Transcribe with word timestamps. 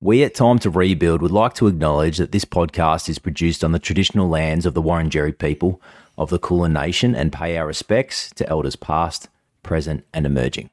We 0.00 0.22
at 0.22 0.32
Time 0.32 0.60
to 0.60 0.70
Rebuild 0.70 1.22
would 1.22 1.32
like 1.32 1.54
to 1.54 1.66
acknowledge 1.66 2.18
that 2.18 2.30
this 2.30 2.44
podcast 2.44 3.08
is 3.08 3.18
produced 3.18 3.64
on 3.64 3.72
the 3.72 3.80
traditional 3.80 4.28
lands 4.28 4.64
of 4.64 4.74
the 4.74 4.80
Wurundjeri 4.80 5.36
people 5.36 5.82
of 6.16 6.30
the 6.30 6.38
Kulin 6.38 6.72
Nation 6.72 7.16
and 7.16 7.32
pay 7.32 7.56
our 7.56 7.66
respects 7.66 8.30
to 8.36 8.48
elders 8.48 8.76
past, 8.76 9.28
present, 9.64 10.04
and 10.14 10.24
emerging. 10.24 10.70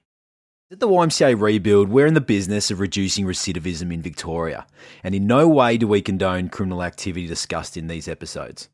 At 0.71 0.79
the 0.79 0.87
YMCA 0.87 1.41
Rebuild, 1.41 1.89
we're 1.89 2.05
in 2.05 2.13
the 2.13 2.21
business 2.21 2.69
of 2.69 2.79
reducing 2.79 3.25
recidivism 3.25 3.91
in 3.91 4.03
Victoria, 4.03 4.67
and 5.03 5.15
in 5.15 5.25
no 5.25 5.47
way 5.47 5.77
do 5.77 5.87
we 5.87 6.03
condone 6.03 6.49
criminal 6.49 6.83
activity 6.83 7.25
discussed 7.25 7.77
in 7.77 7.87
these 7.87 8.07
episodes. 8.07 8.69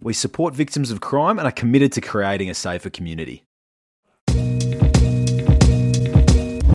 We 0.00 0.12
support 0.12 0.54
victims 0.54 0.92
of 0.92 1.00
crime 1.00 1.36
and 1.40 1.48
are 1.48 1.52
committed 1.52 1.90
to 1.94 2.00
creating 2.00 2.48
a 2.48 2.54
safer 2.54 2.90
community. 2.90 3.45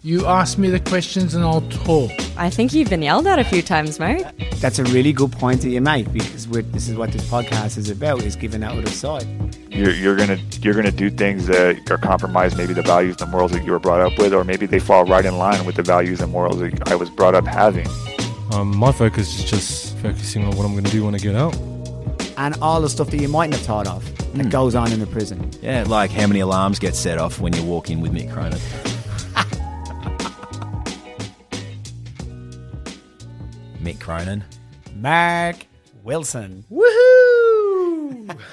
You 0.03 0.25
ask 0.25 0.57
me 0.57 0.71
the 0.71 0.79
questions 0.79 1.35
and 1.35 1.43
I'll 1.43 1.61
talk. 1.61 2.09
I 2.35 2.49
think 2.49 2.73
you've 2.73 2.89
been 2.89 3.03
yelled 3.03 3.27
at 3.27 3.37
a 3.37 3.43
few 3.43 3.61
times, 3.61 3.99
mate. 3.99 4.25
That's 4.55 4.79
a 4.79 4.83
really 4.85 5.13
good 5.13 5.31
point 5.31 5.61
that 5.61 5.69
you 5.69 5.79
make 5.79 6.11
because 6.11 6.47
this 6.47 6.89
is 6.89 6.95
what 6.95 7.11
this 7.11 7.23
podcast 7.29 7.77
is 7.77 7.87
about: 7.91 8.23
is 8.23 8.35
giving 8.35 8.61
that 8.61 8.71
other 8.71 8.89
side. 8.89 9.27
You're, 9.69 9.93
you're 9.93 10.15
gonna 10.15 10.39
you're 10.59 10.73
gonna 10.73 10.91
do 10.91 11.11
things 11.11 11.45
that 11.45 11.91
are 11.91 11.99
compromise 11.99 12.57
maybe 12.57 12.73
the 12.73 12.81
values 12.81 13.21
and 13.21 13.29
morals 13.29 13.51
that 13.51 13.63
you 13.63 13.71
were 13.71 13.79
brought 13.79 14.01
up 14.01 14.17
with, 14.17 14.33
or 14.33 14.43
maybe 14.43 14.65
they 14.65 14.79
fall 14.79 15.05
right 15.05 15.23
in 15.23 15.37
line 15.37 15.67
with 15.67 15.75
the 15.75 15.83
values 15.83 16.19
and 16.19 16.31
morals 16.31 16.57
that 16.61 16.91
I 16.91 16.95
was 16.95 17.11
brought 17.11 17.35
up 17.35 17.45
having. 17.45 17.85
Um, 18.53 18.75
my 18.75 18.91
focus 18.91 19.37
is 19.37 19.45
just 19.51 19.95
focusing 19.99 20.43
on 20.45 20.57
what 20.57 20.65
I'm 20.65 20.71
going 20.71 20.83
to 20.83 20.91
do 20.91 21.05
when 21.05 21.13
I 21.13 21.19
get 21.19 21.35
out. 21.35 21.55
And 22.37 22.55
all 22.59 22.81
the 22.81 22.89
stuff 22.89 23.11
that 23.11 23.21
you 23.21 23.27
mightn't 23.27 23.53
have 23.53 23.65
thought 23.67 23.87
of 23.87 24.33
that 24.35 24.49
goes 24.49 24.73
on 24.73 24.91
in 24.91 24.99
the 24.99 25.05
prison. 25.05 25.51
Yeah, 25.61 25.83
like 25.87 26.09
how 26.09 26.25
many 26.25 26.39
alarms 26.39 26.79
get 26.79 26.95
set 26.95 27.19
off 27.19 27.39
when 27.39 27.53
you 27.53 27.63
walk 27.63 27.91
in 27.91 28.01
with 28.01 28.11
Mick 28.11 28.33
Cronin. 28.33 28.59
Mick 33.81 33.99
Cronin. 33.99 34.43
Mark 34.95 35.57
Wilson. 36.03 36.65
Woohoo! 36.71 38.37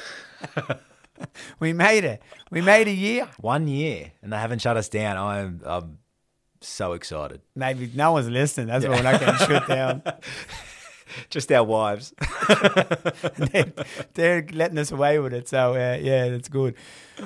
We 1.59 1.73
made 1.73 2.05
it. 2.05 2.23
We 2.53 2.61
made 2.61 2.87
a 2.87 2.93
year. 2.93 3.29
One 3.41 3.67
year, 3.67 4.13
and 4.23 4.33
they 4.33 4.37
haven't 4.37 4.61
shut 4.61 4.77
us 4.77 4.89
down. 4.89 5.17
I'm, 5.17 5.61
I'm 5.67 5.99
so 6.61 6.93
excited. 6.93 7.41
Maybe 7.57 7.91
no 7.93 8.13
one's 8.13 8.29
listening. 8.29 8.69
That's 8.69 8.87
why 8.87 8.93
we're 8.95 9.03
not 9.03 9.19
getting 9.19 9.47
shut 9.49 9.67
down. 9.67 10.03
Just 11.31 11.51
our 11.51 11.65
wives. 11.65 12.15
they're, 13.37 13.73
they're 14.15 14.47
letting 14.53 14.79
us 14.79 14.93
away 14.93 15.19
with 15.19 15.35
it. 15.35 15.49
So 15.49 15.73
uh, 15.73 15.99
yeah, 16.01 16.29
that's 16.29 16.49
good. 16.49 16.77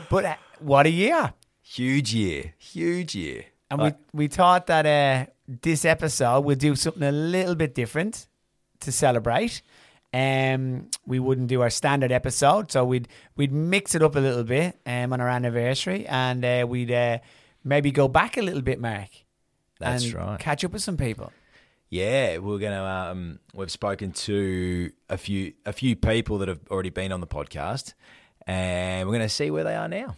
But 0.08 0.24
uh, 0.24 0.36
what 0.60 0.86
a 0.86 0.90
year! 0.90 1.34
Huge 1.60 2.14
year. 2.14 2.54
Huge 2.56 3.14
year. 3.14 3.44
And 3.70 3.78
Like- 3.78 3.98
we 4.14 4.20
we 4.24 4.28
thought 4.28 4.68
that 4.68 4.86
uh, 4.86 5.30
this 5.60 5.84
episode 5.84 6.40
we'll 6.40 6.56
do 6.56 6.74
something 6.74 7.02
a 7.02 7.12
little 7.12 7.54
bit 7.54 7.74
different 7.74 8.26
to 8.80 8.92
celebrate. 8.92 9.62
Um, 10.14 10.90
we 11.06 11.18
wouldn't 11.18 11.48
do 11.48 11.62
our 11.62 11.70
standard 11.70 12.12
episode, 12.12 12.70
so 12.70 12.84
we'd 12.84 13.08
we'd 13.36 13.52
mix 13.52 13.94
it 13.94 14.02
up 14.02 14.14
a 14.14 14.20
little 14.20 14.44
bit 14.44 14.78
um, 14.84 15.12
on 15.12 15.20
our 15.20 15.28
anniversary, 15.28 16.06
and 16.06 16.44
uh, 16.44 16.66
we'd 16.68 16.90
uh, 16.90 17.18
maybe 17.64 17.90
go 17.90 18.08
back 18.08 18.36
a 18.36 18.42
little 18.42 18.60
bit, 18.60 18.78
Mark. 18.78 19.08
That's 19.78 20.04
and 20.04 20.14
right. 20.14 20.38
Catch 20.38 20.64
up 20.64 20.72
with 20.72 20.82
some 20.82 20.96
people. 20.96 21.32
Yeah, 21.88 22.38
we're 22.38 22.58
gonna. 22.58 22.84
Um, 22.84 23.38
we've 23.54 23.70
spoken 23.70 24.12
to 24.12 24.92
a 25.08 25.16
few 25.16 25.54
a 25.64 25.72
few 25.72 25.96
people 25.96 26.38
that 26.38 26.48
have 26.48 26.60
already 26.70 26.90
been 26.90 27.10
on 27.10 27.20
the 27.20 27.26
podcast, 27.26 27.94
and 28.46 29.08
we're 29.08 29.14
gonna 29.14 29.28
see 29.30 29.50
where 29.50 29.64
they 29.64 29.74
are 29.74 29.88
now. 29.88 30.16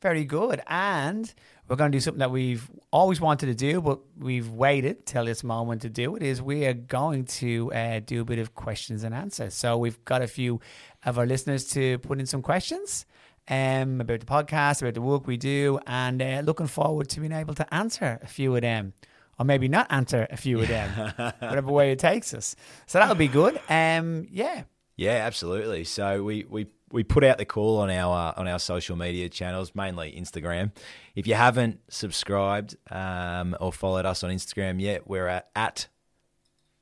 Very 0.00 0.24
good. 0.24 0.62
And 0.66 1.32
we're 1.68 1.76
going 1.76 1.92
to 1.92 1.96
do 1.96 2.00
something 2.00 2.18
that 2.18 2.30
we've 2.30 2.68
always 2.90 3.20
wanted 3.20 3.46
to 3.46 3.54
do, 3.54 3.80
but 3.80 4.00
we've 4.18 4.50
waited 4.50 5.06
till 5.06 5.24
this 5.24 5.44
moment 5.44 5.82
to 5.82 5.88
do 5.88 6.16
it. 6.16 6.22
Is 6.22 6.42
we 6.42 6.66
are 6.66 6.74
going 6.74 7.24
to 7.26 7.72
uh, 7.72 8.00
do 8.04 8.20
a 8.20 8.24
bit 8.24 8.38
of 8.38 8.54
questions 8.54 9.04
and 9.04 9.14
answers. 9.14 9.54
So 9.54 9.78
we've 9.78 10.04
got 10.04 10.22
a 10.22 10.26
few 10.26 10.60
of 11.04 11.18
our 11.18 11.26
listeners 11.26 11.68
to 11.70 11.98
put 11.98 12.18
in 12.20 12.26
some 12.26 12.42
questions 12.42 13.06
um, 13.48 14.00
about 14.00 14.20
the 14.20 14.26
podcast, 14.26 14.82
about 14.82 14.94
the 14.94 15.00
work 15.00 15.26
we 15.26 15.36
do, 15.36 15.78
and 15.86 16.20
uh, 16.20 16.42
looking 16.44 16.66
forward 16.66 17.08
to 17.10 17.20
being 17.20 17.32
able 17.32 17.54
to 17.54 17.74
answer 17.74 18.18
a 18.22 18.26
few 18.26 18.54
of 18.54 18.62
them. 18.62 18.92
Or 19.38 19.46
maybe 19.46 19.66
not 19.66 19.86
answer 19.90 20.26
a 20.30 20.36
few 20.36 20.60
of 20.60 20.68
them, 20.68 21.12
whatever 21.38 21.72
way 21.72 21.90
it 21.90 21.98
takes 21.98 22.34
us. 22.34 22.54
So 22.86 22.98
that'll 22.98 23.14
be 23.14 23.28
good. 23.28 23.58
Um, 23.68 24.26
yeah, 24.30 24.64
Yeah, 24.96 25.24
absolutely. 25.26 25.84
So 25.84 26.22
we 26.22 26.44
we 26.48 26.66
we 26.92 27.02
put 27.02 27.24
out 27.24 27.38
the 27.38 27.44
call 27.44 27.78
on 27.78 27.90
our 27.90 28.28
uh, 28.28 28.40
on 28.40 28.46
our 28.46 28.58
social 28.58 28.96
media 28.96 29.28
channels, 29.28 29.74
mainly 29.74 30.12
Instagram. 30.12 30.72
If 31.14 31.26
you 31.26 31.34
haven't 31.34 31.80
subscribed 31.88 32.76
um, 32.90 33.56
or 33.60 33.72
followed 33.72 34.06
us 34.06 34.22
on 34.22 34.30
Instagram 34.30 34.80
yet, 34.80 35.08
we're 35.08 35.26
at, 35.26 35.48
at 35.56 35.88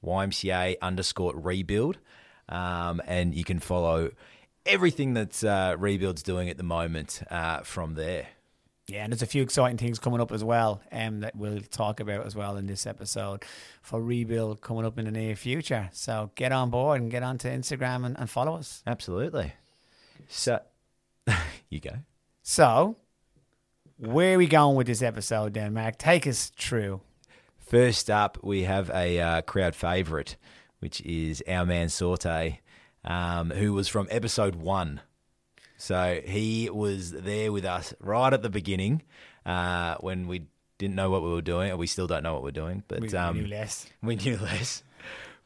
YMCA 0.04 0.76
underscore 0.82 1.34
rebuild, 1.34 1.98
um, 2.48 3.00
and 3.06 3.34
you 3.34 3.44
can 3.44 3.60
follow 3.60 4.10
everything 4.66 5.14
that 5.14 5.42
uh, 5.44 5.76
Rebuild's 5.78 6.22
doing 6.22 6.48
at 6.50 6.56
the 6.56 6.62
moment 6.62 7.22
uh, 7.30 7.60
from 7.60 7.94
there. 7.94 8.26
Yeah, 8.88 9.04
and 9.04 9.12
there's 9.12 9.22
a 9.22 9.26
few 9.26 9.42
exciting 9.42 9.78
things 9.78 10.00
coming 10.00 10.20
up 10.20 10.32
as 10.32 10.42
well 10.42 10.82
um, 10.90 11.20
that 11.20 11.36
we'll 11.36 11.60
talk 11.60 12.00
about 12.00 12.26
as 12.26 12.34
well 12.34 12.56
in 12.56 12.66
this 12.66 12.86
episode 12.86 13.44
for 13.82 14.02
Rebuild 14.02 14.62
coming 14.62 14.84
up 14.84 14.98
in 14.98 15.04
the 15.04 15.12
near 15.12 15.36
future. 15.36 15.90
So 15.92 16.32
get 16.34 16.50
on 16.50 16.70
board 16.70 17.00
and 17.00 17.08
get 17.08 17.22
onto 17.22 17.48
Instagram 17.48 18.04
and, 18.04 18.18
and 18.18 18.28
follow 18.28 18.56
us. 18.56 18.82
Absolutely. 18.88 19.52
So 20.28 20.60
you 21.70 21.80
go. 21.80 21.92
So, 22.42 22.96
where 23.98 24.34
are 24.34 24.38
we 24.38 24.46
going 24.46 24.76
with 24.76 24.86
this 24.86 25.02
episode 25.02 25.54
then, 25.54 25.74
Mark? 25.74 25.98
Take 25.98 26.26
us 26.26 26.50
through. 26.56 27.00
First 27.58 28.10
up, 28.10 28.38
we 28.42 28.64
have 28.64 28.90
a 28.90 29.20
uh, 29.20 29.42
crowd 29.42 29.74
favourite, 29.76 30.36
which 30.80 31.00
is 31.02 31.42
our 31.46 31.64
man 31.64 31.88
Saute, 31.88 32.60
um, 33.04 33.50
who 33.50 33.72
was 33.72 33.88
from 33.88 34.08
episode 34.10 34.56
one. 34.56 35.00
So 35.76 36.20
he 36.24 36.68
was 36.68 37.12
there 37.12 37.52
with 37.52 37.64
us 37.64 37.94
right 38.00 38.32
at 38.32 38.42
the 38.42 38.50
beginning 38.50 39.02
uh, 39.46 39.94
when 40.00 40.26
we 40.26 40.46
didn't 40.78 40.94
know 40.94 41.10
what 41.10 41.22
we 41.22 41.30
were 41.30 41.42
doing, 41.42 41.70
or 41.70 41.76
we 41.76 41.86
still 41.86 42.06
don't 42.06 42.22
know 42.22 42.34
what 42.34 42.42
we're 42.42 42.50
doing, 42.50 42.82
but 42.88 43.00
We, 43.00 43.08
we 43.08 43.14
um, 43.14 43.36
knew 43.36 43.46
less. 43.46 43.86
we 44.02 44.16
knew 44.16 44.36
less. 44.38 44.82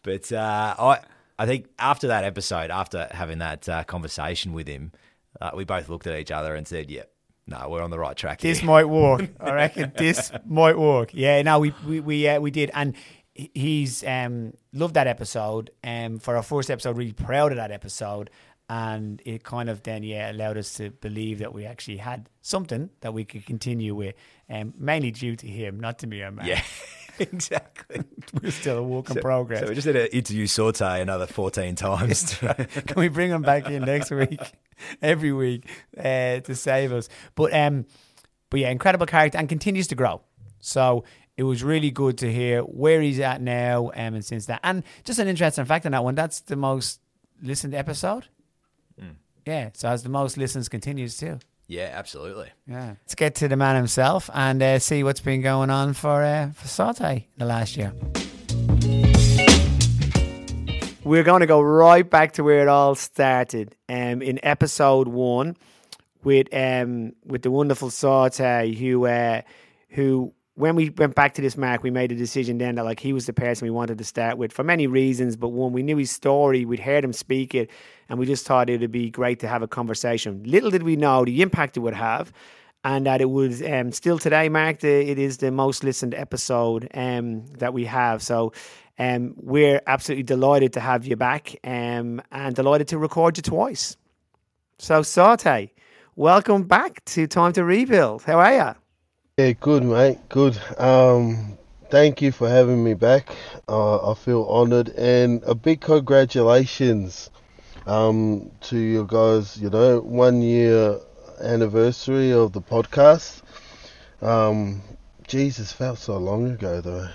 But 0.03 0.33
uh, 0.33 0.75
I, 0.79 1.01
I 1.39 1.47
think 1.47 1.67
after 1.79 2.09
that 2.09 2.25
episode, 2.25 2.71
after 2.71 3.09
having 3.11 3.39
that 3.39 3.69
uh, 3.69 3.85
conversation 3.85 4.53
with 4.53 4.69
him, 4.69 4.93
uh, 5.41 5.51
we 5.55 5.65
both 5.65 5.89
looked 5.89 6.07
at 6.07 6.19
each 6.19 6.31
other 6.31 6.55
and 6.55 6.67
said, 6.67 6.91
"Yep, 6.91 7.11
no, 7.47 7.69
we're 7.69 7.83
on 7.83 7.91
the 7.91 7.99
right 7.99 8.17
track." 8.17 8.41
This 8.41 8.59
here." 8.61 8.67
might 8.67 8.89
work. 8.89 9.29
I 9.41 9.53
reckon 9.53 9.93
this 9.97 10.31
might 10.47 10.79
work. 10.79 11.11
Yeah, 11.13 11.43
no, 11.43 11.59
we 11.59 11.75
we 11.87 12.01
we, 12.01 12.29
uh, 12.29 12.41
we 12.41 12.51
did, 12.51 12.71
and 12.75 12.95
he's 13.35 14.05
um 14.05 14.53
loved 14.73 14.95
that 14.95 15.07
episode. 15.09 15.71
Um, 15.83 16.19
for 16.19 16.37
our 16.37 16.43
first 16.43 16.71
episode, 16.71 16.97
really 16.97 17.13
proud 17.13 17.51
of 17.51 17.57
that 17.57 17.73
episode, 17.73 18.31
and 18.69 19.21
it 19.25 19.43
kind 19.43 19.69
of 19.69 19.83
then 19.83 20.05
yeah 20.05 20.31
allowed 20.31 20.57
us 20.57 20.75
to 20.75 20.91
believe 20.91 21.41
that 21.41 21.53
we 21.53 21.67
actually 21.67 21.97
had 21.97 22.29
something 22.43 22.91
that 23.01 23.13
we 23.13 23.25
could 23.25 23.45
continue 23.45 23.95
with. 23.95 24.15
Um, 24.49 24.73
mainly 24.79 25.11
due 25.11 25.35
to 25.37 25.47
him, 25.49 25.81
not 25.81 25.99
to 26.01 26.07
me 26.07 26.21
Matt. 26.31 26.47
yeah, 26.47 26.63
exactly. 27.19 28.03
we're 28.43 28.51
still 28.51 28.79
a 28.79 28.83
work 28.83 29.11
in 29.11 29.17
progress. 29.21 29.61
So 29.61 29.69
we 29.69 29.75
just 29.75 29.87
had 29.87 29.95
to 29.95 30.15
interview 30.15 30.47
Saute 30.47 31.01
another 31.01 31.27
14 31.27 31.75
times. 31.75 32.35
Can 32.39 32.97
we 32.97 33.09
bring 33.09 33.31
him 33.31 33.43
back 33.43 33.69
in 33.69 33.83
next 33.85 34.11
week, 34.11 34.41
every 35.03 35.33
week, 35.33 35.69
uh, 35.99 36.41
to 36.41 36.55
save 36.55 36.93
us? 36.93 37.09
But 37.35 37.55
um, 37.55 37.87
but 38.51 38.61
yeah, 38.61 38.71
incredible 38.71 39.07
character 39.07 39.39
and 39.39 39.49
continues 39.49 39.89
to 39.89 39.95
grow. 39.95 40.21
So 40.61 41.05
it 41.37 41.43
was 41.43 41.63
really 41.63 41.91
good 41.91 42.19
to 42.19 42.33
hear 42.33 42.63
where 42.63 43.01
he's 43.01 43.21
at 43.21 43.41
now, 43.41 43.87
um, 43.95 44.15
and 44.15 44.25
since 44.25 44.47
that, 44.47 44.61
and 44.63 44.83
just 45.05 45.19
an 45.19 45.29
interesting 45.29 45.65
fact 45.65 45.87
on 45.87 45.93
that 45.93 46.05
one. 46.05 46.15
That's 46.15 46.41
the 46.41 46.57
most 46.57 47.01
listened 47.43 47.75
episode. 47.75 48.27
Yeah, 49.47 49.71
so 49.75 49.89
as 49.89 50.03
the 50.03 50.09
most 50.09 50.37
listens 50.37 50.69
continues 50.69 51.17
too. 51.17 51.39
Yeah, 51.67 51.91
absolutely. 51.95 52.51
Yeah, 52.67 52.95
let's 53.03 53.15
get 53.15 53.35
to 53.37 53.49
the 53.49 53.57
man 53.57 53.77
himself 53.77 54.29
and 54.33 54.63
uh, 54.63 54.79
see 54.79 55.03
what's 55.03 55.21
been 55.21 55.41
going 55.41 55.71
on 55.71 55.95
for 55.95 56.23
uh, 56.23 56.51
for 56.53 56.69
Saute 56.69 57.29
the 57.39 57.45
last 57.45 57.77
year. 57.77 57.93
We're 61.05 61.23
going 61.23 61.41
to 61.41 61.47
go 61.47 61.61
right 61.61 62.09
back 62.09 62.33
to 62.33 62.45
where 62.45 62.63
it 62.63 62.69
all 62.69 62.95
started, 62.95 63.77
um, 63.91 64.23
in 64.23 64.41
episode 64.43 65.07
one, 65.07 65.57
with 66.23 66.49
um, 66.55 67.13
with 67.25 67.43
the 67.43 67.51
wonderful 67.51 67.91
Saute, 67.91 68.75
who 68.75 69.07
uh, 69.07 69.43
who 69.91 70.33
when 70.57 70.77
we 70.77 70.91
went 70.91 71.15
back 71.17 71.35
to 71.35 71.43
this 71.43 71.57
mark, 71.57 71.83
we 71.83 71.91
made 71.91 72.13
a 72.13 72.15
decision 72.15 72.59
then 72.59 72.77
that 72.77 72.85
like 72.85 73.01
he 73.01 73.13
was 73.13 73.27
the 73.27 73.33
person 73.33 73.67
we 73.67 73.71
wanted 73.71 73.99
to 73.99 74.05
start 74.05 74.39
with 74.39 74.53
for 74.53 74.63
many 74.63 74.87
reasons. 74.87 75.37
But 75.37 75.49
one, 75.49 75.73
we 75.73 75.83
knew 75.83 75.97
his 75.97 76.11
story, 76.11 76.65
we'd 76.65 76.81
heard 76.81 77.05
him 77.05 77.13
speak 77.13 77.55
it, 77.55 77.71
and 78.09 78.19
we 78.19 78.27
just 78.27 78.47
thought 78.47 78.71
it 78.71 78.81
would 78.81 78.93
be 78.93 79.11
great 79.11 79.41
to 79.41 79.49
have 79.49 79.63
a 79.63 79.69
conversation. 79.69 80.43
Little 80.45 80.71
did 80.71 80.85
we 80.85 80.95
know 80.97 81.25
the 81.25 81.43
impact 81.43 81.77
it 81.77 81.81
would 81.81 81.95
have, 81.95 82.33
and 82.85 83.05
that 83.07 83.21
it 83.21 83.31
would 83.31 83.61
um, 83.69 83.91
still 83.91 84.19
today, 84.19 84.49
Mark. 84.49 84.79
The, 84.79 85.11
it 85.11 85.19
is 85.19 85.39
the 85.39 85.51
most 85.51 85.83
listened 85.83 86.15
episode 86.15 86.89
um, 86.95 87.47
that 87.59 87.73
we 87.75 87.85
have. 87.85 88.23
So. 88.23 88.53
Um, 88.97 89.35
we're 89.39 89.83
absolutely 89.89 90.23
delighted 90.23 90.73
to 90.75 90.81
have 90.81 91.05
you 91.05 91.17
back 91.17 91.57
um, 91.65 92.23
and 92.31 92.55
delighted 92.55 92.87
to 92.87 92.99
record 92.99 93.37
you 93.37 93.43
twice. 93.43 93.97
So, 94.79 95.03
Saute, 95.03 95.73
welcome 96.15 96.63
back 96.63 97.05
to 97.07 97.27
Time 97.27 97.53
to 97.55 97.65
Rebuild. 97.65 98.23
How 98.23 98.39
are 98.39 98.55
you? 98.55 98.84
Yeah, 99.37 99.51
good, 99.51 99.83
mate. 99.83 100.21
Good. 100.29 100.57
Um, 100.79 101.59
thank 101.91 102.23
you 102.23 102.31
for 102.31 102.49
having 102.49 102.85
me 102.85 102.95
back. 102.95 103.35
Uh, 103.69 104.13
I 104.13 104.15
feel 104.15 104.47
honoured 104.49 104.91
and 104.91 105.43
a 105.43 105.57
big 105.57 105.81
congratulations 105.81 107.31
um, 107.85 108.53
to 108.61 108.79
you 108.79 109.05
guys. 109.09 109.61
You 109.61 109.71
know, 109.71 109.99
one 109.99 110.41
year 110.41 111.01
anniversary 111.41 112.33
of 112.33 112.53
the 112.53 112.61
podcast. 112.61 113.43
Um, 114.23 114.81
Jesus, 115.27 115.73
felt 115.73 115.99
so 115.99 116.17
long 116.17 116.53
ago 116.53 116.81
though. 116.81 117.09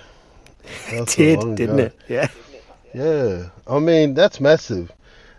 Felt 0.89 1.07
It 1.07 1.09
so 1.11 1.23
did, 1.23 1.39
long 1.39 1.55
didn't 1.55 1.79
ago. 1.79 1.79
it? 1.79 1.95
Yeah. 2.09 2.27
Yeah, 2.93 3.49
I 3.65 3.79
mean 3.79 4.13
that's 4.13 4.41
massive, 4.41 4.91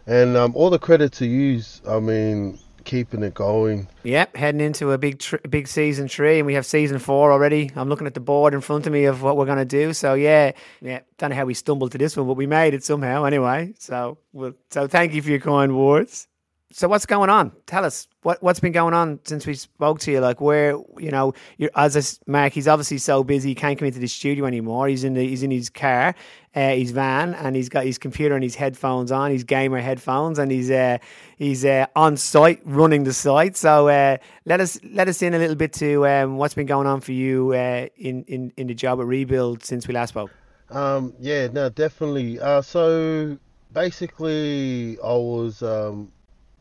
and 0.07 0.35
um, 0.35 0.57
all 0.57 0.71
the 0.71 0.79
credit 0.79 1.13
to 1.15 1.27
you. 1.27 1.61
I 1.87 2.01
mean, 2.01 2.59
keeping 2.91 3.23
it 3.23 3.35
going. 3.35 3.87
Yep, 4.03 4.37
heading 4.37 4.61
into 4.61 4.91
a 4.91 4.99
big 4.99 5.21
tr- 5.21 5.37
big 5.49 5.69
season 5.69 6.09
three, 6.09 6.39
and 6.39 6.47
we 6.47 6.55
have 6.55 6.67
season 6.67 6.99
four 6.99 7.31
already. 7.31 7.71
I'm 7.77 7.89
looking 7.89 8.09
at 8.09 8.15
the 8.15 8.21
board 8.21 8.53
in 8.53 8.61
front 8.61 8.85
of 8.89 8.93
me 8.93 9.05
of 9.05 9.23
what 9.23 9.37
we're 9.37 9.47
going 9.47 9.59
to 9.59 9.65
do. 9.65 9.93
So 9.93 10.15
yeah, 10.15 10.51
yeah, 10.81 11.01
don't 11.17 11.31
know 11.31 11.37
how 11.37 11.45
we 11.45 11.55
stumbled 11.55 11.93
to 11.93 11.99
this 11.99 12.17
one, 12.17 12.27
but 12.27 12.35
we 12.35 12.49
made 12.49 12.75
it 12.75 12.83
somehow 12.83 13.25
anyway. 13.25 13.75
So 13.79 14.19
we'll, 14.33 14.55
so 14.71 14.89
thank 14.89 15.15
you 15.15 15.23
for 15.23 15.31
your 15.31 15.39
kind 15.39 15.79
words. 15.79 16.27
So 16.73 16.87
what's 16.87 17.05
going 17.05 17.31
on? 17.31 17.51
Tell 17.67 17.85
us 17.85 18.07
what 18.23 18.41
what's 18.45 18.61
been 18.61 18.71
going 18.71 18.95
on 18.95 19.19
since 19.25 19.45
we 19.45 19.55
spoke 19.55 19.99
to 20.01 20.13
you. 20.13 20.21
Like 20.21 20.41
where 20.41 20.79
you 20.99 21.11
know, 21.11 21.35
you're, 21.59 21.71
as 21.75 21.97
s 21.97 22.21
Mark, 22.29 22.53
he's 22.53 22.69
obviously 22.69 22.99
so 22.99 23.25
busy 23.25 23.49
he 23.49 23.55
can't 23.57 23.77
come 23.77 23.87
into 23.87 23.99
the 23.99 24.07
studio 24.07 24.45
anymore. 24.47 24.87
He's 24.87 25.03
in 25.03 25.15
the 25.15 25.27
he's 25.27 25.43
in 25.43 25.51
his 25.51 25.69
car, 25.69 26.15
uh, 26.55 26.61
his 26.71 26.93
van, 26.93 27.35
and 27.35 27.57
he's 27.57 27.69
got 27.69 27.85
his 27.85 27.99
computer 27.99 28.37
and 28.37 28.45
his 28.45 28.55
headphones 28.55 29.11
on, 29.11 29.33
his 29.33 29.43
gamer 29.43 29.81
headphones, 29.81 30.39
and 30.39 30.53
he's 30.53 30.71
uh, 30.71 30.99
he's 31.39 31.65
uh, 31.65 31.87
on 31.97 32.17
site 32.17 32.61
running 32.65 33.03
the 33.03 33.13
site. 33.13 33.57
So 33.57 33.89
uh, 33.89 34.19
let 34.45 34.61
us 34.61 34.79
let 34.85 35.09
us 35.09 35.23
in 35.23 35.35
a 35.35 35.39
little 35.39 35.57
bit 35.57 35.73
to 35.75 36.07
um, 36.07 36.37
what's 36.37 36.55
been 36.55 36.67
going 36.67 36.87
on 36.87 37.01
for 37.01 37.11
you 37.11 37.53
uh, 37.53 37.89
in 37.97 38.23
in 38.29 38.53
in 38.57 38.69
the 38.69 38.75
job 38.75 39.01
at 39.01 39.07
Rebuild 39.07 39.65
since 39.65 39.89
we 39.89 39.95
last 39.95 40.11
spoke. 40.11 40.31
Um, 40.71 41.15
yeah, 41.19 41.49
no, 41.49 41.69
definitely. 41.69 42.39
Uh, 42.39 42.63
so 42.63 43.37
basically, 43.73 44.99
I 45.03 45.15
was 45.15 45.65
um, 45.65 46.13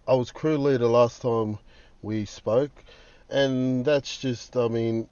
I 0.10 0.14
was 0.14 0.32
crew 0.32 0.58
leader 0.58 0.88
last 0.88 1.22
time 1.22 1.60
we 2.02 2.26
spoke, 2.26 2.72
and 3.30 3.86
that's 3.86 4.18
just, 4.18 4.58
I 4.58 4.68
mean, 4.68 5.08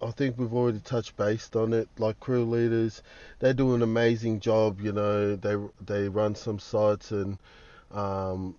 I 0.00 0.10
think 0.10 0.38
we've 0.38 0.54
already 0.54 0.78
touched 0.78 1.18
base 1.18 1.50
on 1.54 1.74
it. 1.74 1.86
Like 1.98 2.18
crew 2.18 2.46
leaders, 2.46 3.02
they 3.40 3.52
do 3.52 3.74
an 3.74 3.82
amazing 3.82 4.40
job. 4.40 4.80
You 4.80 4.92
know, 4.92 5.36
they 5.36 5.56
they 5.84 6.08
run 6.08 6.34
some 6.34 6.58
sites 6.58 7.10
and 7.10 7.36
um, 7.90 8.54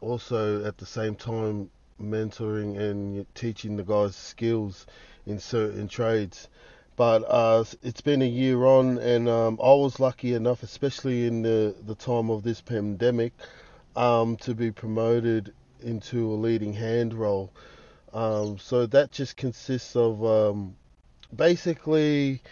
also 0.00 0.64
at 0.64 0.78
the 0.78 0.86
same 0.86 1.16
time 1.16 1.70
mentoring 2.00 2.78
and 2.78 3.26
teaching 3.34 3.76
the 3.76 3.82
guys 3.82 4.14
skills 4.14 4.86
in 5.26 5.40
certain 5.40 5.88
trades. 5.88 6.48
But 6.94 7.24
uh, 7.26 7.64
it's 7.82 8.00
been 8.00 8.22
a 8.22 8.26
year 8.26 8.64
on, 8.64 8.98
and 8.98 9.28
um, 9.28 9.58
I 9.60 9.74
was 9.74 9.98
lucky 9.98 10.34
enough, 10.34 10.62
especially 10.62 11.26
in 11.26 11.42
the, 11.42 11.74
the 11.84 11.96
time 11.96 12.30
of 12.30 12.44
this 12.44 12.60
pandemic, 12.60 13.32
um, 13.96 14.36
to 14.36 14.54
be 14.54 14.70
promoted 14.70 15.52
into 15.82 16.32
a 16.32 16.34
leading 16.34 16.72
hand 16.72 17.14
role. 17.14 17.52
Um, 18.12 18.58
so 18.58 18.86
that 18.86 19.12
just 19.12 19.36
consists 19.36 19.94
of 19.94 20.24
um, 20.24 20.76
basically 21.34 22.42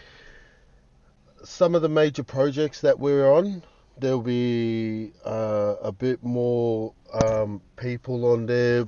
some 1.43 1.75
of 1.75 1.81
the 1.81 1.89
major 1.89 2.23
projects 2.23 2.81
that 2.81 2.99
we're 2.99 3.31
on. 3.31 3.63
There'll 3.97 4.21
be 4.21 5.11
uh, 5.25 5.75
a 5.81 5.91
bit 5.91 6.23
more 6.23 6.93
um, 7.13 7.61
people 7.75 8.31
on 8.31 8.45
there, 8.45 8.85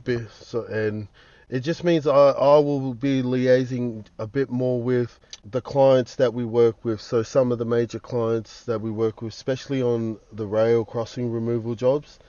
and 0.69 1.07
it 1.50 1.59
just 1.59 1.83
means 1.83 2.07
I, 2.07 2.30
I 2.30 2.59
will 2.59 2.94
be 2.94 3.21
liaising 3.21 4.06
a 4.18 4.25
bit 4.25 4.50
more 4.50 4.81
with 4.81 5.19
the 5.44 5.62
clients 5.62 6.15
that 6.15 6.33
we 6.33 6.45
work 6.45 6.86
with. 6.86 7.01
So 7.01 7.24
some 7.24 7.51
of 7.51 7.59
the 7.59 7.65
major 7.65 8.00
clients 8.00 8.63
that 8.63 8.80
we 8.80 8.89
work 8.89 9.21
with, 9.21 9.33
especially 9.33 9.81
on 9.81 10.18
the 10.31 10.47
rail 10.47 10.86
crossing 10.86 11.30
removal 11.30 11.75
jobs, 11.75 12.19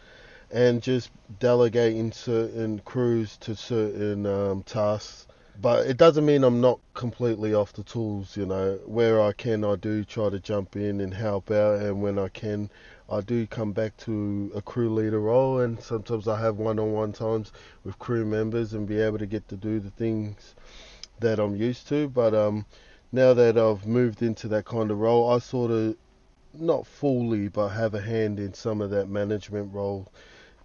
and 0.53 0.83
just 0.83 1.11
delegating 1.39 2.13
certain 2.13 2.79
crews 2.81 3.39
to 3.39 3.57
certain 3.57 4.27
um, 4.27 4.63
tasks. 4.65 5.27
But 5.61 5.87
it 5.87 5.97
doesn't 5.97 6.27
mean 6.27 6.45
I'm 6.45 6.61
not 6.61 6.79
completely 6.95 7.55
off 7.55 7.73
the 7.73 7.83
tools, 7.83 8.37
you 8.37 8.47
know. 8.47 8.79
Where 8.85 9.21
I 9.21 9.33
can, 9.33 9.65
I 9.65 9.77
do 9.77 10.05
try 10.05 10.29
to 10.29 10.39
jump 10.39 10.77
in 10.77 11.01
and 11.01 11.13
help 11.13 11.51
out, 11.51 11.81
and 11.81 12.03
when 12.03 12.19
I 12.19 12.29
can, 12.29 12.71
I 13.11 13.21
do 13.21 13.47
come 13.47 13.73
back 13.73 13.97
to 13.99 14.51
a 14.55 14.63
crew 14.63 14.93
leader 14.93 15.21
role. 15.21 15.61
And 15.61 15.81
sometimes 15.81 16.27
I 16.29 16.41
have 16.41 16.57
one-on-one 16.57 17.13
times 17.13 17.53
with 17.85 17.99
crew 17.99 18.25
members 18.25 18.73
and 18.73 18.87
be 18.87 19.01
able 19.01 19.19
to 19.19 19.27
get 19.27 19.49
to 19.49 19.57
do 19.57 19.79
the 19.79 19.91
things 19.91 20.55
that 21.21 21.39
I'm 21.39 21.55
used 21.55 21.87
to. 21.89 22.09
But 22.09 22.35
um, 22.35 22.67
now 23.11 23.35
that 23.35 23.57
I've 23.57 23.87
moved 23.87 24.23
into 24.23 24.49
that 24.49 24.65
kind 24.65 24.91
of 24.91 24.99
role, 24.99 25.31
I 25.31 25.39
sort 25.39 25.71
of 25.71 25.97
not 26.55 26.87
fully, 26.87 27.49
but 27.49 27.69
have 27.69 27.95
a 27.95 28.01
hand 28.01 28.39
in 28.39 28.53
some 28.53 28.81
of 28.81 28.91
that 28.91 29.09
management 29.09 29.73
role 29.73 30.09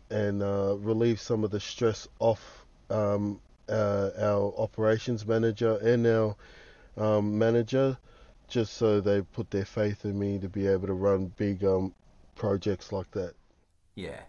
and 0.09 0.41
uh, 0.41 0.75
relieve 0.79 1.19
some 1.19 1.43
of 1.43 1.51
the 1.51 1.59
stress 1.59 2.07
off 2.19 2.65
um, 2.89 3.39
uh, 3.69 4.09
our 4.19 4.53
operations 4.57 5.25
manager 5.25 5.77
and 5.77 6.07
our 6.07 6.35
um, 6.97 7.37
manager, 7.37 7.97
just 8.47 8.73
so 8.73 9.01
they 9.01 9.21
put 9.21 9.51
their 9.51 9.65
faith 9.65 10.05
in 10.05 10.17
me 10.17 10.39
to 10.39 10.49
be 10.49 10.67
able 10.67 10.87
to 10.87 10.93
run 10.93 11.31
big 11.37 11.63
um, 11.63 11.93
projects 12.35 12.91
like 12.91 13.11
that. 13.11 13.33
Yeah, 13.95 14.21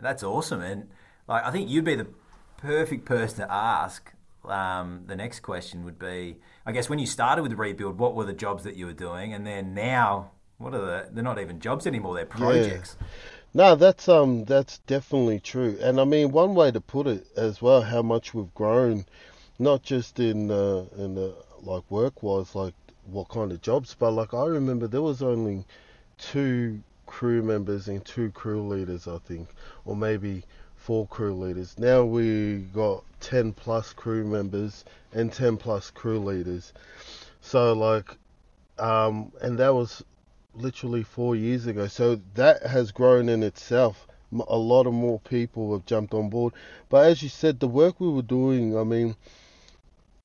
that's 0.00 0.22
awesome, 0.22 0.60
and 0.60 0.88
like 1.28 1.44
I 1.44 1.50
think 1.50 1.68
you'd 1.68 1.84
be 1.84 1.94
the 1.94 2.08
perfect 2.56 3.04
person 3.04 3.46
to 3.46 3.52
ask. 3.52 4.12
Um, 4.44 5.02
the 5.06 5.16
next 5.16 5.40
question 5.40 5.84
would 5.84 5.98
be, 5.98 6.36
I 6.64 6.70
guess, 6.70 6.88
when 6.88 7.00
you 7.00 7.06
started 7.06 7.42
with 7.42 7.50
the 7.50 7.56
rebuild, 7.56 7.98
what 7.98 8.14
were 8.14 8.24
the 8.24 8.32
jobs 8.32 8.62
that 8.62 8.76
you 8.76 8.86
were 8.86 8.92
doing, 8.92 9.34
and 9.34 9.44
then 9.44 9.74
now, 9.74 10.30
what 10.58 10.72
are 10.72 10.80
the? 10.80 11.08
They're 11.10 11.24
not 11.24 11.40
even 11.40 11.58
jobs 11.58 11.86
anymore; 11.86 12.14
they're 12.14 12.26
projects. 12.26 12.96
No, 13.56 13.74
that's 13.74 14.06
um 14.06 14.44
that's 14.44 14.80
definitely 14.80 15.40
true. 15.40 15.78
And 15.80 15.98
I 15.98 16.04
mean 16.04 16.30
one 16.30 16.54
way 16.54 16.70
to 16.70 16.78
put 16.78 17.06
it 17.06 17.26
as 17.38 17.62
well, 17.62 17.80
how 17.80 18.02
much 18.02 18.34
we've 18.34 18.52
grown, 18.54 19.06
not 19.58 19.82
just 19.82 20.20
in 20.20 20.50
uh, 20.50 20.84
in 20.98 21.14
the 21.14 21.34
like 21.62 21.90
work 21.90 22.22
wise, 22.22 22.54
like 22.54 22.74
what 23.06 23.30
kind 23.30 23.50
of 23.52 23.62
jobs, 23.62 23.96
but 23.98 24.10
like 24.10 24.34
I 24.34 24.44
remember 24.44 24.86
there 24.86 25.00
was 25.00 25.22
only 25.22 25.64
two 26.18 26.82
crew 27.06 27.42
members 27.42 27.88
and 27.88 28.04
two 28.04 28.30
crew 28.32 28.60
leaders, 28.68 29.08
I 29.08 29.16
think, 29.20 29.48
or 29.86 29.96
maybe 29.96 30.42
four 30.76 31.06
crew 31.06 31.32
leaders. 31.32 31.78
Now 31.78 32.04
we 32.04 32.58
got 32.74 33.04
ten 33.20 33.54
plus 33.54 33.94
crew 33.94 34.26
members 34.26 34.84
and 35.14 35.32
ten 35.32 35.56
plus 35.56 35.90
crew 35.90 36.18
leaders. 36.18 36.74
So 37.40 37.72
like, 37.72 38.18
um, 38.78 39.32
and 39.40 39.56
that 39.60 39.72
was 39.72 40.04
literally 40.56 41.02
four 41.02 41.36
years 41.36 41.66
ago. 41.66 41.86
So 41.86 42.20
that 42.34 42.64
has 42.66 42.92
grown 42.92 43.28
in 43.28 43.42
itself. 43.42 44.06
A 44.48 44.56
lot 44.56 44.86
of 44.86 44.92
more 44.92 45.20
people 45.20 45.72
have 45.72 45.86
jumped 45.86 46.12
on 46.12 46.28
board. 46.28 46.52
But 46.88 47.06
as 47.06 47.22
you 47.22 47.28
said, 47.28 47.60
the 47.60 47.68
work 47.68 48.00
we 48.00 48.08
were 48.08 48.22
doing, 48.22 48.76
I 48.76 48.82
mean, 48.82 49.16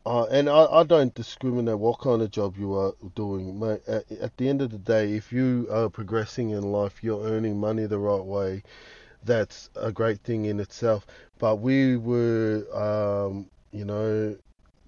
uh, 0.05 0.25
and 0.25 0.50
I, 0.50 0.65
I 0.65 0.83
don't 0.83 1.13
discriminate 1.13 1.77
what 1.77 2.00
kind 2.00 2.21
of 2.21 2.31
job 2.31 2.57
you 2.57 2.73
are 2.73 2.93
doing. 3.13 3.59
Mate, 3.59 3.81
at, 3.88 4.11
at 4.13 4.38
the 4.38 4.50
end 4.50 4.61
of 4.61 4.71
the 4.71 4.79
day, 4.79 5.13
if 5.13 5.31
you 5.31 5.67
are 5.71 5.89
progressing 5.89 6.50
in 6.50 6.63
life, 6.63 7.03
you're 7.03 7.23
earning 7.23 7.59
money 7.59 7.85
the 7.85 8.00
right 8.00 8.23
way, 8.23 8.63
that's 9.23 9.69
a 9.75 9.91
great 9.91 10.19
thing 10.21 10.45
in 10.45 10.59
itself. 10.59 11.05
But 11.38 11.57
we 11.57 11.97
were, 11.97 12.65
um, 12.73 13.47
you 13.71 13.85
know, 13.85 14.35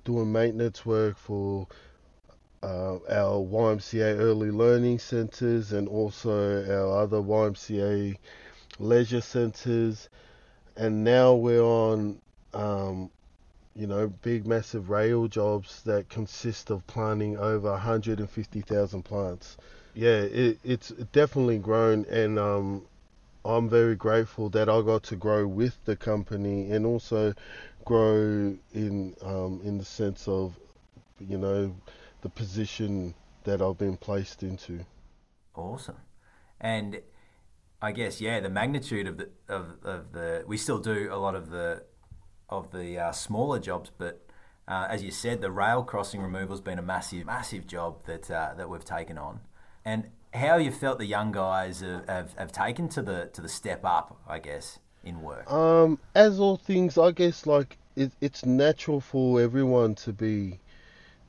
doing 0.04 0.32
maintenance 0.32 0.86
work 0.86 1.18
for 1.18 1.68
uh, 2.64 2.96
our 3.10 3.44
YMCA 3.46 4.18
early 4.20 4.50
learning 4.50 4.98
centres 5.00 5.74
and 5.74 5.88
also 5.88 6.64
our 6.64 7.04
other 7.04 7.18
YMCA 7.18 8.18
leisure 8.80 9.22
centres. 9.22 10.10
And 10.78 11.04
now 11.04 11.34
we're 11.36 11.62
on, 11.62 12.22
um, 12.54 13.10
you 13.76 13.86
know, 13.86 14.08
big 14.08 14.48
massive 14.48 14.90
rail 14.90 15.28
jobs 15.28 15.82
that 15.84 16.08
consist 16.10 16.70
of 16.70 16.88
planting 16.88 17.38
over 17.38 17.70
150,000 17.72 19.04
plants. 19.04 19.58
Yeah, 19.94 20.22
it, 20.22 20.58
it's 20.64 20.90
definitely 21.12 21.60
grown, 21.60 22.06
and 22.10 22.40
um, 22.40 22.82
I'm 23.46 23.70
very 23.70 23.96
grateful 23.96 24.50
that 24.50 24.70
I 24.70 24.82
got 24.82 25.04
to 25.04 25.16
grow 25.16 25.46
with 25.46 25.78
the 25.86 25.96
company 25.96 26.72
and 26.72 26.86
also 26.86 27.34
grow 27.86 28.56
in 28.74 29.16
um, 29.22 29.62
in 29.64 29.78
the 29.78 29.86
sense 29.86 30.28
of, 30.28 30.58
you 31.20 31.38
know, 31.38 31.76
the 32.24 32.30
position 32.30 33.14
that 33.44 33.62
I've 33.62 33.78
been 33.78 33.98
placed 33.98 34.42
into. 34.42 34.86
Awesome, 35.54 35.98
and 36.60 37.02
I 37.82 37.92
guess 37.92 38.20
yeah, 38.20 38.40
the 38.40 38.50
magnitude 38.50 39.08
of 39.08 39.18
the 39.18 39.30
of, 39.48 39.78
of 39.84 40.14
the 40.14 40.44
we 40.48 40.58
still 40.58 40.80
do 40.80 41.10
a 41.12 41.18
lot 41.18 41.36
of 41.36 41.52
the 41.52 41.84
of 42.50 42.72
the 42.72 42.98
uh, 42.98 43.12
smaller 43.12 43.60
jobs, 43.60 43.92
but 43.98 44.26
uh, 44.68 44.88
as 44.90 45.04
you 45.04 45.12
said, 45.12 45.42
the 45.42 45.52
rail 45.52 45.84
crossing 45.84 46.22
removal 46.22 46.56
has 46.56 46.62
been 46.62 46.80
a 46.80 46.84
massive 46.84 47.26
massive 47.26 47.68
job 47.68 48.06
that 48.06 48.32
uh, 48.32 48.54
that 48.58 48.70
we've 48.70 48.86
taken 48.86 49.18
on, 49.18 49.42
and 49.86 50.10
how 50.34 50.58
you 50.58 50.72
felt 50.72 50.98
the 50.98 51.06
young 51.06 51.32
guys 51.32 51.82
have, 51.82 52.08
have, 52.08 52.34
have 52.38 52.52
taken 52.52 52.90
to 52.90 53.02
the 53.02 53.30
to 53.34 53.42
the 53.42 53.50
step 53.50 53.82
up, 53.84 54.18
I 54.28 54.40
guess, 54.40 54.80
in 55.04 55.22
work. 55.22 55.52
Um, 55.52 56.00
as 56.16 56.40
all 56.40 56.58
things, 56.58 56.98
I 56.98 57.12
guess 57.12 57.46
like 57.46 57.78
it, 57.96 58.12
it's 58.22 58.46
natural 58.46 59.02
for 59.02 59.42
everyone 59.42 59.96
to 59.96 60.14
be 60.14 60.60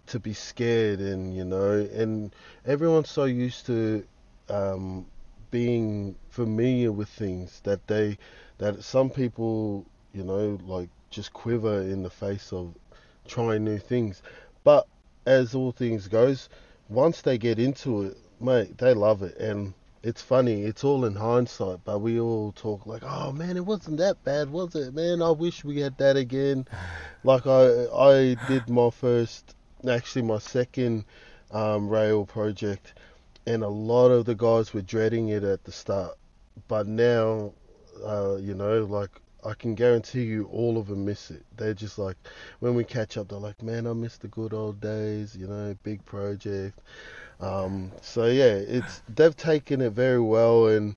to 0.07 0.21
be 0.21 0.33
scared 0.33 1.01
and 1.01 1.35
you 1.35 1.45
know 1.45 1.73
and 1.95 2.35
everyone's 2.67 3.11
so 3.11 3.25
used 3.25 3.67
to 3.67 4.05
um, 4.49 5.07
being 5.51 6.15
familiar 6.31 6.93
with 6.93 7.09
things 7.09 7.61
that 7.65 7.87
they 7.87 8.19
that 8.59 8.83
some 8.83 9.09
people 9.09 9.87
you 10.13 10.23
know 10.25 10.59
like 10.67 10.89
just 11.11 11.33
quiver 11.33 11.81
in 11.83 12.03
the 12.03 12.11
face 12.11 12.53
of 12.53 12.75
trying 13.27 13.65
new 13.65 13.79
things. 13.79 14.21
But 14.65 14.87
as 15.27 15.55
all 15.55 15.71
things 15.71 16.09
goes 16.09 16.49
once 16.89 17.23
they 17.23 17.39
get 17.39 17.59
into 17.59 18.03
it 18.03 18.19
mate 18.41 18.77
they 18.79 18.95
love 18.95 19.23
it. 19.23 19.37
And 19.39 19.75
it's 20.03 20.21
funny 20.21 20.65
it's 20.65 20.85
all 20.85 21.05
in 21.05 21.15
hindsight 21.15 21.79
but 21.85 22.01
we 22.01 22.21
all 22.21 22.53
talk 22.53 22.85
like 22.85 23.03
oh 23.05 23.33
man 23.33 23.57
it 23.57 23.65
wasn't 23.65 23.97
that 23.99 24.23
bad 24.25 24.51
was 24.51 24.75
it 24.75 24.93
man? 24.93 25.23
I 25.23 25.31
wish 25.31 25.65
we 25.65 25.81
had 25.81 25.97
that 25.99 26.17
again. 26.17 26.67
Like 27.23 27.47
i 27.47 27.87
i 27.95 28.37
did 28.49 28.69
my 28.69 28.91
first 28.91 29.55
actually 29.89 30.23
my 30.23 30.39
second 30.39 31.05
um, 31.51 31.89
rail 31.89 32.25
project, 32.25 32.95
and 33.47 33.63
a 33.63 33.69
lot 33.69 34.09
of 34.09 34.25
the 34.25 34.35
guys 34.35 34.73
were 34.73 34.83
dreading 34.83 35.29
it 35.29 35.45
at 35.45 35.65
the 35.65 35.73
start. 35.73 36.17
But 36.69 36.87
now, 36.87 37.53
uh, 38.05 38.37
you 38.37 38.55
know, 38.55 38.85
like 38.85 39.11
I 39.45 39.55
can 39.55 39.75
guarantee 39.75 40.25
you, 40.25 40.47
all 40.53 40.79
of 40.79 40.87
them 40.87 41.05
miss 41.05 41.31
it. 41.31 41.45
They're 41.57 41.75
just 41.75 41.99
like, 41.99 42.17
when 42.61 42.75
we 42.75 42.85
catch 42.85 43.17
up, 43.17 43.29
they're 43.29 43.39
like, 43.39 43.63
man, 43.63 43.87
I 43.87 43.93
miss 43.93 44.17
the 44.17 44.29
good 44.29 44.55
old 44.55 44.81
days. 44.81 45.37
You 45.37 45.47
know, 45.47 45.77
big 45.83 46.05
project. 46.05 46.79
Um, 47.41 47.93
so 48.01 48.27
yeah, 48.27 48.55
it's 48.55 49.03
they've 49.09 49.37
taken 49.37 49.81
it 49.81 49.91
very 49.91 50.21
well, 50.21 50.69
and 50.69 50.97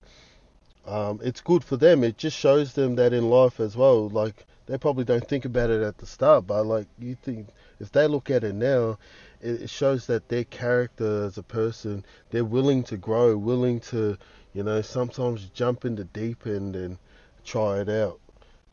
um, 0.85 1.19
it's 1.23 1.41
good 1.41 1.63
for 1.63 1.75
them. 1.77 2.03
It 2.03 2.17
just 2.17 2.37
shows 2.37 2.73
them 2.73 2.95
that 2.95 3.13
in 3.13 3.29
life 3.29 3.59
as 3.59 3.75
well, 3.75 4.09
like 4.09 4.45
they 4.67 4.77
probably 4.77 5.03
don't 5.03 5.27
think 5.27 5.45
about 5.45 5.69
it 5.69 5.81
at 5.81 5.97
the 5.97 6.05
start, 6.05 6.47
but 6.47 6.65
like 6.65 6.87
you 6.99 7.15
think 7.15 7.47
if 7.79 7.91
they 7.91 8.07
look 8.07 8.29
at 8.29 8.43
it 8.43 8.55
now, 8.55 8.97
it 9.41 9.69
shows 9.69 10.07
that 10.07 10.29
their 10.29 10.43
character 10.43 11.25
as 11.25 11.37
a 11.37 11.43
person, 11.43 12.03
they're 12.31 12.45
willing 12.45 12.83
to 12.83 12.97
grow, 12.97 13.37
willing 13.37 13.79
to, 13.81 14.17
you 14.53 14.63
know, 14.63 14.81
sometimes 14.81 15.49
jump 15.53 15.85
in 15.85 15.95
the 15.95 16.05
deep 16.05 16.47
end 16.47 16.75
and 16.75 16.97
try 17.45 17.79
it 17.79 17.89
out. 17.89 18.19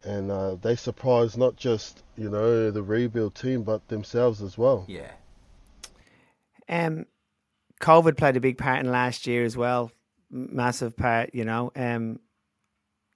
And 0.02 0.30
uh, 0.30 0.56
they 0.56 0.76
surprise 0.76 1.36
not 1.36 1.56
just, 1.56 2.02
you 2.16 2.28
know, 2.28 2.70
the 2.70 2.82
rebuild 2.82 3.34
team, 3.34 3.62
but 3.62 3.88
themselves 3.88 4.42
as 4.42 4.56
well. 4.58 4.84
Yeah. 4.88 5.12
Um, 6.68 7.06
COVID 7.80 8.16
played 8.16 8.36
a 8.36 8.40
big 8.40 8.58
part 8.58 8.80
in 8.80 8.90
last 8.90 9.26
year 9.26 9.44
as 9.44 9.56
well, 9.56 9.92
massive 10.30 10.96
part. 10.96 11.30
You 11.34 11.44
know, 11.44 11.72
um, 11.76 12.20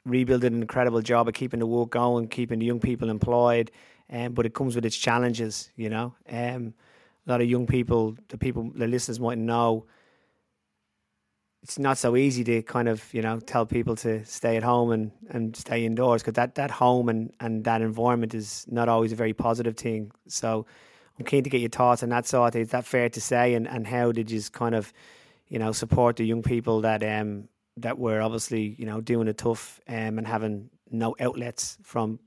rebuild 0.04 0.42
did 0.42 0.52
an 0.52 0.60
incredible 0.60 1.02
job 1.02 1.28
of 1.28 1.34
keeping 1.34 1.60
the 1.60 1.66
work 1.66 1.90
going, 1.90 2.28
keeping 2.28 2.58
the 2.58 2.66
young 2.66 2.80
people 2.80 3.10
employed. 3.10 3.70
Um, 4.10 4.32
but 4.32 4.46
it 4.46 4.54
comes 4.54 4.74
with 4.74 4.84
its 4.84 4.96
challenges, 4.96 5.70
you 5.76 5.90
know. 5.90 6.14
Um, 6.30 6.74
a 7.26 7.30
lot 7.30 7.40
of 7.42 7.48
young 7.48 7.66
people, 7.66 8.16
the 8.28 8.38
people, 8.38 8.70
the 8.74 8.86
listeners 8.86 9.20
might 9.20 9.38
know, 9.38 9.86
it's 11.62 11.78
not 11.78 11.98
so 11.98 12.16
easy 12.16 12.44
to 12.44 12.62
kind 12.62 12.88
of, 12.88 13.12
you 13.12 13.20
know, 13.20 13.40
tell 13.40 13.66
people 13.66 13.96
to 13.96 14.24
stay 14.24 14.56
at 14.56 14.62
home 14.62 14.90
and, 14.90 15.10
and 15.28 15.54
stay 15.56 15.84
indoors 15.84 16.22
because 16.22 16.34
that, 16.34 16.54
that 16.54 16.70
home 16.70 17.08
and, 17.08 17.32
and 17.40 17.64
that 17.64 17.82
environment 17.82 18.32
is 18.32 18.64
not 18.68 18.88
always 18.88 19.12
a 19.12 19.16
very 19.16 19.34
positive 19.34 19.76
thing. 19.76 20.10
So 20.28 20.64
I'm 21.18 21.24
keen 21.24 21.44
to 21.44 21.50
get 21.50 21.60
your 21.60 21.68
thoughts 21.68 22.02
on 22.02 22.08
that 22.10 22.26
sort. 22.26 22.54
Is 22.54 22.70
that 22.70 22.86
fair 22.86 23.08
to 23.10 23.20
say? 23.20 23.54
And, 23.54 23.68
and 23.68 23.86
how 23.86 24.12
did 24.12 24.30
you 24.30 24.40
kind 24.52 24.74
of, 24.74 24.92
you 25.48 25.58
know, 25.58 25.72
support 25.72 26.16
the 26.16 26.24
young 26.24 26.42
people 26.42 26.80
that 26.82 27.02
um 27.02 27.48
that 27.76 27.98
were 27.98 28.20
obviously, 28.20 28.74
you 28.78 28.86
know, 28.86 29.00
doing 29.00 29.28
it 29.28 29.38
tough 29.38 29.80
um, 29.88 30.18
and 30.18 30.26
having 30.26 30.70
no 30.90 31.14
outlets 31.20 31.78
from 31.82 32.18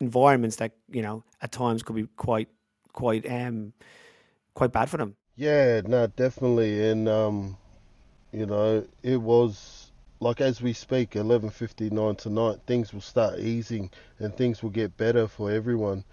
environments 0.00 0.56
that 0.56 0.72
you 0.90 1.02
know 1.02 1.24
at 1.40 1.52
times 1.52 1.82
could 1.82 1.96
be 1.96 2.06
quite 2.16 2.48
quite 2.92 3.30
um 3.30 3.72
quite 4.54 4.72
bad 4.72 4.88
for 4.88 4.96
them. 4.96 5.16
Yeah, 5.36 5.80
no, 5.84 6.06
definitely, 6.06 6.88
and 6.88 7.08
um, 7.08 7.56
you 8.32 8.46
know, 8.46 8.86
it 9.02 9.16
was 9.20 9.92
like 10.20 10.40
as 10.40 10.62
we 10.62 10.72
speak, 10.72 11.16
eleven 11.16 11.50
fifty 11.50 11.90
nine 11.90 12.16
tonight, 12.16 12.60
things 12.66 12.92
will 12.92 13.00
start 13.00 13.38
easing 13.40 13.90
and 14.18 14.36
things 14.36 14.62
will 14.62 14.70
get 14.70 14.96
better 14.96 15.26
for 15.28 15.50
everyone. 15.50 16.04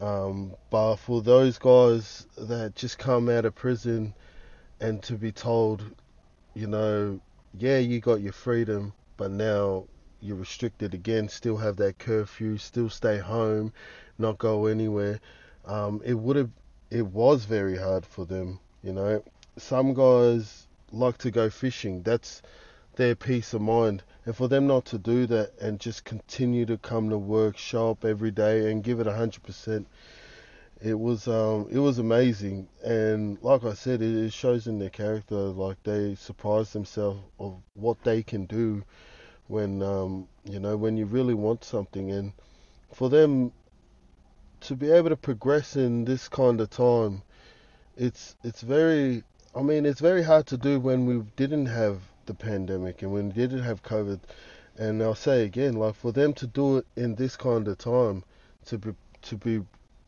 Um, 0.00 0.54
but 0.70 0.96
for 0.96 1.22
those 1.22 1.58
guys 1.58 2.26
that 2.36 2.74
just 2.74 2.98
come 2.98 3.28
out 3.28 3.44
of 3.44 3.54
prison 3.54 4.14
and 4.80 5.02
to 5.04 5.14
be 5.14 5.30
told, 5.30 5.84
you 6.54 6.66
know, 6.66 7.20
yeah, 7.56 7.78
you 7.78 8.00
got 8.00 8.20
your 8.20 8.32
freedom, 8.32 8.92
but 9.16 9.30
now 9.30 9.84
you're 10.22 10.36
restricted 10.36 10.94
again, 10.94 11.28
still 11.28 11.56
have 11.56 11.76
that 11.76 11.98
curfew, 11.98 12.56
still 12.56 12.88
stay 12.88 13.18
home, 13.18 13.72
not 14.18 14.38
go 14.38 14.66
anywhere. 14.66 15.20
Um, 15.64 16.00
it 16.04 16.14
would 16.14 16.36
have, 16.36 16.50
it 16.90 17.06
was 17.06 17.44
very 17.44 17.76
hard 17.76 18.06
for 18.06 18.24
them. 18.24 18.60
You 18.84 18.92
know, 18.92 19.24
some 19.58 19.94
guys 19.94 20.68
like 20.92 21.18
to 21.18 21.30
go 21.30 21.50
fishing. 21.50 22.02
That's 22.02 22.40
their 22.94 23.16
peace 23.16 23.52
of 23.52 23.62
mind. 23.62 24.04
And 24.24 24.36
for 24.36 24.46
them 24.46 24.68
not 24.68 24.84
to 24.86 24.98
do 24.98 25.26
that 25.26 25.58
and 25.60 25.80
just 25.80 26.04
continue 26.04 26.66
to 26.66 26.78
come 26.78 27.10
to 27.10 27.18
work, 27.18 27.58
show 27.58 27.90
up 27.90 28.04
every 28.04 28.30
day 28.30 28.70
and 28.70 28.84
give 28.84 29.00
it 29.00 29.08
a 29.08 29.12
hundred 29.14 29.42
percent, 29.42 29.88
it 30.80 30.98
was 30.98 31.26
um, 31.26 31.66
it 31.70 31.78
was 31.78 31.98
amazing. 31.98 32.68
And 32.84 33.38
like 33.42 33.64
I 33.64 33.74
said, 33.74 34.02
it, 34.02 34.14
it 34.14 34.32
shows 34.32 34.68
in 34.68 34.78
their 34.78 34.90
character. 34.90 35.34
Like 35.34 35.82
they 35.82 36.14
surprise 36.14 36.72
themselves 36.72 37.20
of 37.40 37.56
what 37.74 38.02
they 38.04 38.22
can 38.22 38.46
do 38.46 38.84
when 39.52 39.82
um, 39.82 40.26
you 40.44 40.58
know 40.58 40.78
when 40.78 40.96
you 40.96 41.04
really 41.04 41.34
want 41.34 41.62
something, 41.62 42.10
and 42.10 42.32
for 42.90 43.10
them 43.10 43.52
to 44.60 44.74
be 44.74 44.90
able 44.90 45.10
to 45.10 45.16
progress 45.16 45.76
in 45.76 46.06
this 46.06 46.26
kind 46.26 46.58
of 46.58 46.70
time, 46.70 47.22
it's 47.96 48.34
it's 48.42 48.62
very. 48.62 49.22
I 49.54 49.60
mean, 49.60 49.84
it's 49.84 50.00
very 50.00 50.22
hard 50.22 50.46
to 50.46 50.56
do 50.56 50.80
when 50.80 51.04
we 51.04 51.22
didn't 51.36 51.66
have 51.66 52.00
the 52.24 52.32
pandemic 52.32 53.02
and 53.02 53.12
when 53.12 53.26
we 53.28 53.34
didn't 53.34 53.62
have 53.62 53.82
COVID. 53.82 54.20
And 54.78 55.02
I'll 55.02 55.14
say 55.14 55.44
again, 55.44 55.74
like 55.74 55.96
for 55.96 56.12
them 56.12 56.32
to 56.34 56.46
do 56.46 56.78
it 56.78 56.86
in 56.96 57.16
this 57.16 57.36
kind 57.36 57.68
of 57.68 57.76
time, 57.76 58.24
to 58.66 58.78
be 58.78 58.94
to 59.22 59.36
be 59.36 59.60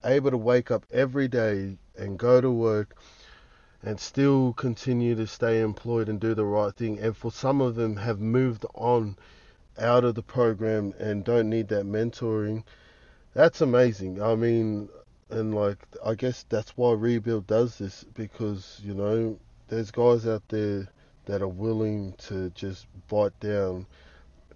able 0.02 0.30
to 0.30 0.38
wake 0.38 0.70
up 0.70 0.86
every 0.90 1.28
day 1.28 1.76
and 1.98 2.18
go 2.18 2.40
to 2.40 2.50
work 2.50 2.96
and 3.82 4.00
still 4.00 4.54
continue 4.54 5.14
to 5.14 5.26
stay 5.26 5.60
employed 5.60 6.08
and 6.08 6.18
do 6.18 6.34
the 6.34 6.46
right 6.46 6.74
thing. 6.74 6.98
And 6.98 7.14
for 7.14 7.30
some 7.30 7.60
of 7.60 7.74
them 7.74 7.96
have 7.96 8.18
moved 8.18 8.64
on 8.74 9.16
out 9.78 10.04
of 10.04 10.14
the 10.14 10.22
program 10.22 10.94
and 10.98 11.24
don't 11.24 11.50
need 11.50 11.68
that 11.68 11.86
mentoring. 11.86 12.64
That's 13.34 13.60
amazing. 13.60 14.22
I 14.22 14.34
mean, 14.34 14.88
and 15.30 15.54
like 15.54 15.78
I 16.04 16.14
guess 16.14 16.44
that's 16.48 16.76
why 16.76 16.92
Rebuild 16.92 17.46
does 17.46 17.78
this 17.78 18.04
because 18.14 18.80
you 18.84 18.94
know 18.94 19.38
there's 19.68 19.90
guys 19.90 20.26
out 20.26 20.46
there 20.48 20.88
that 21.26 21.42
are 21.42 21.48
willing 21.48 22.14
to 22.18 22.50
just 22.50 22.86
bite 23.08 23.38
down, 23.40 23.86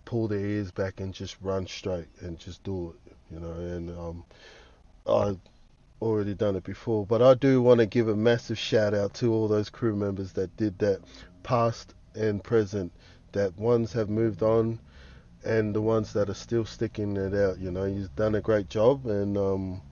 pull 0.04 0.28
their 0.28 0.38
ears 0.38 0.70
back, 0.70 1.00
and 1.00 1.14
just 1.14 1.36
run 1.40 1.66
straight 1.66 2.08
and 2.20 2.38
just 2.38 2.62
do 2.62 2.94
it. 2.94 3.12
You 3.32 3.40
know, 3.40 3.52
and 3.52 3.90
um, 3.98 4.24
I 5.06 5.36
already 6.00 6.34
done 6.34 6.56
it 6.56 6.64
before, 6.64 7.04
but 7.06 7.22
I 7.22 7.34
do 7.34 7.60
want 7.60 7.80
to 7.80 7.86
give 7.86 8.08
a 8.08 8.16
massive 8.16 8.58
shout 8.58 8.94
out 8.94 9.14
to 9.14 9.32
all 9.32 9.48
those 9.48 9.70
crew 9.70 9.96
members 9.96 10.32
that 10.34 10.56
did 10.56 10.78
that, 10.78 11.00
past 11.42 11.94
and 12.14 12.42
present. 12.42 12.92
That 13.32 13.58
ones 13.58 13.92
have 13.92 14.08
moved 14.08 14.42
on, 14.42 14.78
and 15.44 15.74
the 15.74 15.80
ones 15.80 16.12
that 16.12 16.28
are 16.28 16.34
still 16.34 16.64
sticking 16.64 17.16
it 17.16 17.34
out. 17.34 17.58
You 17.58 17.70
know, 17.70 17.84
you've 17.84 18.14
done 18.16 18.34
a 18.34 18.40
great 18.40 18.68
job, 18.68 19.06
and 19.06 19.36
um, 19.36 19.82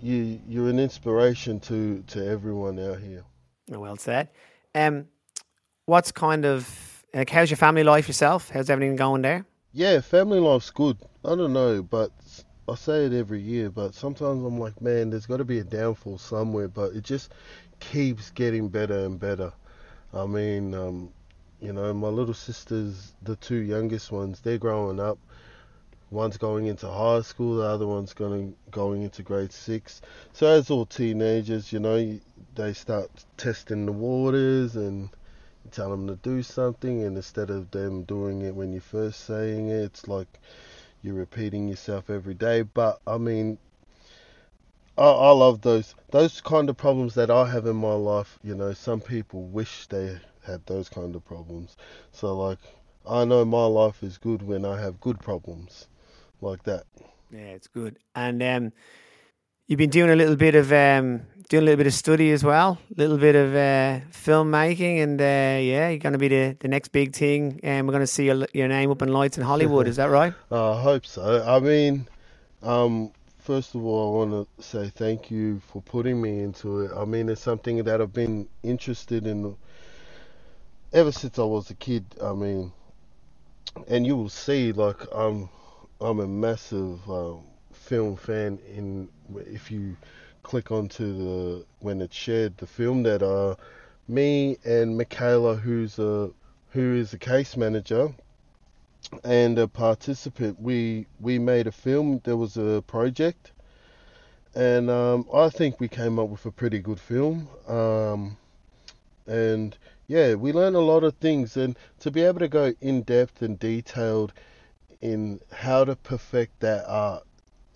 you 0.00 0.40
you're 0.48 0.68
an 0.68 0.78
inspiration 0.78 1.60
to 1.60 2.02
to 2.08 2.26
everyone 2.26 2.78
out 2.78 3.00
here. 3.00 3.24
Well 3.68 3.96
said. 3.96 4.28
Um, 4.74 5.06
what's 5.86 6.12
kind 6.12 6.44
of 6.44 7.04
like 7.14 7.30
how's 7.30 7.50
your 7.50 7.56
family 7.56 7.84
life 7.84 8.08
yourself? 8.08 8.50
How's 8.50 8.70
everything 8.70 8.96
going 8.96 9.22
there? 9.22 9.44
Yeah, 9.72 10.00
family 10.00 10.40
life's 10.40 10.70
good. 10.70 10.98
I 11.24 11.34
don't 11.34 11.52
know, 11.52 11.82
but 11.82 12.10
I 12.68 12.74
say 12.74 13.06
it 13.06 13.12
every 13.12 13.40
year, 13.40 13.70
but 13.70 13.94
sometimes 13.94 14.44
I'm 14.44 14.58
like, 14.58 14.80
man, 14.80 15.10
there's 15.10 15.26
got 15.26 15.38
to 15.38 15.44
be 15.44 15.58
a 15.58 15.64
downfall 15.64 16.18
somewhere, 16.18 16.68
but 16.68 16.94
it 16.94 17.04
just 17.04 17.32
keeps 17.80 18.30
getting 18.30 18.68
better 18.68 19.06
and 19.06 19.18
better. 19.18 19.52
I 20.12 20.26
mean, 20.26 20.74
um, 20.74 21.12
you 21.60 21.72
know, 21.72 21.92
my 21.92 22.08
little 22.08 22.34
sisters, 22.34 23.12
the 23.22 23.36
two 23.36 23.56
youngest 23.56 24.12
ones, 24.12 24.40
they're 24.40 24.58
growing 24.58 25.00
up. 25.00 25.18
One's 26.10 26.38
going 26.38 26.66
into 26.66 26.88
high 26.88 27.20
school, 27.20 27.56
the 27.56 27.64
other 27.64 27.86
one's 27.86 28.14
going 28.14 28.54
going 28.70 29.02
into 29.02 29.22
grade 29.22 29.52
six. 29.52 30.00
So 30.32 30.46
as 30.46 30.70
all 30.70 30.86
teenagers, 30.86 31.72
you 31.72 31.80
know, 31.80 32.18
they 32.54 32.72
start 32.72 33.10
testing 33.36 33.84
the 33.84 33.92
waters 33.92 34.76
and 34.76 35.10
tell 35.70 35.90
them 35.90 36.06
to 36.06 36.16
do 36.16 36.42
something, 36.42 37.02
and 37.02 37.16
instead 37.16 37.50
of 37.50 37.70
them 37.72 38.04
doing 38.04 38.42
it 38.42 38.54
when 38.54 38.72
you're 38.72 38.80
first 38.80 39.24
saying 39.24 39.68
it, 39.68 39.82
it's 39.82 40.08
like 40.08 40.40
you're 41.02 41.14
repeating 41.14 41.68
yourself 41.68 42.08
every 42.08 42.34
day. 42.34 42.62
But 42.62 43.00
I 43.06 43.18
mean, 43.18 43.58
I, 44.96 45.10
I 45.10 45.30
love 45.30 45.60
those 45.60 45.94
those 46.10 46.40
kind 46.40 46.70
of 46.70 46.76
problems 46.76 47.14
that 47.14 47.30
I 47.30 47.50
have 47.50 47.66
in 47.66 47.76
my 47.76 47.94
life. 47.94 48.38
You 48.42 48.54
know, 48.54 48.72
some 48.72 49.00
people 49.00 49.42
wish 49.42 49.86
they 49.88 50.18
had 50.48 50.66
those 50.66 50.88
kind 50.88 51.14
of 51.14 51.24
problems. 51.24 51.76
So 52.12 52.36
like, 52.36 52.58
I 53.08 53.24
know 53.24 53.44
my 53.44 53.66
life 53.66 54.02
is 54.02 54.18
good 54.18 54.42
when 54.42 54.64
I 54.64 54.80
have 54.80 55.00
good 55.00 55.20
problems 55.20 55.86
like 56.40 56.64
that. 56.64 56.84
Yeah, 57.30 57.40
it's 57.40 57.68
good. 57.68 57.98
And 58.14 58.42
um, 58.42 58.72
you've 59.66 59.78
been 59.78 59.90
doing 59.90 60.10
a 60.10 60.16
little 60.16 60.36
bit 60.36 60.54
of 60.54 60.72
um, 60.72 61.22
doing 61.48 61.62
a 61.62 61.66
little 61.66 61.76
bit 61.78 61.86
of 61.86 61.94
study 61.94 62.30
as 62.32 62.44
well, 62.44 62.78
a 62.96 63.00
little 63.00 63.18
bit 63.18 63.34
of 63.34 63.54
uh, 63.54 64.04
filmmaking, 64.12 65.02
and 65.02 65.20
uh, 65.20 65.24
yeah, 65.24 65.88
you're 65.88 65.98
going 65.98 66.12
to 66.12 66.18
be 66.18 66.28
the, 66.28 66.56
the 66.60 66.68
next 66.68 66.88
big 66.88 67.14
thing, 67.14 67.60
and 67.62 67.86
we're 67.86 67.92
going 67.92 68.02
to 68.02 68.06
see 68.06 68.26
your, 68.26 68.46
your 68.52 68.68
name 68.68 68.90
up 68.90 69.02
in 69.02 69.12
lights 69.12 69.38
in 69.38 69.44
Hollywood. 69.44 69.86
is 69.86 69.96
that 69.96 70.10
right? 70.10 70.34
Uh, 70.50 70.72
I 70.78 70.82
hope 70.82 71.06
so. 71.06 71.44
I 71.46 71.58
mean, 71.60 72.06
um, 72.62 73.12
first 73.38 73.74
of 73.74 73.84
all, 73.84 74.22
I 74.22 74.26
want 74.26 74.48
to 74.58 74.62
say 74.62 74.90
thank 74.94 75.30
you 75.30 75.60
for 75.72 75.80
putting 75.82 76.20
me 76.20 76.40
into 76.40 76.80
it. 76.80 76.90
I 76.94 77.04
mean, 77.06 77.28
it's 77.28 77.40
something 77.40 77.82
that 77.84 78.00
I've 78.00 78.12
been 78.12 78.46
interested 78.62 79.26
in 79.26 79.56
ever 80.92 81.12
since 81.12 81.38
I 81.38 81.44
was 81.44 81.70
a 81.70 81.74
kid. 81.74 82.04
I 82.22 82.32
mean, 82.32 82.72
and 83.88 84.06
you 84.06 84.16
will 84.16 84.28
see, 84.28 84.72
like, 84.72 85.02
I'm 85.14 85.48
I'm 86.00 86.20
a 86.20 86.26
massive 86.26 87.00
uh, 87.10 87.34
film 87.72 88.16
fan. 88.16 88.58
In 88.74 89.08
if 89.46 89.70
you 89.70 89.96
click 90.42 90.70
onto 90.70 91.04
the 91.18 91.64
when 91.80 92.00
it's 92.00 92.16
shared 92.16 92.56
the 92.56 92.66
film 92.66 93.02
that 93.02 93.22
uh 93.22 93.54
me 94.06 94.56
and 94.64 94.96
Michaela 94.96 95.56
who's 95.56 95.98
a 95.98 96.30
who 96.70 96.94
is 96.94 97.12
a 97.12 97.18
case 97.18 97.54
manager 97.54 98.14
and 99.24 99.58
a 99.58 99.68
participant 99.68 100.58
we 100.58 101.06
we 101.20 101.38
made 101.38 101.66
a 101.66 101.72
film 101.72 102.22
there 102.24 102.36
was 102.36 102.56
a 102.56 102.82
project 102.86 103.52
and 104.54 104.88
um, 104.88 105.26
I 105.34 105.50
think 105.50 105.80
we 105.80 105.88
came 105.88 106.18
up 106.18 106.28
with 106.28 106.46
a 106.46 106.50
pretty 106.50 106.78
good 106.78 106.98
film 106.98 107.46
um, 107.68 108.38
and 109.26 109.76
yeah 110.08 110.34
we 110.34 110.52
learned 110.52 110.74
a 110.74 110.80
lot 110.80 111.04
of 111.04 111.14
things 111.18 111.56
and 111.56 111.78
to 112.00 112.10
be 112.10 112.22
able 112.22 112.40
to 112.40 112.48
go 112.48 112.74
in 112.80 113.02
depth 113.02 113.40
and 113.42 113.60
detailed 113.60 114.32
in 115.00 115.38
how 115.52 115.84
to 115.84 115.94
perfect 115.94 116.58
that 116.58 116.84
art 116.88 117.24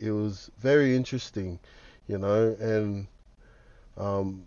it 0.00 0.10
was 0.10 0.50
very 0.58 0.96
interesting 0.96 1.60
you 2.06 2.18
know, 2.18 2.56
and 2.60 3.06
um, 3.96 4.44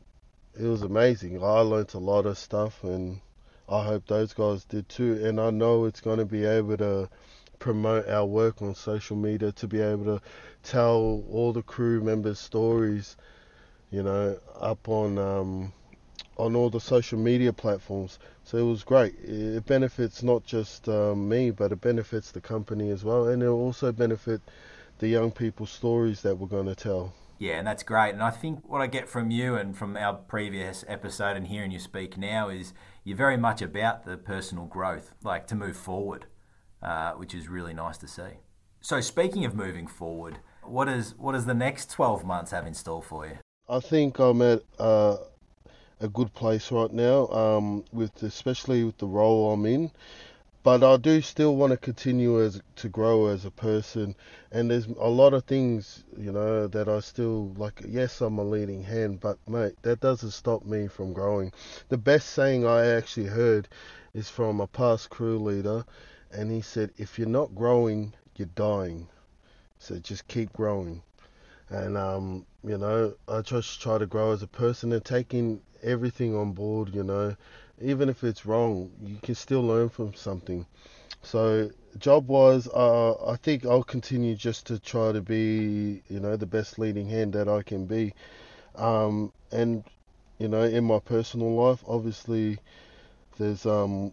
it 0.60 0.66
was 0.66 0.82
amazing. 0.82 1.44
I 1.44 1.62
learnt 1.62 1.94
a 1.94 2.00
lot 2.00 2.26
of 2.26 2.38
stuff, 2.38 2.84
and 2.84 3.22
I 3.70 3.84
hope 3.84 4.08
those 4.08 4.34
guys 4.34 4.66
did 4.66 4.90
too. 4.90 5.26
And 5.26 5.40
I 5.40 5.50
know 5.50 5.86
it's 5.86 6.02
going 6.02 6.20
to 6.20 6.26
be 6.26 6.46
able 6.46 6.78
to 6.78 7.10
promote 7.60 8.08
our 8.08 8.26
work 8.26 8.62
on 8.62 8.76
social 8.76 9.16
media 9.16 9.52
to 9.54 9.68
be 9.68 9.82
able 9.82 10.06
to 10.06 10.22
tell 10.64 11.24
all 11.32 11.54
the 11.54 11.64
crew 11.64 12.02
members' 12.02 12.40
stories, 12.40 13.16
you 13.90 14.04
know, 14.04 14.38
up 14.60 14.90
on 14.90 15.18
um, 15.18 15.74
on 16.38 16.56
all 16.56 16.70
the 16.70 16.80
social 16.80 17.18
media 17.18 17.54
platforms. 17.54 18.20
So 18.44 18.58
it 18.58 18.64
was 18.64 18.84
great. 18.84 19.16
It 19.24 19.66
benefits 19.66 20.24
not 20.24 20.44
just 20.46 20.88
um, 20.90 21.28
me, 21.28 21.52
but 21.52 21.72
it 21.72 21.82
benefits 21.82 22.32
the 22.32 22.42
company 22.42 22.90
as 22.90 23.04
well, 23.04 23.28
and 23.28 23.42
it 23.42 23.48
will 23.48 23.62
also 23.62 23.92
benefit 23.92 24.42
the 25.00 25.08
young 25.08 25.32
people's 25.32 25.72
stories 25.72 26.22
that 26.22 26.38
we're 26.38 26.48
going 26.48 26.68
to 26.68 26.76
tell. 26.76 27.14
Yeah, 27.38 27.58
and 27.58 27.68
that's 27.68 27.84
great. 27.84 28.12
And 28.14 28.24
I 28.24 28.30
think 28.30 28.68
what 28.68 28.82
I 28.82 28.88
get 28.88 29.10
from 29.10 29.30
you 29.30 29.56
and 29.56 29.78
from 29.78 29.98
our 29.98 30.14
previous 30.14 30.86
episode 30.88 31.36
and 31.36 31.48
hearing 31.48 31.72
you 31.72 31.80
speak 31.80 32.18
now 32.18 32.48
is 32.50 32.74
you're 33.04 33.18
very 33.18 33.38
much 33.38 33.62
about 33.62 34.06
the 34.06 34.18
personal 34.18 34.66
growth, 34.66 35.14
like 35.24 35.48
to 35.48 35.56
move 35.56 35.76
forward, 35.76 36.28
uh, 36.82 37.12
which 37.14 37.34
is 37.34 37.50
really 37.50 37.74
nice 37.74 37.98
to 37.98 38.08
see. 38.08 38.40
So, 38.80 39.02
speaking 39.02 39.44
of 39.44 39.54
moving 39.54 39.88
forward, 39.88 40.40
what 40.64 40.88
is 40.88 41.14
what 41.18 41.34
does 41.34 41.46
the 41.46 41.54
next 41.54 41.90
12 41.92 42.24
months 42.24 42.52
have 42.52 42.66
in 42.66 42.74
store 42.74 43.04
for 43.04 43.26
you? 43.26 43.38
I 43.68 43.80
think 43.80 44.20
I'm 44.20 44.42
at 44.42 44.62
uh, 44.80 45.18
a 46.00 46.08
good 46.08 46.34
place 46.34 46.72
right 46.72 46.92
now, 46.92 47.28
um, 47.30 47.84
with 47.92 48.24
especially 48.24 48.84
with 48.84 48.98
the 48.98 49.08
role 49.08 49.54
I'm 49.54 49.66
in 49.66 49.92
but 50.66 50.84
I 50.84 50.98
do 50.98 51.22
still 51.22 51.56
want 51.56 51.74
to 51.74 51.78
continue 51.78 52.42
as 52.42 52.60
to 52.78 52.90
grow 52.90 53.28
as 53.28 53.46
a 53.46 53.52
person, 53.52 54.16
and 54.52 54.72
there's 54.72 54.88
a 54.88 55.10
lot 55.10 55.36
of 55.36 55.44
things 55.44 56.04
you 56.18 56.32
know 56.32 56.66
that 56.66 56.90
I 56.90 57.02
still 57.02 57.54
like. 57.56 57.84
Yes, 57.88 58.20
I'm 58.20 58.40
a 58.40 58.44
leading 58.44 58.82
hand, 58.82 59.20
but 59.20 59.38
mate, 59.48 59.76
that 59.84 60.00
doesn't 60.00 60.32
stop 60.32 60.66
me 60.66 60.88
from 60.88 61.14
growing. 61.14 61.54
The 61.90 62.00
best 62.00 62.30
saying 62.32 62.66
I 62.66 62.88
actually 62.88 63.28
heard 63.28 63.68
is 64.16 64.28
from 64.28 64.60
a 64.60 64.66
past 64.66 65.12
crew 65.12 65.38
leader, 65.38 65.86
and 66.32 66.50
he 66.50 66.62
said, 66.62 66.90
"If 66.98 67.20
you're 67.20 67.28
not 67.28 67.54
growing, 67.54 68.16
you're 68.36 68.50
dying. 68.56 69.08
So 69.78 70.00
just 70.00 70.28
keep 70.28 70.52
growing." 70.54 71.04
And 71.70 71.96
um, 71.96 72.48
you 72.64 72.80
know, 72.80 73.14
I 73.28 73.42
just 73.42 73.84
try 73.84 74.00
to 74.00 74.08
grow 74.08 74.32
as 74.32 74.42
a 74.42 74.48
person 74.48 74.94
and 74.94 75.06
taking 75.06 75.62
everything 75.86 76.36
on 76.36 76.52
board. 76.52 76.94
You 76.94 77.04
know 77.04 77.36
even 77.82 78.08
if 78.08 78.24
it's 78.24 78.46
wrong, 78.46 78.90
you 79.04 79.18
can 79.22 79.36
still 79.36 79.62
learn 79.62 79.90
from 79.90 80.14
something. 80.14 80.66
So 81.22 81.70
job 81.98 82.28
wise, 82.28 82.68
uh, 82.68 83.14
I 83.26 83.36
think 83.36 83.66
I'll 83.66 83.84
continue 83.84 84.36
just 84.36 84.68
to 84.68 84.80
try 84.80 85.12
to 85.12 85.22
be, 85.22 86.02
you 86.08 86.20
know, 86.20 86.36
the 86.36 86.46
best 86.46 86.80
leading 86.80 87.10
hand 87.10 87.34
that 87.34 87.50
I 87.50 87.64
can 87.64 87.86
be. 87.86 88.14
Um, 88.76 89.32
and 89.52 89.84
you 90.38 90.48
know, 90.48 90.64
in 90.64 90.84
my 90.84 91.00
personal 91.00 91.54
life, 91.54 91.84
obviously, 91.88 92.60
there's 93.38 93.66
um, 93.66 94.12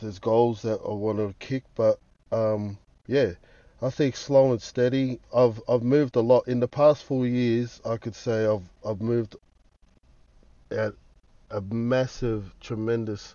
there's 0.00 0.18
goals 0.18 0.62
that 0.62 0.80
I 0.84 0.92
want 0.92 1.18
to 1.18 1.34
kick, 1.38 1.64
but 1.74 1.98
um, 2.32 2.78
yeah, 3.06 3.32
I 3.80 3.90
think 3.90 4.16
slow 4.16 4.52
and 4.52 4.60
steady. 4.60 5.20
I've 5.34 5.62
I've 5.68 5.82
moved 5.82 6.16
a 6.16 6.20
lot 6.20 6.48
in 6.48 6.60
the 6.60 6.68
past 6.68 7.04
four 7.04 7.26
years. 7.26 7.80
I 7.84 7.96
could 7.96 8.14
say 8.14 8.46
I've 8.46 8.68
I've 8.84 9.00
moved 9.00 9.36
at 10.70 10.94
a 11.50 11.60
massive, 11.60 12.54
tremendous 12.60 13.34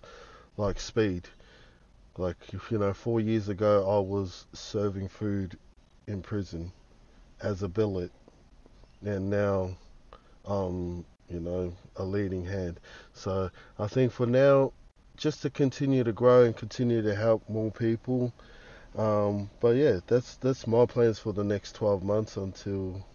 like 0.56 0.80
speed. 0.80 1.28
Like 2.16 2.36
you 2.70 2.78
know, 2.78 2.92
four 2.92 3.20
years 3.20 3.48
ago 3.48 3.88
I 3.88 4.00
was 4.06 4.46
serving 4.52 5.08
food 5.08 5.58
in 6.06 6.22
prison 6.22 6.72
as 7.40 7.62
a 7.62 7.68
billet, 7.68 8.10
and 9.04 9.30
now 9.30 9.76
um 10.44 11.04
you 11.28 11.40
know 11.40 11.72
a 11.96 12.04
leading 12.04 12.44
hand. 12.44 12.80
So 13.14 13.50
I 13.78 13.86
think 13.86 14.12
for 14.12 14.26
now, 14.26 14.72
just 15.16 15.42
to 15.42 15.50
continue 15.50 16.02
to 16.04 16.12
grow 16.12 16.44
and 16.44 16.56
continue 16.56 17.02
to 17.02 17.14
help 17.14 17.48
more 17.48 17.70
people. 17.70 18.32
Um, 18.96 19.50
but 19.60 19.76
yeah, 19.76 20.00
that's 20.06 20.36
that's 20.36 20.66
my 20.66 20.84
plans 20.86 21.18
for 21.18 21.32
the 21.32 21.44
next 21.44 21.76
12 21.76 22.02
months 22.02 22.36
until 22.36 23.06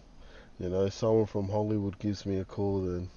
you 0.58 0.70
know, 0.70 0.88
someone 0.88 1.26
from 1.26 1.48
Hollywood 1.50 1.98
gives 1.98 2.24
me 2.24 2.38
a 2.38 2.44
call, 2.44 2.80
then. 2.80 3.10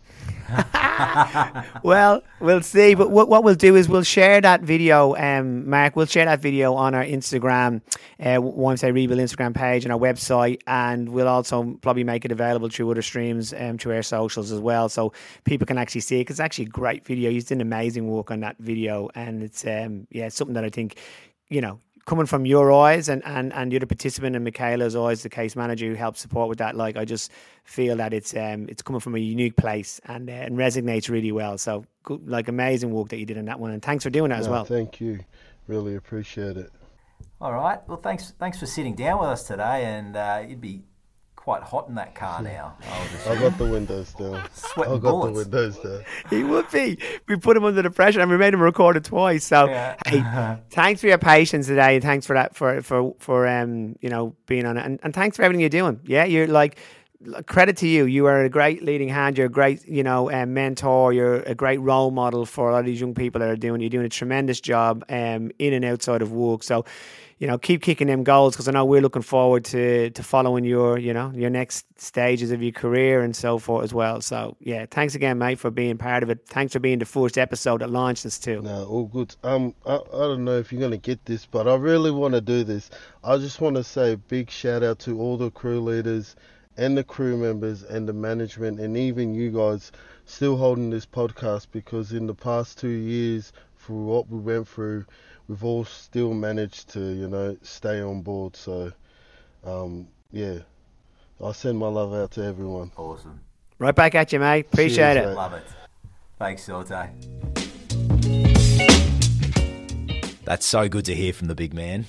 well, 1.84 2.22
we'll 2.42 2.62
see. 2.62 2.96
But 2.96 3.12
what, 3.12 3.30
what 3.30 3.46
we'll 3.46 3.56
do 3.56 3.78
is 3.78 3.88
we'll 3.88 4.04
share 4.04 4.42
that 4.42 4.62
video, 4.62 5.16
um, 5.16 5.70
Mark. 5.70 5.96
We'll 5.96 6.06
share 6.06 6.26
that 6.26 6.42
video 6.42 6.74
on 6.74 6.94
our 6.94 7.04
Instagram, 7.04 7.82
uh, 8.20 8.42
once 8.42 8.84
I 8.84 8.88
rebuild 8.88 9.22
Instagram 9.22 9.56
page 9.56 9.86
and 9.86 9.94
our 9.94 10.00
website, 10.00 10.60
and 10.68 11.08
we'll 11.08 11.30
also 11.30 11.78
probably 11.82 12.04
make 12.04 12.26
it 12.26 12.32
available 12.34 12.68
through 12.68 12.92
other 12.92 13.02
streams, 13.02 13.54
um, 13.54 13.78
through 13.78 13.96
our 13.96 14.04
socials 14.04 14.52
as 14.52 14.60
well, 14.60 14.90
so 14.90 15.14
people 15.46 15.66
can 15.66 15.78
actually 15.78 16.02
see 16.02 16.20
it. 16.20 16.26
Cause 16.26 16.36
it's 16.36 16.40
actually 16.42 16.66
a 16.66 16.70
great 16.70 17.06
video. 17.06 17.32
He's 17.32 17.46
done 17.46 17.62
amazing 17.62 18.10
work 18.10 18.32
on 18.32 18.42
that 18.42 18.58
video, 18.60 19.10
and 19.16 19.44
it's 19.44 19.66
um, 19.66 20.08
yeah, 20.12 20.26
it's 20.26 20.36
something 20.36 20.56
that 20.56 20.66
I 20.66 20.70
think, 20.70 20.98
you 21.48 21.62
know, 21.62 21.80
coming 22.10 22.26
from 22.26 22.44
your 22.44 22.72
eyes 22.72 23.08
and, 23.08 23.24
and, 23.24 23.54
and 23.54 23.72
you're 23.72 23.80
the 23.80 23.86
participant 23.86 24.36
and 24.36 24.44
Michaela's 24.44 24.96
eyes, 24.96 25.22
the 25.22 25.30
case 25.30 25.56
manager 25.56 25.86
who 25.86 25.94
helps 25.94 26.20
support 26.20 26.50
with 26.50 26.58
that, 26.58 26.76
like 26.76 26.98
I 26.98 27.06
just 27.06 27.32
feel 27.66 27.98
that 27.98 28.16
it's 28.16 28.36
um 28.36 28.68
it's 28.68 28.82
coming 28.82 29.00
from 29.00 29.14
a 29.14 29.20
unique 29.20 29.56
place 29.56 30.02
and 30.06 30.28
uh, 30.28 30.34
and 30.34 30.58
resonates 30.58 31.08
really 31.08 31.32
well. 31.32 31.60
So 31.60 31.86
good, 32.02 32.28
like 32.28 32.48
amazing 32.48 32.90
work 32.90 33.10
that 33.10 33.20
you 33.20 33.28
did 33.28 33.38
in 33.38 33.46
that 33.46 33.60
one, 33.60 33.70
and 33.70 33.82
thanks 33.82 34.04
for 34.04 34.10
doing 34.10 34.30
that 34.30 34.38
no, 34.38 34.42
as 34.42 34.50
well. 34.50 34.66
Thank 34.66 35.00
you, 35.00 35.20
really 35.68 35.96
appreciate 35.96 36.58
it. 36.58 36.72
All 37.40 37.54
right. 37.54 37.80
Well, 37.88 37.98
thanks 37.98 38.34
thanks 38.40 38.58
for 38.58 38.66
sitting 38.66 38.96
down 38.96 39.20
with 39.20 39.30
us 39.30 39.44
today, 39.44 39.86
and 39.86 40.16
uh, 40.16 40.44
you'd 40.48 40.62
be 40.62 40.82
quite 41.40 41.64
hot 41.64 41.88
in 41.88 41.96
that 41.96 42.14
car 42.16 42.42
now. 42.42 42.76
I've 43.28 43.40
got 43.40 43.58
the 43.58 43.66
windows 43.66 44.10
still. 44.10 44.38
Sweating 44.54 44.94
I 44.94 44.98
got 44.98 45.02
bullets. 45.12 45.34
the 45.34 45.44
windows 45.44 45.78
down. 45.80 46.04
He 46.30 46.44
would 46.44 46.70
be. 46.70 46.98
We 47.28 47.38
put 47.38 47.56
him 47.56 47.64
under 47.64 47.82
the 47.82 47.90
pressure, 47.90 48.20
and 48.20 48.30
we 48.30 48.36
made 48.38 48.54
him 48.54 48.62
record 48.62 48.98
it 48.98 49.06
twice. 49.06 49.46
So, 49.46 49.66
Yeah. 49.68 49.96
hey, 50.06 50.58
thanks 50.72 51.00
for 51.00 51.08
your 51.08 51.18
patience 51.18 51.68
today, 51.68 51.96
and 51.96 52.04
thanks 52.04 52.26
for 52.26 52.34
that 52.34 52.56
for 52.56 52.82
for 52.82 53.16
for 53.20 53.48
um 53.48 53.96
you 54.02 54.10
know 54.10 54.36
being 54.48 54.66
on 54.66 54.78
it, 54.78 54.86
and, 54.86 55.00
and 55.02 55.14
thanks 55.14 55.38
for 55.38 55.44
everything 55.44 55.62
you're 55.62 55.70
doing. 55.70 56.02
Yeah, 56.04 56.26
you're 56.26 56.48
like 56.48 56.78
credit 57.48 57.78
to 57.78 57.88
you. 57.88 58.06
You 58.06 58.26
are 58.28 58.44
a 58.44 58.50
great 58.50 58.84
leading 58.84 59.10
hand. 59.10 59.38
You're 59.38 59.48
a 59.48 59.50
great 59.50 59.88
you 59.88 60.04
know 60.04 60.30
um, 60.32 60.54
mentor. 60.54 61.14
You're 61.14 61.38
a 61.44 61.56
great 61.56 61.80
role 61.80 62.12
model 62.12 62.46
for 62.46 62.70
a 62.70 62.74
lot 62.74 62.80
of 62.82 62.86
these 62.86 63.00
young 63.00 63.14
people 63.14 63.40
that 63.40 63.50
are 63.50 63.56
doing. 63.56 63.80
You're 63.82 63.90
doing 63.90 64.06
a 64.06 64.10
tremendous 64.10 64.60
job 64.60 65.06
um 65.10 65.52
in 65.58 65.74
and 65.74 65.86
outside 65.86 66.22
of 66.22 66.32
work. 66.34 66.64
So. 66.64 66.84
You 67.40 67.48
know, 67.48 67.58
keep 67.58 67.82
kicking 67.82 68.08
them 68.08 68.24
goals 68.24 68.54
because 68.54 68.68
I 68.68 68.72
know 68.72 68.84
we're 68.86 69.02
looking 69.02 69.22
forward 69.22 69.64
to 69.66 70.10
to 70.12 70.24
following 70.24 70.66
your, 70.66 70.98
you 70.98 71.14
know, 71.14 71.32
your 71.34 71.50
next 71.50 71.86
stages 72.00 72.52
of 72.52 72.62
your 72.62 72.74
career 72.74 73.22
and 73.22 73.36
so 73.36 73.58
forth 73.58 73.86
as 73.86 73.94
well. 73.94 74.22
So 74.22 74.58
yeah, 74.60 74.86
thanks 74.92 75.16
again, 75.16 75.38
mate, 75.38 75.58
for 75.58 75.72
being 75.72 75.98
part 75.98 76.22
of 76.22 76.30
it. 76.30 76.46
Thanks 76.48 76.74
for 76.74 76.80
being 76.80 77.00
the 77.00 77.06
first 77.06 77.38
episode 77.38 77.80
that 77.82 77.90
launched 77.90 78.26
us 78.26 78.38
too. 78.38 78.62
No, 78.62 78.86
all 78.86 79.06
good. 79.06 79.36
Um, 79.44 79.74
I, 79.86 79.96
I 79.96 80.20
don't 80.20 80.44
know 80.44 80.58
if 80.58 80.72
you're 80.72 80.82
gonna 80.82 80.98
get 80.98 81.24
this, 81.26 81.46
but 81.46 81.68
I 81.68 81.76
really 81.76 82.12
want 82.12 82.34
to 82.34 82.42
do 82.42 82.64
this. 82.66 82.90
I 83.24 83.38
just 83.38 83.62
want 83.62 83.78
to 83.78 83.84
say 83.84 84.14
a 84.14 84.18
big 84.18 84.52
shout 84.52 84.84
out 84.84 85.00
to 85.00 85.20
all 85.20 85.38
the 85.38 85.50
crew 85.50 85.80
leaders 85.80 86.36
and 86.76 86.98
the 86.98 87.04
crew 87.04 87.36
members 87.36 87.84
and 87.84 88.08
the 88.08 88.14
management 88.14 88.80
and 88.80 88.96
even 88.96 89.34
you 89.34 89.52
guys 89.52 89.92
still 90.26 90.58
holding 90.58 90.90
this 90.90 91.06
podcast 91.06 91.68
because 91.72 92.12
in 92.14 92.28
the 92.28 92.34
past 92.34 92.78
two 92.78 92.88
years, 92.88 93.52
for 93.76 93.94
what 93.94 94.30
we 94.30 94.38
went 94.38 94.68
through, 94.68 95.06
we've 95.50 95.64
all 95.66 95.84
still 95.84 96.34
managed 96.34 96.90
to 96.90 97.00
you 97.00 97.28
know 97.28 97.58
stay 97.62 98.00
on 98.00 98.22
board. 98.22 98.56
So, 98.56 98.94
um, 99.66 100.08
yeah, 100.32 100.60
I 101.44 101.52
send 101.52 101.78
my 101.78 101.88
love 101.88 102.14
out 102.14 102.32
to 102.32 102.44
everyone. 102.46 102.92
Awesome. 102.96 103.42
Right 103.80 103.96
back 103.96 104.16
at 104.16 104.32
you, 104.32 104.40
mate. 104.40 104.68
Appreciate 104.72 105.16
Cheers, 105.16 105.26
it. 105.26 105.30
mate. 105.30 105.36
Love 105.36 105.54
it. 105.54 105.64
Thanks, 106.38 106.64
Saute. 106.64 107.10
That's 110.46 110.66
so 110.66 110.88
good 110.88 111.06
to 111.06 111.16
hear 111.16 111.34
from 111.34 111.48
the 111.48 111.56
big 111.56 111.74
man. 111.74 112.06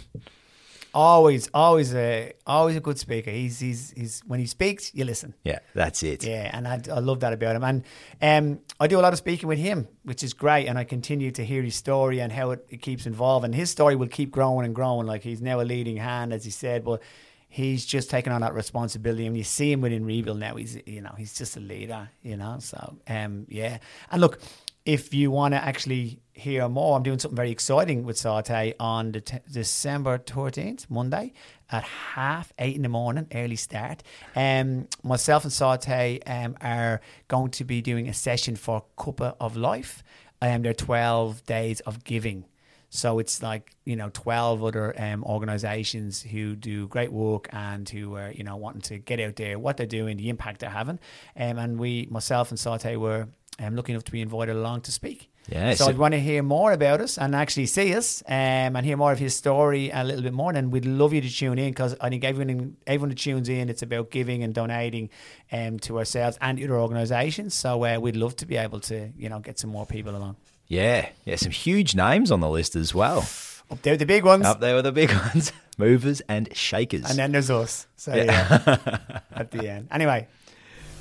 Always, 0.92 1.48
always 1.54 1.94
a, 1.94 2.32
always 2.46 2.76
a 2.76 2.80
good 2.80 2.98
speaker. 2.98 3.30
He's, 3.30 3.60
he's, 3.60 3.92
he's. 3.92 4.22
When 4.26 4.40
he 4.40 4.46
speaks, 4.46 4.92
you 4.94 5.04
listen. 5.04 5.34
Yeah, 5.44 5.60
that's 5.74 6.02
it. 6.02 6.24
Yeah, 6.24 6.50
and 6.52 6.66
I, 6.66 6.80
I 6.90 6.98
love 6.98 7.20
that 7.20 7.32
about 7.32 7.54
him. 7.54 7.64
And 7.64 7.84
um, 8.20 8.60
I 8.80 8.86
do 8.88 8.98
a 8.98 9.02
lot 9.02 9.12
of 9.12 9.18
speaking 9.18 9.48
with 9.48 9.58
him, 9.58 9.86
which 10.02 10.22
is 10.22 10.32
great. 10.32 10.66
And 10.66 10.76
I 10.76 10.84
continue 10.84 11.30
to 11.32 11.44
hear 11.44 11.62
his 11.62 11.76
story 11.76 12.20
and 12.20 12.32
how 12.32 12.50
it, 12.50 12.66
it 12.68 12.82
keeps 12.82 13.06
evolving. 13.06 13.52
His 13.52 13.70
story 13.70 13.94
will 13.94 14.08
keep 14.08 14.30
growing 14.30 14.66
and 14.66 14.74
growing. 14.74 15.06
Like 15.06 15.22
he's 15.22 15.40
now 15.40 15.60
a 15.60 15.62
leading 15.62 15.96
hand, 15.96 16.32
as 16.32 16.44
he 16.44 16.50
said, 16.50 16.84
but 16.84 17.02
he's 17.48 17.86
just 17.86 18.10
taking 18.10 18.32
on 18.32 18.40
that 18.40 18.54
responsibility. 18.54 19.26
And 19.26 19.36
you 19.36 19.44
see 19.44 19.70
him 19.70 19.82
within 19.82 20.04
Rebuild 20.04 20.38
now. 20.38 20.56
He's, 20.56 20.78
you 20.86 21.02
know, 21.02 21.14
he's 21.16 21.36
just 21.36 21.56
a 21.56 21.60
leader. 21.60 22.08
You 22.22 22.36
know, 22.36 22.56
so 22.58 22.96
um, 23.06 23.46
yeah. 23.48 23.78
And 24.10 24.20
look, 24.20 24.40
if 24.84 25.12
you 25.14 25.30
want 25.30 25.54
to 25.54 25.62
actually 25.62 26.20
hear 26.32 26.68
more, 26.68 26.96
I'm 26.96 27.02
doing 27.02 27.18
something 27.18 27.36
very 27.36 27.50
exciting 27.50 28.04
with 28.04 28.16
Saute 28.16 28.74
on 28.80 29.12
the 29.12 29.20
t- 29.20 29.38
December 29.50 30.18
13th, 30.18 30.88
Monday, 30.88 31.32
at 31.70 31.82
half 31.82 32.52
eight 32.58 32.76
in 32.76 32.82
the 32.82 32.88
morning, 32.88 33.26
early 33.34 33.56
start. 33.56 34.02
Um, 34.34 34.88
myself 35.02 35.44
and 35.44 35.52
Saute 35.52 36.20
um, 36.26 36.56
are 36.60 37.00
going 37.28 37.50
to 37.52 37.64
be 37.64 37.82
doing 37.82 38.08
a 38.08 38.14
session 38.14 38.56
for 38.56 38.84
Cuppa 38.96 39.36
of 39.38 39.56
Life. 39.56 40.02
Um, 40.40 40.62
they're 40.62 40.72
12 40.72 41.44
days 41.44 41.80
of 41.80 42.02
giving. 42.02 42.46
So 42.88 43.20
it's 43.20 43.40
like, 43.40 43.76
you 43.84 43.94
know, 43.94 44.10
12 44.12 44.64
other 44.64 45.00
um, 45.00 45.22
organizations 45.22 46.22
who 46.22 46.56
do 46.56 46.88
great 46.88 47.12
work 47.12 47.48
and 47.52 47.88
who 47.88 48.16
are, 48.16 48.32
you 48.32 48.42
know, 48.42 48.56
wanting 48.56 48.80
to 48.82 48.98
get 48.98 49.20
out 49.20 49.36
there, 49.36 49.60
what 49.60 49.76
they're 49.76 49.86
doing, 49.86 50.16
the 50.16 50.28
impact 50.28 50.60
they're 50.60 50.70
having. 50.70 50.98
Um, 51.36 51.58
and 51.58 51.78
we, 51.78 52.08
myself 52.10 52.50
and 52.50 52.58
Saute, 52.58 52.96
were 52.96 53.28
um, 53.60 53.76
lucky 53.76 53.92
enough 53.92 54.04
to 54.04 54.12
be 54.12 54.20
invited 54.20 54.56
along 54.56 54.80
to 54.82 54.92
speak. 54.92 55.28
Yeah, 55.48 55.74
So, 55.74 55.84
so- 55.84 55.90
if 55.90 55.96
you 55.96 56.00
want 56.00 56.14
to 56.14 56.20
hear 56.20 56.42
more 56.42 56.72
about 56.72 57.00
us 57.00 57.18
and 57.18 57.34
actually 57.34 57.66
see 57.66 57.94
us 57.94 58.22
um, 58.28 58.76
and 58.76 58.84
hear 58.86 58.96
more 58.96 59.10
of 59.12 59.18
his 59.18 59.34
story 59.34 59.90
a 59.92 60.04
little 60.04 60.22
bit 60.22 60.32
more, 60.32 60.52
And 60.52 60.70
we'd 60.72 60.84
love 60.84 61.12
you 61.12 61.20
to 61.20 61.30
tune 61.30 61.58
in 61.58 61.70
because 61.70 61.96
I 62.00 62.08
think 62.08 62.22
everyone 62.24 62.76
everyone 62.86 63.08
that 63.08 63.18
tunes 63.18 63.48
in, 63.48 63.68
it's 63.68 63.82
about 63.82 64.10
giving 64.10 64.44
and 64.44 64.54
donating 64.54 65.10
um, 65.50 65.78
to 65.80 65.98
ourselves 65.98 66.38
and 66.40 66.62
other 66.62 66.78
organisations. 66.78 67.54
So 67.54 67.84
uh, 67.84 67.98
we'd 67.98 68.16
love 68.16 68.36
to 68.36 68.46
be 68.46 68.56
able 68.56 68.80
to, 68.80 69.10
you 69.16 69.28
know, 69.28 69.40
get 69.40 69.58
some 69.58 69.70
more 69.70 69.86
people 69.86 70.14
along. 70.14 70.36
Yeah, 70.68 71.08
yeah, 71.24 71.34
some 71.36 71.50
huge 71.52 71.96
names 71.96 72.30
on 72.30 72.38
the 72.40 72.48
list 72.48 72.76
as 72.76 72.94
well. 72.94 73.26
Up 73.72 73.82
there, 73.82 73.96
the 73.96 74.06
big 74.06 74.24
ones. 74.24 74.46
Up 74.46 74.60
there 74.60 74.74
with 74.76 74.84
the 74.84 74.92
big 74.92 75.10
ones, 75.12 75.52
movers 75.78 76.20
and 76.28 76.54
shakers. 76.56 77.08
And 77.10 77.18
then 77.18 77.32
there's 77.32 77.50
us. 77.50 77.86
So 77.96 78.14
yeah, 78.14 78.88
at 79.34 79.50
the 79.50 79.68
end. 79.68 79.88
Anyway, 79.90 80.28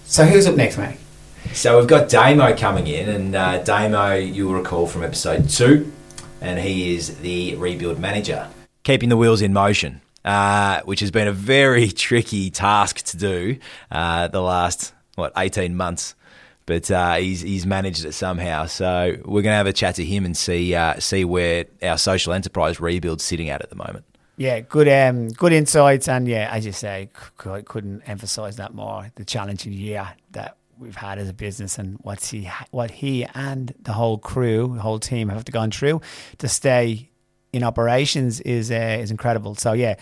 so 0.06 0.24
who's 0.26 0.48
up 0.48 0.56
next, 0.56 0.78
mate? 0.78 0.98
So 1.54 1.78
we've 1.78 1.88
got 1.88 2.10
Damo 2.10 2.56
coming 2.56 2.88
in, 2.88 3.10
and 3.10 3.36
uh, 3.36 3.64
Damo, 3.64 4.14
you'll 4.14 4.54
recall 4.54 4.88
from 4.88 5.04
episode 5.04 5.50
two, 5.50 5.92
and 6.42 6.60
he 6.60 6.96
is 6.96 7.18
the 7.20 7.56
rebuild 7.56 8.00
manager, 8.00 8.48
keeping 8.84 9.10
the 9.10 9.18
wheels 9.18 9.42
in 9.42 9.52
motion, 9.52 10.00
uh, 10.24 10.82
which 10.82 11.00
has 11.02 11.12
been 11.12 11.28
a 11.28 11.34
very 11.34 11.88
tricky 11.92 12.50
task 12.50 12.98
to 13.08 13.18
do 13.18 13.58
uh, 13.92 14.28
the 14.28 14.42
last 14.42 14.94
what 15.16 15.34
eighteen 15.38 15.76
months. 15.76 16.16
But 16.66 16.90
uh, 16.92 17.16
he's 17.16 17.42
he's 17.42 17.66
managed 17.66 18.06
it 18.06 18.14
somehow. 18.14 18.68
So 18.68 19.18
we're 19.26 19.42
going 19.42 19.54
to 19.54 19.58
have 19.58 19.68
a 19.68 19.74
chat 19.74 19.96
to 19.96 20.06
him 20.06 20.24
and 20.24 20.38
see 20.38 20.76
uh, 20.76 21.00
see 21.00 21.26
where 21.26 21.66
our 21.82 21.98
social 21.98 22.32
enterprise 22.32 22.80
rebuild's 22.80 23.24
sitting 23.24 23.50
at 23.50 23.62
at 23.62 23.70
the 23.70 23.76
moment. 23.76 24.06
Yeah, 24.38 24.62
good 24.62 24.88
um, 24.88 25.30
good 25.30 25.52
insights, 25.52 26.08
and 26.08 26.28
yeah, 26.28 26.48
as 26.52 26.66
you 26.66 26.72
say, 26.72 27.10
c- 27.44 27.64
couldn't 27.66 28.04
emphasize 28.04 28.56
that 28.56 28.74
more. 28.74 29.12
The 29.16 29.26
challenging 29.26 29.74
year 29.74 30.08
that 30.32 30.56
we've 30.80 30.96
had 30.96 31.20
as 31.20 31.30
a 31.30 31.34
business, 31.34 31.78
and 31.78 31.98
what's 32.02 32.30
he, 32.32 32.50
what 32.72 32.90
he 32.90 33.26
and 33.36 33.74
the 33.82 33.94
whole 33.94 34.18
crew, 34.18 34.72
the 34.76 34.82
whole 34.82 35.00
team 35.00 35.30
have 35.30 35.46
to 35.46 35.52
gone 35.52 35.72
through 35.72 36.02
to 36.38 36.48
stay 36.48 37.10
in 37.52 37.64
operations 37.64 38.40
is 38.42 38.72
uh, 38.72 38.98
is 39.00 39.12
incredible. 39.12 39.56
So 39.56 39.74
yeah, 39.74 39.96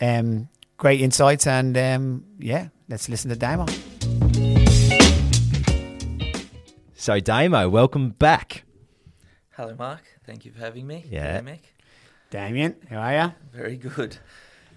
um, 0.00 0.48
great 0.76 1.00
insights, 1.00 1.46
and 1.46 1.76
um, 1.76 2.24
yeah, 2.38 2.68
let's 2.88 3.08
listen 3.08 3.30
to 3.30 3.36
Damo. 3.36 3.66
So 6.94 7.18
Damo, 7.18 7.68
welcome 7.68 8.10
back. 8.10 8.64
Hello, 9.50 9.74
Mark. 9.78 10.02
Thank 10.24 10.44
you 10.44 10.52
for 10.52 10.60
having 10.60 10.86
me. 10.86 11.04
Yeah. 11.10 11.40
G'day, 11.40 11.44
Mick. 11.44 11.60
Damien, 12.30 12.76
how 12.88 12.98
are 12.98 13.14
you? 13.14 13.32
Very 13.52 13.76
good. 13.76 14.18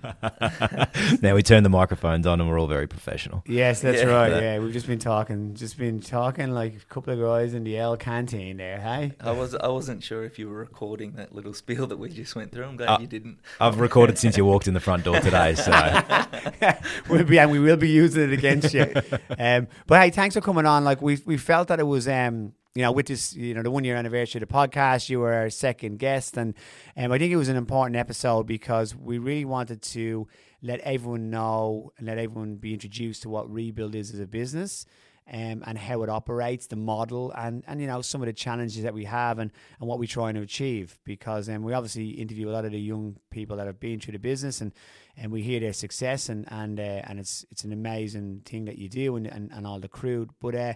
now 1.21 1.35
we 1.35 1.43
turn 1.43 1.63
the 1.63 1.69
microphones 1.69 2.27
on, 2.27 2.39
and 2.41 2.49
we're 2.49 2.59
all 2.59 2.67
very 2.67 2.87
professional. 2.87 3.43
Yes, 3.47 3.81
that's 3.81 3.99
Yeah. 4.01 4.07
right. 4.07 4.31
Yeah, 4.31 4.59
we've 4.59 4.73
just 4.73 4.87
been 4.87 4.99
talking, 4.99 5.53
just 5.55 5.77
been 5.77 6.01
talking 6.01 6.51
like 6.51 6.75
a 6.75 6.93
couple 6.93 7.13
of 7.13 7.19
guys 7.19 7.53
in 7.53 7.63
the 7.63 7.77
L 7.77 7.97
canteen 7.97 8.57
there. 8.57 8.79
Hey, 8.79 9.13
I 9.21 9.31
was 9.31 9.55
I 9.55 9.67
wasn't 9.67 10.03
sure 10.03 10.23
if 10.23 10.37
you 10.39 10.49
were 10.49 10.57
recording 10.57 11.13
that 11.13 11.33
little 11.33 11.53
spiel 11.53 11.87
that 11.87 11.97
we 11.97 12.09
just 12.09 12.35
went 12.35 12.51
through. 12.51 12.65
I'm 12.65 12.77
glad 12.77 12.89
Uh, 12.89 12.97
you 13.01 13.07
didn't. 13.07 13.39
I've 13.59 13.79
recorded 13.79 14.17
since 14.17 14.37
you 14.37 14.45
walked 14.45 14.67
in 14.67 14.73
the 14.73 14.79
front 14.79 15.03
door 15.03 15.19
today, 15.19 15.55
so 15.55 15.71
we'll 17.09 17.23
be 17.23 17.39
and 17.39 17.51
we 17.51 17.59
will 17.59 17.77
be 17.77 17.89
using 17.89 18.23
it 18.23 18.33
against 18.33 18.73
you. 18.73 18.91
Um, 19.37 19.67
but 19.87 20.01
hey, 20.01 20.09
thanks 20.09 20.35
for 20.35 20.41
coming 20.41 20.65
on. 20.65 20.83
Like 20.83 21.01
we 21.01 21.17
we 21.25 21.37
felt 21.37 21.67
that 21.69 21.79
it 21.79 21.83
was 21.87 22.07
um 22.07 22.53
you 22.75 22.81
know 22.81 22.91
with 22.91 23.05
this 23.05 23.35
you 23.35 23.53
know 23.53 23.61
the 23.61 23.69
one 23.69 23.83
year 23.83 23.95
anniversary 23.95 24.41
of 24.41 24.47
the 24.47 24.53
podcast, 24.53 25.09
you 25.09 25.19
were 25.19 25.33
our 25.33 25.49
second 25.49 25.99
guest, 25.99 26.37
and 26.37 26.55
um, 26.97 27.11
I 27.11 27.19
think 27.19 27.31
it 27.31 27.37
was 27.37 27.49
an 27.49 27.55
important 27.55 27.95
episode 27.95 28.47
because 28.47 28.95
we 28.95 29.19
really 29.19 29.45
wanted 29.45 29.81
to 29.83 30.27
let 30.61 30.79
everyone 30.79 31.29
know 31.29 31.91
and 31.97 32.07
let 32.07 32.17
everyone 32.17 32.55
be 32.55 32.73
introduced 32.73 33.23
to 33.23 33.29
what 33.29 33.51
Rebuild 33.51 33.95
is 33.95 34.13
as 34.13 34.19
a 34.19 34.27
business. 34.27 34.85
Um, 35.25 35.63
and 35.65 35.77
how 35.77 36.03
it 36.03 36.09
operates, 36.09 36.67
the 36.67 36.75
model, 36.75 37.31
and, 37.31 37.63
and 37.65 37.79
you 37.79 37.87
know 37.87 38.01
some 38.01 38.21
of 38.21 38.25
the 38.25 38.33
challenges 38.33 38.83
that 38.83 38.93
we 38.93 39.05
have, 39.05 39.39
and, 39.39 39.51
and 39.79 39.87
what 39.87 39.97
we're 39.97 40.05
trying 40.05 40.33
to 40.33 40.41
achieve. 40.41 40.99
Because 41.05 41.47
um, 41.47 41.63
we 41.63 41.71
obviously 41.71 42.09
interview 42.09 42.49
a 42.49 42.51
lot 42.51 42.65
of 42.65 42.73
the 42.73 42.79
young 42.81 43.15
people 43.29 43.55
that 43.55 43.65
have 43.65 43.79
been 43.79 44.01
through 44.01 44.11
the 44.11 44.19
business, 44.19 44.59
and, 44.59 44.73
and 45.15 45.31
we 45.31 45.41
hear 45.41 45.61
their 45.61 45.71
success, 45.71 46.27
and 46.27 46.45
and 46.51 46.77
uh, 46.77 47.03
and 47.07 47.21
it's 47.21 47.45
it's 47.51 47.63
an 47.63 47.71
amazing 47.71 48.41
thing 48.43 48.65
that 48.65 48.77
you 48.77 48.89
do, 48.89 49.15
and, 49.15 49.25
and, 49.27 49.49
and 49.53 49.65
all 49.65 49.79
the 49.79 49.87
crew. 49.87 50.27
But 50.41 50.55
uh, 50.55 50.73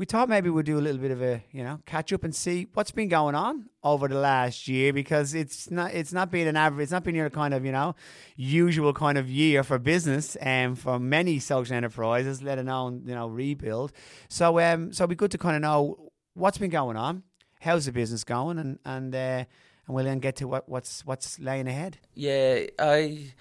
we 0.00 0.06
thought 0.06 0.30
maybe 0.30 0.48
we'd 0.48 0.64
do 0.64 0.78
a 0.78 0.80
little 0.80 0.98
bit 0.98 1.10
of 1.10 1.20
a 1.20 1.44
you 1.52 1.62
know 1.62 1.78
catch 1.84 2.10
up 2.10 2.24
and 2.24 2.34
see 2.34 2.66
what's 2.72 2.90
been 2.90 3.08
going 3.08 3.34
on 3.34 3.68
over 3.84 4.08
the 4.08 4.14
last 4.14 4.66
year 4.66 4.94
because 4.94 5.34
it's 5.34 5.70
not 5.70 5.92
it's 5.92 6.10
not 6.10 6.30
been 6.30 6.48
an 6.48 6.56
average 6.56 6.84
it's 6.84 6.90
not 6.90 7.04
been 7.04 7.14
your 7.14 7.28
kind 7.28 7.52
of 7.52 7.66
you 7.66 7.70
know 7.70 7.94
usual 8.34 8.94
kind 8.94 9.18
of 9.18 9.28
year 9.28 9.62
for 9.62 9.78
business. 9.78 10.36
And 10.36 10.78
for 10.78 10.98
many 10.98 11.38
social 11.38 11.76
enterprises 11.76 12.40
let 12.42 12.58
alone 12.58 13.02
you 13.04 13.14
know 13.14 13.28
rebuild. 13.28 13.92
So 14.30 14.58
um 14.58 14.90
so 14.90 15.04
it'd 15.04 15.10
be 15.10 15.16
good 15.16 15.32
to 15.32 15.38
kind 15.38 15.54
of 15.54 15.60
know 15.60 16.10
what's 16.32 16.56
been 16.56 16.70
going 16.70 16.96
on 16.96 17.22
how's 17.60 17.84
the 17.84 17.92
business 17.92 18.24
going 18.24 18.58
and 18.58 18.78
and 18.86 19.14
uh, 19.14 19.44
and 19.86 19.94
we'll 19.94 20.06
then 20.06 20.18
get 20.18 20.36
to 20.36 20.48
what 20.48 20.66
what's 20.66 21.04
what's 21.04 21.38
laying 21.38 21.68
ahead. 21.68 21.98
Yeah, 22.14 22.60
I 22.78 23.34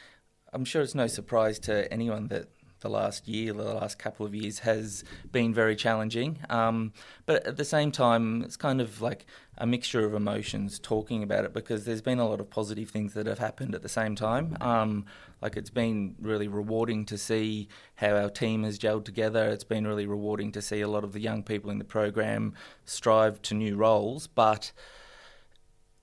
I'm 0.51 0.65
sure 0.65 0.81
it's 0.81 0.95
no 0.95 1.07
surprise 1.07 1.57
to 1.59 1.89
anyone 1.89 2.27
that 2.27 2.49
the 2.81 2.89
last 2.89 3.27
year, 3.27 3.53
the 3.53 3.63
last 3.63 3.99
couple 3.99 4.25
of 4.25 4.33
years 4.33 4.59
has 4.59 5.03
been 5.31 5.53
very 5.53 5.75
challenging. 5.75 6.39
Um, 6.49 6.93
but 7.25 7.45
at 7.45 7.57
the 7.57 7.65
same 7.65 7.91
time, 7.91 8.43
it's 8.43 8.57
kind 8.57 8.81
of 8.81 9.01
like 9.01 9.25
a 9.57 9.65
mixture 9.65 10.05
of 10.05 10.13
emotions 10.13 10.79
talking 10.79 11.21
about 11.21 11.45
it 11.45 11.53
because 11.53 11.85
there's 11.85 12.01
been 12.01 12.19
a 12.19 12.27
lot 12.27 12.39
of 12.39 12.49
positive 12.49 12.89
things 12.89 13.13
that 13.13 13.25
have 13.25 13.39
happened 13.39 13.75
at 13.75 13.81
the 13.81 13.89
same 13.89 14.15
time. 14.15 14.57
Um, 14.61 15.05
like 15.41 15.57
it's 15.57 15.69
been 15.69 16.15
really 16.19 16.47
rewarding 16.47 17.05
to 17.05 17.17
see 17.17 17.67
how 17.95 18.15
our 18.15 18.29
team 18.29 18.63
has 18.63 18.79
gelled 18.79 19.05
together. 19.05 19.47
It's 19.49 19.63
been 19.63 19.85
really 19.85 20.05
rewarding 20.05 20.51
to 20.53 20.61
see 20.61 20.81
a 20.81 20.87
lot 20.87 21.03
of 21.03 21.13
the 21.13 21.19
young 21.19 21.43
people 21.43 21.69
in 21.71 21.77
the 21.77 21.85
program 21.85 22.53
strive 22.85 23.41
to 23.43 23.53
new 23.53 23.75
roles, 23.75 24.27
but 24.27 24.71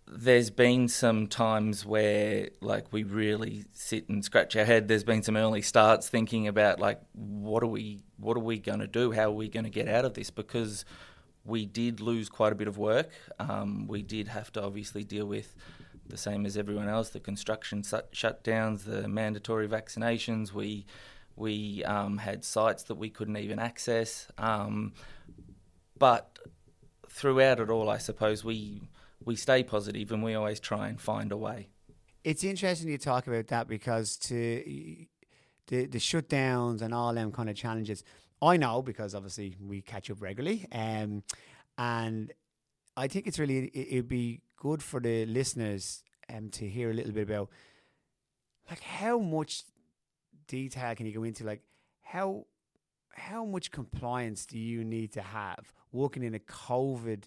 there's 0.08 0.50
been 0.50 0.88
some 0.88 1.26
times 1.26 1.84
where 1.84 2.50
like 2.60 2.92
we 2.92 3.02
really 3.02 3.64
sit 3.72 4.08
and 4.08 4.24
scratch 4.24 4.54
our 4.56 4.64
head. 4.64 4.88
There's 4.88 5.04
been 5.04 5.22
some 5.22 5.36
early 5.36 5.62
starts 5.62 6.08
thinking 6.08 6.46
about 6.46 6.78
like 6.78 7.00
what 7.12 7.62
are 7.62 7.68
we 7.68 8.02
what 8.18 8.36
are 8.36 8.40
we 8.40 8.58
going 8.58 8.78
to 8.78 8.86
do? 8.86 9.12
How 9.12 9.24
are 9.24 9.30
we 9.32 9.48
going 9.48 9.64
to 9.64 9.70
get 9.70 9.88
out 9.88 10.04
of 10.04 10.14
this? 10.14 10.30
Because 10.30 10.84
we 11.44 11.66
did 11.66 12.00
lose 12.00 12.28
quite 12.28 12.52
a 12.52 12.56
bit 12.56 12.68
of 12.68 12.78
work. 12.78 13.10
Um, 13.38 13.86
we 13.88 14.02
did 14.02 14.28
have 14.28 14.52
to 14.52 14.62
obviously 14.62 15.04
deal 15.04 15.26
with 15.26 15.54
the 16.08 16.16
same 16.16 16.46
as 16.46 16.56
everyone 16.56 16.88
else 16.88 17.10
the 17.10 17.18
construction 17.18 17.82
shut- 17.82 18.12
shutdowns 18.12 18.84
the 18.84 19.08
mandatory 19.08 19.66
vaccinations. 19.66 20.52
We 20.52 20.86
we 21.34 21.84
um, 21.84 22.18
had 22.18 22.44
sites 22.44 22.84
that 22.84 22.94
we 22.94 23.10
couldn't 23.10 23.36
even 23.36 23.58
access. 23.58 24.28
Um, 24.38 24.94
but 25.98 26.38
throughout 27.08 27.58
it 27.58 27.70
all 27.70 27.88
i 27.88 27.96
suppose 27.96 28.44
we 28.44 28.82
we 29.26 29.36
stay 29.36 29.62
positive 29.62 30.10
and 30.12 30.22
we 30.22 30.34
always 30.34 30.58
try 30.58 30.88
and 30.88 30.98
find 30.98 31.30
a 31.32 31.36
way. 31.36 31.68
it's 32.24 32.42
interesting 32.42 32.88
you 32.88 32.96
talk 32.98 33.26
about 33.26 33.48
that 33.48 33.68
because 33.68 34.16
to 34.16 35.06
the 35.66 35.86
the 35.86 35.98
shutdowns 35.98 36.80
and 36.80 36.94
all 36.94 37.12
them 37.12 37.30
kind 37.30 37.50
of 37.50 37.56
challenges. 37.56 38.02
I 38.40 38.56
know 38.56 38.82
because 38.82 39.14
obviously 39.14 39.56
we 39.60 39.82
catch 39.82 40.10
up 40.10 40.22
regularly, 40.22 40.66
um, 40.72 41.22
and 41.76 42.32
I 42.96 43.08
think 43.08 43.26
it's 43.26 43.38
really 43.38 43.66
it, 43.66 43.88
it'd 43.92 44.08
be 44.08 44.40
good 44.56 44.82
for 44.82 45.00
the 45.00 45.26
listeners 45.26 46.02
um, 46.32 46.48
to 46.50 46.68
hear 46.68 46.90
a 46.90 46.94
little 46.94 47.12
bit 47.12 47.24
about 47.24 47.50
like 48.70 48.80
how 48.80 49.18
much 49.18 49.64
detail 50.48 50.94
can 50.94 51.06
you 51.06 51.12
go 51.12 51.24
into 51.24 51.44
like 51.44 51.62
how 52.02 52.46
how 53.10 53.44
much 53.44 53.70
compliance 53.70 54.46
do 54.46 54.58
you 54.58 54.84
need 54.84 55.12
to 55.12 55.22
have 55.22 55.72
working 55.92 56.22
in 56.22 56.34
a 56.34 56.38
COVID, 56.38 57.24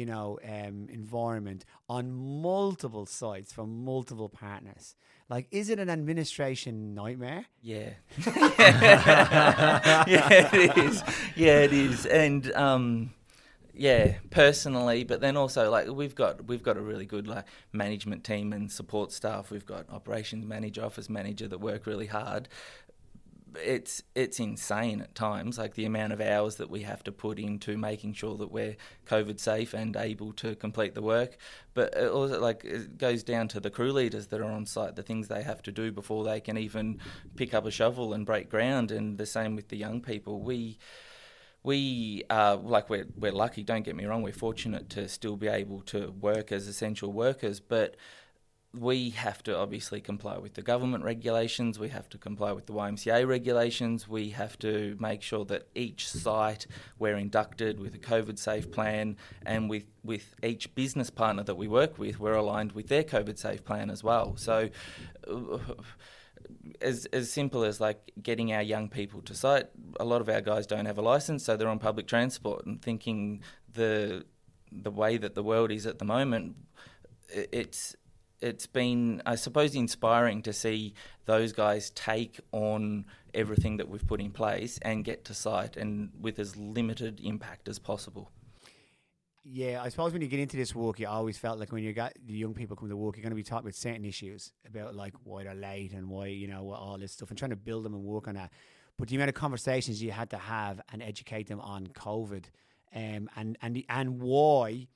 you 0.00 0.06
know, 0.06 0.38
um, 0.42 0.88
environment 0.90 1.66
on 1.86 2.10
multiple 2.10 3.04
sites 3.04 3.52
from 3.52 3.84
multiple 3.84 4.30
partners? 4.30 4.96
Like, 5.28 5.46
is 5.50 5.68
it 5.68 5.78
an 5.78 5.90
administration 5.90 6.94
nightmare? 6.94 7.44
Yeah. 7.60 7.90
yeah, 8.26 10.04
it 10.08 10.78
is. 10.78 11.02
Yeah, 11.36 11.60
it 11.60 11.74
is. 11.74 12.06
And 12.06 12.50
um, 12.54 13.12
yeah, 13.74 14.14
personally, 14.30 15.04
but 15.04 15.20
then 15.20 15.36
also 15.36 15.70
like 15.70 15.88
we've 15.88 16.14
got 16.14 16.46
we've 16.46 16.62
got 16.62 16.78
a 16.78 16.80
really 16.80 17.04
good 17.04 17.28
like 17.28 17.44
management 17.74 18.24
team 18.24 18.54
and 18.54 18.72
support 18.72 19.12
staff. 19.12 19.50
We've 19.50 19.66
got 19.66 19.84
operations 19.90 20.46
manager, 20.46 20.82
office 20.82 21.10
manager 21.10 21.46
that 21.46 21.58
work 21.60 21.86
really 21.86 22.06
hard. 22.06 22.48
It's 23.56 24.02
it's 24.14 24.38
insane 24.38 25.00
at 25.00 25.14
times, 25.14 25.58
like 25.58 25.74
the 25.74 25.84
amount 25.84 26.12
of 26.12 26.20
hours 26.20 26.56
that 26.56 26.70
we 26.70 26.82
have 26.82 27.02
to 27.04 27.12
put 27.12 27.38
into 27.38 27.76
making 27.76 28.14
sure 28.14 28.36
that 28.36 28.50
we're 28.50 28.76
COVID 29.06 29.40
safe 29.40 29.74
and 29.74 29.96
able 29.96 30.32
to 30.34 30.54
complete 30.54 30.94
the 30.94 31.02
work. 31.02 31.36
But 31.74 31.94
it 31.96 32.10
also 32.10 32.40
like 32.40 32.64
it 32.64 32.98
goes 32.98 33.22
down 33.22 33.48
to 33.48 33.60
the 33.60 33.70
crew 33.70 33.92
leaders 33.92 34.28
that 34.28 34.40
are 34.40 34.50
on 34.50 34.66
site, 34.66 34.96
the 34.96 35.02
things 35.02 35.28
they 35.28 35.42
have 35.42 35.62
to 35.62 35.72
do 35.72 35.90
before 35.90 36.24
they 36.24 36.40
can 36.40 36.58
even 36.58 37.00
pick 37.36 37.54
up 37.54 37.66
a 37.66 37.70
shovel 37.70 38.12
and 38.12 38.24
break 38.26 38.48
ground, 38.48 38.90
and 38.90 39.18
the 39.18 39.26
same 39.26 39.56
with 39.56 39.68
the 39.68 39.76
young 39.76 40.00
people. 40.00 40.40
We 40.40 40.78
we 41.62 42.24
are 42.30 42.56
like 42.56 42.88
we're 42.88 43.06
we're 43.16 43.32
lucky. 43.32 43.62
Don't 43.62 43.82
get 43.82 43.96
me 43.96 44.04
wrong. 44.04 44.22
We're 44.22 44.32
fortunate 44.32 44.88
to 44.90 45.08
still 45.08 45.36
be 45.36 45.48
able 45.48 45.82
to 45.82 46.12
work 46.20 46.52
as 46.52 46.66
essential 46.66 47.12
workers, 47.12 47.60
but 47.60 47.96
we 48.72 49.10
have 49.10 49.42
to 49.42 49.56
obviously 49.56 50.00
comply 50.00 50.38
with 50.38 50.54
the 50.54 50.62
government 50.62 51.02
regulations. 51.02 51.78
We 51.78 51.88
have 51.88 52.08
to 52.10 52.18
comply 52.18 52.52
with 52.52 52.66
the 52.66 52.72
YMCA 52.72 53.26
regulations. 53.26 54.08
We 54.08 54.30
have 54.30 54.58
to 54.60 54.96
make 55.00 55.22
sure 55.22 55.44
that 55.46 55.68
each 55.74 56.08
site 56.08 56.66
we're 56.98 57.16
inducted 57.16 57.80
with 57.80 57.94
a 57.94 57.98
COVID 57.98 58.38
safe 58.38 58.70
plan, 58.70 59.16
and 59.44 59.68
with 59.68 59.86
with 60.04 60.34
each 60.42 60.72
business 60.74 61.10
partner 61.10 61.42
that 61.42 61.56
we 61.56 61.66
work 61.66 61.98
with, 61.98 62.20
we're 62.20 62.34
aligned 62.34 62.72
with 62.72 62.88
their 62.88 63.02
COVID 63.02 63.38
safe 63.38 63.64
plan 63.64 63.90
as 63.90 64.04
well. 64.04 64.36
So. 64.36 64.70
Uh, 65.28 65.58
as 66.80 67.06
as 67.06 67.30
simple 67.30 67.62
as 67.64 67.80
like 67.80 68.10
getting 68.20 68.52
our 68.52 68.62
young 68.62 68.88
people 68.88 69.20
to 69.22 69.34
site. 69.34 69.66
A 70.00 70.04
lot 70.04 70.20
of 70.20 70.28
our 70.28 70.40
guys 70.40 70.66
don't 70.66 70.86
have 70.86 70.98
a 70.98 71.02
license, 71.02 71.44
so 71.44 71.56
they're 71.56 71.68
on 71.68 71.78
public 71.78 72.06
transport. 72.06 72.66
And 72.66 72.80
thinking 72.82 73.42
the 73.72 74.24
the 74.72 74.90
way 74.90 75.16
that 75.16 75.34
the 75.34 75.42
world 75.42 75.70
is 75.70 75.86
at 75.86 75.98
the 75.98 76.04
moment, 76.04 76.56
it's 77.28 77.94
it's 78.40 78.66
been, 78.66 79.22
I 79.26 79.34
suppose, 79.34 79.74
inspiring 79.74 80.42
to 80.42 80.52
see 80.52 80.94
those 81.26 81.52
guys 81.52 81.90
take 81.90 82.40
on 82.52 83.04
everything 83.34 83.76
that 83.76 83.88
we've 83.88 84.06
put 84.06 84.20
in 84.20 84.30
place 84.30 84.78
and 84.82 85.04
get 85.04 85.24
to 85.26 85.34
site 85.34 85.76
and 85.76 86.10
with 86.20 86.38
as 86.38 86.56
limited 86.56 87.20
impact 87.22 87.68
as 87.68 87.78
possible. 87.78 88.30
Yeah, 89.42 89.82
I 89.82 89.88
suppose 89.88 90.12
when 90.12 90.20
you 90.20 90.28
get 90.28 90.40
into 90.40 90.56
this 90.56 90.74
walk, 90.74 91.00
you 91.00 91.08
always 91.08 91.38
felt 91.38 91.58
like 91.58 91.72
when 91.72 91.82
you 91.82 91.92
got 91.94 92.12
the 92.26 92.34
young 92.34 92.52
people 92.52 92.76
come 92.76 92.90
to 92.90 92.96
walk, 92.96 93.16
you're 93.16 93.22
going 93.22 93.30
to 93.30 93.36
be 93.36 93.42
talking 93.42 93.66
about 93.66 93.74
certain 93.74 94.04
issues 94.04 94.52
about 94.66 94.94
like 94.94 95.14
why 95.24 95.44
they're 95.44 95.54
late 95.54 95.92
and 95.92 96.08
why 96.10 96.26
you 96.26 96.46
know 96.46 96.70
all 96.72 96.98
this 96.98 97.12
stuff, 97.12 97.30
and 97.30 97.38
trying 97.38 97.50
to 97.50 97.56
build 97.56 97.84
them 97.84 97.94
and 97.94 98.04
work 98.04 98.28
on 98.28 98.34
that. 98.34 98.52
But 98.98 99.08
the 99.08 99.16
amount 99.16 99.30
of 99.30 99.34
conversations 99.34 100.02
you 100.02 100.10
had 100.10 100.28
to 100.30 100.36
have 100.36 100.82
and 100.92 101.02
educate 101.02 101.46
them 101.48 101.58
on 101.60 101.86
COVID, 101.86 102.44
um, 102.94 103.30
and 103.34 103.56
and 103.62 103.76
the, 103.76 103.86
and 103.88 104.20
why 104.20 104.88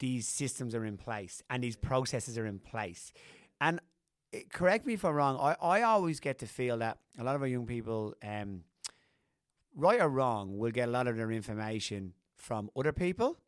these 0.00 0.26
systems 0.26 0.74
are 0.74 0.84
in 0.84 0.96
place 0.96 1.42
and 1.48 1.62
these 1.62 1.76
processes 1.76 2.36
are 2.36 2.46
in 2.46 2.58
place, 2.58 3.12
and 3.60 3.80
eh, 4.32 4.40
correct 4.52 4.86
me 4.86 4.94
if 4.94 5.04
I'm 5.04 5.14
wrong. 5.14 5.38
I, 5.40 5.56
I 5.64 5.82
always 5.82 6.18
get 6.18 6.40
to 6.40 6.46
feel 6.46 6.78
that 6.78 6.98
a 7.18 7.24
lot 7.24 7.36
of 7.36 7.42
our 7.42 7.48
young 7.48 7.66
people, 7.66 8.14
um, 8.26 8.64
right 9.76 10.00
or 10.00 10.08
wrong, 10.08 10.58
will 10.58 10.72
get 10.72 10.88
a 10.88 10.92
lot 10.92 11.06
of 11.06 11.16
their 11.16 11.30
information 11.30 12.14
from 12.36 12.70
other 12.76 12.92
people 12.92 13.38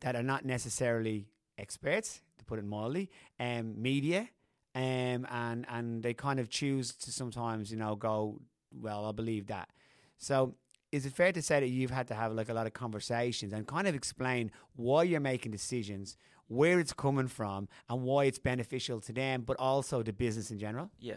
that 0.00 0.14
are 0.14 0.22
not 0.22 0.44
necessarily 0.44 1.26
experts, 1.58 2.20
to 2.38 2.44
put 2.44 2.58
it 2.58 2.64
mildly, 2.64 3.10
um, 3.40 3.80
media, 3.80 4.28
um, 4.74 5.26
and 5.30 5.66
and 5.68 6.02
they 6.02 6.14
kind 6.14 6.38
of 6.38 6.50
choose 6.50 6.94
to 6.94 7.10
sometimes, 7.10 7.70
you 7.70 7.78
know, 7.78 7.96
go, 7.96 8.40
well, 8.70 9.06
I 9.06 9.12
believe 9.12 9.46
that. 9.46 9.70
So, 10.18 10.54
is 10.96 11.06
it 11.06 11.12
fair 11.12 11.30
to 11.32 11.42
say 11.42 11.60
that 11.60 11.68
you've 11.68 11.90
had 11.90 12.08
to 12.08 12.14
have 12.14 12.32
like 12.32 12.48
a 12.48 12.54
lot 12.54 12.66
of 12.66 12.72
conversations 12.72 13.52
and 13.52 13.66
kind 13.66 13.86
of 13.86 13.94
explain 13.94 14.50
why 14.76 15.02
you're 15.02 15.20
making 15.20 15.52
decisions, 15.52 16.16
where 16.48 16.80
it's 16.80 16.92
coming 16.92 17.28
from, 17.28 17.68
and 17.88 18.02
why 18.02 18.24
it's 18.24 18.38
beneficial 18.38 19.00
to 19.02 19.12
them, 19.12 19.42
but 19.42 19.56
also 19.58 20.02
the 20.02 20.12
business 20.12 20.50
in 20.50 20.58
general? 20.58 20.90
Yeah. 20.98 21.16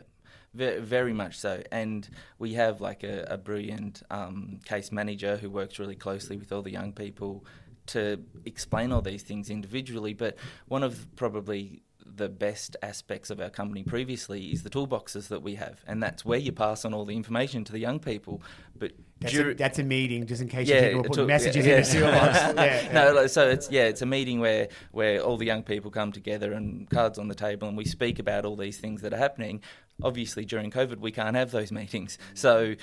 Very, 0.53 1.13
much 1.13 1.37
so. 1.37 1.61
And 1.71 2.07
we 2.39 2.53
have 2.53 2.81
like 2.81 3.03
a, 3.03 3.25
a 3.29 3.37
brilliant 3.37 4.03
um, 4.09 4.59
case 4.65 4.91
manager 4.91 5.37
who 5.37 5.49
works 5.49 5.79
really 5.79 5.95
closely 5.95 6.37
with 6.37 6.51
all 6.51 6.61
the 6.61 6.71
young 6.71 6.91
people 6.91 7.45
to 7.87 8.19
explain 8.45 8.91
all 8.91 9.01
these 9.01 9.23
things 9.23 9.49
individually. 9.49 10.13
But 10.13 10.37
one 10.67 10.83
of 10.83 11.07
probably 11.15 11.83
the 12.03 12.29
best 12.29 12.75
aspects 12.81 13.29
of 13.29 13.39
our 13.39 13.49
company 13.49 13.83
previously 13.83 14.47
is 14.47 14.63
the 14.63 14.69
toolboxes 14.69 15.27
that 15.27 15.41
we 15.43 15.55
have, 15.55 15.83
and 15.87 16.01
that's 16.01 16.25
where 16.25 16.39
you 16.39 16.51
pass 16.51 16.83
on 16.83 16.93
all 16.93 17.05
the 17.05 17.15
information 17.15 17.63
to 17.63 17.71
the 17.71 17.79
young 17.79 17.99
people. 17.99 18.41
But 18.75 18.93
That's, 19.21 19.33
dur- 19.33 19.49
a, 19.51 19.55
that's 19.55 19.79
a 19.79 19.83
meeting, 19.83 20.25
just 20.25 20.41
in 20.41 20.47
case 20.47 20.67
Yeah, 20.67 20.75
you 20.75 20.81
think 20.81 20.95
we're 20.95 21.09
putting 21.09 21.27
messages 21.27 21.65
yeah, 21.65 21.77
in 21.77 21.83
the 21.83 21.89
toolbox. 21.89 22.37
yeah, 22.55 22.63
yeah. 22.63 22.91
no, 22.93 23.13
like, 23.13 23.29
so 23.29 23.49
it's 23.49 23.69
yeah, 23.69 23.83
it's 23.83 24.01
a 24.01 24.05
meeting 24.05 24.39
where 24.39 24.69
where 24.91 25.19
all 25.21 25.37
the 25.37 25.45
young 25.45 25.63
people 25.63 25.91
come 25.91 26.11
together 26.11 26.53
and 26.53 26.89
cards 26.89 27.19
on 27.19 27.27
the 27.27 27.35
table, 27.35 27.67
and 27.67 27.75
we 27.75 27.85
speak 27.85 28.19
about 28.19 28.45
all 28.45 28.55
these 28.55 28.77
things 28.77 29.01
that 29.01 29.13
are 29.13 29.17
happening. 29.17 29.61
Obviously, 30.01 30.45
during 30.45 30.71
COVID, 30.71 30.99
we 30.99 31.11
can't 31.11 31.35
have 31.35 31.51
those 31.51 31.71
meetings, 31.71 32.17
so 32.33 32.75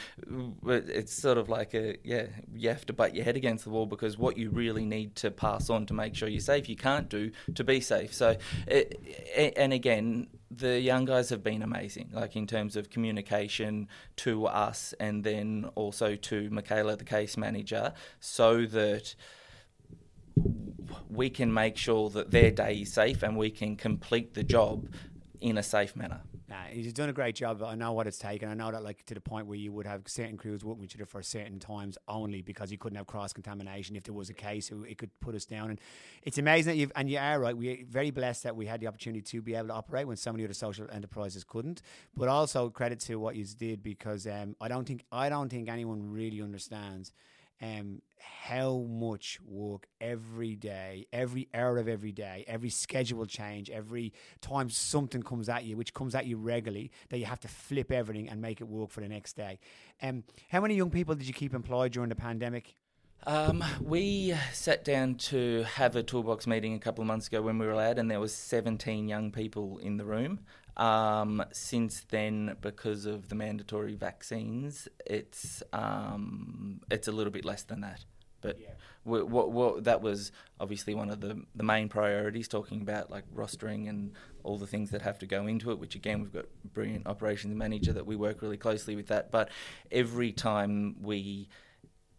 it's 0.67 1.13
sort 1.13 1.39
of 1.39 1.49
like 1.49 1.75
a 1.75 1.97
yeah, 2.05 2.27
you 2.55 2.69
have 2.69 2.87
to 2.87 2.93
butt 2.93 3.15
your 3.15 3.25
head 3.25 3.37
against 3.37 3.65
the 3.65 3.71
wall 3.71 3.87
because 3.87 4.19
what 4.19 4.37
you 4.37 4.51
really 4.51 4.85
need 4.85 5.15
to 5.17 5.31
pass 5.31 5.71
on 5.71 5.87
to 5.87 5.95
make 5.95 6.15
sure 6.15 6.29
you're 6.29 6.41
safe, 6.41 6.69
you 6.69 6.77
can't 6.77 7.09
do 7.09 7.31
to 7.55 7.65
be 7.65 7.81
safe. 7.81 8.13
So, 8.13 8.37
it, 8.67 9.55
and 9.57 9.73
again, 9.73 10.29
the 10.51 10.81
young 10.81 11.05
guys 11.05 11.29
have 11.31 11.43
been 11.43 11.63
amazing, 11.63 12.11
like 12.13 12.37
in 12.37 12.47
terms 12.47 12.77
of 12.77 12.91
communication 12.91 13.89
to 14.17 14.47
us, 14.47 14.95
and 15.01 15.25
then 15.25 15.69
also 15.75 16.17
to 16.17 16.51
Michaela, 16.51 16.97
the 16.97 17.05
case 17.05 17.37
manager, 17.37 17.93
so 18.21 18.67
that 18.67 19.15
we 21.11 21.31
can 21.31 21.53
make 21.53 21.77
sure 21.77 22.11
that 22.11 22.31
their 22.31 22.51
day 22.51 22.77
is 22.83 22.93
safe 22.93 23.23
and 23.23 23.37
we 23.37 23.51
can 23.51 23.77
complete 23.77 24.35
the 24.35 24.45
job 24.45 24.89
in 25.41 25.59
a 25.59 25.63
safe 25.63 25.97
manner. 25.97 26.21
Nah, 26.49 26.63
he's 26.71 26.93
done 26.93 27.09
a 27.09 27.13
great 27.13 27.35
job. 27.35 27.61
I 27.63 27.75
know 27.75 27.93
what 27.93 28.07
it's 28.07 28.19
taken. 28.19 28.49
I 28.49 28.55
know 28.55 28.71
that, 28.71 28.85
like, 28.85 29.05
to 29.07 29.15
the 29.15 29.21
point 29.21 29.49
where 29.49 29.59
you 29.59 29.73
would 29.73 29.87
have 29.87 30.03
certain 30.07 30.37
crews 30.37 30.65
working 30.65 30.83
with 30.83 30.95
other 30.95 31.05
for 31.05 31.21
certain 31.21 31.59
times 31.59 31.99
only 32.07 32.41
because 32.41 32.71
you 32.71 32.79
couldn't 32.79 32.97
have 32.97 33.09
cross 33.09 33.33
contamination. 33.33 33.97
If 33.97 34.05
there 34.05 34.15
was 34.15 34.31
a 34.31 34.35
case, 34.35 34.71
it, 34.71 34.77
it 34.89 34.99
could 34.99 35.11
put 35.19 35.35
us 35.35 35.45
down. 35.45 35.71
And 35.71 35.81
it's 36.23 36.39
amazing 36.39 36.73
that 36.73 36.77
you've, 36.77 36.93
and 36.95 37.11
you 37.11 37.19
are 37.19 37.41
right. 37.41 37.57
We're 37.57 37.85
very 37.89 38.13
blessed 38.13 38.45
that 38.45 38.55
we 38.55 38.67
had 38.67 38.81
the 38.81 38.87
opportunity 38.87 39.23
to 39.23 39.43
be 39.43 39.57
able 39.57 39.69
to 39.69 39.75
operate 39.75 40.07
when 40.07 40.17
so 40.17 40.31
many 40.31 40.45
other 40.45 40.55
social 40.55 40.87
enterprises 40.93 41.43
couldn't. 41.43 41.83
But 42.17 42.29
also 42.29 42.71
credit 42.71 43.01
to 43.01 43.17
what 43.17 43.35
you 43.35 43.45
did 43.45 43.83
because 43.83 44.27
um, 44.29 44.55
I 44.61 44.69
don't 44.69 44.87
think 44.87 45.05
I 45.11 45.29
don't 45.29 45.49
think 45.49 45.69
anyone 45.69 46.13
really 46.13 46.43
understands 46.43 47.13
um, 47.62 48.03
how 48.19 48.79
much 48.88 49.38
work 49.47 49.87
every 50.01 50.55
day, 50.55 51.07
every 51.12 51.49
hour 51.55 51.79
of 51.79 51.88
every 51.88 52.12
day, 52.12 52.45
every 52.47 52.71
schedule 52.71 53.25
change, 53.27 53.71
every 53.71 54.12
time 54.40 54.69
something 54.69 55.23
comes 55.23 55.49
at 55.49 55.64
you, 55.64 55.77
which 55.77 55.95
comes 55.95 56.14
at 56.14 56.27
you 56.27 56.37
regularly, 56.37 56.90
that 57.09 57.19
you 57.19 57.25
have 57.25 57.40
to 57.40 57.49
flip 57.49 57.90
everything 57.90 58.29
and 58.29 58.40
make 58.40 58.61
it 58.61 58.64
work 58.69 58.90
for 58.90 59.01
the 59.01 59.09
next 59.09 59.37
day. 59.37 59.59
Um, 60.03 60.25
how 60.49 60.61
many 60.61 60.75
young 60.75 60.90
people 60.90 61.14
did 61.14 61.27
you 61.27 61.35
keep 61.35 61.55
employed 61.55 61.92
during 61.92 62.09
the 62.09 62.16
pandemic? 62.16 62.75
Um, 63.27 63.64
we 63.81 64.35
sat 64.53 64.85
down 64.85 65.16
to 65.16 65.64
have 65.64 65.97
a 65.97 66.03
toolbox 66.03 66.47
meeting 66.47 66.75
a 66.75 66.79
couple 66.79 67.03
of 67.03 67.09
months 67.09 67.27
ago 67.27 67.42
when 67.42 67.59
we 67.59 67.66
were 67.66 67.73
allowed, 67.73 67.99
and 67.99 68.11
there 68.11 68.21
was 68.21 68.35
17 68.35 69.09
young 69.09 69.33
people 69.33 69.79
in 69.79 69.97
the 69.97 70.05
room. 70.05 70.40
Um, 70.77 71.43
since 71.53 72.03
then, 72.11 72.57
because 72.61 73.07
of 73.07 73.29
the 73.29 73.35
mandatory 73.35 73.95
vaccines, 73.95 74.89
it's 75.07 75.62
um, 75.73 76.81
it's 76.91 77.09
a 77.09 77.12
little 77.12 77.33
bit 77.33 77.45
less 77.45 77.62
than 77.62 77.81
that. 77.81 78.05
But 78.43 78.59
we, 79.05 79.23
what, 79.23 79.51
what, 79.51 79.85
that 79.85 80.03
was 80.03 80.33
obviously 80.61 80.95
one 80.95 81.11
of 81.11 81.21
the, 81.21 81.43
the 81.55 81.62
main 81.62 81.89
priorities, 81.89 82.47
talking 82.47 82.83
about 82.83 83.11
like 83.11 83.25
rostering 83.35 83.89
and 83.89 84.12
all 84.45 84.59
the 84.59 84.67
things 84.67 84.91
that 84.91 85.03
have 85.03 85.19
to 85.21 85.27
go 85.27 85.47
into 85.47 85.71
it. 85.71 85.79
Which 85.79 85.95
again, 85.95 86.21
we've 86.21 86.33
got 86.33 86.45
a 86.45 86.69
brilliant 86.69 87.07
operations 87.07 87.55
manager 87.55 87.93
that 87.95 88.07
we 88.07 88.15
work 88.15 88.43
really 88.43 88.59
closely 88.59 88.97
with 88.97 89.07
that. 89.07 89.31
But 89.31 89.49
every 89.91 90.33
time 90.33 90.97
we 91.01 91.49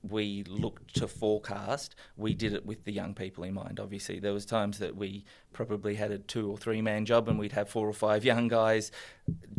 we 0.10 0.44
looked 0.44 0.96
to 0.96 1.08
forecast, 1.08 1.96
we 2.16 2.34
did 2.34 2.54
it 2.54 2.66
with 2.66 2.84
the 2.84 2.92
young 2.92 3.14
people 3.14 3.44
in 3.44 3.54
mind. 3.54 3.80
Obviously, 3.80 4.20
there 4.20 4.34
was 4.34 4.46
times 4.46 4.80
that 4.80 4.96
we 4.96 5.26
probably 5.54 5.96
had 5.96 6.12
a 6.12 6.18
two 6.18 6.50
or 6.50 6.58
three 6.58 6.82
man 6.82 7.06
job, 7.06 7.28
and 7.28 7.38
we'd 7.40 7.54
have 7.54 7.70
four 7.70 7.88
or 7.88 7.94
five 7.94 8.26
young 8.26 8.48
guys 8.48 8.92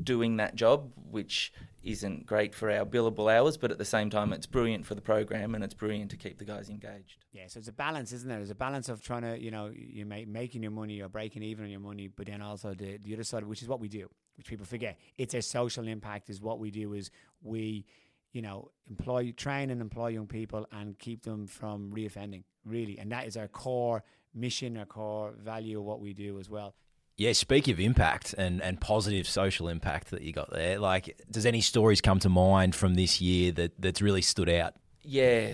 doing 0.02 0.36
that 0.36 0.54
job, 0.54 0.90
which 1.10 1.52
isn't 1.82 2.26
great 2.26 2.54
for 2.54 2.70
our 2.70 2.84
billable 2.84 3.32
hours, 3.32 3.56
but 3.56 3.70
at 3.70 3.78
the 3.78 3.84
same 3.84 4.10
time, 4.10 4.32
it's 4.32 4.46
brilliant 4.46 4.84
for 4.84 4.94
the 4.94 5.00
program 5.00 5.54
and 5.54 5.62
it's 5.62 5.74
brilliant 5.74 6.10
to 6.10 6.16
keep 6.16 6.38
the 6.38 6.44
guys 6.44 6.68
engaged. 6.68 7.24
Yeah, 7.32 7.44
so 7.46 7.58
it's 7.58 7.68
a 7.68 7.72
balance, 7.72 8.12
isn't 8.12 8.28
there? 8.28 8.38
There's 8.38 8.50
a 8.50 8.54
balance 8.54 8.88
of 8.88 9.00
trying 9.00 9.22
to, 9.22 9.40
you 9.40 9.50
know, 9.50 9.70
you 9.74 10.04
make 10.04 10.28
making 10.28 10.62
your 10.62 10.72
money 10.72 11.00
or 11.00 11.08
breaking 11.08 11.42
even 11.42 11.64
on 11.64 11.70
your 11.70 11.80
money, 11.80 12.08
but 12.08 12.26
then 12.26 12.42
also 12.42 12.74
the 12.74 12.98
the 12.98 13.14
other 13.14 13.24
side, 13.24 13.44
which 13.44 13.62
is 13.62 13.68
what 13.68 13.80
we 13.80 13.88
do, 13.88 14.08
which 14.36 14.46
people 14.46 14.66
forget. 14.66 14.98
It's 15.16 15.34
a 15.34 15.42
social 15.42 15.86
impact. 15.88 16.30
Is 16.30 16.40
what 16.40 16.58
we 16.58 16.70
do 16.70 16.94
is 16.94 17.10
we 17.42 17.86
you 18.32 18.42
know, 18.42 18.70
employ, 18.88 19.32
train 19.32 19.70
and 19.70 19.80
employ 19.80 20.08
young 20.08 20.26
people 20.26 20.66
and 20.72 20.98
keep 20.98 21.22
them 21.22 21.46
from 21.46 21.92
reoffending, 21.92 22.44
really. 22.64 22.98
And 22.98 23.10
that 23.12 23.26
is 23.26 23.36
our 23.36 23.48
core 23.48 24.04
mission, 24.34 24.76
our 24.76 24.86
core 24.86 25.34
value 25.42 25.78
of 25.78 25.84
what 25.84 26.00
we 26.00 26.12
do 26.12 26.38
as 26.38 26.48
well. 26.48 26.74
Yeah, 27.16 27.32
speak 27.32 27.66
of 27.66 27.80
impact 27.80 28.34
and, 28.38 28.62
and 28.62 28.80
positive 28.80 29.26
social 29.26 29.68
impact 29.68 30.10
that 30.10 30.22
you 30.22 30.32
got 30.32 30.52
there. 30.52 30.78
Like, 30.78 31.20
does 31.30 31.46
any 31.46 31.60
stories 31.60 32.00
come 32.00 32.20
to 32.20 32.28
mind 32.28 32.76
from 32.76 32.94
this 32.94 33.20
year 33.20 33.50
that, 33.52 33.72
that's 33.80 34.00
really 34.00 34.22
stood 34.22 34.48
out? 34.48 34.74
Yeah, 35.02 35.50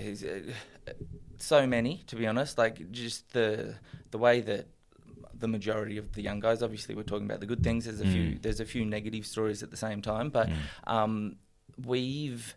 uh, 0.87 0.93
so 1.39 1.67
many 1.67 2.03
to 2.09 2.17
be 2.17 2.27
honest. 2.27 2.59
Like 2.59 2.91
just 2.91 3.33
the 3.33 3.77
the 4.11 4.19
way 4.19 4.41
that 4.41 4.67
the 5.39 5.49
majority 5.49 5.99
of 5.99 6.13
the 6.13 6.23
young 6.23 6.41
guys. 6.41 6.63
Obviously, 6.63 6.95
we're 6.95 7.03
talking 7.03 7.27
about 7.27 7.41
the 7.41 7.47
good 7.47 7.63
things. 7.63 7.85
There's 7.85 8.01
a 8.01 8.07
few. 8.07 8.39
There's 8.41 8.61
a 8.61 8.65
few 8.65 8.85
negative 8.85 9.27
stories 9.27 9.63
at 9.63 9.71
the 9.71 9.77
same 9.77 10.03
time, 10.03 10.31
but 10.31 10.49
um, 10.87 11.37
we've. 11.83 12.55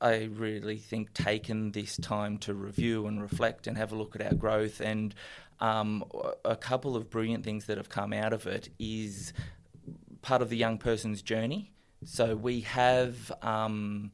I 0.00 0.28
really 0.32 0.76
think 0.76 1.12
taken 1.12 1.72
this 1.72 1.96
time 1.96 2.38
to 2.38 2.54
review 2.54 3.08
and 3.08 3.20
reflect 3.20 3.66
and 3.66 3.76
have 3.76 3.90
a 3.90 3.96
look 3.96 4.14
at 4.14 4.22
our 4.22 4.32
growth 4.32 4.80
and 4.80 5.12
um, 5.60 6.04
a 6.44 6.54
couple 6.54 6.96
of 6.96 7.10
brilliant 7.10 7.44
things 7.44 7.64
that 7.64 7.78
have 7.78 7.88
come 7.88 8.12
out 8.12 8.32
of 8.32 8.46
it 8.46 8.68
is 8.78 9.32
part 10.22 10.42
of 10.42 10.50
the 10.50 10.56
young 10.56 10.78
person's 10.78 11.22
journey. 11.22 11.72
So 12.04 12.36
we 12.36 12.60
have 12.60 13.32
um, 13.42 14.12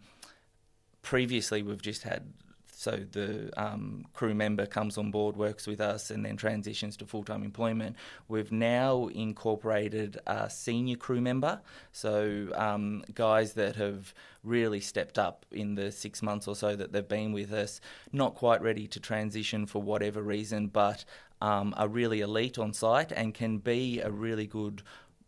previously 1.02 1.62
we've 1.62 1.82
just 1.82 2.02
had 2.02 2.32
so 2.76 3.00
the 3.12 3.50
um, 3.56 4.04
crew 4.14 4.34
member 4.34 4.66
comes 4.66 4.98
on 4.98 5.10
board, 5.10 5.37
works 5.37 5.66
with 5.66 5.80
us, 5.80 6.10
and 6.10 6.24
then 6.24 6.37
transitions 6.37 6.96
to 6.98 7.06
full 7.06 7.24
time 7.24 7.42
employment. 7.42 7.96
We've 8.28 8.52
now 8.52 9.06
incorporated 9.08 10.18
a 10.26 10.50
senior 10.50 10.96
crew 10.96 11.20
member, 11.20 11.60
so 11.92 12.48
um, 12.54 13.04
guys 13.14 13.54
that 13.54 13.76
have 13.76 14.12
really 14.42 14.80
stepped 14.80 15.18
up 15.18 15.46
in 15.50 15.74
the 15.74 15.90
six 15.90 16.22
months 16.22 16.46
or 16.46 16.54
so 16.54 16.76
that 16.76 16.92
they've 16.92 17.08
been 17.08 17.32
with 17.32 17.52
us, 17.52 17.80
not 18.12 18.34
quite 18.34 18.60
ready 18.60 18.87
to 18.88 19.00
transition 19.00 19.66
for 19.66 19.80
whatever 19.80 20.22
reason, 20.22 20.66
but 20.66 21.04
um, 21.40 21.74
are 21.76 21.88
really 21.88 22.20
elite 22.20 22.58
on 22.58 22.72
site 22.72 23.12
and 23.12 23.34
can 23.34 23.58
be 23.58 24.00
a 24.00 24.10
really 24.10 24.46
good 24.46 24.82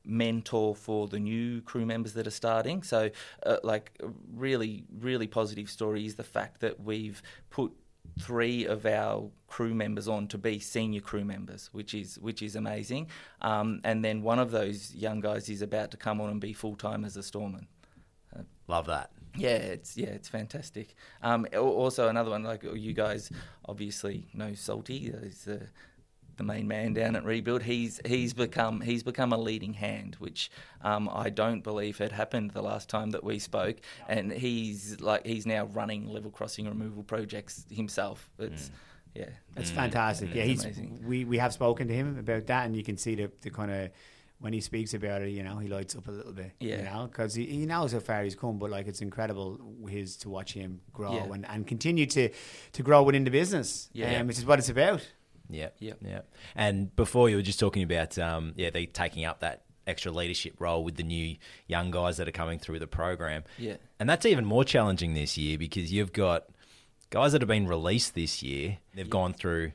mentor 0.07 0.75
for 0.75 1.09
the 1.09 1.19
new 1.19 1.61
crew 1.63 1.85
members 1.85 2.15
that 2.15 2.27
are 2.27 2.31
starting. 2.31 2.83
So, 2.83 3.11
uh, 3.45 3.57
like, 3.63 3.93
a 4.03 4.09
really, 4.35 4.85
really 5.01 5.27
positive 5.27 5.69
story 5.69 6.07
is 6.07 6.15
the 6.15 6.25
fact 6.25 6.61
that 6.61 6.81
we've 6.81 7.23
put 7.51 7.73
three 8.21 8.65
of 8.65 8.87
our 8.87 9.29
crew 9.47 9.75
members 9.75 10.09
on 10.09 10.27
to 10.29 10.39
be 10.39 10.59
senior 10.59 11.01
crew 11.01 11.25
members, 11.25 11.69
which 11.73 11.93
is 11.93 12.19
which 12.21 12.41
is 12.41 12.57
amazing. 12.57 13.09
Um, 13.43 13.81
and 13.85 14.05
then 14.05 14.23
one 14.23 14.39
of 14.39 14.51
those 14.51 14.95
young 14.95 15.21
guys 15.21 15.49
is 15.49 15.61
about 15.61 15.91
to 15.91 15.97
come 15.97 16.21
on 16.21 16.31
and 16.31 16.41
be 16.41 16.53
full 16.53 16.77
time 16.77 17.05
as 17.05 17.17
a 17.17 17.23
storeman. 17.23 17.67
Love 18.69 18.87
that. 18.87 19.11
Yeah, 19.37 19.57
it's 19.57 19.97
yeah, 19.97 20.09
it's 20.09 20.29
fantastic. 20.29 20.95
Um, 21.23 21.47
also, 21.55 22.09
another 22.09 22.31
one 22.31 22.43
like 22.43 22.65
you 22.65 22.93
guys 22.93 23.31
obviously 23.67 24.29
know 24.33 24.55
Salty. 24.55 25.13
He's 25.23 25.45
the, 25.45 25.69
the 26.37 26.45
main 26.45 26.69
man 26.69 26.93
down 26.95 27.17
at 27.17 27.25
Rebuild. 27.25 27.63
He's 27.63 28.01
he's 28.05 28.33
become 28.35 28.81
he's 28.81 29.03
become 29.03 29.33
a 29.33 29.39
leading 29.39 29.75
hand, 29.75 30.17
which 30.19 30.51
um, 30.83 31.09
I 31.13 31.31
don't 31.31 31.63
believe 31.63 31.99
had 31.99 32.13
happened 32.13 32.51
the 32.53 32.63
last 32.63 32.89
time 32.89 33.11
that 33.11 33.25
we 33.25 33.39
spoke. 33.39 33.77
And 34.09 34.33
he's 34.33 35.01
like 35.01 35.27
he's 35.27 35.47
now 35.47 35.67
running 35.67 36.07
level 36.09 36.31
crossing 36.31 36.67
removal 36.69 37.03
projects 37.03 37.65
himself. 37.71 38.29
It's 38.39 38.71
yeah, 39.15 39.31
It's 39.57 39.71
fantastic. 39.71 40.35
Yeah, 40.35 40.43
he's 40.45 40.63
amazing. 40.63 41.03
we, 41.07 41.25
we 41.25 41.39
have 41.39 41.53
spoken 41.55 41.89
to 41.89 41.95
him 41.95 42.19
about 42.19 42.47
that, 42.49 42.67
and 42.67 42.77
you 42.77 42.85
can 42.85 42.99
see 42.99 43.15
the, 43.15 43.31
the 43.41 43.49
kind 43.51 43.71
of 43.71 43.91
when 44.39 44.53
he 44.53 44.61
speaks 44.61 44.93
about 44.93 45.23
it, 45.23 45.31
you 45.31 45.43
know, 45.43 45.57
he 45.57 45.67
lights 45.67 45.97
up 45.97 46.07
a 46.09 46.11
little 46.11 46.35
bit. 46.35 46.53
Yeah. 46.61 46.77
you 46.77 46.83
know, 46.83 47.09
because 47.11 47.35
he, 47.35 47.47
he 47.47 47.65
knows 47.65 47.93
how 47.93 48.01
far 48.01 48.23
he's 48.23 48.35
come, 48.35 48.59
but 48.59 48.69
like 48.69 48.87
it's 48.87 49.01
incredible 49.01 49.59
his 49.89 50.19
to 50.19 50.29
watch 50.29 50.53
him 50.53 50.83
grow 50.93 51.15
Yeah. 51.15 51.33
and, 51.33 51.47
and 51.49 51.67
continue 51.67 52.05
to 52.05 52.29
to 52.73 52.83
grow 52.83 53.03
within 53.03 53.25
the 53.25 53.31
business. 53.31 53.89
Yeah. 53.95 54.21
um, 54.21 54.27
which 54.27 54.37
is 54.37 54.45
what 54.45 54.59
it's 54.59 54.69
about. 54.69 55.09
Yeah. 55.49 55.69
Yep. 55.79 55.99
Yeah. 56.03 56.21
And 56.55 56.95
before 56.97 57.29
you 57.29 57.37
were 57.37 57.43
just 57.43 57.61
talking 57.61 57.83
about, 57.83 58.19
um, 58.19 58.53
yeah, 58.57 58.71
they 58.71 58.87
taking 58.87 59.25
up 59.25 59.41
that 59.41 59.63
extra 59.87 60.11
leadership 60.11 60.55
role 60.59 60.83
with 60.85 60.97
the 60.97 61.03
new 61.03 61.37
young 61.67 61.91
guys 61.91 62.17
that 62.17 62.29
are 62.29 62.33
coming 62.33 62.59
through 62.59 62.79
the 62.79 62.87
program. 62.87 63.45
Yeah. 63.59 63.77
And 64.01 64.09
that's 64.09 64.27
even 64.27 64.45
more 64.45 64.65
challenging 64.65 65.15
this 65.15 65.37
year 65.39 65.59
because 65.59 65.93
you've 65.93 66.13
got 66.13 66.47
guys 67.11 67.33
that 67.33 67.41
have 67.41 67.49
been 67.49 67.67
released 67.67 68.15
this 68.15 68.43
year. 68.43 68.79
They've 68.95 69.09
gone 69.09 69.33
through 69.33 69.73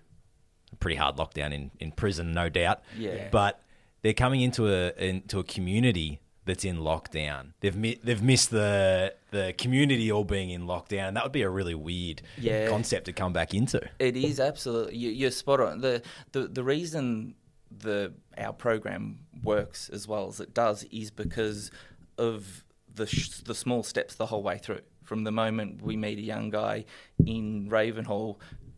a 0.72 0.76
pretty 0.76 0.98
hard 0.98 1.18
lockdown 1.18 1.54
in, 1.54 1.72
in 1.80 1.92
prison, 1.92 2.34
no 2.34 2.50
doubt. 2.50 2.82
Yeah. 2.98 3.30
But 3.32 3.62
they're 4.02 4.14
coming 4.14 4.42
into 4.42 4.68
a 4.68 4.92
into 4.98 5.40
a 5.40 5.44
community 5.44 6.21
that's 6.46 6.66
in 6.66 6.78
lockdown. 6.78 7.54
They've 7.60 7.76
mi- 7.76 8.00
they've 8.04 8.22
missed 8.22 8.50
the 8.52 9.14
the 9.32 9.54
community 9.58 10.12
all 10.12 10.24
being 10.24 10.50
in 10.50 10.64
lockdown, 10.64 11.08
and 11.10 11.18
that 11.18 11.24
would 11.24 11.32
be 11.32 11.44
a 11.44 11.50
really 11.50 11.76
weird 11.76 12.22
Yeah. 12.38 12.68
concept 12.70 13.06
to 13.06 13.14
come 13.14 13.32
back 13.34 13.54
into. 13.54 13.82
It 14.00 14.18
is 14.18 14.40
absolutely. 14.40 14.98
You, 14.98 15.10
you're 15.12 15.32
spot 15.32 15.60
on. 15.60 15.82
The, 15.82 16.02
the 16.32 16.48
the 16.48 16.64
reason 16.64 17.36
the 17.76 18.14
our 18.38 18.54
program 18.54 19.20
works 19.44 19.90
as 19.90 20.08
well 20.08 20.28
as 20.28 20.40
it 20.40 20.54
does 20.54 20.84
is 20.92 21.12
because 21.12 21.72
of 22.18 22.64
the 22.94 23.06
sh- 23.08 23.40
the 23.46 23.56
small 23.56 23.84
steps 23.84 24.16
the 24.16 24.26
whole 24.26 24.44
way 24.44 24.58
through. 24.58 24.82
From 25.04 25.24
the 25.24 25.32
moment 25.32 25.82
we 25.82 25.96
meet 25.98 26.18
a 26.18 26.22
young 26.22 26.50
guy 26.50 26.86
in 27.26 27.70
Ravenhall, 27.70 28.38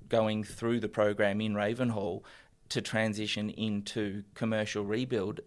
going 0.10 0.44
through 0.44 0.80
the 0.82 0.90
program 0.90 1.42
in 1.42 1.54
Ravenhall 1.54 2.24
to 2.70 2.82
transition 2.82 3.50
into 3.52 4.24
commercial 4.34 4.84
rebuild. 4.84 5.42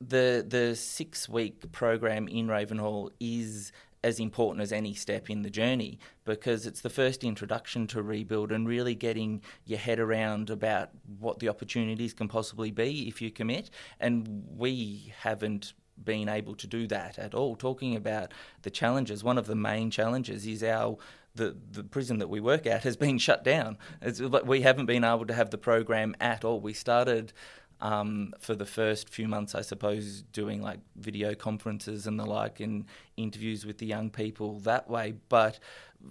The 0.00 0.44
the 0.46 0.74
six 0.74 1.28
week 1.28 1.70
program 1.72 2.28
in 2.28 2.46
Ravenhall 2.46 3.10
is 3.20 3.72
as 4.02 4.18
important 4.18 4.62
as 4.62 4.72
any 4.72 4.94
step 4.94 5.28
in 5.28 5.42
the 5.42 5.50
journey 5.50 5.98
because 6.24 6.64
it's 6.66 6.80
the 6.80 6.88
first 6.88 7.22
introduction 7.22 7.86
to 7.86 8.02
rebuild 8.02 8.50
and 8.50 8.66
really 8.66 8.94
getting 8.94 9.42
your 9.66 9.78
head 9.78 9.98
around 9.98 10.48
about 10.48 10.88
what 11.18 11.38
the 11.38 11.48
opportunities 11.48 12.14
can 12.14 12.26
possibly 12.26 12.70
be 12.70 13.06
if 13.08 13.20
you 13.20 13.30
commit 13.30 13.68
and 13.98 14.46
we 14.56 15.12
haven't 15.18 15.74
been 16.02 16.30
able 16.30 16.54
to 16.54 16.66
do 16.66 16.86
that 16.86 17.18
at 17.18 17.34
all 17.34 17.54
talking 17.54 17.94
about 17.94 18.32
the 18.62 18.70
challenges 18.70 19.22
one 19.22 19.36
of 19.36 19.46
the 19.46 19.54
main 19.54 19.90
challenges 19.90 20.46
is 20.46 20.62
our 20.62 20.96
the, 21.34 21.56
the 21.70 21.84
prison 21.84 22.18
that 22.18 22.28
we 22.28 22.40
work 22.40 22.66
at 22.66 22.82
has 22.82 22.96
been 22.96 23.16
shut 23.16 23.44
down. 23.44 23.78
It's, 24.02 24.20
we 24.20 24.62
haven't 24.62 24.86
been 24.86 25.04
able 25.04 25.26
to 25.26 25.34
have 25.34 25.50
the 25.50 25.58
program 25.58 26.16
at 26.20 26.44
all. 26.44 26.60
We 26.60 26.72
started 26.72 27.32
um, 27.80 28.32
for 28.38 28.54
the 28.54 28.66
first 28.66 29.08
few 29.08 29.28
months, 29.28 29.54
I 29.54 29.62
suppose, 29.62 30.22
doing 30.32 30.62
like 30.62 30.80
video 30.96 31.34
conferences 31.34 32.06
and 32.06 32.18
the 32.18 32.26
like 32.26 32.60
and 32.60 32.84
interviews 33.16 33.64
with 33.64 33.78
the 33.78 33.86
young 33.86 34.10
people 34.10 34.58
that 34.60 34.88
way. 34.88 35.14
But 35.28 35.58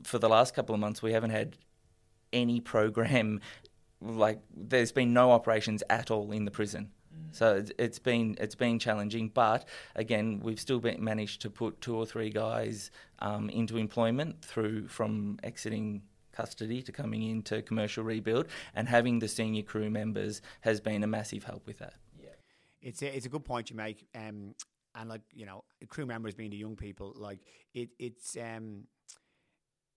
for 0.04 0.20
the 0.20 0.30
last 0.30 0.54
couple 0.54 0.74
of 0.74 0.82
months, 0.82 1.02
we 1.02 1.14
haven't 1.14 1.32
had 1.32 1.58
any 2.34 2.60
program. 2.60 3.42
Like, 4.02 4.40
there's 4.56 4.92
been 4.92 5.14
no 5.14 5.32
operations 5.32 5.84
at 5.90 6.10
all 6.12 6.32
in 6.32 6.46
the 6.46 6.52
prison. 6.52 6.92
So 7.32 7.58
it's- 7.58 7.72
it's 7.78 8.00
been 8.00 8.38
it's 8.40 8.56
been 8.56 8.80
challenging, 8.80 9.30
but 9.30 9.68
again, 9.96 10.40
we've 10.40 10.60
still 10.60 10.80
been, 10.80 11.04
managed 11.04 11.42
to 11.42 11.50
put 11.50 11.82
two 11.82 11.96
or 11.96 12.06
three 12.06 12.30
guys 12.30 12.92
um, 13.20 13.50
into 13.50 13.78
employment 13.78 14.42
through 14.42 14.88
from 14.88 15.38
exiting 15.44 16.02
custody 16.40 16.82
to 16.84 16.92
coming 16.92 17.24
into 17.24 17.62
commercial 17.62 18.04
rebuild, 18.04 18.48
and 18.74 18.88
having 18.88 19.20
the 19.20 19.28
senior 19.28 19.64
crew 19.64 19.90
members 19.90 20.42
has 20.62 20.80
been 20.80 21.04
a 21.04 21.08
massive 21.08 21.44
help 21.44 21.66
with 21.68 21.80
that. 21.80 21.94
Yeah, 22.22 22.30
it's 22.82 23.02
a, 23.02 23.16
it's 23.16 23.26
a 23.26 23.30
good 23.30 23.46
point 23.46 23.70
you 23.70 23.76
make. 23.76 24.08
Um, 24.16 24.56
and 24.96 25.10
like 25.10 25.22
you 25.34 25.46
know, 25.46 25.64
crew 25.88 26.06
members 26.06 26.36
being 26.36 26.52
the 26.52 26.58
young 26.58 26.76
people, 26.76 27.14
like 27.18 27.40
it 27.74 27.90
it's 28.00 28.38
um, 28.38 28.86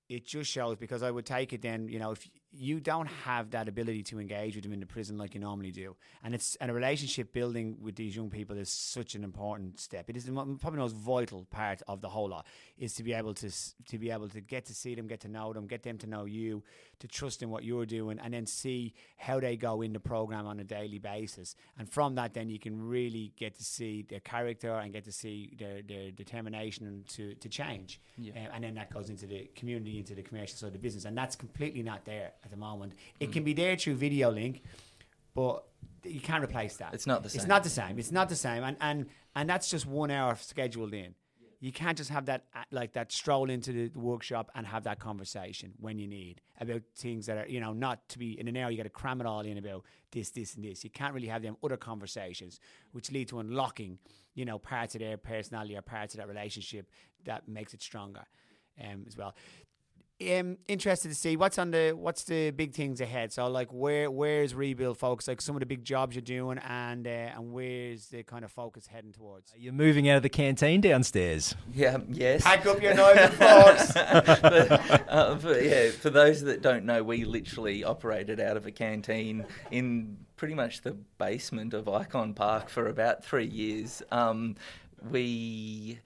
it 0.09 0.26
just 0.26 0.50
shows 0.50 0.76
because 0.76 1.02
I 1.02 1.11
would 1.11 1.26
take 1.26 1.52
it 1.52 1.62
then 1.62 1.88
you 1.88 1.98
know 1.98 2.12
if 2.12 2.28
you 2.55 2.81
don't 2.81 3.07
have 3.07 3.51
that 3.51 3.67
ability 3.67 4.03
to 4.03 4.21
engage 4.21 4.55
with 4.55 4.62
them 4.62 4.75
in 4.75 4.81
the 4.81 4.87
prison 4.87 5.17
like 5.17 5.35
you 5.35 5.41
normally 5.41 5.71
do, 5.71 5.97
and 6.23 6.35
it's 6.35 6.55
and 6.57 6.71
a 6.71 6.75
relationship 6.75 7.33
building 7.33 7.79
with 7.81 7.97
these 7.97 8.15
young 8.15 8.29
people 8.29 8.59
is 8.59 8.69
such 8.69 9.15
an 9.15 9.25
important 9.25 9.81
step. 9.81 10.11
It 10.11 10.17
is 10.17 10.25
probably 10.27 10.59
the 10.59 10.77
most 10.77 10.97
vital 10.97 11.47
part 11.51 11.81
of 11.88 12.03
the 12.03 12.09
whole 12.11 12.29
lot 12.29 12.47
is 12.79 12.95
to 12.95 13.03
be 13.03 13.15
able 13.15 13.33
to 13.35 13.51
to 13.87 13.99
be 13.99 14.11
able 14.11 14.29
to 14.29 14.41
get 14.41 14.67
to 14.67 14.75
see 14.75 14.95
them, 14.95 15.07
get 15.07 15.21
to 15.21 15.29
know 15.29 15.53
them, 15.53 15.66
get 15.66 15.83
them 15.83 15.97
to 15.99 16.07
know 16.07 16.26
you, 16.26 16.62
to 16.99 17.09
trust 17.09 17.43
in 17.43 17.49
what 17.49 17.64
you're 17.64 17.87
doing, 17.87 18.18
and 18.18 18.35
then 18.35 18.45
see 18.45 18.93
how 19.16 19.41
they 19.41 19.57
go 19.57 19.81
in 19.81 19.95
the 19.95 20.01
program 20.01 20.47
on 20.47 20.61
a 20.61 20.64
daily 20.64 20.99
basis. 20.99 21.57
And 21.79 21.89
from 21.89 22.16
that, 22.16 22.35
then 22.35 22.51
you 22.51 22.59
can 22.59 22.87
really 22.87 23.33
get 23.37 23.55
to 23.57 23.64
see 23.64 24.03
their 24.03 24.20
character 24.20 24.74
and 24.74 24.93
get 24.93 25.05
to 25.05 25.12
see 25.12 25.57
their, 25.59 25.81
their 25.81 26.11
determination 26.11 27.05
to 27.09 27.35
to 27.37 27.49
change. 27.49 27.99
Yeah. 28.18 28.33
Uh, 28.35 28.55
and 28.55 28.64
then 28.64 28.74
that 28.74 28.93
goes 28.93 29.09
into 29.09 29.26
the 29.26 29.51
community, 29.57 29.99
into 29.99 30.14
the 30.14 30.22
commercial 30.22 30.57
side 30.57 30.66
of 30.66 30.72
the 30.74 30.79
business, 30.79 31.07
and 31.07 31.16
that's 31.16 31.35
completely 31.35 31.83
not 31.83 32.05
there 32.05 32.33
at 32.45 32.51
the 32.51 32.57
moment. 32.57 32.95
It 33.20 33.32
can 33.32 33.45
be 33.45 33.53
there 33.53 33.76
through 33.76 33.95
video 33.97 34.30
link, 34.30 34.62
but 35.34 35.64
you 36.05 36.20
can't 36.20 36.43
replace 36.43 36.76
that. 36.76 36.95
It's 36.95 37.07
not 37.07 37.22
the 37.22 37.30
same. 37.30 37.38
It's 37.40 37.49
not 37.49 37.62
the 37.64 37.70
same. 37.70 37.99
It's 37.99 38.12
not 38.12 38.28
the 38.28 38.36
same, 38.36 38.64
and 38.64 38.76
and 38.80 39.07
and 39.34 39.49
that's 39.49 39.70
just 39.70 39.86
one 39.86 40.11
hour 40.11 40.34
scheduled 40.36 40.95
in. 40.95 41.14
You 41.61 41.70
can't 41.70 41.97
just 41.97 42.11
have 42.11 42.26
that 42.26 42.47
uh, 42.57 42.64
like 42.72 42.95
that 42.95 43.12
stroll 43.12 43.49
into 43.49 43.72
the, 43.72 43.88
the 43.88 43.99
workshop 44.01 44.51
and 44.57 44.66
have 44.66 44.82
that 44.84 44.99
conversation 44.99 45.74
when 45.78 45.97
you 45.97 46.09
need 46.09 46.40
about 46.61 46.82
things 46.97 47.26
that 47.26 47.38
are 47.38 47.49
you 47.49 47.61
know 47.61 47.72
not 47.72 48.09
to 48.11 48.18
be 48.18 48.38
in 48.38 48.49
an 48.49 48.57
hour. 48.57 48.70
You 48.70 48.76
got 48.76 48.82
to 48.82 48.90
cram 48.90 49.20
it 49.20 49.26
all 49.26 49.43
in 49.43 49.59
about 49.59 49.84
this, 50.11 50.30
this, 50.30 50.57
and 50.57 50.64
this. 50.64 50.82
You 50.82 50.90
can't 50.90 51.14
really 51.14 51.28
have 51.28 51.43
them 51.43 51.57
other 51.62 51.76
conversations, 51.76 52.59
which 52.90 53.12
lead 53.12 53.28
to 53.28 53.38
unlocking 53.38 53.99
you 54.34 54.45
know 54.45 54.59
parts 54.59 54.97
of 54.97 55.01
their 55.01 55.16
personality 55.16 55.76
or 55.76 55.82
parts 55.82 56.14
of 56.14 56.18
that 56.18 56.28
relationship 56.28 56.90
that 57.24 57.49
makes 57.49 57.74
it 57.74 57.82
stronger. 57.82 58.24
um, 58.80 59.05
as 59.07 59.16
well. 59.16 59.34
Um, 60.31 60.59
interested 60.68 61.09
to 61.09 61.14
see 61.14 61.37
what's 61.37 61.59
on 61.59 61.70
the 61.70 61.93
what's 61.93 62.25
the 62.25 62.51
big 62.51 62.73
things 62.73 63.01
ahead. 63.01 63.33
So 63.33 63.49
like 63.49 63.73
where 63.73 64.11
where's 64.11 64.55
rebuild 64.55 64.99
focus? 64.99 65.29
Like 65.29 65.41
some 65.41 65.57
of 65.57 65.61
the 65.61 65.66
big 65.66 65.85
jobs 65.85 66.14
you're 66.14 66.23
doing, 66.23 66.59
and 66.59 67.07
uh, 67.07 67.11
and 67.11 67.53
where's 67.53 68.07
the 68.07 68.23
kind 68.23 68.45
of 68.45 68.53
focus 68.53 68.87
heading 68.87 69.12
towards? 69.12 69.53
You're 69.57 69.73
moving 69.73 70.09
out 70.09 70.16
of 70.16 70.23
the 70.23 70.29
canteen 70.29 70.81
downstairs. 70.81 71.55
Yeah, 71.73 71.99
yes. 72.09 72.43
Pack 72.43 72.66
up 72.66 72.81
your 72.83 72.95
knives 72.95 73.20
and 73.20 73.35
forks. 73.35 73.93
but, 74.43 75.09
uh, 75.09 75.37
for, 75.39 75.61
yeah, 75.61 75.91
for 75.91 76.11
those 76.11 76.43
that 76.43 76.62
don't 76.62 76.85
know, 76.85 77.03
we 77.03 77.25
literally 77.25 77.85
operated 77.85 78.41
out 78.41 78.57
of 78.57 78.66
a 78.66 78.70
canteen 78.70 79.45
in 79.70 80.18
pretty 80.37 80.55
much 80.55 80.83
the 80.83 80.93
basement 81.18 81.75
of 81.75 81.89
Icon 81.89 82.35
Park 82.35 82.68
for 82.68 82.89
about 82.89 83.25
three 83.25 83.47
years. 83.47 84.03
Um, 84.11 84.57
we 85.11 86.01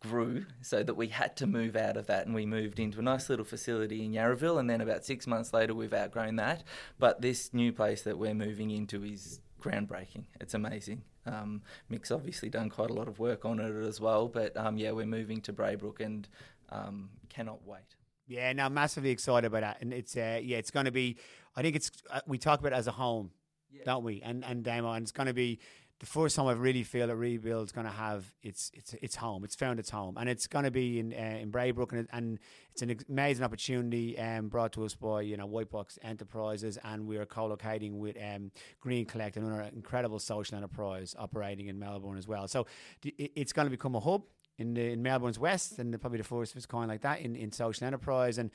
grew 0.00 0.46
so 0.60 0.82
that 0.82 0.94
we 0.94 1.08
had 1.08 1.36
to 1.36 1.46
move 1.46 1.74
out 1.74 1.96
of 1.96 2.06
that 2.06 2.24
and 2.26 2.34
we 2.34 2.46
moved 2.46 2.78
into 2.78 3.00
a 3.00 3.02
nice 3.02 3.28
little 3.28 3.44
facility 3.44 4.04
in 4.04 4.12
Yarraville 4.12 4.60
and 4.60 4.70
then 4.70 4.80
about 4.80 5.04
six 5.04 5.26
months 5.26 5.52
later 5.52 5.74
we've 5.74 5.92
outgrown 5.94 6.36
that 6.36 6.62
but 6.98 7.20
this 7.20 7.52
new 7.52 7.72
place 7.72 8.02
that 8.02 8.16
we're 8.16 8.34
moving 8.34 8.70
into 8.70 9.02
is 9.02 9.40
groundbreaking 9.60 10.24
it's 10.40 10.54
amazing 10.54 11.02
um, 11.26 11.62
Mick's 11.88 12.12
obviously 12.12 12.48
done 12.48 12.70
quite 12.70 12.90
a 12.90 12.94
lot 12.94 13.08
of 13.08 13.18
work 13.18 13.44
on 13.44 13.58
it 13.58 13.74
as 13.84 14.00
well 14.00 14.28
but 14.28 14.56
um, 14.56 14.76
yeah 14.76 14.92
we're 14.92 15.04
moving 15.04 15.40
to 15.40 15.52
Braybrook 15.52 16.00
and 16.00 16.28
um, 16.70 17.10
cannot 17.28 17.66
wait 17.66 17.96
Yeah, 18.28 18.52
no, 18.52 18.68
massively 18.68 19.08
excited 19.10 19.46
about 19.46 19.62
that, 19.62 19.78
and 19.80 19.90
it's 19.92 20.14
uh, 20.14 20.38
yeah, 20.42 20.58
it's 20.58 20.70
going 20.70 20.84
to 20.84 20.92
be. 20.92 21.16
I 21.56 21.62
think 21.62 21.74
it's 21.76 21.90
uh, 22.10 22.20
we 22.26 22.36
talk 22.36 22.60
about 22.60 22.72
it 22.72 22.76
as 22.76 22.86
a 22.86 22.92
home, 22.92 23.30
don't 23.86 24.04
we? 24.04 24.20
And 24.20 24.44
and 24.44 24.62
Damo, 24.62 24.92
and 24.92 25.02
it's 25.02 25.12
going 25.12 25.28
to 25.28 25.32
be 25.32 25.60
the 26.00 26.06
first 26.06 26.36
time 26.36 26.46
I 26.46 26.52
really 26.52 26.84
feel 26.84 27.08
that 27.08 27.16
rebuild's 27.16 27.72
going 27.72 27.86
to 27.86 27.92
have 27.92 28.32
its 28.42 28.70
its 28.72 28.94
its 28.94 29.16
home. 29.16 29.42
It's 29.42 29.56
found 29.56 29.80
its 29.80 29.90
home, 29.90 30.16
and 30.16 30.28
it's 30.28 30.46
going 30.46 30.64
to 30.64 30.70
be 30.70 31.00
in 31.00 31.12
uh, 31.12 31.38
in 31.40 31.50
Braybrook, 31.50 31.92
and, 31.92 32.06
and 32.12 32.38
it's 32.72 32.82
an 32.82 32.96
amazing 33.08 33.44
opportunity 33.44 34.18
um, 34.18 34.48
brought 34.48 34.72
to 34.74 34.84
us 34.84 34.94
by 34.94 35.22
you 35.22 35.36
know 35.36 35.48
Whitebox 35.48 35.98
Enterprises, 36.02 36.78
and 36.84 37.06
we 37.06 37.16
are 37.16 37.26
co-locating 37.26 37.98
with 37.98 38.16
um, 38.22 38.52
Green 38.80 39.06
Collect, 39.06 39.36
another 39.36 39.68
incredible 39.74 40.20
social 40.20 40.56
enterprise 40.56 41.16
operating 41.18 41.66
in 41.66 41.78
Melbourne 41.78 42.18
as 42.18 42.28
well. 42.28 42.46
So 42.46 42.66
the, 43.02 43.14
it, 43.18 43.32
it's 43.34 43.52
going 43.52 43.66
to 43.66 43.70
become 43.70 43.96
a 43.96 44.00
hub 44.00 44.22
in 44.58 44.74
the, 44.74 44.92
in 44.92 45.02
Melbourne's 45.02 45.38
west, 45.38 45.78
and 45.80 45.98
probably 46.00 46.18
the 46.18 46.24
first 46.24 46.52
of 46.52 46.58
its 46.58 46.66
kind 46.66 46.88
like 46.88 47.00
that 47.02 47.20
in, 47.20 47.34
in 47.34 47.50
social 47.50 47.86
enterprise, 47.86 48.38
and 48.38 48.50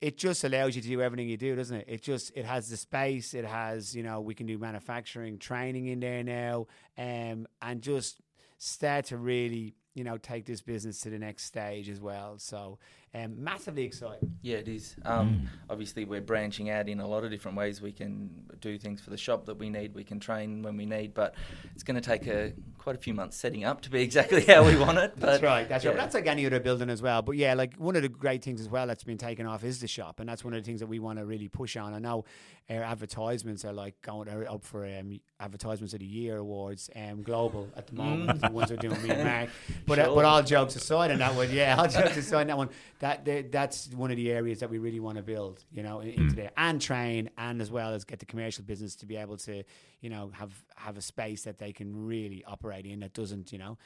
it 0.00 0.16
just 0.16 0.44
allows 0.44 0.74
you 0.74 0.82
to 0.82 0.88
do 0.88 1.02
everything 1.02 1.28
you 1.28 1.36
do, 1.36 1.54
doesn't 1.54 1.76
it? 1.76 1.84
It 1.88 2.02
just 2.02 2.32
it 2.34 2.44
has 2.44 2.68
the 2.70 2.76
space, 2.76 3.34
it 3.34 3.44
has 3.44 3.94
you 3.94 4.02
know 4.02 4.20
we 4.20 4.34
can 4.34 4.46
do 4.46 4.58
manufacturing, 4.58 5.38
training 5.38 5.86
in 5.86 6.00
there 6.00 6.22
now, 6.22 6.66
um, 6.96 7.46
and 7.60 7.82
just 7.82 8.20
start 8.58 9.06
to 9.06 9.16
really 9.16 9.74
you 9.94 10.04
know 10.04 10.16
take 10.16 10.46
this 10.46 10.62
business 10.62 11.00
to 11.02 11.10
the 11.10 11.18
next 11.18 11.44
stage 11.44 11.88
as 11.88 12.00
well. 12.00 12.38
So 12.38 12.78
um, 13.12 13.42
massively 13.42 13.82
excited. 13.82 14.30
Yeah, 14.42 14.58
it 14.58 14.68
is. 14.68 14.94
Um, 15.04 15.48
Obviously, 15.68 16.04
we're 16.04 16.20
branching 16.20 16.70
out 16.70 16.88
in 16.88 17.00
a 17.00 17.06
lot 17.06 17.24
of 17.24 17.30
different 17.30 17.56
ways. 17.56 17.82
We 17.82 17.92
can 17.92 18.30
do 18.60 18.78
things 18.78 19.00
for 19.00 19.10
the 19.10 19.16
shop 19.16 19.46
that 19.46 19.58
we 19.58 19.68
need. 19.68 19.94
We 19.94 20.04
can 20.04 20.20
train 20.20 20.62
when 20.62 20.76
we 20.76 20.86
need, 20.86 21.12
but 21.14 21.34
it's 21.74 21.82
going 21.82 21.96
to 21.96 22.00
take 22.00 22.26
a 22.26 22.52
quite 22.78 22.96
a 22.96 22.98
few 22.98 23.12
months 23.12 23.36
setting 23.36 23.64
up 23.64 23.80
to 23.82 23.90
be 23.90 24.00
exactly 24.10 24.42
how 24.42 24.64
we 24.64 24.76
want 24.76 24.98
it. 24.98 25.12
But 25.18 25.26
That's 25.26 25.42
right. 25.42 25.68
That's 25.68 25.84
right. 25.84 25.94
But 25.96 26.00
that's 26.02 26.14
like 26.14 26.26
any 26.28 26.46
other 26.46 26.60
building 26.60 26.88
as 26.88 27.02
well. 27.02 27.22
But 27.22 27.36
yeah, 27.36 27.54
like 27.54 27.74
one 27.76 27.96
of 27.96 28.02
the 28.02 28.08
great 28.08 28.42
things 28.42 28.60
as 28.60 28.68
well 28.68 28.86
that's 28.86 29.04
been 29.04 29.18
taken 29.18 29.44
off 29.46 29.64
is 29.64 29.80
the 29.80 29.88
shop, 29.88 30.20
and 30.20 30.28
that's 30.28 30.44
one 30.44 30.54
of 30.54 30.62
the 30.62 30.66
things 30.66 30.80
that 30.80 30.86
we 30.86 30.98
want 31.00 31.18
to 31.18 31.24
really 31.26 31.48
push 31.48 31.76
on. 31.76 31.94
I 31.94 31.98
know 31.98 32.24
our 32.68 32.82
advertisements 32.84 33.64
are 33.64 33.72
like 33.72 34.00
going 34.02 34.28
up 34.46 34.64
for 34.64 34.86
um, 34.86 35.20
advertisements 35.40 35.92
of 35.94 36.00
the 36.00 36.06
year 36.06 36.36
awards, 36.36 36.88
um, 36.94 37.22
global 37.22 37.68
at 37.76 37.88
the 37.88 37.94
moment. 37.94 38.40
the 38.40 38.50
ones 38.50 38.70
we're 38.70 38.76
doing 38.76 39.02
me 39.02 39.10
and 39.10 39.24
Mark. 39.24 39.50
But 39.86 39.98
uh, 39.98 40.14
but 40.14 40.24
all 40.24 40.42
jokes 40.42 40.76
aside 40.76 41.10
on 41.10 41.18
that 41.18 41.34
one, 41.34 41.50
yeah, 41.50 41.76
all 41.76 41.88
jokes 41.88 42.16
aside 42.16 42.42
on 42.42 42.46
that 42.48 42.56
one, 42.56 42.68
that 43.00 43.24
there- 43.24 43.42
that's 43.42 43.88
one 43.94 44.10
of 44.10 44.16
the 44.16 44.30
areas 44.30 44.60
that 44.60 44.70
we 44.70 44.78
really 44.78 45.00
want 45.00 45.16
to 45.16 45.22
build, 45.22 45.64
you 45.72 45.82
know, 45.82 46.00
in- 46.00 46.14
into 46.20 46.36
there 46.36 46.52
and 46.56 46.80
train, 46.80 47.28
and 47.36 47.60
as 47.60 47.70
well 47.70 47.92
as 47.92 48.04
get 48.04 48.18
the 48.20 48.26
commercial 48.26 48.62
business 48.64 48.94
to 48.96 49.06
be 49.06 49.16
able 49.16 49.36
to, 49.38 49.62
you 50.00 50.08
know, 50.10 50.30
have 50.34 50.52
have 50.76 50.96
a 50.96 51.02
space 51.02 51.42
that 51.44 51.58
they 51.58 51.72
can 51.72 52.06
really 52.06 52.44
operate 52.44 52.86
in 52.86 53.00
that 53.00 53.12
doesn't, 53.12 53.52
you 53.52 53.58
know 53.58 53.76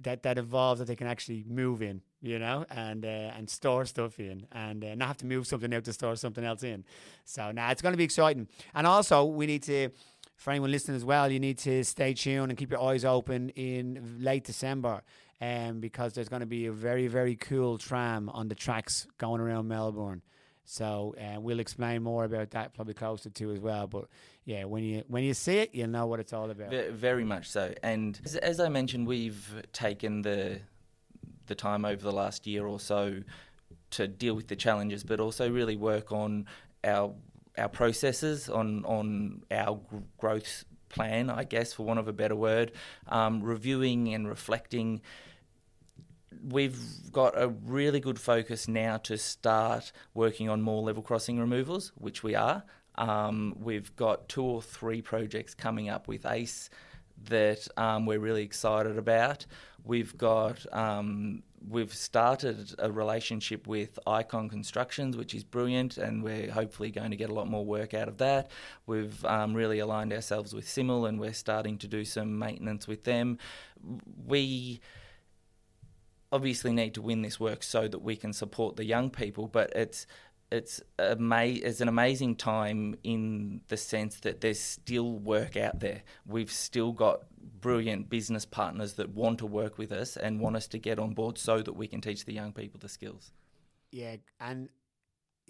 that 0.00 0.22
that 0.22 0.38
evolves 0.38 0.78
that 0.78 0.86
they 0.86 0.96
can 0.96 1.06
actually 1.06 1.44
move 1.46 1.82
in, 1.82 2.00
you 2.22 2.38
know, 2.38 2.64
and 2.70 3.04
uh, 3.04 3.36
and 3.36 3.50
store 3.50 3.84
stuff 3.84 4.18
in, 4.18 4.46
and 4.50 4.82
uh, 4.84 4.94
not 4.94 5.06
have 5.08 5.18
to 5.18 5.26
move 5.26 5.46
something 5.46 5.72
out 5.74 5.84
to 5.84 5.92
store 5.92 6.16
something 6.16 6.44
else 6.44 6.62
in. 6.62 6.82
So 7.24 7.52
now 7.52 7.70
it's 7.70 7.82
going 7.82 7.92
to 7.92 7.98
be 7.98 8.04
exciting, 8.04 8.48
and 8.74 8.86
also 8.86 9.24
we 9.24 9.46
need 9.46 9.62
to. 9.64 9.90
For 10.36 10.50
anyone 10.50 10.72
listening 10.72 10.96
as 10.96 11.04
well, 11.04 11.30
you 11.30 11.38
need 11.38 11.58
to 11.58 11.84
stay 11.84 12.14
tuned 12.14 12.50
and 12.50 12.58
keep 12.58 12.70
your 12.72 12.82
eyes 12.82 13.04
open 13.04 13.50
in 13.50 14.16
late 14.18 14.42
December, 14.42 15.02
um, 15.42 15.80
because 15.80 16.12
there's 16.12 16.28
going 16.28 16.40
to 16.40 16.46
be 16.46 16.66
a 16.66 16.72
very 16.72 17.08
very 17.08 17.34
cool 17.34 17.76
tram 17.76 18.28
on 18.28 18.48
the 18.48 18.54
tracks 18.54 19.06
going 19.18 19.40
around 19.40 19.66
Melbourne. 19.68 20.22
So 20.64 21.16
uh, 21.20 21.40
we'll 21.40 21.58
explain 21.58 22.04
more 22.04 22.24
about 22.24 22.52
that 22.52 22.72
probably 22.72 22.94
closer 22.94 23.28
to 23.28 23.50
as 23.50 23.58
well. 23.58 23.88
But 23.88 24.06
yeah, 24.44 24.64
when 24.64 24.84
you 24.84 25.02
when 25.08 25.24
you 25.24 25.34
see 25.34 25.58
it, 25.58 25.74
you'll 25.74 25.88
know 25.88 26.06
what 26.06 26.20
it's 26.20 26.32
all 26.32 26.48
about. 26.48 26.70
Very 26.92 27.24
much 27.24 27.50
so. 27.50 27.74
And 27.82 28.18
as, 28.24 28.36
as 28.36 28.60
I 28.60 28.68
mentioned, 28.68 29.08
we've 29.08 29.64
taken 29.72 30.22
the 30.22 30.60
the 31.46 31.56
time 31.56 31.84
over 31.84 32.00
the 32.00 32.12
last 32.12 32.46
year 32.46 32.64
or 32.64 32.78
so 32.78 33.22
to 33.90 34.06
deal 34.06 34.34
with 34.34 34.46
the 34.46 34.56
challenges, 34.56 35.02
but 35.02 35.18
also 35.18 35.50
really 35.50 35.76
work 35.76 36.12
on 36.12 36.46
our 36.84 37.12
our 37.58 37.68
processes, 37.68 38.48
on 38.48 38.84
on 38.84 39.42
our 39.50 39.80
growth 40.18 40.64
plan, 40.88 41.30
I 41.30 41.42
guess, 41.42 41.72
for 41.72 41.84
want 41.84 41.98
of 41.98 42.06
a 42.06 42.12
better 42.12 42.36
word, 42.36 42.70
um, 43.08 43.42
reviewing 43.42 44.14
and 44.14 44.28
reflecting 44.28 45.00
we've 46.42 46.80
got 47.12 47.40
a 47.40 47.48
really 47.48 48.00
good 48.00 48.18
focus 48.18 48.68
now 48.68 48.96
to 48.98 49.18
start 49.18 49.92
working 50.14 50.48
on 50.48 50.62
more 50.62 50.82
level 50.82 51.02
crossing 51.02 51.38
removals, 51.38 51.92
which 51.96 52.22
we 52.22 52.34
are. 52.34 52.64
Um, 52.96 53.56
we've 53.58 53.94
got 53.96 54.28
two 54.28 54.42
or 54.42 54.62
three 54.62 55.02
projects 55.02 55.54
coming 55.54 55.88
up 55.88 56.08
with 56.08 56.26
ACE 56.26 56.68
that 57.24 57.66
um, 57.76 58.06
we're 58.06 58.18
really 58.18 58.42
excited 58.42 58.98
about. 58.98 59.46
We've 59.84 60.16
got 60.16 60.64
um, 60.72 61.42
we've 61.68 61.94
started 61.94 62.74
a 62.78 62.90
relationship 62.90 63.66
with 63.66 63.98
Icon 64.06 64.48
Constructions, 64.48 65.16
which 65.16 65.34
is 65.34 65.44
brilliant, 65.44 65.98
and 65.98 66.22
we're 66.22 66.50
hopefully 66.50 66.90
going 66.90 67.10
to 67.10 67.16
get 67.16 67.30
a 67.30 67.34
lot 67.34 67.48
more 67.48 67.64
work 67.64 67.94
out 67.94 68.08
of 68.08 68.18
that. 68.18 68.50
We've 68.86 69.24
um, 69.24 69.54
really 69.54 69.78
aligned 69.78 70.12
ourselves 70.12 70.54
with 70.54 70.66
Symal, 70.66 71.08
and 71.08 71.18
we're 71.18 71.32
starting 71.32 71.78
to 71.78 71.88
do 71.88 72.04
some 72.04 72.38
maintenance 72.38 72.86
with 72.86 73.04
them. 73.04 73.38
We 74.26 74.80
obviously 76.32 76.72
need 76.72 76.94
to 76.94 77.02
win 77.02 77.22
this 77.22 77.38
work 77.38 77.62
so 77.62 77.86
that 77.86 78.00
we 78.00 78.16
can 78.16 78.32
support 78.32 78.76
the 78.76 78.84
young 78.84 79.10
people, 79.10 79.46
but 79.46 79.70
it's 79.76 80.06
it's 80.50 80.82
ama- 80.98 81.44
it's 81.46 81.80
an 81.80 81.88
amazing 81.88 82.36
time 82.36 82.94
in 83.02 83.62
the 83.68 83.76
sense 83.76 84.20
that 84.20 84.40
there's 84.40 84.60
still 84.60 85.18
work 85.18 85.56
out 85.56 85.80
there. 85.80 86.02
We've 86.26 86.52
still 86.52 86.92
got 86.92 87.22
brilliant 87.60 88.10
business 88.10 88.44
partners 88.44 88.94
that 88.94 89.10
want 89.10 89.38
to 89.38 89.46
work 89.46 89.78
with 89.78 89.92
us 89.92 90.16
and 90.16 90.40
want 90.40 90.56
us 90.56 90.66
to 90.68 90.78
get 90.78 90.98
on 90.98 91.14
board 91.14 91.38
so 91.38 91.62
that 91.62 91.72
we 91.72 91.86
can 91.86 92.00
teach 92.00 92.24
the 92.24 92.34
young 92.34 92.52
people 92.52 92.78
the 92.80 92.88
skills. 92.88 93.32
Yeah, 93.90 94.16
and 94.40 94.68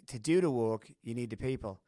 to 0.09 0.19
do 0.19 0.41
the 0.41 0.51
work, 0.51 0.91
you 1.03 1.15
need 1.15 1.31
the 1.31 1.37
people, 1.37 1.81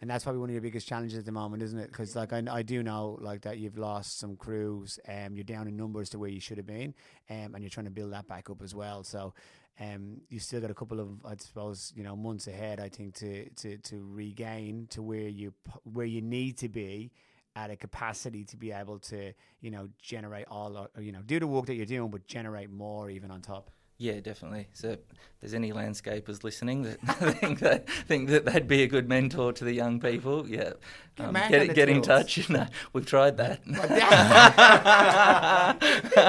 and 0.00 0.08
that's 0.08 0.24
probably 0.24 0.40
one 0.40 0.48
of 0.48 0.54
your 0.54 0.62
biggest 0.62 0.88
challenges 0.88 1.18
at 1.18 1.24
the 1.24 1.32
moment, 1.32 1.62
isn't 1.62 1.78
it? 1.78 1.88
Because 1.88 2.16
like 2.16 2.32
I, 2.32 2.42
I 2.50 2.62
do 2.62 2.82
know 2.82 3.18
like 3.20 3.42
that 3.42 3.58
you've 3.58 3.76
lost 3.78 4.18
some 4.18 4.36
crews, 4.36 4.98
um, 5.08 5.34
you're 5.34 5.44
down 5.44 5.68
in 5.68 5.76
numbers 5.76 6.08
to 6.10 6.18
where 6.18 6.30
you 6.30 6.40
should 6.40 6.56
have 6.56 6.66
been, 6.66 6.94
um, 7.28 7.54
and 7.54 7.62
you're 7.62 7.70
trying 7.70 7.86
to 7.86 7.92
build 7.92 8.12
that 8.12 8.26
back 8.26 8.48
up 8.50 8.62
as 8.62 8.74
well. 8.74 9.02
So, 9.04 9.34
um, 9.78 10.20
you 10.28 10.38
still 10.38 10.60
got 10.60 10.70
a 10.70 10.74
couple 10.74 11.00
of, 11.00 11.08
I 11.24 11.36
suppose, 11.36 11.92
you 11.94 12.02
know, 12.02 12.16
months 12.16 12.46
ahead. 12.46 12.80
I 12.80 12.88
think 12.88 13.14
to 13.16 13.48
to 13.50 13.78
to 13.78 14.06
regain 14.10 14.86
to 14.90 15.02
where 15.02 15.28
you 15.28 15.52
where 15.84 16.06
you 16.06 16.22
need 16.22 16.58
to 16.58 16.68
be 16.68 17.12
at 17.56 17.70
a 17.70 17.76
capacity 17.76 18.44
to 18.44 18.56
be 18.56 18.72
able 18.72 18.98
to, 19.00 19.32
you 19.60 19.70
know, 19.70 19.88
generate 20.00 20.46
all, 20.48 20.76
or, 20.76 21.02
you 21.02 21.12
know, 21.12 21.20
do 21.26 21.40
the 21.40 21.46
work 21.46 21.66
that 21.66 21.74
you're 21.74 21.84
doing, 21.86 22.10
but 22.10 22.26
generate 22.26 22.70
more 22.70 23.10
even 23.10 23.30
on 23.30 23.40
top. 23.40 23.70
Yeah, 24.02 24.20
definitely. 24.20 24.66
So, 24.72 24.92
if 24.92 24.98
there's 25.42 25.52
any 25.52 25.72
landscapers 25.72 26.42
listening 26.42 26.84
that 26.84 26.98
think 27.40 27.58
that 27.58 27.86
think 28.08 28.30
that 28.30 28.46
they'd 28.46 28.66
be 28.66 28.82
a 28.82 28.86
good 28.86 29.10
mentor 29.10 29.52
to 29.52 29.62
the 29.62 29.74
young 29.74 30.00
people, 30.00 30.48
yeah, 30.48 30.72
Get 31.16 31.26
um, 31.26 31.34
Mark 31.34 31.50
get 31.50 31.74
get 31.74 31.88
in 31.90 32.00
touch. 32.00 32.38
No, 32.48 32.66
we've 32.94 33.04
tried 33.04 33.36
that. 33.36 33.60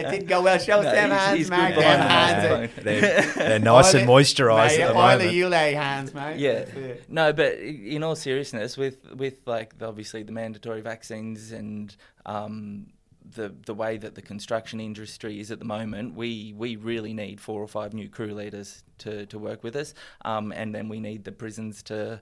It 0.00 0.10
didn't 0.10 0.26
go 0.28 0.42
well. 0.42 0.58
Show 0.58 0.78
us 0.78 0.84
No, 0.84 0.92
them 0.92 1.10
he's- 1.10 1.20
hands, 1.22 1.38
he's 1.38 1.50
Mark. 1.50 1.74
good 1.74 1.82
Them 1.82 2.00
hands. 2.00 2.72
phone. 2.74 2.84
They're, 2.84 3.22
they're 3.34 3.58
nice 3.58 3.94
and 3.94 4.08
moisturised 4.08 4.68
mate, 4.76 4.80
at 4.80 4.92
the 4.92 4.98
oil 4.98 5.18
moment. 5.18 5.32
you 5.32 5.48
lay 5.48 5.72
hands, 5.74 6.14
mate. 6.14 6.38
Yeah. 6.38 6.64
No, 7.08 7.32
but 7.32 7.54
in 7.58 8.02
all 8.02 8.16
seriousness, 8.16 8.76
with 8.76 8.98
with 9.14 9.34
like 9.46 9.74
obviously 9.80 10.22
the 10.22 10.32
mandatory 10.32 10.80
vaccines 10.80 11.52
and 11.52 11.94
um, 12.26 12.86
the 13.34 13.54
the 13.66 13.74
way 13.74 13.98
that 13.98 14.14
the 14.14 14.22
construction 14.22 14.80
industry 14.80 15.40
is 15.40 15.50
at 15.50 15.58
the 15.58 15.64
moment, 15.64 16.14
we 16.14 16.54
we 16.56 16.76
really 16.76 17.12
need 17.12 17.40
four 17.40 17.62
or 17.62 17.68
five 17.68 17.94
new 17.94 18.08
crew 18.08 18.34
leaders 18.34 18.84
to, 18.98 19.26
to 19.26 19.38
work 19.38 19.62
with 19.62 19.76
us, 19.76 19.94
um, 20.24 20.52
and 20.52 20.74
then 20.74 20.88
we 20.88 21.00
need 21.00 21.24
the 21.24 21.32
prisons 21.32 21.82
to 21.84 22.20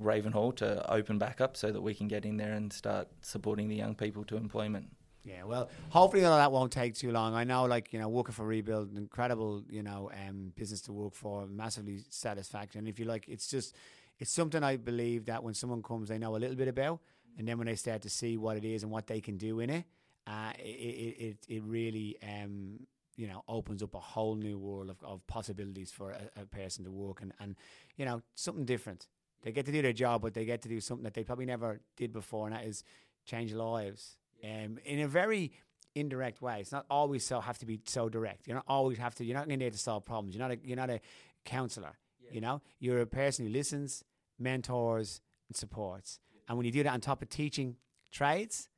Ravenhall 0.00 0.54
to 0.56 0.90
open 0.92 1.18
back 1.18 1.40
up 1.40 1.56
so 1.56 1.72
that 1.72 1.80
we 1.80 1.94
can 1.94 2.08
get 2.08 2.24
in 2.24 2.36
there 2.36 2.52
and 2.52 2.72
start 2.72 3.08
supporting 3.22 3.68
the 3.68 3.74
young 3.74 3.94
people 3.94 4.24
to 4.24 4.36
employment. 4.36 4.88
Yeah, 5.24 5.44
well, 5.44 5.70
hopefully 5.88 6.24
all 6.26 6.36
that 6.36 6.52
won't 6.52 6.70
take 6.70 6.94
too 6.94 7.10
long. 7.10 7.34
I 7.34 7.44
know, 7.44 7.64
like 7.64 7.92
you 7.92 7.98
know, 7.98 8.08
working 8.08 8.34
for 8.34 8.46
Rebuild, 8.46 8.96
incredible, 8.96 9.64
you 9.70 9.82
know, 9.82 10.10
um, 10.28 10.52
business 10.54 10.82
to 10.82 10.92
work 10.92 11.14
for, 11.14 11.46
massively 11.46 12.00
satisfactory. 12.10 12.80
And 12.80 12.88
if 12.88 12.98
you 12.98 13.06
like, 13.06 13.26
it's 13.26 13.48
just, 13.48 13.74
it's 14.18 14.30
something 14.30 14.62
I 14.62 14.76
believe 14.76 15.24
that 15.26 15.42
when 15.42 15.54
someone 15.54 15.82
comes, 15.82 16.10
they 16.10 16.18
know 16.18 16.36
a 16.36 16.38
little 16.38 16.56
bit 16.56 16.68
about, 16.68 17.00
and 17.38 17.48
then 17.48 17.56
when 17.56 17.66
they 17.66 17.74
start 17.74 18.02
to 18.02 18.10
see 18.10 18.36
what 18.36 18.58
it 18.58 18.66
is 18.66 18.82
and 18.82 18.92
what 18.92 19.06
they 19.06 19.20
can 19.22 19.38
do 19.38 19.60
in 19.60 19.70
it, 19.70 19.84
uh, 20.26 20.52
it, 20.58 20.62
it 20.62 21.36
it 21.48 21.62
really 21.64 22.16
um 22.22 22.80
you 23.16 23.26
know 23.26 23.42
opens 23.48 23.82
up 23.82 23.94
a 23.94 24.00
whole 24.00 24.34
new 24.34 24.58
world 24.58 24.90
of, 24.90 24.96
of 25.02 25.26
possibilities 25.26 25.90
for 25.90 26.10
a, 26.10 26.42
a 26.42 26.46
person 26.46 26.84
to 26.84 26.90
work 26.90 27.20
and 27.22 27.32
and 27.40 27.56
you 27.96 28.04
know 28.04 28.22
something 28.34 28.64
different. 28.64 29.08
They 29.42 29.52
get 29.52 29.66
to 29.66 29.72
do 29.72 29.82
their 29.82 29.92
job, 29.92 30.22
but 30.22 30.32
they 30.32 30.46
get 30.46 30.62
to 30.62 30.70
do 30.70 30.80
something 30.80 31.04
that 31.04 31.12
they 31.12 31.22
probably 31.22 31.44
never 31.44 31.80
did 31.96 32.12
before, 32.12 32.46
and 32.46 32.56
that 32.56 32.64
is 32.64 32.82
change 33.26 33.52
lives 33.52 34.16
um, 34.42 34.78
in 34.84 35.00
a 35.00 35.08
very 35.08 35.52
indirect 35.94 36.42
way. 36.42 36.60
It's 36.60 36.72
not 36.72 36.86
always 36.90 37.24
so 37.24 37.40
have 37.40 37.58
to 37.58 37.66
be 37.66 37.80
so 37.84 38.08
direct. 38.08 38.46
You're 38.46 38.56
not 38.56 38.64
always 38.68 38.98
have 38.98 39.14
to. 39.16 39.24
You're 39.24 39.36
not 39.36 39.46
going 39.46 39.58
there 39.58 39.70
to 39.70 39.78
solve 39.78 40.04
problems. 40.04 40.34
You're 40.34 40.46
not 40.48 40.56
a 40.56 40.58
you're 40.64 40.76
not 40.76 40.90
a 40.90 41.00
counselor. 41.44 41.98
You 42.30 42.40
know, 42.40 42.62
you're 42.80 43.00
a 43.00 43.06
person 43.06 43.46
who 43.46 43.52
listens, 43.52 44.02
mentors, 44.38 45.20
and 45.48 45.56
supports. 45.56 46.18
And 46.48 46.56
when 46.56 46.66
you 46.66 46.72
do 46.72 46.82
that 46.82 46.92
on 46.92 47.00
top 47.00 47.22
of 47.22 47.28
teaching 47.28 47.76
trades, 48.10 48.68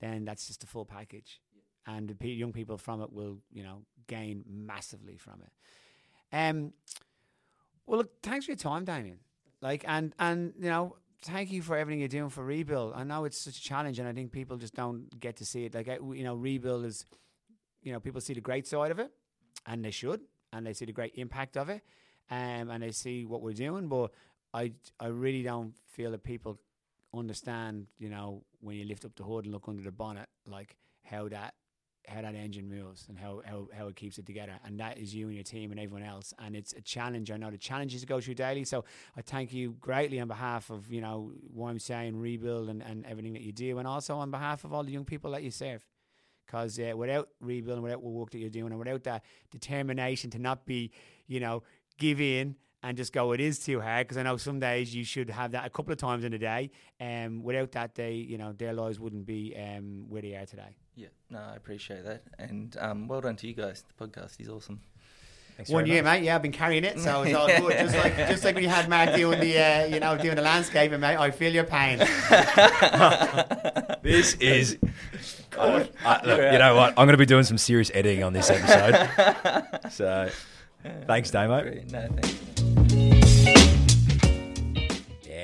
then 0.00 0.24
that's 0.24 0.46
just 0.46 0.64
a 0.64 0.66
full 0.66 0.84
package. 0.84 1.40
And 1.86 2.08
the 2.08 2.14
pe- 2.14 2.28
young 2.28 2.52
people 2.52 2.78
from 2.78 3.00
it 3.00 3.12
will, 3.12 3.38
you 3.52 3.62
know, 3.62 3.82
gain 4.08 4.44
massively 4.48 5.16
from 5.16 5.42
it. 5.42 5.52
Um, 6.36 6.72
well, 7.86 7.98
look, 7.98 8.22
thanks 8.22 8.46
for 8.46 8.52
your 8.52 8.56
time, 8.56 8.84
Damien. 8.84 9.20
Like, 9.60 9.84
and 9.86 10.14
and 10.18 10.52
you 10.58 10.68
know, 10.68 10.96
thank 11.22 11.50
you 11.50 11.62
for 11.62 11.76
everything 11.76 12.00
you're 12.00 12.08
doing 12.08 12.30
for 12.30 12.44
rebuild. 12.44 12.92
I 12.94 13.04
know 13.04 13.24
it's 13.24 13.38
such 13.38 13.58
a 13.58 13.62
challenge, 13.62 13.98
and 13.98 14.08
I 14.08 14.12
think 14.12 14.32
people 14.32 14.56
just 14.56 14.74
don't 14.74 15.08
get 15.20 15.36
to 15.36 15.44
see 15.46 15.64
it. 15.64 15.74
Like, 15.74 15.86
you 15.86 16.24
know, 16.24 16.34
rebuild 16.34 16.84
is, 16.84 17.04
you 17.82 17.92
know, 17.92 18.00
people 18.00 18.20
see 18.20 18.34
the 18.34 18.40
great 18.40 18.66
side 18.66 18.90
of 18.90 18.98
it, 18.98 19.10
and 19.66 19.84
they 19.84 19.90
should, 19.90 20.20
and 20.52 20.66
they 20.66 20.72
see 20.72 20.84
the 20.84 20.92
great 20.92 21.14
impact 21.16 21.56
of 21.56 21.68
it, 21.68 21.82
um, 22.30 22.70
and 22.70 22.82
they 22.82 22.90
see 22.90 23.24
what 23.24 23.42
we're 23.42 23.52
doing. 23.52 23.88
But 23.88 24.10
I, 24.52 24.72
I 24.98 25.06
really 25.06 25.42
don't 25.42 25.74
feel 25.86 26.10
that 26.10 26.24
people 26.24 26.58
understand, 27.18 27.86
you 27.98 28.08
know, 28.08 28.44
when 28.60 28.76
you 28.76 28.84
lift 28.84 29.04
up 29.04 29.14
the 29.16 29.24
hood 29.24 29.44
and 29.44 29.52
look 29.52 29.68
under 29.68 29.82
the 29.82 29.92
bonnet, 29.92 30.28
like 30.46 30.76
how 31.04 31.28
that 31.28 31.54
how 32.08 32.22
that 32.22 32.34
engine 32.34 32.68
moves 32.68 33.06
and 33.08 33.18
how, 33.18 33.42
how, 33.44 33.68
how 33.76 33.88
it 33.88 33.96
keeps 33.96 34.18
it 34.18 34.26
together. 34.26 34.52
And 34.64 34.78
that 34.80 34.98
is 34.98 35.14
you 35.14 35.26
and 35.26 35.34
your 35.34 35.44
team 35.44 35.70
and 35.70 35.80
everyone 35.80 36.06
else. 36.06 36.32
And 36.38 36.54
it's 36.54 36.72
a 36.72 36.80
challenge. 36.80 37.30
I 37.30 37.36
know 37.36 37.50
the 37.50 37.58
challenges 37.58 38.04
go 38.04 38.20
through 38.20 38.34
daily. 38.34 38.64
So 38.64 38.84
I 39.16 39.22
thank 39.22 39.52
you 39.52 39.76
greatly 39.80 40.20
on 40.20 40.28
behalf 40.28 40.70
of, 40.70 40.90
you 40.92 41.00
know, 41.00 41.32
what 41.52 41.70
I'm 41.70 41.78
saying, 41.78 42.16
Rebuild 42.16 42.68
and, 42.68 42.82
and 42.82 43.04
everything 43.06 43.32
that 43.32 43.42
you 43.42 43.52
do. 43.52 43.78
And 43.78 43.88
also 43.88 44.16
on 44.16 44.30
behalf 44.30 44.64
of 44.64 44.72
all 44.72 44.84
the 44.84 44.92
young 44.92 45.04
people 45.04 45.32
that 45.32 45.42
you 45.42 45.50
serve. 45.50 45.84
Because 46.46 46.78
uh, 46.78 46.96
without 46.96 47.28
Rebuild 47.40 47.78
and 47.78 47.82
without 47.82 48.02
the 48.02 48.08
work 48.08 48.30
that 48.30 48.38
you're 48.38 48.50
doing 48.50 48.70
and 48.70 48.78
without 48.78 49.02
that 49.04 49.24
determination 49.50 50.30
to 50.30 50.38
not 50.38 50.64
be, 50.64 50.92
you 51.26 51.40
know, 51.40 51.64
give 51.98 52.20
in 52.20 52.54
and 52.82 52.96
just 52.96 53.12
go, 53.12 53.32
it 53.32 53.40
is 53.40 53.58
too 53.58 53.80
hard. 53.80 54.06
Because 54.06 54.16
I 54.18 54.22
know 54.22 54.36
some 54.36 54.60
days 54.60 54.94
you 54.94 55.04
should 55.04 55.30
have 55.30 55.52
that 55.52 55.66
a 55.66 55.70
couple 55.70 55.92
of 55.92 55.98
times 55.98 56.24
in 56.24 56.32
a 56.32 56.38
day. 56.38 56.70
Um, 57.00 57.42
without 57.42 57.72
that, 57.72 57.94
day, 57.94 58.14
you 58.14 58.38
know, 58.38 58.52
their 58.52 58.72
lives 58.72 59.00
wouldn't 59.00 59.26
be 59.26 59.54
um, 59.56 60.04
where 60.08 60.22
they 60.22 60.34
are 60.36 60.46
today. 60.46 60.76
Yeah, 60.94 61.08
no, 61.30 61.40
I 61.40 61.56
appreciate 61.56 62.04
that, 62.04 62.22
and 62.38 62.74
um, 62.80 63.06
well 63.06 63.20
done 63.20 63.36
to 63.36 63.46
you 63.46 63.52
guys. 63.52 63.84
The 63.98 64.06
podcast 64.06 64.40
is 64.40 64.48
awesome. 64.48 64.80
Thanks 65.58 65.70
One 65.70 65.86
year, 65.86 66.02
much. 66.02 66.20
mate. 66.20 66.24
Yeah, 66.24 66.36
I've 66.36 66.42
been 66.42 66.52
carrying 66.52 66.84
it, 66.84 66.98
so 67.00 67.22
it's 67.22 67.34
all 67.34 67.46
good. 67.46 67.70
Just 67.78 67.96
like 67.96 68.16
just 68.16 68.44
like 68.44 68.54
when 68.54 68.64
you 68.64 68.70
had 68.70 68.88
Mark 68.88 69.14
doing 69.14 69.40
the, 69.40 69.58
uh, 69.58 69.84
you 69.86 70.00
know, 70.00 70.16
doing 70.16 70.36
the 70.36 70.42
landscaping, 70.42 71.00
mate. 71.00 71.16
I 71.16 71.30
feel 71.30 71.52
your 71.52 71.64
pain. 71.64 71.98
This 74.02 74.34
is. 74.34 74.78
I- 75.58 75.88
I- 76.04 76.26
look, 76.26 76.52
you 76.52 76.58
know 76.58 76.76
what? 76.76 76.90
I'm 76.90 77.06
going 77.06 77.10
to 77.10 77.16
be 77.16 77.26
doing 77.26 77.44
some 77.44 77.58
serious 77.58 77.90
editing 77.92 78.22
on 78.22 78.32
this 78.32 78.50
episode. 78.50 79.90
so, 79.90 80.30
thanks, 81.06 81.30
Damo. 81.30 81.62
Great, 81.62 81.90
No, 81.90 82.06
thanks. 82.08 82.55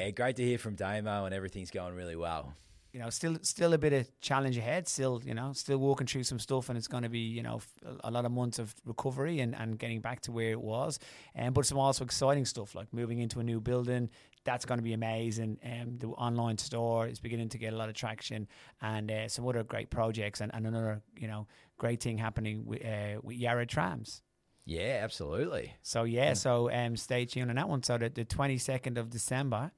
Yeah, 0.02 0.10
great 0.10 0.36
to 0.36 0.42
hear 0.42 0.58
from 0.58 0.74
Damo, 0.74 1.26
and 1.26 1.34
everything's 1.34 1.70
going 1.70 1.94
really 1.94 2.16
well. 2.16 2.54
you 2.92 3.00
know, 3.00 3.08
still 3.08 3.38
still 3.42 3.72
a 3.72 3.78
bit 3.78 3.92
of 3.92 4.20
challenge 4.20 4.58
ahead. 4.58 4.86
Still, 4.86 5.22
you 5.24 5.32
know, 5.32 5.52
still 5.54 5.78
walking 5.78 6.06
through 6.06 6.24
some 6.24 6.38
stuff, 6.38 6.68
and 6.68 6.76
it's 6.76 6.88
going 6.88 7.04
to 7.04 7.08
be, 7.08 7.20
you 7.20 7.42
know, 7.42 7.60
a 8.04 8.10
lot 8.10 8.24
of 8.26 8.32
months 8.32 8.58
of 8.58 8.74
recovery 8.84 9.40
and, 9.40 9.54
and 9.54 9.78
getting 9.78 10.00
back 10.00 10.20
to 10.22 10.32
where 10.32 10.50
it 10.50 10.60
was. 10.60 10.98
And 11.34 11.54
but 11.54 11.64
some 11.64 11.78
also 11.78 12.04
exciting 12.04 12.44
stuff 12.44 12.74
like 12.74 12.92
moving 12.92 13.18
into 13.18 13.40
a 13.40 13.42
new 13.42 13.60
building. 13.60 14.10
That's 14.44 14.64
going 14.64 14.78
to 14.78 14.82
be 14.82 14.92
amazing. 14.92 15.58
Um, 15.64 15.98
the 15.98 16.08
online 16.08 16.58
store 16.58 17.06
is 17.06 17.20
beginning 17.20 17.48
to 17.50 17.58
get 17.58 17.72
a 17.72 17.76
lot 17.76 17.88
of 17.88 17.94
traction, 17.94 18.46
and 18.82 19.10
uh, 19.10 19.28
some 19.28 19.46
other 19.48 19.62
great 19.62 19.88
projects, 19.88 20.40
and, 20.42 20.54
and 20.54 20.66
another, 20.66 21.00
you 21.16 21.28
know, 21.28 21.46
great 21.78 22.02
thing 22.02 22.18
happening 22.18 22.66
with 22.66 22.84
uh, 22.84 23.20
with 23.22 23.36
Yarra 23.38 23.66
Trams. 23.66 24.20
Yeah, 24.66 25.00
absolutely. 25.02 25.74
So 25.82 26.04
yeah, 26.04 26.34
so 26.34 26.70
um, 26.70 26.96
stay 26.96 27.24
tuned 27.24 27.50
on 27.50 27.56
that 27.56 27.68
one. 27.68 27.82
So 27.82 27.96
the 27.96 28.24
twenty 28.24 28.58
second 28.58 28.98
of 28.98 29.08
December, 29.08 29.72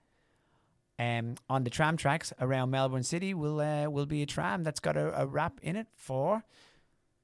um, 0.99 1.35
on 1.49 1.65
the 1.65 1.71
tram 1.71 1.97
tracks 1.97 2.33
around 2.41 2.71
Melbourne 2.71 3.03
City 3.03 3.35
will 3.35 3.61
uh, 3.61 3.89
will 3.89 4.07
be 4.07 4.23
a 4.23 4.27
tram 4.27 4.63
that's 4.63 4.81
got 4.81 4.97
a, 4.97 5.23
a 5.23 5.27
wrap 5.27 5.61
in 5.63 5.77
it 5.77 5.89
for 5.95 6.43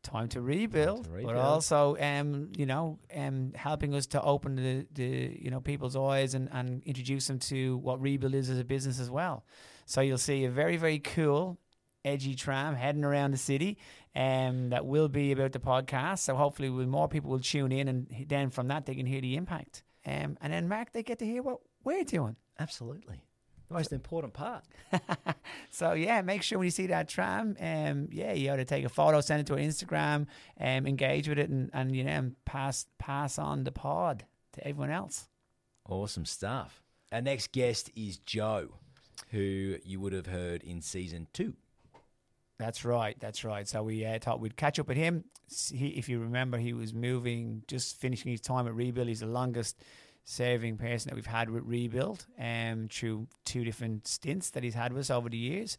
time 0.02 0.28
to 0.28 0.40
rebuild, 0.40 1.04
but 1.04 1.12
rebuild. 1.12 1.36
also 1.36 1.96
um, 2.00 2.50
you 2.56 2.66
know 2.66 2.98
um, 3.14 3.52
helping 3.54 3.94
us 3.94 4.06
to 4.08 4.22
open 4.22 4.56
the, 4.56 4.86
the 4.92 5.38
you 5.40 5.50
know 5.50 5.60
people's 5.60 5.96
eyes 5.96 6.34
and, 6.34 6.48
and 6.52 6.82
introduce 6.84 7.26
them 7.26 7.38
to 7.38 7.76
what 7.78 8.00
rebuild 8.00 8.34
is 8.34 8.50
as 8.50 8.58
a 8.58 8.64
business 8.64 8.98
as 8.98 9.10
well. 9.10 9.44
So 9.86 10.00
you'll 10.00 10.18
see 10.18 10.44
a 10.44 10.50
very 10.50 10.76
very 10.76 10.98
cool 10.98 11.58
edgy 12.04 12.34
tram 12.34 12.74
heading 12.74 13.04
around 13.04 13.32
the 13.32 13.36
city 13.36 13.78
um, 14.16 14.70
that 14.70 14.86
will 14.86 15.08
be 15.08 15.32
about 15.32 15.52
the 15.52 15.60
podcast. 15.60 16.20
So 16.20 16.34
hopefully, 16.34 16.70
more 16.70 17.08
people 17.08 17.30
will 17.30 17.40
tune 17.40 17.72
in, 17.72 17.88
and 17.88 18.26
then 18.26 18.50
from 18.50 18.68
that 18.68 18.86
they 18.86 18.94
can 18.94 19.06
hear 19.06 19.20
the 19.20 19.36
impact. 19.36 19.84
Um, 20.06 20.38
and 20.40 20.52
then 20.52 20.68
Mark, 20.68 20.92
they 20.92 21.02
get 21.02 21.18
to 21.18 21.26
hear 21.26 21.42
what 21.42 21.60
we're 21.84 22.04
doing. 22.04 22.36
Absolutely. 22.58 23.22
The 23.70 23.74
most 23.74 23.92
important 23.92 24.34
part. 24.34 24.64
So 25.72 25.92
yeah, 25.92 26.20
make 26.22 26.42
sure 26.42 26.58
when 26.58 26.66
you 26.66 26.72
see 26.72 26.88
that 26.88 27.08
tram, 27.08 27.56
um, 27.60 28.08
yeah, 28.10 28.32
you 28.32 28.50
ought 28.50 28.56
to 28.56 28.64
take 28.64 28.84
a 28.84 28.88
photo, 28.88 29.20
send 29.20 29.40
it 29.40 29.46
to 29.46 29.54
our 29.54 29.60
Instagram, 29.60 30.26
um, 30.60 30.86
engage 30.86 31.28
with 31.28 31.38
it, 31.38 31.48
and, 31.48 31.70
and 31.72 31.94
you 31.94 32.02
know, 32.02 32.10
and 32.10 32.44
pass 32.44 32.86
pass 32.98 33.38
on 33.38 33.62
the 33.62 33.70
pod 33.70 34.24
to 34.54 34.66
everyone 34.66 34.90
else. 34.90 35.28
Awesome 35.88 36.26
stuff. 36.26 36.82
Our 37.12 37.20
next 37.22 37.52
guest 37.52 37.90
is 37.94 38.18
Joe, 38.18 38.70
who 39.30 39.76
you 39.84 40.00
would 40.00 40.12
have 40.12 40.26
heard 40.26 40.62
in 40.64 40.82
season 40.82 41.28
two. 41.32 41.54
That's 42.58 42.84
right. 42.84 43.16
That's 43.20 43.44
right. 43.44 43.66
So 43.66 43.84
we 43.84 44.04
uh, 44.04 44.18
thought 44.20 44.40
we'd 44.40 44.56
catch 44.56 44.78
up 44.78 44.88
with 44.88 44.96
him. 44.96 45.24
He, 45.72 45.88
if 45.90 46.08
you 46.08 46.18
remember, 46.18 46.58
he 46.58 46.72
was 46.72 46.92
moving, 46.92 47.62
just 47.68 47.96
finishing 47.96 48.32
his 48.32 48.40
time 48.40 48.66
at 48.66 48.74
Rebuild. 48.74 49.08
He's 49.08 49.20
the 49.20 49.26
longest 49.26 49.82
serving 50.30 50.76
person 50.76 51.08
that 51.10 51.16
we've 51.16 51.26
had 51.26 51.50
with 51.50 51.64
Rebuild 51.66 52.24
um, 52.38 52.88
through 52.88 53.26
two 53.44 53.64
different 53.64 54.06
stints 54.06 54.50
that 54.50 54.62
he's 54.62 54.74
had 54.74 54.92
with 54.92 55.00
us 55.00 55.10
over 55.10 55.28
the 55.28 55.36
years. 55.36 55.76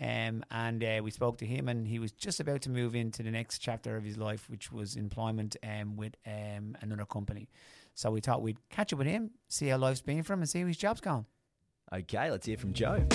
Um, 0.00 0.42
and 0.50 0.82
uh, 0.82 1.00
we 1.04 1.10
spoke 1.10 1.36
to 1.38 1.46
him, 1.46 1.68
and 1.68 1.86
he 1.86 1.98
was 1.98 2.10
just 2.12 2.40
about 2.40 2.62
to 2.62 2.70
move 2.70 2.94
into 2.94 3.22
the 3.22 3.30
next 3.30 3.58
chapter 3.58 3.98
of 3.98 4.04
his 4.04 4.16
life, 4.16 4.48
which 4.48 4.72
was 4.72 4.96
employment 4.96 5.56
um, 5.62 5.96
with 5.96 6.14
um, 6.26 6.78
another 6.80 7.04
company. 7.04 7.50
So 7.94 8.10
we 8.10 8.22
thought 8.22 8.40
we'd 8.40 8.56
catch 8.70 8.94
up 8.94 8.98
with 8.98 9.06
him, 9.06 9.32
see 9.48 9.68
how 9.68 9.76
life's 9.76 10.00
been 10.00 10.22
for 10.22 10.32
him, 10.32 10.40
and 10.40 10.48
see 10.48 10.60
how 10.60 10.66
his 10.66 10.78
job's 10.78 11.02
going. 11.02 11.26
Okay, 11.92 12.30
let's 12.30 12.46
hear 12.46 12.56
from 12.56 12.72
Joe. 12.72 13.06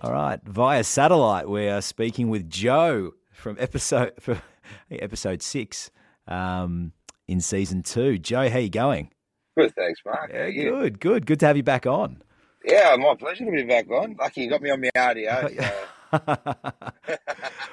All 0.00 0.12
right, 0.12 0.40
via 0.44 0.82
satellite, 0.82 1.48
we 1.48 1.68
are 1.68 1.80
speaking 1.80 2.28
with 2.28 2.50
Joe 2.50 3.12
from 3.32 3.56
episode 3.60 4.14
for 4.20 4.42
episode 4.90 5.42
six 5.42 5.92
um, 6.26 6.92
in 7.28 7.40
season 7.40 7.82
two. 7.82 8.18
Joe, 8.18 8.48
how 8.48 8.58
you 8.58 8.70
going? 8.70 9.10
Good, 9.56 9.74
thanks, 9.74 10.00
Mark. 10.04 10.30
Yeah, 10.32 10.50
good, 10.50 11.00
good, 11.00 11.26
good 11.26 11.40
to 11.40 11.46
have 11.46 11.56
you 11.56 11.62
back 11.62 11.86
on. 11.86 12.22
Yeah, 12.64 12.96
my 12.98 13.14
pleasure 13.14 13.44
to 13.44 13.50
be 13.50 13.62
back 13.62 13.90
on. 13.90 14.16
Lucky 14.18 14.42
you 14.42 14.50
got 14.50 14.62
me 14.62 14.70
on 14.70 14.80
my 14.80 14.90
RDO. 14.96 15.72
So. 16.14 16.36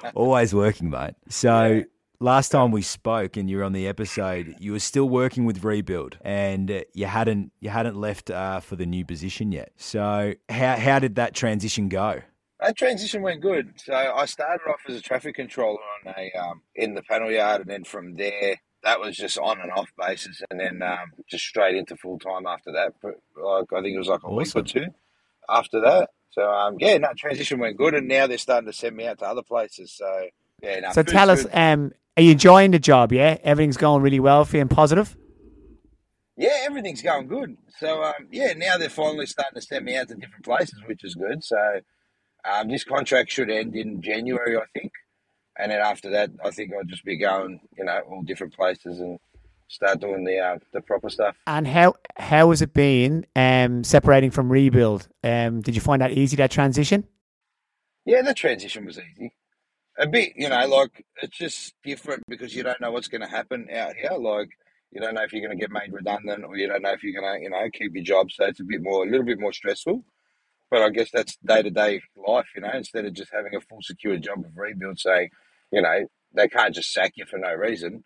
Always 0.14 0.52
working, 0.52 0.90
mate. 0.90 1.14
So 1.28 1.84
last 2.18 2.50
time 2.50 2.70
we 2.70 2.82
spoke 2.82 3.36
and 3.36 3.48
you 3.48 3.58
were 3.58 3.64
on 3.64 3.72
the 3.72 3.86
episode, 3.86 4.56
you 4.58 4.72
were 4.72 4.80
still 4.80 5.08
working 5.08 5.44
with 5.44 5.62
Rebuild, 5.62 6.18
and 6.22 6.70
uh, 6.70 6.80
you 6.92 7.06
hadn't 7.06 7.52
you 7.60 7.70
hadn't 7.70 7.96
left 7.96 8.30
uh, 8.30 8.60
for 8.60 8.76
the 8.76 8.86
new 8.86 9.04
position 9.04 9.52
yet. 9.52 9.72
So 9.76 10.34
how 10.48 10.76
how 10.76 10.98
did 10.98 11.16
that 11.16 11.34
transition 11.34 11.88
go? 11.88 12.22
That 12.60 12.76
transition 12.76 13.22
went 13.22 13.40
good. 13.40 13.72
So 13.76 13.92
I 13.92 14.24
started 14.26 14.62
off 14.68 14.80
as 14.88 14.96
a 14.96 15.00
traffic 15.00 15.34
controller 15.34 15.80
on 16.06 16.14
a 16.16 16.32
um, 16.38 16.62
in 16.74 16.94
the 16.94 17.02
panel 17.02 17.30
yard, 17.30 17.62
and 17.62 17.70
then 17.70 17.84
from 17.84 18.14
there, 18.14 18.56
that 18.84 19.00
was 19.00 19.16
just 19.16 19.38
on 19.38 19.60
and 19.60 19.70
off 19.72 19.90
basis, 19.98 20.42
and 20.50 20.58
then 20.60 20.82
um, 20.82 21.12
just 21.28 21.44
straight 21.44 21.76
into 21.76 21.96
full 21.96 22.18
time 22.18 22.46
after 22.46 22.72
that. 22.72 22.94
But 23.02 23.20
like 23.36 23.72
I 23.72 23.80
think 23.82 23.94
it 23.94 23.98
was 23.98 24.08
like 24.08 24.22
a 24.22 24.26
Awesome. 24.26 24.36
week 24.36 24.56
or 24.56 24.62
two 24.62 24.86
after 25.48 25.80
that. 25.80 26.10
So 26.30 26.42
um, 26.50 26.76
yeah, 26.78 26.98
that 26.98 27.16
transition 27.16 27.58
went 27.58 27.76
good, 27.76 27.94
and 27.94 28.08
now 28.08 28.26
they're 28.26 28.38
starting 28.38 28.66
to 28.66 28.72
send 28.72 28.96
me 28.96 29.06
out 29.06 29.18
to 29.20 29.26
other 29.26 29.42
places. 29.42 29.92
So 29.92 30.26
yeah, 30.62 30.80
no, 30.80 30.92
so 30.92 31.02
tell 31.02 31.30
us, 31.30 31.46
um, 31.52 31.92
are 32.16 32.22
you 32.22 32.32
enjoying 32.32 32.70
the 32.70 32.78
job? 32.78 33.12
Yeah, 33.12 33.38
everything's 33.42 33.76
going 33.76 34.02
really 34.02 34.20
well 34.20 34.44
for 34.44 34.56
you 34.56 34.62
and 34.62 34.70
positive. 34.70 35.16
Yeah, 36.36 36.60
everything's 36.62 37.02
going 37.02 37.28
good. 37.28 37.56
So 37.78 38.02
um, 38.02 38.28
yeah, 38.30 38.52
now 38.54 38.78
they're 38.78 38.88
finally 38.88 39.26
starting 39.26 39.60
to 39.60 39.66
send 39.66 39.84
me 39.84 39.96
out 39.96 40.08
to 40.08 40.14
different 40.14 40.44
places, 40.44 40.80
which 40.86 41.04
is 41.04 41.14
good. 41.14 41.44
So 41.44 41.80
Um, 42.44 42.68
this 42.68 42.82
contract 42.82 43.30
should 43.30 43.50
end 43.50 43.76
in 43.76 44.02
January, 44.02 44.56
I 44.56 44.64
think, 44.74 44.90
and 45.58 45.70
then 45.70 45.80
after 45.80 46.10
that, 46.10 46.30
I 46.44 46.50
think 46.50 46.72
I'll 46.72 46.84
just 46.84 47.04
be 47.04 47.16
going, 47.16 47.60
you 47.76 47.84
know, 47.84 48.00
all 48.08 48.22
different 48.22 48.54
places 48.54 49.00
and 49.00 49.18
start 49.68 50.00
doing 50.00 50.24
the 50.24 50.38
uh, 50.38 50.58
the 50.72 50.80
proper 50.80 51.10
stuff. 51.10 51.36
And 51.46 51.66
how 51.66 51.94
how 52.16 52.50
has 52.50 52.62
it 52.62 52.74
been 52.74 53.26
um, 53.36 53.84
separating 53.84 54.30
from 54.30 54.50
rebuild? 54.50 55.08
Um, 55.24 55.60
did 55.60 55.74
you 55.74 55.80
find 55.80 56.02
that 56.02 56.12
easy 56.12 56.36
that 56.36 56.50
transition? 56.50 57.04
Yeah, 58.04 58.22
the 58.22 58.34
transition 58.34 58.84
was 58.84 58.98
easy. 58.98 59.32
A 59.98 60.06
bit, 60.06 60.32
you 60.36 60.48
know, 60.48 60.66
like 60.66 61.04
it's 61.22 61.36
just 61.36 61.74
different 61.84 62.22
because 62.28 62.54
you 62.54 62.62
don't 62.62 62.80
know 62.80 62.90
what's 62.90 63.08
going 63.08 63.20
to 63.20 63.28
happen 63.28 63.68
out 63.70 63.94
here. 63.94 64.16
Like 64.18 64.48
you 64.90 65.00
don't 65.00 65.14
know 65.14 65.22
if 65.22 65.32
you're 65.32 65.46
going 65.46 65.56
to 65.56 65.60
get 65.60 65.70
made 65.70 65.92
redundant 65.92 66.44
or 66.44 66.56
you 66.56 66.68
don't 66.68 66.82
know 66.82 66.92
if 66.92 67.02
you're 67.02 67.20
going 67.20 67.38
to, 67.38 67.42
you 67.42 67.50
know, 67.50 67.68
keep 67.72 67.94
your 67.94 68.04
job. 68.04 68.30
So 68.30 68.46
it's 68.46 68.60
a 68.60 68.64
bit 68.64 68.82
more, 68.82 69.04
a 69.04 69.10
little 69.10 69.26
bit 69.26 69.40
more 69.40 69.52
stressful. 69.52 70.04
But 70.70 70.82
I 70.82 70.88
guess 70.88 71.10
that's 71.12 71.36
day 71.44 71.62
to 71.62 71.70
day 71.70 72.00
life, 72.16 72.46
you 72.54 72.62
know, 72.62 72.70
instead 72.74 73.04
of 73.04 73.12
just 73.12 73.32
having 73.32 73.54
a 73.54 73.60
full 73.60 73.82
secure 73.82 74.16
job 74.16 74.38
of 74.38 74.56
rebuild 74.56 74.98
saying, 74.98 75.28
you 75.72 75.82
know, 75.82 76.06
they 76.34 76.48
can't 76.48 76.74
just 76.74 76.92
sack 76.92 77.12
you 77.16 77.24
for 77.26 77.38
no 77.38 77.52
reason 77.52 78.04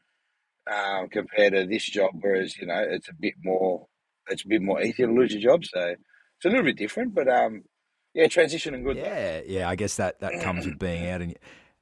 um, 0.72 1.08
compared 1.08 1.52
to 1.54 1.66
this 1.66 1.84
job. 1.84 2.10
Whereas, 2.20 2.56
you 2.56 2.66
know, 2.66 2.84
it's 2.88 3.08
a 3.08 3.14
bit 3.18 3.34
more, 3.42 3.86
it's 4.28 4.44
a 4.44 4.48
bit 4.48 4.62
more 4.62 4.80
easy 4.80 5.04
to 5.04 5.12
lose 5.12 5.32
your 5.32 5.42
job. 5.42 5.64
So 5.64 5.80
it's 5.80 6.44
a 6.44 6.48
little 6.48 6.64
bit 6.64 6.76
different, 6.76 7.14
but 7.14 7.28
um, 7.28 7.64
yeah, 8.14 8.28
transition 8.28 8.74
and 8.74 8.84
good. 8.84 8.96
Yeah, 8.96 9.40
yeah. 9.46 9.68
I 9.68 9.74
guess 9.76 9.96
that, 9.96 10.20
that 10.20 10.40
comes 10.42 10.66
with 10.66 10.78
being 10.78 11.06
out 11.10 11.20
in 11.20 11.34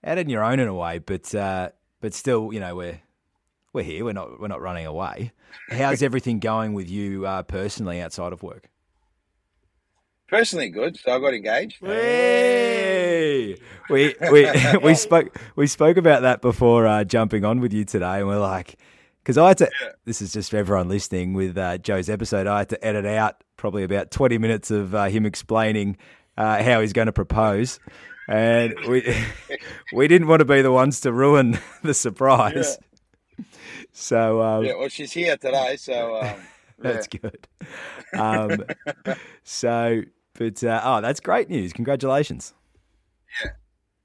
out 0.02 0.18
in 0.18 0.28
your 0.28 0.44
own 0.44 0.60
in 0.60 0.68
a 0.68 0.74
way, 0.74 0.98
but 0.98 1.34
uh, 1.34 1.70
but 2.00 2.12
still, 2.12 2.52
you 2.52 2.60
know, 2.60 2.74
we're 2.74 3.00
we're 3.72 3.84
here. 3.84 4.04
We're 4.04 4.12
not 4.12 4.40
we're 4.40 4.48
not 4.48 4.60
running 4.60 4.86
away. 4.86 5.32
How's 5.70 6.02
everything 6.02 6.40
going 6.40 6.74
with 6.74 6.90
you 6.90 7.26
uh, 7.26 7.42
personally 7.42 8.00
outside 8.00 8.32
of 8.32 8.42
work? 8.42 8.68
Personally, 10.28 10.68
good. 10.68 10.98
So 10.98 11.14
I 11.14 11.18
got 11.18 11.34
engaged. 11.34 11.78
Hey, 11.80 13.03
we 13.90 14.14
we 14.30 14.50
we 14.82 14.94
spoke 14.94 15.36
we 15.56 15.66
spoke 15.66 15.96
about 15.96 16.22
that 16.22 16.40
before 16.40 16.86
uh, 16.86 17.04
jumping 17.04 17.44
on 17.44 17.60
with 17.60 17.72
you 17.72 17.84
today, 17.84 18.18
and 18.18 18.26
we're 18.26 18.38
like, 18.38 18.76
because 19.22 19.38
I 19.38 19.48
had 19.48 19.58
to. 19.58 19.70
This 20.04 20.22
is 20.22 20.32
just 20.32 20.50
for 20.50 20.56
everyone 20.56 20.88
listening 20.88 21.34
with 21.34 21.56
uh, 21.56 21.78
Joe's 21.78 22.08
episode. 22.08 22.46
I 22.46 22.58
had 22.58 22.68
to 22.70 22.84
edit 22.84 23.06
out 23.06 23.42
probably 23.56 23.84
about 23.84 24.10
twenty 24.10 24.38
minutes 24.38 24.70
of 24.70 24.94
uh, 24.94 25.06
him 25.06 25.26
explaining 25.26 25.96
uh, 26.36 26.62
how 26.62 26.80
he's 26.80 26.92
going 26.92 27.06
to 27.06 27.12
propose, 27.12 27.80
and 28.28 28.74
we 28.88 29.16
we 29.94 30.08
didn't 30.08 30.28
want 30.28 30.40
to 30.40 30.44
be 30.44 30.62
the 30.62 30.72
ones 30.72 31.00
to 31.00 31.12
ruin 31.12 31.58
the 31.82 31.94
surprise. 31.94 32.78
Yeah. 33.38 33.44
So 33.92 34.42
um, 34.42 34.64
yeah, 34.64 34.74
well, 34.74 34.88
she's 34.88 35.12
here 35.12 35.36
today, 35.36 35.76
so 35.76 36.20
um, 36.20 36.34
that's 36.78 37.06
good. 37.06 37.46
Um, 38.12 38.64
so, 39.44 40.02
but 40.34 40.62
uh, 40.62 40.80
oh, 40.84 41.00
that's 41.00 41.20
great 41.20 41.48
news! 41.48 41.72
Congratulations. 41.72 42.54
Yeah, 43.42 43.50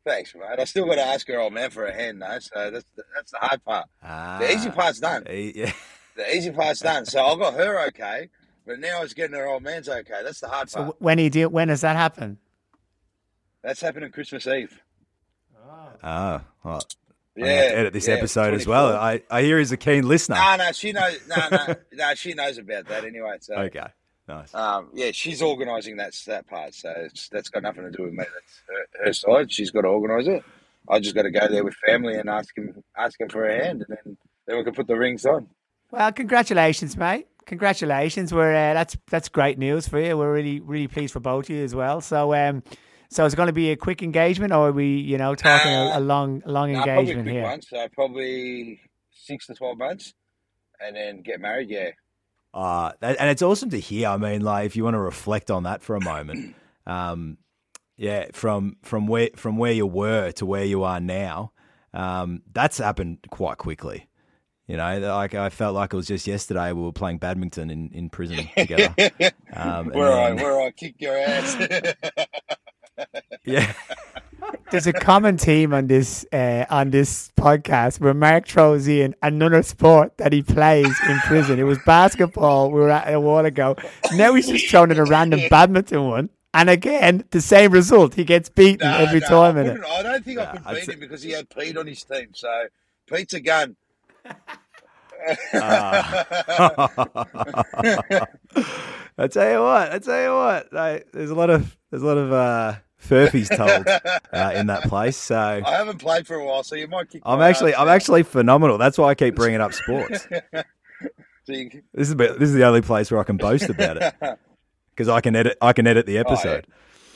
thanks, 0.06 0.34
mate. 0.36 0.60
I 0.60 0.64
still 0.66 0.86
got 0.86 0.96
to 0.96 1.04
ask 1.04 1.28
her 1.28 1.40
old 1.40 1.54
man 1.54 1.70
for 1.70 1.86
a 1.86 1.94
hand, 1.94 2.22
though. 2.22 2.40
So 2.40 2.72
that's 2.72 2.86
the, 2.96 3.04
that's 3.16 3.32
the 3.32 3.38
hard 3.40 3.64
part. 3.64 3.88
Ah, 4.04 4.38
the 4.40 4.52
easy 4.52 4.70
ah, 4.70 4.74
part's 4.74 5.00
done. 5.00 5.24
Eh, 5.28 5.52
yeah. 5.56 5.72
The 6.16 6.36
easy 6.36 6.52
part's 6.52 6.82
done. 6.82 7.06
So 7.06 7.24
I 7.24 7.36
got 7.38 7.54
her 7.54 7.88
okay, 7.88 8.30
but 8.68 8.78
now 8.80 9.04
it's 9.04 9.14
getting 9.14 9.38
her 9.38 9.48
old 9.48 9.64
man's 9.64 9.88
okay. 9.88 10.22
That's 10.22 10.42
the 10.42 10.50
hard 10.50 10.70
So 10.70 10.84
part. 10.84 11.02
when 11.02 11.18
he 11.18 11.30
do, 11.30 11.48
when 11.48 11.70
does 11.70 11.80
that 11.80 11.96
happen? 11.96 12.40
That's 13.64 13.80
happening 13.80 14.12
Christmas 14.12 14.46
Eve. 14.46 14.82
Oh, 16.04 16.42
well, 16.64 16.82
Yeah, 17.36 17.46
I'm 17.46 17.78
edit 17.80 17.94
this 17.94 18.08
yeah, 18.10 18.16
episode 18.16 18.54
as 18.54 18.68
well. 18.68 18.96
I, 18.98 19.22
I 19.30 19.44
hear 19.44 19.60
he's 19.60 19.72
a 19.72 19.78
keen 19.78 20.08
listener. 20.08 20.36
No, 20.36 20.56
no, 20.58 20.72
she 20.74 20.92
knows. 20.92 21.20
No, 21.28 21.36
no, 21.52 21.76
no, 21.94 22.16
she 22.16 22.34
knows 22.34 22.58
about 22.58 22.88
that 22.88 23.06
anyway. 23.06 23.38
So 23.40 23.56
Okay, 23.58 23.86
nice. 24.30 24.56
Um, 24.56 24.90
yeah, 24.94 25.12
she's 25.12 25.42
organising 25.42 25.98
that 25.98 26.14
that 26.28 26.48
part, 26.48 26.74
so 26.74 26.94
it's, 26.96 27.28
that's 27.30 27.50
got 27.50 27.64
nothing 27.64 27.84
to 27.84 27.92
do 27.92 28.04
with 28.04 28.14
me. 28.14 28.24
That's 28.24 28.62
her, 28.68 29.06
her 29.06 29.14
side. 29.14 29.52
She's 29.52 29.72
got 29.72 29.82
to 29.82 29.90
organise 29.90 30.28
it. 30.28 30.44
I 30.88 31.00
just 31.00 31.16
got 31.16 31.24
to 31.24 31.32
go 31.32 31.48
there 31.50 31.64
with 31.64 31.76
family 31.86 32.16
and 32.16 32.30
ask 32.30 32.58
him 32.58 32.82
ask 32.98 33.20
him 33.20 33.30
for 33.30 33.46
a 33.46 33.64
hand, 33.66 33.86
and 33.88 33.98
then 34.06 34.18
then 34.48 34.58
we 34.58 34.64
can 34.64 34.74
put 34.74 34.88
the 34.88 34.96
rings 34.98 35.26
on. 35.26 35.48
Well, 35.92 36.12
congratulations, 36.14 36.96
mate. 36.96 37.28
Congratulations. 37.46 38.34
We're 38.34 38.54
uh, 38.56 38.74
that's 38.74 38.96
that's 39.10 39.28
great 39.28 39.58
news 39.58 39.88
for 39.88 40.00
you. 40.00 40.18
We're 40.18 40.32
really 40.34 40.60
really 40.62 40.88
pleased 40.88 41.14
for 41.14 41.20
both 41.20 41.46
of 41.46 41.50
you 41.56 41.64
as 41.64 41.76
well. 41.76 42.00
So 42.00 42.34
um, 42.34 42.64
so 43.10 43.26
it's 43.26 43.36
going 43.36 43.48
to 43.48 43.54
be 43.54 43.72
a 43.72 43.76
quick 43.76 44.02
engagement, 44.04 44.54
or 44.54 44.70
are 44.70 44.72
we 44.72 44.98
you 44.98 45.18
know 45.18 45.36
talking 45.36 45.72
a, 45.72 45.98
a 45.98 46.00
long 46.00 46.42
long 46.46 46.72
No, 46.72 46.84
probably 46.84 46.92
a 46.94 47.00
engagement 47.00 47.26
quick 47.26 47.34
here? 47.34 47.44
one, 47.44 47.62
so 47.62 47.88
probably 47.94 48.80
six 49.12 49.48
to 49.48 49.56
twelve 49.56 49.78
months, 49.78 50.14
and 50.80 50.96
then 50.96 51.22
get 51.22 51.42
married. 51.42 51.70
Yeah, 51.70 51.90
Uh, 52.54 52.92
that, 53.02 53.18
and 53.20 53.30
it's 53.30 53.42
awesome 53.42 53.70
to 53.72 53.80
hear. 53.80 54.08
I 54.08 54.18
mean, 54.18 54.42
like 54.42 54.66
if 54.66 54.76
you 54.76 54.84
want 54.84 54.96
to 54.96 55.00
reflect 55.00 55.52
on 55.52 55.64
that 55.64 55.84
for 55.84 55.96
a 55.96 56.04
moment, 56.04 56.56
um, 56.88 57.38
yeah, 57.98 58.28
from 58.34 58.78
from 58.84 59.08
where 59.08 59.30
from 59.36 59.58
where 59.58 59.72
you 59.72 59.86
were 59.86 60.32
to 60.34 60.46
where 60.46 60.64
you 60.64 60.84
are 60.84 61.00
now, 61.00 61.52
um, 61.94 62.42
that's 62.52 62.78
happened 62.80 63.20
quite 63.30 63.58
quickly. 63.58 64.08
You 64.68 64.78
know, 64.78 65.00
like 65.00 65.34
I 65.34 65.50
felt 65.50 65.74
like 65.74 65.94
it 65.94 65.96
was 65.96 66.06
just 66.08 66.28
yesterday 66.28 66.72
we 66.74 66.84
were 66.84 66.92
playing 66.92 67.18
badminton 67.18 67.72
in, 67.72 67.90
in 67.92 68.10
prison 68.10 68.48
together. 68.56 68.94
Um, 69.52 69.88
where 69.90 70.12
I 70.14 70.30
then- 70.30 70.44
where 70.44 70.62
I 70.62 70.70
kick 70.70 70.96
your 71.00 71.18
ass. 71.18 71.58
yeah, 73.46 73.74
There's 74.72 74.88
a 74.88 74.94
common 74.94 75.38
theme 75.38 75.74
on 75.74 75.88
this 75.88 76.26
uh, 76.32 76.66
on 76.70 76.92
this 76.92 77.32
podcast 77.38 78.00
where 78.00 78.14
Mark 78.14 78.48
throws 78.48 78.88
in 78.88 79.16
another 79.22 79.64
sport 79.64 80.18
that 80.18 80.32
he 80.34 80.42
plays 80.44 80.96
in 81.08 81.18
prison. 81.20 81.60
It 81.60 81.64
was 81.64 81.80
basketball. 81.86 82.72
We 82.72 82.80
were 82.82 82.90
at 82.92 83.12
a 83.14 83.20
while 83.20 83.46
ago. 83.46 83.76
Now 84.14 84.34
he's 84.36 84.48
just 84.48 84.70
thrown 84.70 84.92
in 84.92 85.00
a 85.00 85.06
random 85.06 85.42
badminton 85.50 86.08
one, 86.08 86.30
and 86.54 86.70
again 86.70 87.24
the 87.32 87.42
same 87.42 87.72
result. 87.72 88.14
He 88.16 88.24
gets 88.24 88.50
beaten 88.50 88.88
No, 88.88 88.98
every 88.98 89.20
no, 89.22 89.28
time 89.28 89.58
I, 89.58 89.62
in 89.62 89.68
it. 89.68 89.80
I 89.88 90.04
don't 90.04 90.24
think 90.26 90.40
I 90.40 90.44
Nah, 90.46 90.52
could 90.52 90.62
I'd 90.66 90.76
beat 90.76 90.90
him 90.90 91.00
because 91.00 91.24
he 91.24 91.32
had 91.32 91.50
Pete 91.50 91.78
on 91.78 91.88
his 91.88 92.04
team. 92.04 92.30
So 92.34 92.66
Pete's 93.08 93.34
a 93.34 93.40
gun. 93.42 93.76
I 95.52 96.26
tell 99.30 99.52
you 99.52 99.60
what, 99.62 99.92
I 99.94 100.00
tell 100.00 100.24
you 100.24 100.32
what, 100.34 100.72
like, 100.72 101.12
there's 101.12 101.30
a 101.30 101.36
lot 101.36 101.50
of 101.50 101.76
there's 101.92 102.04
a 102.04 102.06
lot 102.06 102.18
of 102.18 102.32
uh, 102.32 102.76
furfies 103.02 103.56
told 103.56 103.88
uh, 104.34 104.52
in 104.56 104.68
that 104.68 104.84
place. 104.84 105.18
So 105.18 105.38
I 105.38 105.72
haven't 105.72 106.00
played 106.00 106.28
for 106.28 106.36
a 106.36 106.46
while, 106.46 106.64
so 106.64 106.76
you 106.76 106.88
might 106.88 107.10
kick. 107.10 107.22
I'm 107.26 107.42
actually 107.42 107.76
I'm 107.76 107.88
now. 107.88 107.94
actually 107.94 108.24
phenomenal. 108.24 108.78
That's 108.78 108.98
why 108.98 109.10
I 109.10 109.16
keep 109.16 109.36
bringing 109.36 109.62
up 109.62 109.74
sports. 109.74 110.28
This 111.48 111.82
is 111.96 112.12
about, 112.12 112.38
this 112.38 112.48
is 112.48 112.54
the 112.54 112.64
only 112.64 112.82
place 112.82 113.10
where 113.10 113.20
I 113.20 113.24
can 113.24 113.38
boast 113.38 113.70
about 113.70 113.98
it 113.98 114.14
because 114.92 115.10
I 115.10 115.20
can 115.20 115.36
edit 115.36 115.58
I 115.60 115.74
can 115.74 115.88
edit 115.88 116.06
the 116.06 116.20
episode. 116.20 116.68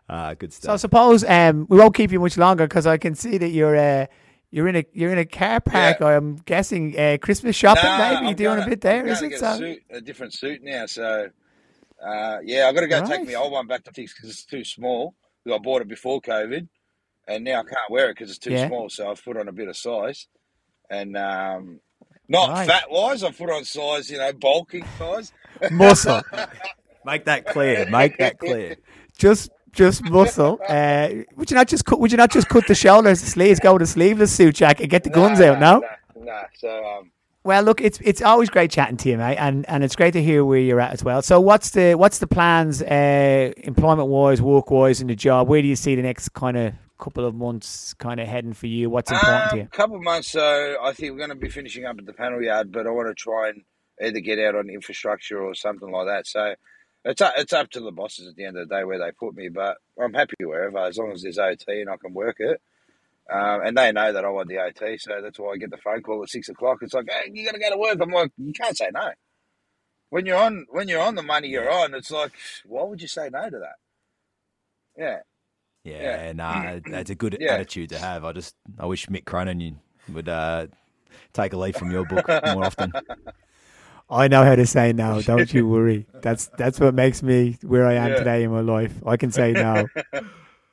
Ah, 0.10 0.34
good 0.36 0.54
stuff. 0.54 0.70
So 0.70 0.74
I 0.74 0.78
suppose 0.78 1.24
um, 1.26 1.66
we 1.70 1.78
won't 1.78 1.94
keep 1.94 2.12
you 2.12 2.20
much 2.20 2.38
longer 2.38 2.66
because 2.66 2.88
I 2.88 2.98
can 2.98 3.16
see 3.16 3.38
that 3.40 3.50
you're 3.50 3.76
uh, 3.76 4.06
you're 4.52 4.68
in 4.68 4.76
a 4.78 4.86
you're 4.94 5.12
in 5.12 5.18
a 5.18 5.26
car 5.26 5.60
park. 5.60 5.98
Yeah. 6.00 6.08
I'm 6.18 6.36
guessing 6.38 6.98
uh, 7.00 7.18
Christmas 7.22 7.56
shopping. 7.56 7.84
Nah, 7.84 7.98
maybe 7.98 8.16
I'm 8.18 8.24
you're 8.26 8.34
doing 8.34 8.50
gonna- 8.58 8.66
a 8.66 8.70
bit 8.70 8.82
there, 8.82 9.02
I'm 9.02 9.08
is 9.10 9.20
gonna 9.22 9.28
it? 9.36 9.40
get 9.40 9.42
A, 9.42 9.46
So 9.54 9.58
suit, 9.58 9.80
a 9.92 10.02
different 10.02 10.34
suit 10.34 10.64
now, 10.64 10.86
so 10.86 11.30
uh, 12.06 12.38
yeah, 12.44 12.68
I've 12.68 12.76
got 12.76 12.82
to 12.82 12.88
go 12.88 13.06
take 13.06 13.26
my 13.26 13.34
old 13.36 13.52
one 13.52 13.68
back 13.68 13.84
to 13.86 13.92
fix 13.92 14.14
because 14.14 14.30
it's 14.30 14.46
too 14.46 14.64
small. 14.64 15.16
I 15.52 15.58
bought 15.58 15.82
it 15.82 15.88
before 15.88 16.22
COVID, 16.22 16.68
and 17.28 17.44
now 17.44 17.60
I 17.62 17.64
can't 17.64 17.90
wear 17.90 18.10
it 18.10 18.16
because 18.16 18.30
it's 18.30 18.40
too 18.40 18.52
Yeah. 18.52 18.68
small. 18.68 18.90
So 18.90 19.10
I've 19.10 19.24
put 19.24 19.38
on 19.38 19.48
a 19.48 19.52
bit 19.52 19.68
of 19.68 19.76
size, 19.78 20.28
and 20.90 21.18
um, 21.18 21.80
not 22.30 22.50
Right. 22.50 22.68
fat 22.68 22.92
wise. 22.92 23.24
I've 23.24 23.38
put 23.38 23.50
on 23.50 23.64
size, 23.66 24.10
you 24.12 24.18
know, 24.18 24.32
bulking 24.34 24.86
size. 25.00 25.32
muscle, 25.72 26.22
Make 27.06 27.26
that 27.26 27.46
clear. 27.46 27.90
Make 27.90 28.18
that 28.18 28.38
clear. 28.40 28.76
just 29.18 29.50
just 29.78 30.04
muscle. 30.04 30.60
Uh, 30.70 31.10
would 31.38 31.50
you 31.52 31.56
not 31.56 31.68
just 31.70 31.86
cut? 31.86 32.00
Would 32.02 32.12
you 32.12 32.18
not 32.18 32.32
just 32.32 32.50
cut 32.50 32.68
the 32.68 32.76
shoulders, 32.76 33.22
the 33.22 33.28
sleeves, 33.28 33.60
go 33.60 33.74
with 33.74 33.84
a 33.84 33.88
sleeveless 33.88 34.32
suit 34.36 34.56
jacket, 34.56 34.88
get 34.88 35.04
the 35.06 35.10
guns 35.10 35.40
Nah, 35.40 35.46
out? 35.48 35.60
No. 35.60 35.82
nah, 36.18 36.26
nah. 36.26 36.44
So 36.56 36.70
um, 36.86 37.12
Well, 37.44 37.64
look, 37.64 37.80
it's 37.82 38.00
it's 38.04 38.22
always 38.22 38.50
great 38.50 38.72
chatting 38.72 38.98
to 38.98 39.10
you, 39.10 39.18
mate, 39.18 39.38
and, 39.38 39.68
and 39.70 39.84
it's 39.84 39.96
great 39.96 40.12
to 40.14 40.22
hear 40.24 40.44
where 40.44 40.60
you're 40.60 40.82
at 40.82 40.92
as 40.94 41.04
well. 41.04 41.22
So, 41.22 41.40
what's 41.40 41.70
the 41.72 41.96
what's 41.96 42.20
the 42.20 42.28
plans, 42.28 42.82
uh, 42.82 43.54
employment 43.58 44.10
wise, 44.10 44.42
work 44.42 44.70
wise, 44.72 45.00
in 45.02 45.08
the 45.08 45.16
job? 45.16 45.48
Where 45.48 45.62
do 45.62 45.68
you 45.68 45.76
see 45.78 45.96
the 45.96 46.02
next 46.02 46.30
kind 46.34 46.58
of 46.58 46.74
couple 47.00 47.26
of 47.26 47.36
months 47.36 47.94
kind 47.96 48.20
of 48.20 48.28
heading 48.28 48.54
for 48.54 48.68
you? 48.68 48.90
What's 48.90 49.12
important 49.12 49.50
to 49.52 49.56
Um, 49.56 49.60
you? 49.60 49.68
couple 49.72 49.96
of 49.98 50.04
months, 50.04 50.30
so 50.32 50.78
I 50.82 50.92
think 50.94 51.12
we're 51.12 51.20
going 51.20 51.30
to 51.30 51.36
be 51.36 51.50
finishing 51.50 51.86
up 51.86 51.98
at 52.00 52.06
the 52.06 52.14
panel 52.14 52.42
yard, 52.42 52.72
but 52.72 52.88
I 52.88 52.90
want 52.90 53.08
to 53.08 53.14
try 53.16 53.50
and 53.50 53.62
either 54.02 54.20
get 54.20 54.40
out 54.40 54.56
on 54.56 54.70
infrastructure 54.70 55.40
or 55.42 55.54
something 55.56 55.90
like 55.92 56.08
that. 56.08 56.28
So 56.28 56.56
it's 57.10 57.22
up, 57.22 57.34
it's 57.38 57.54
up 57.54 57.70
to 57.72 57.80
the 57.80 57.92
bosses 57.92 58.28
at 58.28 58.36
the 58.36 58.46
end 58.46 58.58
of 58.58 58.68
the 58.68 58.76
day 58.76 58.84
where 58.84 59.00
they 59.00 59.12
put 59.12 59.36
me, 59.36 59.50
but 59.50 59.78
I'm 60.02 60.14
happy 60.14 60.36
wherever 60.44 60.78
as 60.80 60.98
long 60.98 61.12
as 61.12 61.22
there's 61.24 61.38
OT 61.40 61.82
and 61.82 61.90
I 61.90 61.98
can 61.98 62.14
work 62.14 62.38
it. 62.40 62.62
Um, 63.32 63.62
and 63.66 63.78
they 63.78 63.92
know 63.92 64.14
that 64.14 64.24
I 64.24 64.30
want 64.30 64.48
the 64.48 64.60
OT, 64.60 64.98
so 64.98 65.20
that's 65.22 65.38
why 65.38 65.52
I 65.54 65.58
get 65.58 65.70
the 65.72 65.78
phone 65.78 66.02
call 66.02 66.24
at 66.24 66.30
six 66.30 66.48
o'clock. 66.50 66.78
It's 66.82 66.94
like, 66.94 67.10
hey, 67.10 67.30
you 67.34 67.44
got 67.46 67.54
to 67.56 67.60
go 67.60 67.70
to 67.72 67.78
work. 67.78 67.98
I'm 68.02 68.10
like, 68.10 68.32
you 68.38 68.54
can't 68.54 68.78
say 68.78 68.90
no. 68.94 69.10
When 70.10 70.26
you're 70.26 70.38
on, 70.38 70.66
when 70.70 70.88
you're 70.88 71.02
on 71.02 71.16
the 71.16 71.24
money 71.24 71.50
you're 71.50 71.70
on, 71.70 71.94
it's 71.94 72.10
like, 72.12 72.32
why 72.66 72.84
would 72.84 73.02
you 73.02 73.10
say 73.10 73.30
no 73.30 73.50
to 73.50 73.60
that? 73.60 73.76
Yeah. 74.98 75.18
Yeah, 75.84 76.02
Yeah. 76.28 76.34
nah, 76.34 76.80
that's 76.86 77.10
a 77.10 77.16
good 77.16 77.38
Yeah. 77.40 77.54
attitude 77.56 77.90
to 77.90 78.00
have. 78.00 78.24
I 78.24 78.32
just 78.32 78.56
I 78.80 78.86
wish 78.86 79.08
Mick 79.08 79.26
Cronin 79.26 79.80
would 80.14 80.30
uh, 80.30 80.68
take 81.34 81.52
a 81.54 81.58
leaf 81.58 81.76
from 81.76 81.92
your 81.92 82.06
book 82.06 82.28
more 82.46 82.64
often. 82.64 82.94
I 84.10 84.28
know 84.28 84.44
how 84.44 84.56
to 84.56 84.66
say 84.66 84.94
no. 84.94 85.22
Don't 85.32 85.54
you 85.54 85.68
worry. 85.68 86.06
That's 86.22 86.48
that's 86.58 86.80
what 86.80 86.94
makes 86.94 87.22
me 87.24 87.58
where 87.64 87.86
I 87.86 87.94
am 87.96 88.12
Yeah. 88.12 88.18
today 88.20 88.44
in 88.44 88.52
my 88.52 88.62
life. 88.62 88.94
I 89.06 89.18
can 89.18 89.32
say 89.32 89.52
no. 89.52 89.88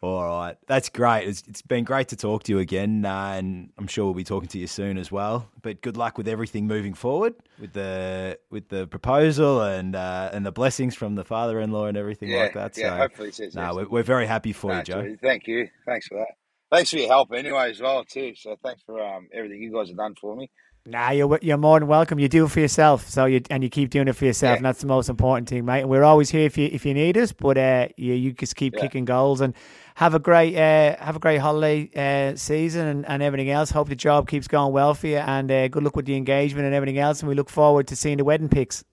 All 0.03 0.23
right, 0.23 0.55
that's 0.67 0.91
great. 0.91 1.27
It's, 1.27 1.43
it's 1.49 1.63
been 1.63 1.83
great 1.85 2.09
to 2.09 2.17
talk 2.17 2.43
to 2.43 2.53
you 2.53 2.59
again, 2.59 3.07
uh, 3.07 3.37
and 3.39 3.71
I'm 3.79 3.87
sure 3.87 4.05
we'll 4.05 4.13
be 4.13 4.23
talking 4.23 4.51
to 4.51 4.59
you 4.59 4.67
soon 4.67 4.99
as 4.99 5.11
well. 5.11 5.49
But 5.63 5.81
good 5.81 5.97
luck 5.97 6.19
with 6.19 6.29
everything 6.29 6.67
moving 6.67 6.93
forward 6.93 7.35
with 7.59 7.73
the 7.73 8.39
with 8.51 8.69
the 8.69 8.87
proposal 8.87 9.63
and 9.63 9.97
uh, 9.97 10.29
and 10.35 10.45
the 10.45 10.53
blessings 10.53 10.95
from 10.95 11.15
the 11.15 11.25
father-in-law 11.25 11.87
and 11.87 11.97
everything 11.97 12.29
Yeah, 12.29 12.41
like 12.43 12.53
that. 12.53 12.77
yeah, 12.77 12.91
so, 12.91 12.97
hopefully 12.99 13.29
it 13.29 13.35
says 13.35 13.55
no, 13.55 13.63
yes. 13.63 13.75
we're, 13.77 13.89
we're 13.89 14.03
very 14.03 14.27
happy 14.27 14.53
for 14.53 14.73
No, 14.73 14.77
you, 14.79 14.83
Joe. 14.85 14.93
Geordie, 15.01 15.17
Thank 15.23 15.47
you. 15.47 15.69
Thanks 15.87 16.07
for 16.09 16.19
that. 16.19 16.35
Thanks 16.71 16.91
for 16.91 16.99
your 16.99 17.09
help 17.09 17.33
anyway 17.33 17.71
as 17.71 17.81
well 17.81 18.05
too. 18.05 18.35
So 18.35 18.57
thanks 18.63 18.83
for 18.85 19.01
um, 19.03 19.29
everything 19.33 19.63
you 19.63 19.73
guys 19.73 19.89
have 19.89 19.97
done 19.97 20.17
for 20.21 20.37
me. 20.37 20.51
Nah, 20.87 21.13
you're 21.13 21.39
you're 21.41 21.57
more 21.57 21.81
than 21.81 21.89
welcome. 21.89 22.19
You 22.19 22.29
do 22.29 22.45
it 22.45 22.51
for 22.51 22.61
yourself, 22.61 23.09
so 23.09 23.25
you 23.25 23.41
and 23.49 23.63
you 23.63 23.71
keep 23.71 23.89
doing 23.89 24.07
it 24.07 24.13
for 24.17 24.27
yourself, 24.27 24.51
Yeah. 24.53 24.57
and 24.57 24.65
that's 24.67 24.83
the 24.83 24.87
most 24.87 25.09
important 25.09 25.49
thing, 25.49 25.65
mate. 25.65 25.81
And 25.81 25.89
we're 25.89 26.03
always 26.05 26.29
here 26.29 26.45
if 26.45 26.59
you 26.59 26.69
if 26.71 26.85
you 26.85 26.93
need 26.93 27.17
us. 27.17 27.33
But 27.33 27.57
uh, 27.57 27.89
you 27.97 28.13
you 28.13 28.33
just 28.35 28.55
keep 28.55 28.75
Yeah. 28.75 28.83
kicking 28.83 29.07
goals 29.07 29.41
and 29.41 29.55
have 29.95 30.13
a 30.13 30.19
great 30.19 30.55
uh, 30.55 30.97
have 31.03 31.17
a 31.17 31.19
great 31.19 31.39
holiday 31.39 31.89
uh, 31.97 32.37
season 32.37 32.87
and, 32.87 33.07
and 33.09 33.23
everything 33.23 33.49
else. 33.49 33.71
Hope 33.71 33.89
the 33.89 33.97
job 33.97 34.29
keeps 34.29 34.47
going 34.47 34.75
well 34.75 34.93
for 34.93 35.07
you, 35.07 35.17
and 35.17 35.51
uh, 35.51 35.69
good 35.69 35.85
luck 35.85 35.97
with 35.97 36.05
the 36.05 36.17
engagement 36.17 36.67
and 36.67 36.75
everything 36.75 36.99
else. 36.99 37.21
And 37.21 37.31
we 37.31 37.35
look 37.35 37.49
forward 37.49 37.87
to 37.89 37.97
seeing 37.97 38.19
the 38.19 38.25
wedding 38.25 38.51
pics. 38.51 38.85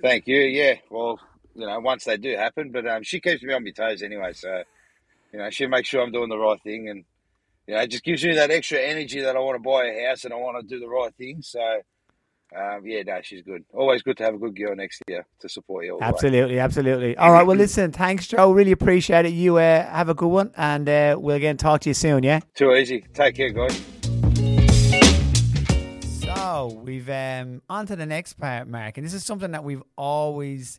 Thank 0.00 0.26
you. 0.26 0.38
Yeah. 0.40 0.76
Well, 0.90 1.20
you 1.54 1.66
know, 1.66 1.78
once 1.80 2.04
they 2.04 2.16
do 2.16 2.34
happen, 2.34 2.70
but 2.70 2.86
um, 2.86 3.02
she 3.02 3.20
keeps 3.20 3.42
me 3.42 3.52
on 3.52 3.62
my 3.62 3.72
toes 3.72 4.00
anyway. 4.02 4.32
So, 4.32 4.62
you 5.34 5.38
know, 5.38 5.50
she 5.50 5.66
makes 5.66 5.88
sure 5.90 6.00
I'm 6.02 6.12
doing 6.12 6.30
the 6.30 6.38
right 6.38 6.62
thing, 6.62 6.88
and 6.88 7.04
you 7.66 7.74
know, 7.74 7.80
it 7.80 7.90
just 7.90 8.04
gives 8.04 8.22
you 8.22 8.34
that 8.34 8.50
extra 8.50 8.78
energy 8.78 9.20
that 9.20 9.36
I 9.36 9.40
want 9.40 9.56
to 9.56 9.62
buy 9.62 9.86
a 9.86 10.08
house 10.08 10.24
and 10.24 10.32
I 10.32 10.36
want 10.36 10.60
to 10.60 10.66
do 10.66 10.78
the 10.78 10.88
right 10.88 11.12
thing. 11.16 11.42
So, 11.42 11.60
um, 12.56 12.82
yeah, 12.84 13.02
no, 13.04 13.20
she's 13.22 13.42
good. 13.42 13.64
Always 13.74 14.02
good 14.02 14.16
to 14.18 14.24
have 14.24 14.34
a 14.34 14.38
good 14.38 14.56
girl 14.56 14.76
next 14.76 14.98
to 14.98 15.04
you 15.08 15.22
to 15.40 15.48
support 15.48 15.84
you. 15.84 15.94
All 15.94 15.98
the 15.98 16.04
way. 16.04 16.08
Absolutely, 16.08 16.58
absolutely. 16.60 17.16
All 17.16 17.32
right, 17.32 17.44
well, 17.44 17.56
listen, 17.56 17.90
thanks, 17.90 18.28
Joe. 18.28 18.52
Really 18.52 18.70
appreciate 18.70 19.26
it. 19.26 19.32
You 19.32 19.56
uh, 19.56 19.84
have 19.84 20.08
a 20.08 20.14
good 20.14 20.28
one, 20.28 20.52
and 20.56 20.88
uh, 20.88 21.16
we'll 21.18 21.36
again 21.36 21.56
talk 21.56 21.80
to 21.82 21.90
you 21.90 21.94
soon. 21.94 22.22
Yeah. 22.22 22.40
Too 22.54 22.72
easy. 22.72 23.04
Take 23.12 23.34
care, 23.34 23.50
guys. 23.50 23.82
So 26.20 26.80
we've 26.84 27.10
um 27.10 27.62
on 27.68 27.86
to 27.86 27.96
the 27.96 28.06
next 28.06 28.34
part, 28.34 28.68
Mark, 28.68 28.96
and 28.96 29.04
this 29.04 29.14
is 29.14 29.24
something 29.24 29.50
that 29.50 29.64
we've 29.64 29.82
always 29.96 30.78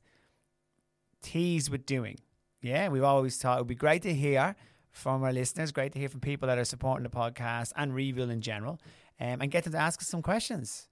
teased 1.22 1.70
with 1.70 1.86
doing. 1.86 2.18
Yeah, 2.62 2.88
we've 2.88 3.04
always 3.04 3.38
thought 3.38 3.58
it 3.58 3.62
would 3.62 3.68
be 3.68 3.76
great 3.76 4.04
to 4.04 4.14
hear 4.14 4.56
from 4.98 5.24
our 5.24 5.32
listeners, 5.32 5.72
great 5.72 5.94
to 5.94 6.00
hear 6.00 6.10
from 6.10 6.20
people 6.20 6.48
that 6.48 6.58
are 6.58 6.66
supporting 6.66 7.04
the 7.04 7.10
podcast 7.10 7.72
and 7.76 7.94
Rebuild 7.94 8.30
in 8.30 8.42
general, 8.42 8.80
um, 9.20 9.42
and 9.42 9.52
get 9.52 9.64
them 9.64 9.74
to 9.74 9.80
ask 9.80 10.02
us 10.02 10.08
some 10.08 10.22
questions. 10.22 10.88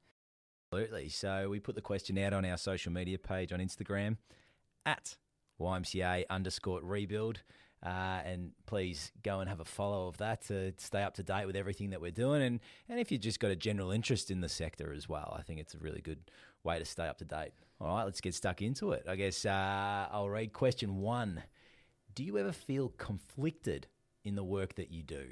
Absolutely. 0.72 1.10
So 1.10 1.50
we 1.50 1.60
put 1.60 1.76
the 1.76 1.82
question 1.82 2.18
out 2.18 2.34
on 2.34 2.46
our 2.46 2.58
social 2.58 2.92
media 2.92 3.18
page 3.18 3.52
on 3.52 3.60
Instagram 3.60 4.18
at 4.86 5.18
YMCA 5.60 6.26
underscore 6.30 6.82
rebuild. 6.82 7.42
Uh, 7.84 8.20
and 8.26 8.52
please 8.66 9.12
go 9.24 9.42
and 9.42 9.50
have 9.50 9.60
a 9.60 9.66
follow 9.66 10.08
of 10.08 10.18
that 10.18 10.42
to 10.48 10.74
stay 10.78 11.04
up 11.04 11.14
to 11.14 11.24
date 11.24 11.46
with 11.46 11.56
everything 11.56 11.92
that 11.92 12.02
we're 12.02 12.10
doing. 12.10 12.42
And, 12.42 12.60
and 12.90 13.00
if 13.00 13.12
you've 13.12 13.22
just 13.22 13.40
got 13.40 13.52
a 13.52 13.56
general 13.56 13.92
interest 13.92 14.32
in 14.32 14.42
the 14.42 14.50
sector 14.50 14.92
as 14.92 15.08
well, 15.08 15.36
I 15.38 15.44
think 15.44 15.60
it's 15.60 15.76
a 15.76 15.78
really 15.78 16.02
good 16.02 16.32
way 16.64 16.80
to 16.80 16.86
stay 16.86 17.08
up 17.08 17.20
to 17.20 17.26
date. 17.26 17.52
All 17.80 17.88
right, 17.88 18.04
let's 18.04 18.22
get 18.22 18.34
stuck 18.34 18.62
into 18.62 18.92
it. 18.92 19.06
I 19.08 19.16
guess 19.16 19.46
uh, 19.46 20.08
I'll 20.12 20.30
read 20.30 20.52
question 20.52 20.98
one 20.98 21.44
Do 22.16 22.24
you 22.24 22.38
ever 22.40 22.52
feel 22.52 22.90
conflicted 22.98 23.88
in 24.26 24.36
the 24.36 24.44
work 24.44 24.76
that 24.76 24.92
you 24.92 25.04
do? 25.04 25.28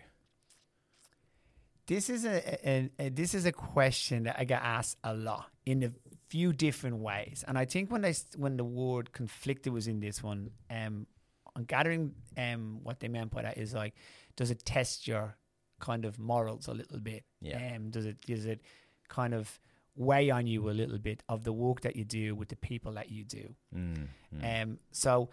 This 1.85 2.09
is 2.09 2.23
a, 2.23 2.69
a, 2.69 2.89
a 2.97 3.09
this 3.09 3.33
is 3.33 3.45
a 3.45 3.51
question 3.51 4.23
that 4.23 4.37
I 4.39 4.45
get 4.45 4.61
asked 4.63 4.97
a 5.03 5.13
lot 5.13 5.47
in 5.65 5.83
a 5.83 5.91
few 6.29 6.53
different 6.53 6.99
ways, 6.99 7.43
and 7.45 7.57
I 7.57 7.65
think 7.65 7.91
when 7.91 8.01
they 8.01 8.13
when 8.37 8.55
the 8.55 8.63
word 8.63 9.11
conflicted 9.11 9.73
was 9.73 9.87
in 9.87 9.99
this 9.99 10.23
one, 10.23 10.51
um, 10.69 11.07
I'm 11.55 11.65
gathering 11.65 12.13
um 12.37 12.79
what 12.83 13.01
they 13.01 13.09
meant 13.09 13.31
by 13.31 13.41
that 13.41 13.57
is 13.57 13.73
like, 13.73 13.95
does 14.37 14.49
it 14.49 14.63
test 14.63 15.07
your 15.07 15.35
kind 15.79 16.05
of 16.05 16.17
morals 16.19 16.69
a 16.69 16.73
little 16.73 16.99
bit? 16.99 17.25
Yeah. 17.41 17.73
Um, 17.75 17.89
does 17.89 18.05
it 18.05 18.21
does 18.21 18.45
it 18.45 18.61
kind 19.09 19.33
of 19.33 19.59
weigh 19.95 20.29
on 20.29 20.47
you 20.47 20.69
a 20.69 20.71
little 20.71 20.97
bit 20.97 21.21
of 21.27 21.43
the 21.43 21.53
work 21.53 21.81
that 21.81 21.95
you 21.95 22.05
do 22.05 22.33
with 22.33 22.47
the 22.47 22.55
people 22.55 22.93
that 22.93 23.11
you 23.11 23.25
do? 23.25 23.53
Mm, 23.75 24.07
mm. 24.35 24.63
Um, 24.63 24.79
so 24.91 25.29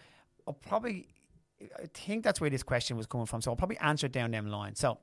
I'll 0.47 0.55
probably, 0.55 1.09
I 1.61 1.87
think 1.93 2.25
that's 2.25 2.41
where 2.41 2.51
this 2.51 2.63
question 2.63 2.97
was 2.97 3.07
coming 3.07 3.27
from. 3.27 3.43
So 3.43 3.51
I'll 3.51 3.57
probably 3.57 3.79
answer 3.79 4.07
it 4.07 4.13
down 4.13 4.31
them 4.31 4.47
lines. 4.47 4.79
So 4.79 4.99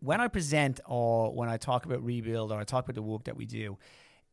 when 0.00 0.20
I 0.20 0.28
present 0.28 0.80
or 0.86 1.34
when 1.34 1.48
I 1.48 1.56
talk 1.56 1.86
about 1.86 2.04
rebuild 2.04 2.52
or 2.52 2.58
I 2.58 2.64
talk 2.64 2.84
about 2.84 2.94
the 2.94 3.02
work 3.02 3.24
that 3.24 3.36
we 3.36 3.46
do, 3.46 3.78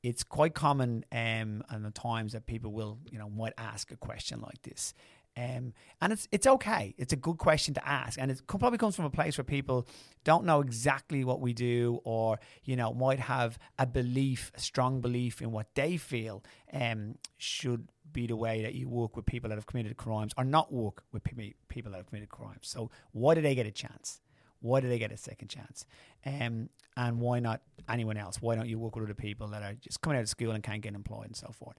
it's 0.04 0.24
quite 0.24 0.54
common 0.54 1.06
um, 1.12 1.64
and 1.70 1.86
the 1.86 1.92
times 1.92 2.34
that 2.34 2.46
people 2.46 2.72
will, 2.72 3.00
you 3.12 3.20
know, 3.20 3.30
might 3.30 3.54
ask 3.58 3.92
a 3.92 3.96
question 3.96 4.42
like 4.42 4.62
this. 4.64 4.94
Um, 5.38 5.74
and 6.02 6.12
it's 6.12 6.28
it's 6.32 6.46
okay. 6.46 6.94
It's 6.98 7.14
a 7.14 7.16
good 7.16 7.38
question 7.38 7.74
to 7.76 7.88
ask, 7.88 8.20
and 8.20 8.30
it 8.30 8.42
probably 8.48 8.78
comes 8.78 8.98
from 8.98 9.06
a 9.06 9.10
place 9.10 9.38
where 9.38 9.46
people 9.46 9.88
don't 10.26 10.44
know 10.44 10.60
exactly 10.60 11.24
what 11.24 11.40
we 11.40 11.54
do, 11.54 12.02
or 12.04 12.38
you 12.66 12.76
know, 12.76 12.94
might 12.94 13.20
have 13.20 13.58
a 13.80 13.86
belief, 13.86 14.52
a 14.56 14.60
strong 14.60 15.00
belief 15.00 15.42
in 15.42 15.52
what 15.52 15.68
they 15.74 15.96
feel 15.96 16.44
um, 16.74 17.16
should 17.38 17.88
be 18.14 18.28
the 18.28 18.36
way 18.36 18.62
that 18.64 18.76
you 18.76 18.90
work 18.90 19.16
with 19.16 19.26
people 19.26 19.50
that 19.50 19.58
have 19.58 19.66
committed 19.66 19.96
crimes, 19.98 20.34
or 20.38 20.44
not 20.44 20.72
work 20.72 21.04
with 21.12 21.24
people 21.24 21.92
that 21.92 21.98
have 21.98 22.08
committed 22.08 22.30
crimes. 22.30 22.62
So, 22.68 22.90
why 23.12 23.36
do 23.36 23.42
they 23.42 23.56
get 23.56 23.66
a 23.66 23.72
chance? 23.72 24.22
Why 24.60 24.80
do 24.80 24.88
they 24.88 25.00
get 25.00 25.12
a 25.12 25.18
second 25.18 25.48
chance? 25.48 25.86
Um, 26.26 26.70
and 26.96 27.20
why 27.20 27.40
not 27.40 27.62
anyone 27.90 28.18
else? 28.18 28.42
Why 28.42 28.56
don't 28.56 28.68
you 28.68 28.78
work 28.78 28.96
with 28.96 29.06
other 29.06 29.16
people 29.16 29.48
that 29.48 29.64
are 29.64 29.74
just 29.74 30.02
coming 30.02 30.18
out 30.18 30.22
of 30.22 30.30
school 30.30 30.52
and 30.52 30.64
can't 30.64 30.82
get 30.82 30.94
employed 30.94 31.26
and 31.26 31.36
so 31.36 31.52
forth? 31.52 31.78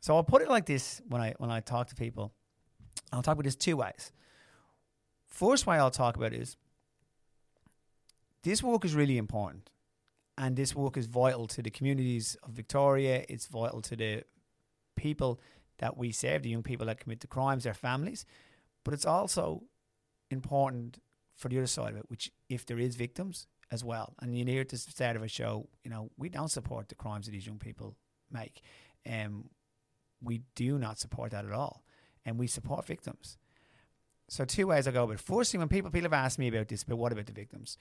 So 0.00 0.16
I'll 0.16 0.24
put 0.24 0.42
it 0.42 0.48
like 0.48 0.66
this 0.66 1.02
when 1.08 1.20
I 1.20 1.34
when 1.38 1.50
I 1.50 1.60
talk 1.60 1.88
to 1.88 1.94
people. 1.94 2.32
I'll 3.12 3.22
talk 3.22 3.34
about 3.34 3.44
this 3.44 3.56
two 3.56 3.76
ways. 3.76 4.12
First 5.28 5.66
way 5.66 5.76
I'll 5.76 5.90
talk 5.90 6.16
about 6.16 6.32
is 6.32 6.56
this 8.42 8.62
work 8.62 8.84
is 8.84 8.94
really 8.94 9.18
important. 9.18 9.70
And 10.38 10.56
this 10.56 10.74
work 10.74 10.96
is 10.96 11.06
vital 11.06 11.46
to 11.48 11.62
the 11.62 11.70
communities 11.70 12.36
of 12.42 12.52
Victoria. 12.52 13.24
It's 13.28 13.46
vital 13.46 13.82
to 13.82 13.96
the 13.96 14.24
people 14.96 15.40
that 15.78 15.96
we 15.96 16.12
serve, 16.12 16.42
the 16.42 16.50
young 16.50 16.62
people 16.62 16.86
that 16.86 17.00
commit 17.00 17.20
the 17.20 17.26
crimes, 17.26 17.64
their 17.64 17.74
families. 17.74 18.24
But 18.84 18.94
it's 18.94 19.06
also 19.06 19.64
important 20.30 20.98
for 21.34 21.48
the 21.48 21.58
other 21.58 21.66
side 21.66 21.92
of 21.92 21.98
it, 21.98 22.04
which 22.08 22.30
if 22.48 22.66
there 22.66 22.78
is 22.78 22.96
victims 22.96 23.46
as 23.70 23.82
well. 23.82 24.14
And 24.20 24.36
you 24.36 24.44
hear 24.44 24.60
at 24.60 24.68
the 24.68 24.76
start 24.76 25.16
of 25.16 25.22
a 25.22 25.28
show, 25.28 25.68
you 25.82 25.90
know, 25.90 26.10
we 26.16 26.28
don't 26.28 26.50
support 26.50 26.88
the 26.88 26.94
crimes 26.94 27.26
that 27.26 27.32
these 27.32 27.46
young 27.46 27.58
people 27.58 27.96
make. 28.30 28.62
Um, 29.10 29.48
we 30.22 30.42
do 30.54 30.78
not 30.78 30.98
support 30.98 31.32
that 31.32 31.44
at 31.44 31.52
all. 31.52 31.82
And 32.24 32.38
we 32.38 32.46
support 32.46 32.86
victims. 32.86 33.38
So 34.28 34.44
two 34.44 34.68
ways 34.68 34.86
I 34.86 34.92
go 34.92 35.04
about 35.04 35.14
it. 35.14 35.20
Firstly, 35.20 35.58
when 35.58 35.68
people 35.68 35.90
people 35.90 36.10
have 36.10 36.24
asked 36.24 36.38
me 36.38 36.48
about 36.48 36.68
this, 36.68 36.84
but 36.84 36.96
what 36.96 37.12
about 37.12 37.26
the 37.26 37.32
victims? 37.32 37.76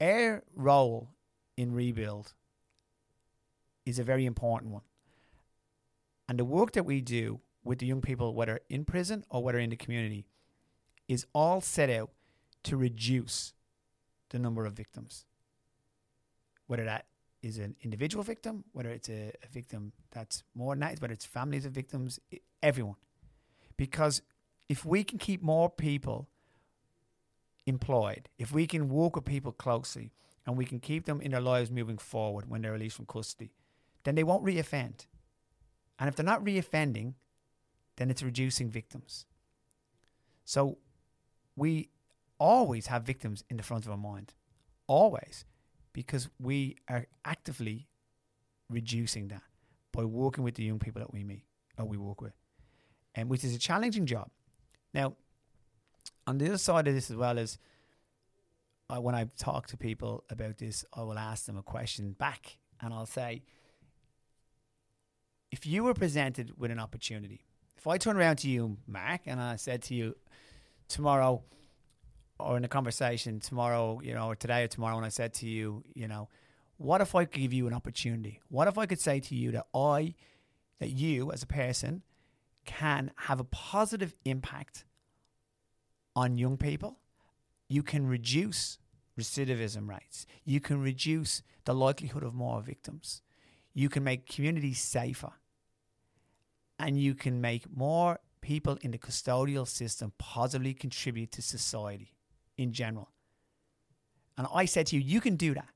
Our 0.00 0.42
role 0.54 1.08
in 1.56 1.72
rebuild 1.72 2.34
is 3.86 3.98
a 3.98 4.04
very 4.04 4.26
important 4.26 4.72
one. 4.72 4.82
And 6.30 6.38
the 6.38 6.44
work 6.44 6.74
that 6.74 6.84
we 6.84 7.00
do 7.00 7.40
with 7.64 7.80
the 7.80 7.86
young 7.86 8.00
people, 8.00 8.34
whether 8.34 8.60
in 8.68 8.84
prison 8.84 9.24
or 9.30 9.42
whether 9.42 9.58
in 9.58 9.70
the 9.70 9.76
community, 9.76 10.26
is 11.08 11.26
all 11.34 11.60
set 11.60 11.90
out 11.90 12.10
to 12.62 12.76
reduce 12.76 13.52
the 14.28 14.38
number 14.38 14.64
of 14.64 14.74
victims. 14.74 15.26
Whether 16.68 16.84
that 16.84 17.06
is 17.42 17.58
an 17.58 17.74
individual 17.82 18.22
victim, 18.22 18.62
whether 18.70 18.90
it's 18.90 19.08
a, 19.08 19.32
a 19.42 19.48
victim 19.50 19.90
that's 20.12 20.44
more 20.54 20.72
than 20.72 20.80
that, 20.82 21.00
whether 21.02 21.12
it's 21.12 21.24
families 21.24 21.66
of 21.66 21.72
victims, 21.72 22.20
everyone. 22.62 22.94
Because 23.76 24.22
if 24.68 24.84
we 24.84 25.02
can 25.02 25.18
keep 25.18 25.42
more 25.42 25.68
people 25.68 26.28
employed, 27.66 28.28
if 28.38 28.52
we 28.52 28.68
can 28.68 28.88
work 28.88 29.16
with 29.16 29.24
people 29.24 29.50
closely, 29.50 30.12
and 30.46 30.56
we 30.56 30.64
can 30.64 30.78
keep 30.78 31.06
them 31.06 31.20
in 31.20 31.32
their 31.32 31.40
lives 31.40 31.72
moving 31.72 31.98
forward 31.98 32.48
when 32.48 32.62
they're 32.62 32.72
released 32.72 32.94
from 32.94 33.06
custody, 33.06 33.50
then 34.04 34.14
they 34.14 34.22
won't 34.22 34.44
reoffend. 34.44 35.06
And 36.00 36.08
if 36.08 36.16
they're 36.16 36.24
not 36.24 36.42
reoffending, 36.42 37.14
then 37.96 38.10
it's 38.10 38.22
reducing 38.22 38.70
victims. 38.70 39.26
So 40.44 40.78
we 41.54 41.90
always 42.38 42.86
have 42.86 43.02
victims 43.02 43.44
in 43.50 43.58
the 43.58 43.62
front 43.62 43.84
of 43.84 43.90
our 43.90 43.98
mind, 43.98 44.32
always, 44.86 45.44
because 45.92 46.28
we 46.40 46.76
are 46.88 47.06
actively 47.24 47.86
reducing 48.70 49.28
that 49.28 49.42
by 49.92 50.04
working 50.04 50.42
with 50.42 50.54
the 50.54 50.64
young 50.64 50.78
people 50.78 51.00
that 51.00 51.12
we 51.12 51.22
meet 51.22 51.44
or 51.76 51.84
we 51.84 51.98
work 51.98 52.22
with, 52.22 52.32
and 53.14 53.28
which 53.28 53.44
is 53.44 53.54
a 53.54 53.58
challenging 53.58 54.06
job. 54.06 54.30
Now, 54.94 55.16
on 56.26 56.38
the 56.38 56.46
other 56.46 56.58
side 56.58 56.88
of 56.88 56.94
this 56.94 57.10
as 57.10 57.16
well 57.16 57.36
is 57.36 57.58
I, 58.88 58.98
when 58.98 59.14
I 59.14 59.26
talk 59.36 59.66
to 59.68 59.76
people 59.76 60.24
about 60.30 60.58
this, 60.58 60.84
I 60.94 61.02
will 61.02 61.18
ask 61.18 61.44
them 61.44 61.58
a 61.58 61.62
question 61.62 62.12
back, 62.12 62.56
and 62.80 62.94
I'll 62.94 63.06
say, 63.06 63.42
if 65.50 65.66
you 65.66 65.84
were 65.84 65.94
presented 65.94 66.52
with 66.56 66.70
an 66.70 66.78
opportunity, 66.78 67.44
if 67.76 67.86
I 67.86 67.98
turn 67.98 68.16
around 68.16 68.36
to 68.36 68.48
you, 68.48 68.76
Mark, 68.86 69.22
and 69.26 69.40
I 69.40 69.56
said 69.56 69.82
to 69.84 69.94
you 69.94 70.16
tomorrow, 70.88 71.42
or 72.38 72.56
in 72.56 72.64
a 72.64 72.68
conversation 72.68 73.40
tomorrow, 73.40 74.00
you 74.02 74.14
know, 74.14 74.28
or 74.28 74.36
today 74.36 74.64
or 74.64 74.68
tomorrow, 74.68 74.96
and 74.96 75.06
I 75.06 75.10
said 75.10 75.34
to 75.34 75.48
you, 75.48 75.82
you 75.94 76.08
know, 76.08 76.28
what 76.76 77.00
if 77.00 77.14
I 77.14 77.24
could 77.24 77.40
give 77.40 77.52
you 77.52 77.66
an 77.66 77.74
opportunity? 77.74 78.40
What 78.48 78.68
if 78.68 78.78
I 78.78 78.86
could 78.86 79.00
say 79.00 79.20
to 79.20 79.34
you 79.34 79.52
that 79.52 79.66
I, 79.74 80.14
that 80.78 80.90
you 80.90 81.30
as 81.32 81.42
a 81.42 81.46
person 81.46 82.02
can 82.64 83.10
have 83.16 83.40
a 83.40 83.44
positive 83.44 84.14
impact 84.24 84.84
on 86.16 86.38
young 86.38 86.56
people? 86.56 86.98
You 87.68 87.82
can 87.82 88.06
reduce 88.06 88.78
recidivism 89.18 89.88
rates. 89.88 90.26
You 90.44 90.60
can 90.60 90.80
reduce 90.80 91.42
the 91.64 91.74
likelihood 91.74 92.22
of 92.22 92.34
more 92.34 92.62
victims. 92.62 93.22
You 93.74 93.88
can 93.88 94.02
make 94.02 94.26
communities 94.26 94.80
safer. 94.80 95.32
And 96.80 96.98
you 96.98 97.14
can 97.14 97.40
make 97.42 97.70
more 97.70 98.18
people 98.40 98.78
in 98.80 98.90
the 98.90 98.98
custodial 98.98 99.68
system 99.68 100.12
positively 100.18 100.72
contribute 100.72 101.30
to 101.32 101.42
society 101.42 102.14
in 102.56 102.72
general. 102.72 103.10
And 104.38 104.46
I 104.52 104.64
said 104.64 104.86
to 104.86 104.96
you, 104.96 105.02
you 105.02 105.20
can 105.20 105.36
do 105.36 105.52
that. 105.52 105.68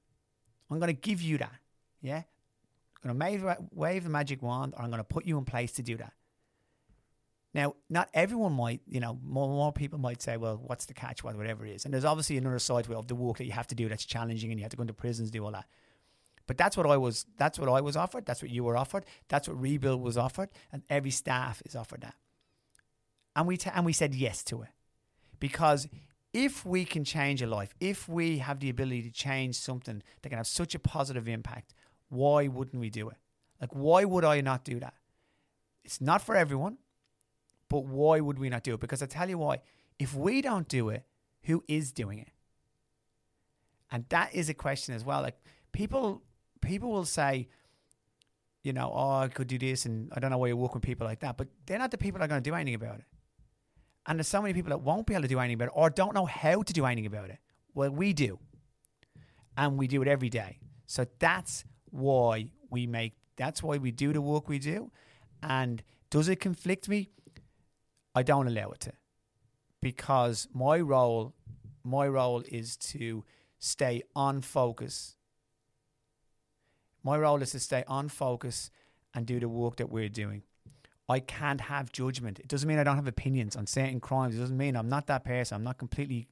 I'm 0.71 0.79
going 0.79 0.95
to 0.95 1.01
give 1.01 1.21
you 1.21 1.37
that. 1.39 1.53
Yeah? 2.01 2.23
I'm 3.05 3.19
going 3.19 3.39
to 3.41 3.57
wave 3.71 4.05
the 4.05 4.11
magic 4.11 4.43
wand 4.43 4.73
or 4.77 4.83
I'm 4.83 4.89
going 4.89 4.99
to 4.99 5.05
put 5.05 5.27
you 5.27 5.37
in 5.37 5.45
place 5.45 5.73
to 5.73 5.83
do 5.83 5.99
that. 5.99 6.15
Now, 7.53 7.75
not 7.91 8.09
everyone 8.15 8.55
might, 8.55 8.81
you 8.89 8.99
know, 8.99 9.19
more, 9.23 9.47
more 9.49 9.73
people 9.73 9.99
might 9.99 10.23
say, 10.23 10.39
well, 10.39 10.61
what's 10.67 10.87
the 10.87 10.95
catch, 10.95 11.23
whatever 11.23 11.67
it 11.67 11.71
is. 11.71 11.85
And 11.85 11.93
there's 11.93 12.07
obviously 12.07 12.39
another 12.39 12.59
side 12.59 12.91
of 12.91 13.07
the 13.07 13.15
work 13.15 13.37
that 13.37 13.45
you 13.45 13.53
have 13.53 13.69
to 13.69 13.75
do 13.75 13.89
that's 13.89 14.07
challenging 14.07 14.51
and 14.51 14.59
you 14.59 14.65
have 14.65 14.71
to 14.71 14.77
go 14.77 14.81
into 14.81 14.95
prisons, 14.95 15.31
do 15.31 15.45
all 15.45 15.53
that. 15.53 15.67
But 16.47 16.59
that's 16.59 16.77
what 16.77 16.87
I 16.87 16.97
was 16.97 17.27
that's 17.39 17.59
what 17.59 17.69
I 17.69 17.81
was 17.81 17.97
offered, 17.97 18.27
that's 18.27 18.43
what 18.43 18.51
you 18.51 18.65
were 18.65 18.77
offered, 18.77 19.05
that's 19.29 19.49
what 19.49 19.61
Rebuild 19.61 20.03
was 20.03 20.17
offered, 20.17 20.51
and 20.73 20.83
every 20.91 21.11
staff 21.11 21.63
is 21.65 21.75
offered 21.75 22.03
that. 22.03 22.15
And 23.35 23.47
we 23.47 23.57
t- 23.57 23.71
and 23.75 23.85
we 23.85 23.93
said 23.93 24.15
yes 24.15 24.45
to 24.45 24.63
it. 24.63 24.69
Because 25.41 25.89
if 26.33 26.65
we 26.67 26.85
can 26.85 27.05
change 27.05 27.43
a 27.43 27.47
life, 27.47 27.75
if 27.81 28.09
we 28.09 28.39
have 28.39 28.61
the 28.61 28.71
ability 28.71 29.03
to 29.03 29.11
change 29.11 29.57
something 29.57 30.03
that 30.23 30.29
can 30.29 30.39
have 30.39 30.47
such 30.47 30.75
a 30.75 30.79
positive 30.79 31.29
impact, 31.29 31.75
why 32.09 32.47
wouldn't 32.47 32.81
we 32.81 32.91
do 32.91 33.09
it? 33.09 33.17
Like 33.61 33.71
why 33.73 34.05
would 34.05 34.25
I 34.25 34.41
not 34.41 34.65
do 34.65 34.79
that? 34.81 34.95
It's 35.85 36.01
not 36.01 36.23
for 36.23 36.37
everyone. 36.37 36.79
But 37.69 37.87
why 37.87 38.21
would 38.21 38.39
we 38.39 38.51
not 38.51 38.63
do 38.63 38.75
it? 38.75 38.81
Because 38.81 39.03
I 39.03 39.07
tell 39.07 39.29
you 39.29 39.39
why. 39.39 39.61
If 39.99 40.15
we 40.15 40.43
don't 40.43 40.69
do 40.69 40.91
it, 40.91 41.05
who 41.45 41.65
is 41.69 41.93
doing 41.93 42.19
it? 42.19 42.29
And 43.91 44.05
that 44.09 44.35
is 44.35 44.49
a 44.49 44.55
question 44.55 44.95
as 44.95 45.05
well. 45.05 45.23
Like 45.23 45.37
people 45.73 46.23
people 46.65 46.91
will 46.91 47.05
say, 47.05 47.49
you 48.63 48.73
know, 48.73 48.91
oh, 48.95 49.19
I 49.19 49.29
could 49.29 49.47
do 49.47 49.59
this 49.59 49.85
and 49.85 50.11
I 50.15 50.21
don't 50.21 50.31
know 50.31 50.39
why 50.39 50.49
you 50.49 50.57
work 50.57 50.75
with 50.75 50.83
people 50.83 51.07
like 51.07 51.21
that. 51.21 51.37
But 51.37 51.49
they're 51.67 51.79
not 51.79 51.91
the 51.91 51.99
people 51.99 52.19
that 52.19 52.25
are 52.25 52.29
going 52.29 52.43
to 52.43 52.51
do 52.51 52.55
anything 52.55 52.75
about 52.75 52.99
it. 52.99 53.05
And 54.07 54.19
there's 54.19 54.29
so 54.29 54.43
many 54.43 54.55
people 54.55 54.71
that 54.71 54.81
won't 54.81 55.07
be 55.07 55.15
able 55.15 55.23
to 55.23 55.29
do 55.29 55.39
anything 55.39 55.55
about 55.55 55.69
it 55.69 55.73
or 55.75 55.91
don't 55.91 56.15
know 56.15 56.27
how 56.27 56.63
to 56.63 56.73
do 56.73 56.85
anything 56.85 57.07
about 57.07 57.31
it. 57.31 57.39
Well, 57.75 57.91
we 57.91 58.13
do. 58.13 58.39
And 59.57 59.79
we 59.79 59.87
do 59.87 60.03
it 60.03 60.09
every 60.09 60.31
day. 60.31 60.59
So 60.87 61.07
that's 61.19 61.65
why 61.91 62.49
we 62.71 62.87
make 62.87 63.15
that's 63.37 63.63
why 63.63 63.79
we 63.79 63.91
do 63.91 64.13
the 64.13 64.21
work 64.21 64.49
we 64.49 64.59
do. 64.59 64.91
And 65.43 65.83
does 66.11 66.29
it 66.29 66.41
conflict 66.41 66.89
me? 66.89 67.11
I 68.15 68.23
don't 68.23 68.47
allow 68.47 68.71
it 68.71 68.81
to, 68.81 68.93
because 69.81 70.47
my 70.55 70.79
role, 70.79 71.35
my 71.83 72.07
role 72.07 72.45
is 72.49 72.77
to 72.77 73.25
stay 73.59 74.03
on 74.15 74.41
focus. 74.41 75.14
My 77.05 77.19
role 77.19 77.43
is 77.43 77.51
to 77.53 77.61
stay 77.61 77.85
on 77.87 78.09
focus 78.09 78.71
and 79.15 79.27
do 79.27 79.39
the 79.39 79.49
work 79.49 79.77
that 79.77 79.91
we're 79.91 80.09
doing. 80.09 80.43
I 81.09 81.21
can't 81.21 81.61
have 81.61 81.93
judgment. 81.93 82.41
It 82.41 82.49
doesn't 82.49 82.67
mean 82.67 82.79
I 82.79 82.85
don't 82.85 82.97
have 82.97 83.07
opinions 83.07 83.57
on 83.57 83.67
certain 83.67 84.01
crimes. 84.01 84.35
It 84.35 84.39
doesn't 84.39 84.57
mean 84.57 84.75
I'm 84.75 84.89
not 84.89 85.07
that 85.09 85.23
person. 85.23 85.57
I'm 85.57 85.65
not 85.65 85.77
completely 85.77 86.29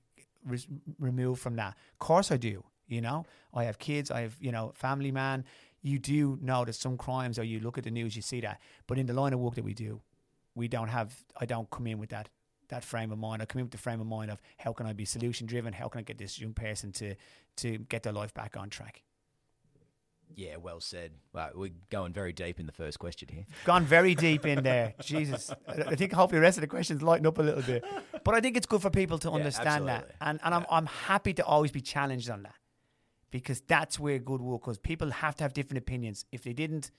re- 0.46 0.66
removed 0.98 1.42
from 1.42 1.56
that. 1.56 1.76
Of 1.92 1.98
course, 1.98 2.32
I 2.32 2.38
do. 2.38 2.64
You 2.88 3.02
know, 3.02 3.24
I 3.54 3.64
have 3.64 3.78
kids. 3.78 4.10
I 4.10 4.22
have 4.22 4.36
you 4.40 4.50
know, 4.50 4.72
family 4.74 5.12
man. 5.12 5.44
You 5.82 5.98
do 5.98 6.38
notice 6.40 6.78
some 6.78 6.96
crimes, 6.96 7.38
or 7.38 7.44
you 7.44 7.60
look 7.60 7.76
at 7.76 7.84
the 7.84 7.90
news, 7.90 8.16
you 8.16 8.22
see 8.22 8.40
that. 8.40 8.60
But 8.86 8.98
in 8.98 9.06
the 9.06 9.12
line 9.12 9.32
of 9.32 9.40
work 9.40 9.56
that 9.56 9.64
we 9.64 9.74
do, 9.74 10.00
we 10.54 10.68
don't 10.68 10.88
have 10.88 11.14
I 11.36 11.44
don't 11.44 11.70
come 11.70 11.86
in 11.86 11.98
with 11.98 12.10
that 12.10 12.28
that 12.68 12.82
frame 12.82 13.12
of 13.12 13.18
mind. 13.18 13.42
I 13.42 13.44
come 13.44 13.60
in 13.60 13.66
with 13.66 13.72
the 13.72 13.78
frame 13.78 14.00
of 14.00 14.06
mind 14.06 14.30
of 14.30 14.40
how 14.56 14.72
can 14.72 14.86
I 14.86 14.94
be 14.94 15.04
solution 15.04 15.46
driven? 15.46 15.74
How 15.74 15.88
can 15.88 15.98
I 15.98 16.02
get 16.02 16.16
this 16.18 16.38
young 16.38 16.54
person 16.54 16.92
to 16.92 17.14
to 17.56 17.78
get 17.78 18.02
their 18.02 18.12
life 18.12 18.32
back 18.32 18.56
on 18.56 18.70
track? 18.70 19.02
Yeah, 20.36 20.56
well 20.56 20.80
said. 20.80 21.12
Well, 21.32 21.50
we're 21.54 21.72
going 21.90 22.12
very 22.12 22.32
deep 22.32 22.60
in 22.60 22.66
the 22.66 22.72
first 22.72 22.98
question 22.98 23.28
here. 23.28 23.44
Gone 23.64 23.84
very 23.84 24.14
deep 24.14 24.46
in 24.46 24.62
there. 24.62 24.94
Jesus. 25.02 25.52
I 25.68 25.94
think 25.94 26.12
hopefully 26.12 26.38
the 26.38 26.42
rest 26.42 26.58
of 26.58 26.62
the 26.62 26.68
questions 26.68 27.02
lighten 27.02 27.26
up 27.26 27.38
a 27.38 27.42
little 27.42 27.62
bit. 27.62 27.84
But 28.24 28.34
I 28.34 28.40
think 28.40 28.56
it's 28.56 28.66
good 28.66 28.82
for 28.82 28.90
people 28.90 29.18
to 29.18 29.30
understand 29.30 29.86
yeah, 29.86 29.98
that. 29.98 30.10
And 30.20 30.40
and 30.42 30.52
yeah. 30.52 30.58
I'm 30.58 30.66
I'm 30.70 30.86
happy 30.86 31.32
to 31.34 31.44
always 31.44 31.70
be 31.70 31.80
challenged 31.80 32.30
on 32.30 32.42
that. 32.44 32.54
Because 33.30 33.62
that's 33.62 33.98
where 33.98 34.18
good 34.18 34.42
work 34.42 34.60
because 34.60 34.78
people 34.78 35.10
have 35.10 35.34
to 35.36 35.44
have 35.44 35.54
different 35.54 35.78
opinions. 35.78 36.26
If 36.32 36.42
they 36.42 36.52
didn't, 36.52 36.90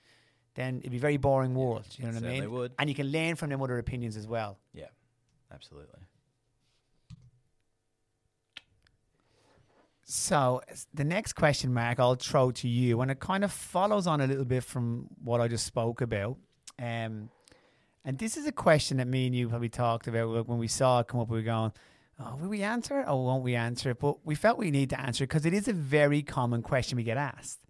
then 0.55 0.79
it'd 0.79 0.91
be 0.91 0.97
a 0.97 0.99
very 0.99 1.17
boring 1.17 1.53
world. 1.53 1.85
You 1.97 2.05
know 2.05 2.13
what 2.13 2.23
I 2.23 2.27
mean? 2.27 2.51
Would. 2.51 2.73
And 2.79 2.89
you 2.89 2.95
can 2.95 3.11
learn 3.11 3.35
from 3.35 3.49
them 3.49 3.61
other 3.61 3.77
opinions 3.77 4.17
as 4.17 4.27
well. 4.27 4.57
Yeah, 4.73 4.87
absolutely. 5.51 5.99
So 10.05 10.61
the 10.93 11.03
next 11.05 11.33
question, 11.33 11.73
Mark, 11.73 11.99
I'll 11.99 12.15
throw 12.15 12.51
to 12.51 12.67
you, 12.67 12.99
and 13.01 13.09
it 13.09 13.19
kind 13.19 13.43
of 13.43 13.51
follows 13.51 14.05
on 14.05 14.19
a 14.21 14.27
little 14.27 14.45
bit 14.45 14.63
from 14.63 15.07
what 15.23 15.39
I 15.39 15.47
just 15.47 15.65
spoke 15.65 16.01
about. 16.01 16.37
Um, 16.77 17.29
and 18.05 18.17
this 18.17 18.35
is 18.35 18.45
a 18.45 18.51
question 18.51 18.97
that 18.97 19.07
me 19.07 19.27
and 19.27 19.35
you 19.35 19.47
probably 19.47 19.69
talked 19.69 20.07
about 20.07 20.47
when 20.47 20.57
we 20.57 20.67
saw 20.67 20.99
it 20.99 21.07
come 21.07 21.21
up. 21.21 21.29
We 21.29 21.37
were 21.37 21.43
going, 21.43 21.71
"Oh, 22.19 22.35
will 22.35 22.49
we 22.49 22.61
answer 22.63 22.99
it 22.99 23.07
or 23.07 23.23
won't 23.25 23.43
we 23.43 23.55
answer 23.55 23.91
it?" 23.91 23.99
But 23.99 24.25
we 24.25 24.35
felt 24.35 24.57
we 24.57 24.71
need 24.71 24.89
to 24.89 24.99
answer 24.99 25.23
it 25.23 25.27
because 25.27 25.45
it 25.45 25.53
is 25.53 25.69
a 25.69 25.73
very 25.73 26.21
common 26.21 26.61
question 26.63 26.97
we 26.97 27.03
get 27.03 27.17
asked, 27.17 27.61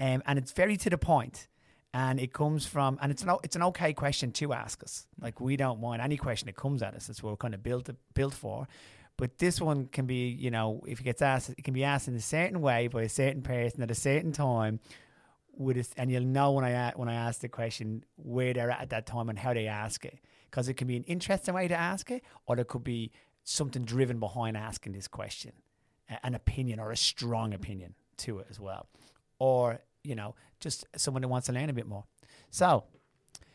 um, 0.00 0.22
and 0.26 0.38
it's 0.38 0.52
very 0.52 0.76
to 0.78 0.90
the 0.90 0.98
point. 0.98 1.48
and 1.94 2.20
it 2.20 2.32
comes 2.32 2.66
from 2.66 2.98
and 3.00 3.10
it's 3.10 3.22
an 3.22 3.30
it's 3.42 3.56
an 3.56 3.62
okay 3.62 3.92
question 3.94 4.30
to 4.32 4.52
ask 4.52 4.82
us. 4.82 5.06
Like 5.20 5.40
we 5.40 5.56
don't 5.56 5.80
mind 5.80 6.02
any 6.02 6.16
question 6.18 6.46
that 6.46 6.56
comes 6.56 6.82
at 6.82 6.94
us. 6.94 7.06
That's 7.06 7.22
what 7.22 7.30
we're 7.30 7.36
kind 7.38 7.54
of 7.54 7.62
built 7.62 7.88
built 8.14 8.34
for. 8.34 8.66
But 9.16 9.38
this 9.38 9.60
one 9.60 9.86
can 9.86 10.06
be, 10.06 10.28
you 10.28 10.50
know, 10.50 10.82
if 10.86 11.00
it 11.00 11.04
gets 11.04 11.22
asked, 11.22 11.50
it 11.50 11.62
can 11.64 11.72
be 11.72 11.84
asked 11.84 12.08
in 12.08 12.14
a 12.14 12.20
certain 12.20 12.60
way 12.60 12.88
by 12.88 13.02
a 13.02 13.08
certain 13.08 13.42
person 13.42 13.82
at 13.82 13.90
a 13.90 13.94
certain 13.94 14.32
time. 14.32 14.80
With 15.58 15.78
it, 15.78 15.88
and 15.96 16.12
you'll 16.12 16.22
know 16.22 16.52
when 16.52 16.66
I 16.66 16.92
when 16.96 17.08
I 17.08 17.14
ask 17.14 17.40
the 17.40 17.48
question 17.48 18.04
where 18.16 18.52
they're 18.52 18.70
at 18.70 18.82
at 18.82 18.90
that 18.90 19.06
time 19.06 19.30
and 19.30 19.38
how 19.38 19.54
they 19.54 19.66
ask 19.66 20.04
it, 20.04 20.18
because 20.50 20.68
it 20.68 20.74
can 20.74 20.86
be 20.86 20.98
an 20.98 21.04
interesting 21.04 21.54
way 21.54 21.66
to 21.66 21.74
ask 21.74 22.10
it, 22.10 22.22
or 22.44 22.56
there 22.56 22.64
could 22.66 22.84
be 22.84 23.10
something 23.42 23.82
driven 23.82 24.20
behind 24.20 24.58
asking 24.58 24.92
this 24.92 25.08
question, 25.08 25.52
an 26.22 26.34
opinion 26.34 26.78
or 26.78 26.90
a 26.90 26.96
strong 26.96 27.54
opinion 27.54 27.94
to 28.18 28.40
it 28.40 28.48
as 28.50 28.60
well, 28.60 28.86
or 29.38 29.80
you 30.04 30.14
know, 30.14 30.34
just 30.60 30.84
someone 30.96 31.22
who 31.22 31.28
wants 31.30 31.46
to 31.46 31.52
learn 31.52 31.70
a 31.70 31.72
bit 31.72 31.86
more. 31.86 32.04
So, 32.50 32.84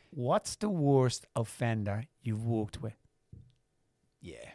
what's 0.10 0.56
the 0.56 0.70
worst 0.70 1.28
offender 1.36 2.06
you've 2.24 2.46
worked 2.46 2.82
with? 2.82 2.96
Yeah. 4.22 4.50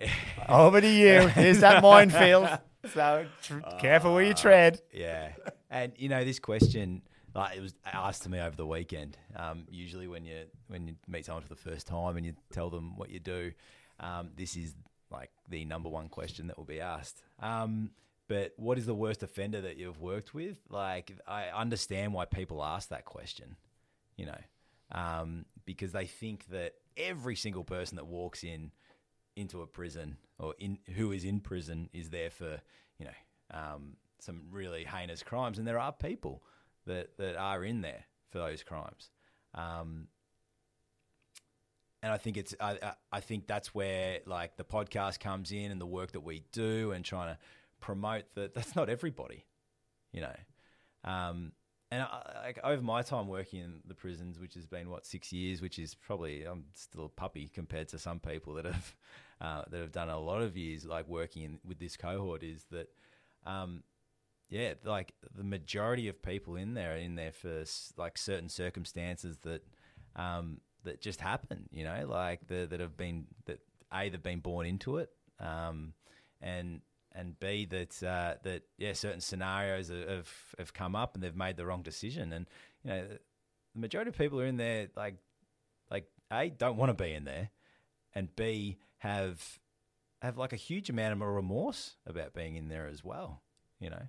Over 0.48 0.80
to 0.80 0.88
you. 0.88 1.28
Here's 1.28 1.60
that 1.60 1.82
minefield. 1.82 2.48
So 2.94 3.26
tr- 3.42 3.58
uh, 3.64 3.78
careful 3.78 4.14
where 4.14 4.22
you 4.22 4.32
tread. 4.32 4.80
Yeah. 4.92 5.30
And 5.70 5.92
you 5.96 6.08
know 6.08 6.24
this 6.24 6.38
question, 6.38 7.02
like 7.34 7.56
it 7.56 7.60
was 7.60 7.74
asked 7.84 8.22
to 8.22 8.28
me 8.28 8.38
over 8.38 8.54
the 8.54 8.64
weekend. 8.64 9.18
Um, 9.34 9.66
usually 9.68 10.06
when 10.06 10.24
you 10.24 10.44
when 10.68 10.86
you 10.86 10.94
meet 11.08 11.26
someone 11.26 11.42
for 11.42 11.48
the 11.48 11.56
first 11.56 11.88
time 11.88 12.16
and 12.16 12.24
you 12.24 12.34
tell 12.52 12.70
them 12.70 12.96
what 12.96 13.10
you 13.10 13.18
do, 13.18 13.50
um, 13.98 14.30
this 14.36 14.56
is 14.56 14.72
like 15.10 15.30
the 15.48 15.64
number 15.64 15.88
one 15.88 16.08
question 16.08 16.46
that 16.46 16.56
will 16.56 16.64
be 16.64 16.80
asked. 16.80 17.22
Um, 17.40 17.90
but 18.28 18.52
what 18.56 18.78
is 18.78 18.86
the 18.86 18.94
worst 18.94 19.22
offender 19.22 19.60
that 19.62 19.76
you've 19.76 20.00
worked 20.00 20.34
with? 20.34 20.58
Like, 20.68 21.12
I 21.26 21.48
understand 21.48 22.12
why 22.12 22.24
people 22.24 22.62
ask 22.62 22.88
that 22.88 23.04
question, 23.04 23.56
you 24.16 24.26
know, 24.26 24.38
um, 24.92 25.44
because 25.64 25.92
they 25.92 26.06
think 26.06 26.46
that 26.50 26.74
every 26.96 27.36
single 27.36 27.64
person 27.64 27.96
that 27.96 28.06
walks 28.06 28.42
in 28.42 28.72
into 29.36 29.62
a 29.62 29.66
prison 29.66 30.16
or 30.38 30.54
in 30.58 30.78
who 30.96 31.12
is 31.12 31.24
in 31.24 31.40
prison 31.40 31.88
is 31.92 32.10
there 32.10 32.30
for, 32.30 32.58
you 32.98 33.04
know, 33.04 33.10
um, 33.52 33.96
some 34.18 34.42
really 34.50 34.84
heinous 34.84 35.22
crimes, 35.22 35.58
and 35.58 35.66
there 35.66 35.78
are 35.78 35.92
people 35.92 36.42
that 36.86 37.16
that 37.18 37.36
are 37.36 37.64
in 37.64 37.82
there 37.82 38.04
for 38.30 38.38
those 38.38 38.62
crimes. 38.62 39.10
Um, 39.54 40.08
and 42.02 42.12
I 42.12 42.18
think 42.18 42.36
it's 42.36 42.54
I, 42.60 42.92
I 43.10 43.20
think 43.20 43.46
that's 43.46 43.74
where 43.74 44.20
like 44.26 44.56
the 44.56 44.64
podcast 44.64 45.20
comes 45.20 45.52
in 45.52 45.70
and 45.70 45.80
the 45.80 45.86
work 45.86 46.12
that 46.12 46.20
we 46.20 46.44
do 46.52 46.92
and 46.92 47.04
trying 47.04 47.34
to 47.34 47.38
promote 47.80 48.24
that 48.34 48.54
that's 48.54 48.76
not 48.76 48.88
everybody, 48.88 49.44
you 50.12 50.20
know. 50.20 50.36
Um, 51.04 51.52
and 51.90 52.02
I, 52.02 52.40
like 52.44 52.58
over 52.64 52.82
my 52.82 53.02
time 53.02 53.28
working 53.28 53.60
in 53.60 53.80
the 53.86 53.94
prisons, 53.94 54.38
which 54.38 54.54
has 54.54 54.66
been 54.66 54.90
what 54.90 55.06
six 55.06 55.32
years, 55.32 55.60
which 55.62 55.78
is 55.78 55.94
probably 55.94 56.44
I'm 56.44 56.64
still 56.74 57.06
a 57.06 57.08
puppy 57.08 57.50
compared 57.52 57.88
to 57.88 57.98
some 57.98 58.20
people 58.20 58.54
that 58.54 58.64
have 58.66 58.94
uh, 59.40 59.62
that 59.70 59.80
have 59.80 59.92
done 59.92 60.08
a 60.08 60.18
lot 60.18 60.42
of 60.42 60.56
years, 60.56 60.84
like 60.84 61.08
working 61.08 61.42
in, 61.42 61.58
with 61.64 61.78
this 61.78 61.96
cohort, 61.96 62.42
is 62.42 62.64
that, 62.70 62.88
um, 63.44 63.82
yeah, 64.48 64.74
like 64.84 65.12
the 65.36 65.44
majority 65.44 66.08
of 66.08 66.22
people 66.22 66.56
in 66.56 66.74
there 66.74 66.94
are 66.94 66.98
in 66.98 67.16
there 67.16 67.32
for 67.32 67.64
like 67.96 68.16
certain 68.16 68.48
circumstances 68.48 69.38
that 69.42 69.62
um, 70.14 70.60
that 70.84 71.00
just 71.00 71.20
happen, 71.20 71.68
you 71.70 71.84
know, 71.84 72.06
like 72.08 72.46
the, 72.46 72.66
that 72.70 72.80
have 72.80 72.96
been 72.96 73.26
that 73.46 73.60
a 73.92 74.08
they've 74.08 74.22
been 74.22 74.40
born 74.40 74.66
into 74.66 74.98
it, 74.98 75.10
um, 75.40 75.92
and 76.40 76.80
and 77.12 77.38
b 77.40 77.64
that 77.66 78.02
uh, 78.02 78.34
that 78.42 78.62
yeah 78.78 78.92
certain 78.92 79.20
scenarios 79.20 79.88
have 79.88 80.30
have 80.58 80.72
come 80.72 80.94
up 80.94 81.14
and 81.14 81.22
they've 81.22 81.36
made 81.36 81.56
the 81.56 81.66
wrong 81.66 81.82
decision. 81.82 82.32
And 82.32 82.46
you 82.84 82.90
know 82.90 83.06
the 83.74 83.80
majority 83.80 84.08
of 84.08 84.16
people 84.16 84.40
are 84.40 84.46
in 84.46 84.56
there 84.56 84.88
like 84.96 85.16
like 85.90 86.08
a 86.32 86.48
don't 86.48 86.76
want 86.76 86.96
to 86.96 87.04
be 87.04 87.12
in 87.12 87.24
there 87.24 87.50
and 88.14 88.34
b 88.34 88.78
have 88.98 89.58
have 90.22 90.38
like 90.38 90.52
a 90.52 90.56
huge 90.56 90.88
amount 90.88 91.12
of 91.12 91.20
remorse 91.20 91.96
about 92.06 92.32
being 92.32 92.56
in 92.56 92.68
there 92.68 92.86
as 92.86 93.04
well 93.04 93.42
you 93.80 93.90
know? 93.90 94.02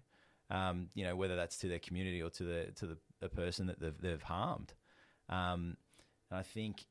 Um, 0.49 0.89
you 0.93 1.03
know 1.03 1.15
whether 1.15 1.35
that's 1.35 1.57
to 1.59 1.67
their 1.67 1.79
community 1.79 2.21
or 2.21 2.29
to 2.29 2.43
the 2.43 2.71
to 2.77 2.87
the, 2.87 2.97
the 3.19 3.29
person 3.29 3.67
that 3.67 3.79
they've, 3.79 3.97
they've 3.99 4.21
harmed. 4.21 4.73
Um, 5.29 5.75
and 6.31 6.39
I 6.39 6.43
think 6.43 6.85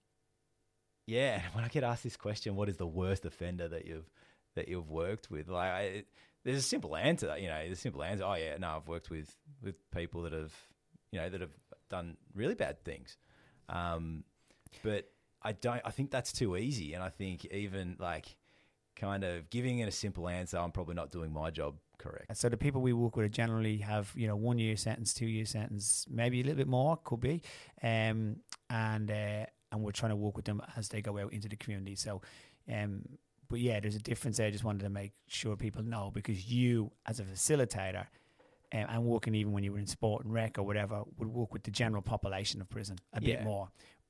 yeah 1.06 1.40
when 1.52 1.64
I 1.64 1.68
get 1.68 1.84
asked 1.84 2.04
this 2.04 2.16
question 2.16 2.56
what 2.56 2.68
is 2.68 2.76
the 2.76 2.86
worst 2.86 3.24
offender 3.24 3.68
that 3.68 3.86
you've 3.86 4.10
that 4.56 4.68
you've 4.68 4.90
worked 4.90 5.30
with? 5.30 5.48
Like 5.48 5.70
I, 5.70 6.04
there's 6.44 6.58
a 6.58 6.62
simple 6.62 6.96
answer 6.96 7.34
you 7.38 7.48
know 7.48 7.68
the 7.68 7.76
simple 7.76 8.02
answer 8.02 8.24
oh 8.24 8.34
yeah 8.34 8.56
no 8.58 8.76
I've 8.76 8.88
worked 8.88 9.10
with 9.10 9.34
with 9.62 9.74
people 9.90 10.22
that 10.22 10.32
have 10.32 10.54
you 11.10 11.18
know 11.18 11.28
that 11.30 11.40
have 11.40 11.56
done 11.88 12.16
really 12.34 12.54
bad 12.54 12.84
things. 12.84 13.16
Um, 13.68 14.24
but 14.82 15.08
I 15.46 15.52
don't 15.52 15.80
I 15.84 15.90
think 15.90 16.10
that's 16.10 16.32
too 16.32 16.56
easy 16.56 16.94
and 16.94 17.02
I 17.02 17.08
think 17.08 17.44
even 17.46 17.96
like 17.98 18.36
kind 18.96 19.24
of 19.24 19.50
giving 19.50 19.78
it 19.80 19.88
a 19.88 19.92
simple 19.92 20.28
answer 20.28 20.58
I'm 20.58 20.72
probably 20.72 20.94
not 20.94 21.10
doing 21.10 21.32
my 21.32 21.50
job 21.50 21.74
correct 21.98 22.26
And 22.28 22.36
So 22.36 22.48
the 22.48 22.56
people 22.56 22.80
we 22.80 22.92
work 22.92 23.16
with 23.16 23.30
generally 23.32 23.78
have, 23.78 24.12
you 24.14 24.26
know, 24.26 24.36
one 24.36 24.58
year 24.58 24.76
sentence, 24.76 25.14
two 25.14 25.26
year 25.26 25.44
sentence, 25.46 26.06
maybe 26.10 26.40
a 26.40 26.44
little 26.44 26.56
bit 26.56 26.68
more, 26.68 26.98
could 27.04 27.20
be, 27.20 27.42
um, 27.82 28.36
and 28.70 29.10
uh, 29.10 29.46
and 29.72 29.82
we're 29.82 29.92
trying 29.92 30.10
to 30.10 30.16
work 30.16 30.36
with 30.36 30.44
them 30.44 30.62
as 30.76 30.88
they 30.88 31.02
go 31.02 31.18
out 31.18 31.32
into 31.32 31.48
the 31.48 31.56
community. 31.56 31.96
So, 31.96 32.22
um, 32.72 33.02
but 33.48 33.60
yeah, 33.60 33.80
there's 33.80 33.96
a 33.96 34.00
difference 34.00 34.36
there. 34.38 34.46
I 34.46 34.50
just 34.50 34.64
wanted 34.64 34.82
to 34.84 34.90
make 34.90 35.12
sure 35.26 35.56
people 35.56 35.82
know 35.82 36.10
because 36.12 36.50
you, 36.50 36.92
as 37.06 37.20
a 37.20 37.24
facilitator, 37.24 38.06
um, 38.72 38.86
and 38.88 39.04
working 39.04 39.34
even 39.34 39.52
when 39.52 39.64
you 39.64 39.72
were 39.72 39.78
in 39.78 39.86
sport 39.86 40.24
and 40.24 40.32
rec 40.34 40.58
or 40.58 40.62
whatever, 40.64 41.02
would 41.18 41.28
work 41.28 41.52
with 41.52 41.62
the 41.62 41.70
general 41.70 42.02
population 42.02 42.60
of 42.60 42.68
prison 42.68 42.96
a 43.12 43.20
bit 43.20 43.44
more. 43.44 43.68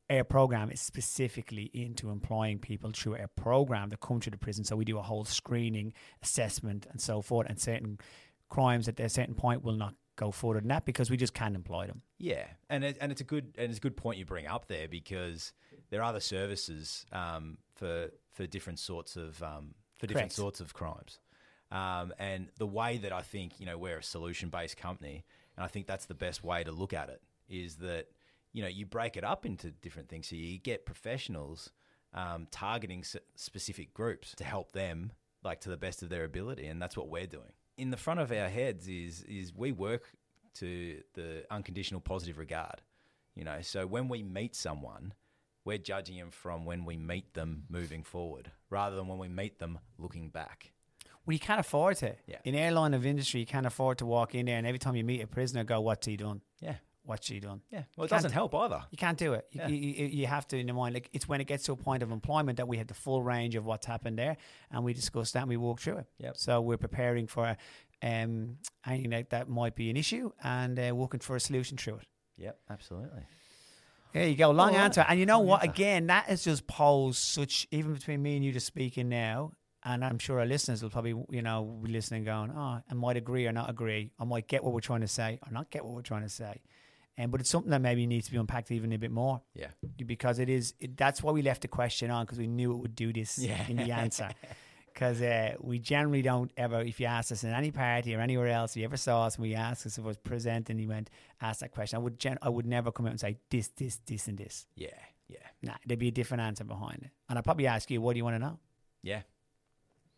Our 0.09 0.25
program 0.25 0.71
is 0.71 0.81
specifically 0.81 1.71
into 1.75 2.11
employing 2.11 2.61
people 2.61 2.93
through 2.95 3.17
our 3.17 3.29
program 3.29 3.89
that 3.91 4.01
come 4.01 4.21
to 4.21 4.31
the 4.31 4.37
prison. 4.37 4.65
So 4.65 4.77
we 4.77 4.85
do 4.85 4.99
a 4.99 5.03
whole 5.03 5.25
screening, 5.25 5.93
assessment, 6.23 6.87
and 6.91 7.01
so 7.01 7.23
forth. 7.23 7.49
And 7.49 7.61
certain 7.61 7.99
crimes 8.49 8.89
at 8.89 9.01
a 9.01 9.09
certain 9.09 9.35
point 9.35 9.65
will 9.65 9.75
not 9.75 9.95
go 10.17 10.31
further 10.31 10.61
than 10.61 10.69
that 10.69 10.85
because 10.85 11.11
we 11.11 11.17
just 11.17 11.35
can't 11.35 11.55
employ 11.55 11.87
them. 11.87 12.03
Yeah, 12.19 12.45
and 12.69 12.85
it, 12.85 12.99
and 13.01 13.13
it's 13.13 13.21
a 13.21 13.25
good 13.25 13.55
and 13.57 13.69
it's 13.69 13.79
a 13.79 13.81
good 13.81 13.97
point 13.97 14.19
you 14.19 14.25
bring 14.25 14.47
up 14.47 14.67
there 14.67 14.89
because 14.89 15.53
there 15.91 16.01
are 16.01 16.05
other 16.05 16.21
services 16.21 17.07
um, 17.13 17.59
for 17.75 18.11
for 18.33 18.47
different 18.47 18.79
sorts 18.79 19.17
of 19.17 19.43
um, 19.43 19.75
for 19.99 20.07
different 20.07 20.31
Correct. 20.31 20.33
sorts 20.33 20.61
of 20.61 20.75
crimes, 20.75 21.21
um, 21.71 22.13
and 22.19 22.49
the 22.59 22.67
way 22.67 22.99
that 22.99 23.13
I 23.13 23.23
think 23.23 23.61
you 23.61 23.67
know 23.67 23.79
we're 23.79 23.99
a 23.99 24.03
solution 24.03 24.49
based 24.49 24.77
company, 24.77 25.25
and 25.57 25.65
I 25.65 25.69
think 25.69 25.87
that's 25.87 26.07
the 26.07 26.15
best 26.15 26.43
way 26.43 26.65
to 26.65 26.73
look 26.73 26.93
at 26.93 27.11
it 27.11 27.21
is 27.49 27.77
that 27.77 28.09
you 28.57 28.63
know 28.63 28.69
you 28.69 28.87
break 28.87 29.17
it 29.19 29.25
up 29.25 29.45
into 29.45 29.71
different 29.71 30.09
things, 30.09 30.29
so 30.29 30.35
you 30.35 30.59
get 30.59 30.87
professionals 30.87 31.71
um, 32.15 32.47
targeting 32.51 33.01
s- 33.01 33.17
specific 33.35 33.93
groups 33.93 34.35
to 34.37 34.45
help 34.45 34.73
them 34.73 35.13
like 35.45 35.61
to 35.61 35.69
the 35.69 35.77
best 35.77 36.03
of 36.03 36.09
their 36.09 36.25
ability, 36.25 36.67
and 36.67 36.81
that's 36.81 36.97
what 36.97 37.09
we're 37.09 37.27
doing. 37.27 37.53
In 37.77 37.91
the 37.91 37.99
front 37.99 38.19
of 38.21 38.33
our 38.33 38.49
heads 38.49 38.89
is 38.89 39.23
is 39.25 39.55
we 39.55 39.73
work 39.73 40.05
to 40.55 41.03
the 41.13 41.45
unconditional 41.51 42.01
positive 42.01 42.39
regard. 42.39 42.81
You 43.35 43.45
know, 43.45 43.59
so 43.61 43.87
when 43.87 44.09
we 44.09 44.23
meet 44.23 44.57
someone, 44.57 45.13
we're 45.67 45.77
judging 45.77 46.17
them 46.17 46.31
from 46.31 46.65
when 46.65 46.87
we 46.87 46.97
meet 46.97 47.35
them 47.35 47.65
moving 47.69 48.03
forward, 48.03 48.51
rather 48.71 48.97
than 48.97 49.07
when 49.07 49.19
we 49.19 49.29
meet 49.29 49.59
them 49.59 49.79
looking 49.99 50.31
back. 50.31 50.73
Well, 51.27 51.35
you 51.35 51.41
can't 51.41 51.61
afford 51.61 51.97
to. 51.99 52.15
Yeah. 52.27 52.39
In 52.45 52.55
airline 52.55 52.95
of 52.95 53.05
industry, 53.05 53.41
you 53.41 53.47
can't 53.47 53.67
afford 53.67 53.99
to 53.99 54.07
walk 54.07 54.35
in 54.35 54.47
there 54.47 54.57
and 54.57 54.67
every 54.67 54.79
time 54.79 54.97
you 54.97 55.05
meet 55.05 55.21
a 55.21 55.27
prisoner, 55.27 55.65
go, 55.65 55.81
"What's 55.81 56.07
he 56.07 56.17
done? 56.17 56.41
Yeah, 56.61 56.77
What's 57.07 57.27
she 57.27 57.41
done?" 57.41 57.63
yeah. 57.71 57.85
Well, 57.97 58.05
it 58.05 58.11
doesn't 58.11 58.33
help 58.33 58.55
either. 58.55 58.83
You 58.91 58.99
can't 58.99 59.17
do 59.19 59.33
it. 59.35 59.47
You, 59.53 59.61
Yeah. 59.61 59.69
you, 59.69 60.07
you, 60.07 60.27
have 60.27 60.47
to 60.49 60.59
in 60.59 60.67
your 60.69 60.77
mind. 60.77 60.95
Like 60.95 61.09
it's 61.13 61.27
when 61.29 61.41
it 61.41 61.47
gets 61.47 61.65
to 61.65 61.73
a 61.73 61.77
point 61.77 62.03
of 62.03 62.11
employment 62.13 62.57
that 62.59 62.69
we 62.69 62.77
have 62.79 62.89
the 62.89 62.95
full 62.95 63.23
range 63.23 63.55
of 63.55 63.65
what's 63.65 63.87
happened 63.87 64.19
there, 64.19 64.37
and 64.71 64.85
we 64.85 64.93
discuss 64.93 65.33
that 65.33 65.41
and 65.41 65.49
we 65.49 65.57
walk 65.57 65.81
through 65.81 65.99
it. 65.99 66.07
Yep. 66.19 66.37
So 66.37 66.61
we're 66.61 66.77
preparing 66.77 67.27
for 67.27 67.57
um, 68.03 68.59
anything 68.87 69.11
that, 69.11 69.31
that 69.31 69.49
might 69.49 69.75
be 69.75 69.91
an 69.91 69.97
issue 69.97 70.31
and 70.43 70.79
uh, 70.79 70.95
working 70.95 71.21
for 71.21 71.37
a 71.37 71.41
solution 71.41 71.77
through 71.77 71.97
it. 71.97 72.07
Yep, 72.39 72.59
absolutely. 72.71 73.23
There 74.13 74.27
you 74.27 74.37
go, 74.37 74.51
long 74.51 74.73
right. 74.73 74.81
answer. 74.81 75.05
And 75.07 75.19
you 75.21 75.27
know 75.27 75.41
what? 75.41 75.63
answer. 75.63 75.73
Again, 75.73 76.07
that 76.09 76.27
has 76.27 76.45
just 76.45 76.67
posed 76.67 77.19
such 77.19 77.67
even 77.71 77.93
between 77.95 78.23
me 78.23 78.37
and 78.37 78.45
you 78.45 78.53
just 78.53 78.67
speaking 78.67 79.09
now. 79.09 79.53
And 79.85 80.05
I'm 80.05 80.19
sure 80.19 80.41
our 80.41 80.47
listeners 80.47 80.83
will 80.83 80.91
probably, 80.91 81.15
you 81.31 81.43
know, 81.43 81.79
be 81.83 81.93
listening, 81.93 82.25
going, 82.25 82.51
"Oh, 82.51 82.81
I 82.91 82.95
might 82.95 83.17
agree 83.17 83.47
or 83.47 83.53
not 83.53 83.71
agree. 83.71 84.11
I 84.19 84.25
might 84.25 84.49
get 84.49 84.65
what 84.65 84.75
we're 84.75 84.81
trying 84.81 85.03
to 85.03 85.09
say 85.09 85.39
or 85.47 85.53
not 85.53 85.71
get 85.71 85.85
what 85.85 85.95
we're 85.95 86.03
trying 86.03 86.23
to 86.23 86.29
say." 86.29 86.61
And 87.19 87.31
but 87.31 87.41
it's 87.41 87.49
something 87.51 87.71
that 87.71 87.81
maybe 87.81 88.07
needs 88.07 88.27
to 88.27 88.33
be 88.33 88.39
unpacked 88.39 88.71
even 88.71 88.93
a 88.93 88.99
bit 88.99 89.11
more 89.11 89.41
Yeah, 89.55 89.69
because 90.05 90.39
it 90.39 90.49
is. 90.51 90.75
It, 90.81 90.97
that's 90.97 91.23
why 91.23 91.33
we 91.33 91.41
left 91.43 91.63
the 91.63 91.69
question 91.69 92.11
on 92.11 92.25
because 92.27 92.39
we 92.39 92.47
knew 92.47 92.73
it 92.73 92.77
would 92.77 92.95
do 92.95 93.13
this 93.13 93.39
Yeah. 93.39 93.65
in 93.69 93.77
the 93.77 93.91
answer. 94.03 94.29
Because 94.93 95.21
uh, 95.21 95.55
we 95.61 95.79
generally 95.79 96.23
don't 96.23 96.51
ever, 96.57 96.81
if 96.81 97.01
you 97.01 97.07
ask 97.07 97.31
us 97.33 97.45
in 97.45 97.53
any 97.53 97.71
party 97.71 98.15
or 98.15 98.21
anywhere 98.21 98.49
else, 98.49 98.73
if 98.73 98.77
you 98.79 98.85
ever 98.85 98.97
saw 98.97 99.25
us 99.27 99.37
and 99.37 99.43
we 99.43 99.55
asked 99.55 99.87
us 99.87 99.99
if 99.99 100.05
it 100.05 100.07
was 100.07 100.17
present 100.17 100.71
and 100.71 100.81
you 100.81 100.89
went 100.89 101.11
ask 101.41 101.61
that 101.61 101.71
question, 101.73 101.97
I 101.99 102.01
would 102.01 102.19
gen- 102.19 102.39
I 102.43 102.49
would 102.49 102.65
never 102.67 102.91
come 102.93 103.05
out 103.07 103.11
and 103.13 103.21
say 103.21 103.37
this, 103.51 103.69
this, 103.69 103.97
this, 104.07 104.27
and 104.29 104.39
this. 104.39 104.67
yeah, 104.75 104.89
yeah, 105.29 105.39
Nah, 105.63 105.75
there'd 105.87 105.99
be 105.99 106.09
a 106.09 106.13
different 106.13 106.43
answer 106.43 106.65
behind 106.65 107.01
it. 107.03 107.11
And 107.29 107.39
I'd 107.39 107.45
probably 107.45 107.67
ask 107.67 107.91
you, 107.91 108.01
what 108.01 108.13
do 108.15 108.19
you 108.19 108.25
want 108.25 108.37
to 108.37 108.41
know? 108.41 108.59
yeah. 109.03 109.21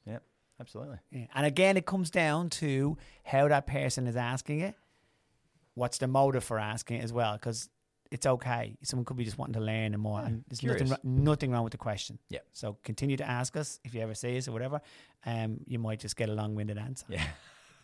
Yep, 0.06 0.22
absolutely. 0.60 0.98
Yeah. 1.10 1.26
And 1.34 1.44
again, 1.46 1.76
it 1.76 1.84
comes 1.86 2.10
down 2.10 2.50
to 2.50 2.96
how 3.24 3.48
that 3.48 3.66
person 3.66 4.06
is 4.06 4.16
asking 4.16 4.60
it. 4.60 4.74
What's 5.78 5.98
the 5.98 6.08
motive 6.08 6.44
for 6.44 6.58
asking 6.58 6.98
it 6.98 7.04
as 7.04 7.12
well? 7.12 7.34
Because 7.34 7.68
it's 8.10 8.26
okay. 8.26 8.76
Someone 8.82 9.04
could 9.04 9.16
be 9.16 9.24
just 9.24 9.38
wanting 9.38 9.54
to 9.54 9.60
learn 9.60 9.94
and 9.94 9.98
more. 9.98 10.20
and 10.20 10.44
there's 10.48 10.62
nothing, 10.62 10.86
curious. 10.86 11.04
nothing 11.04 11.50
wrong 11.50 11.64
with 11.64 11.72
the 11.72 11.78
question. 11.78 12.18
Yep. 12.30 12.46
So 12.52 12.76
continue 12.82 13.16
to 13.16 13.28
ask 13.28 13.56
us 13.56 13.80
if 13.84 13.94
you 13.94 14.00
ever 14.00 14.14
see 14.14 14.36
us 14.38 14.48
or 14.48 14.52
whatever. 14.52 14.80
Um, 15.24 15.60
you 15.66 15.78
might 15.78 16.00
just 16.00 16.16
get 16.16 16.28
a 16.28 16.32
long 16.32 16.54
winded 16.54 16.78
answer. 16.78 17.06
Yeah. 17.08 17.26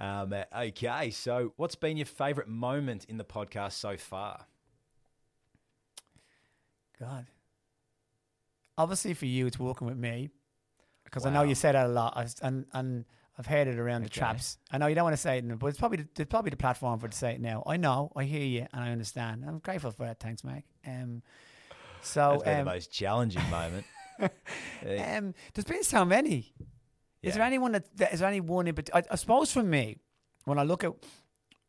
um, 0.00 0.32
uh, 0.32 0.44
okay, 0.56 1.10
so 1.10 1.52
what's 1.56 1.74
been 1.74 1.96
your 1.96 2.06
favourite 2.06 2.48
moment 2.48 3.04
in 3.08 3.18
the 3.18 3.24
podcast 3.24 3.72
so 3.72 3.96
far? 3.96 4.46
God. 6.98 7.26
Obviously, 8.78 9.14
for 9.14 9.26
you, 9.26 9.46
it's 9.46 9.58
working 9.58 9.86
with 9.86 9.96
me 9.96 10.30
because 11.04 11.24
I 11.24 11.30
know 11.30 11.42
you 11.42 11.54
say 11.54 11.72
that 11.72 11.86
a 11.86 11.88
lot, 11.88 12.34
and 12.42 12.66
and 12.72 13.04
I've 13.38 13.46
heard 13.46 13.68
it 13.68 13.78
around 13.78 14.02
the 14.02 14.08
traps. 14.08 14.56
I 14.70 14.78
know 14.78 14.86
you 14.86 14.94
don't 14.94 15.04
want 15.04 15.12
to 15.14 15.20
say 15.20 15.38
it, 15.38 15.58
but 15.58 15.66
it's 15.66 15.78
probably 15.78 15.98
the, 15.98 16.08
it's 16.22 16.30
probably 16.30 16.50
the 16.50 16.56
platform 16.56 16.98
for 16.98 17.08
to 17.08 17.16
say 17.16 17.32
it 17.32 17.40
now. 17.40 17.62
I 17.66 17.76
know, 17.76 18.10
I 18.16 18.24
hear 18.24 18.42
you, 18.44 18.66
and 18.72 18.82
I 18.82 18.90
understand. 18.90 19.44
I'm 19.46 19.58
grateful 19.58 19.90
for 19.90 20.06
that. 20.06 20.20
Thanks, 20.20 20.42
Mike. 20.42 20.64
Um, 20.86 21.22
so 22.02 22.30
That's 22.32 22.42
been 22.44 22.60
um, 22.60 22.64
the 22.64 22.70
most 22.72 22.92
challenging 22.92 23.50
moment. 23.50 23.84
Uh, 24.20 24.28
um, 24.82 25.34
there's 25.52 25.64
been 25.66 25.82
so 25.84 26.04
many. 26.04 26.54
Is 27.22 27.34
there 27.34 27.42
anyone 27.42 27.72
that, 27.72 27.84
that 27.98 28.14
is 28.14 28.20
there 28.20 28.28
any 28.28 28.40
one 28.40 28.68
in 28.68 28.74
particular? 28.74 29.02
I, 29.10 29.12
I 29.12 29.16
suppose 29.16 29.52
for 29.52 29.62
me, 29.62 29.98
when 30.44 30.58
I 30.58 30.62
look 30.62 30.84
at 30.84 30.92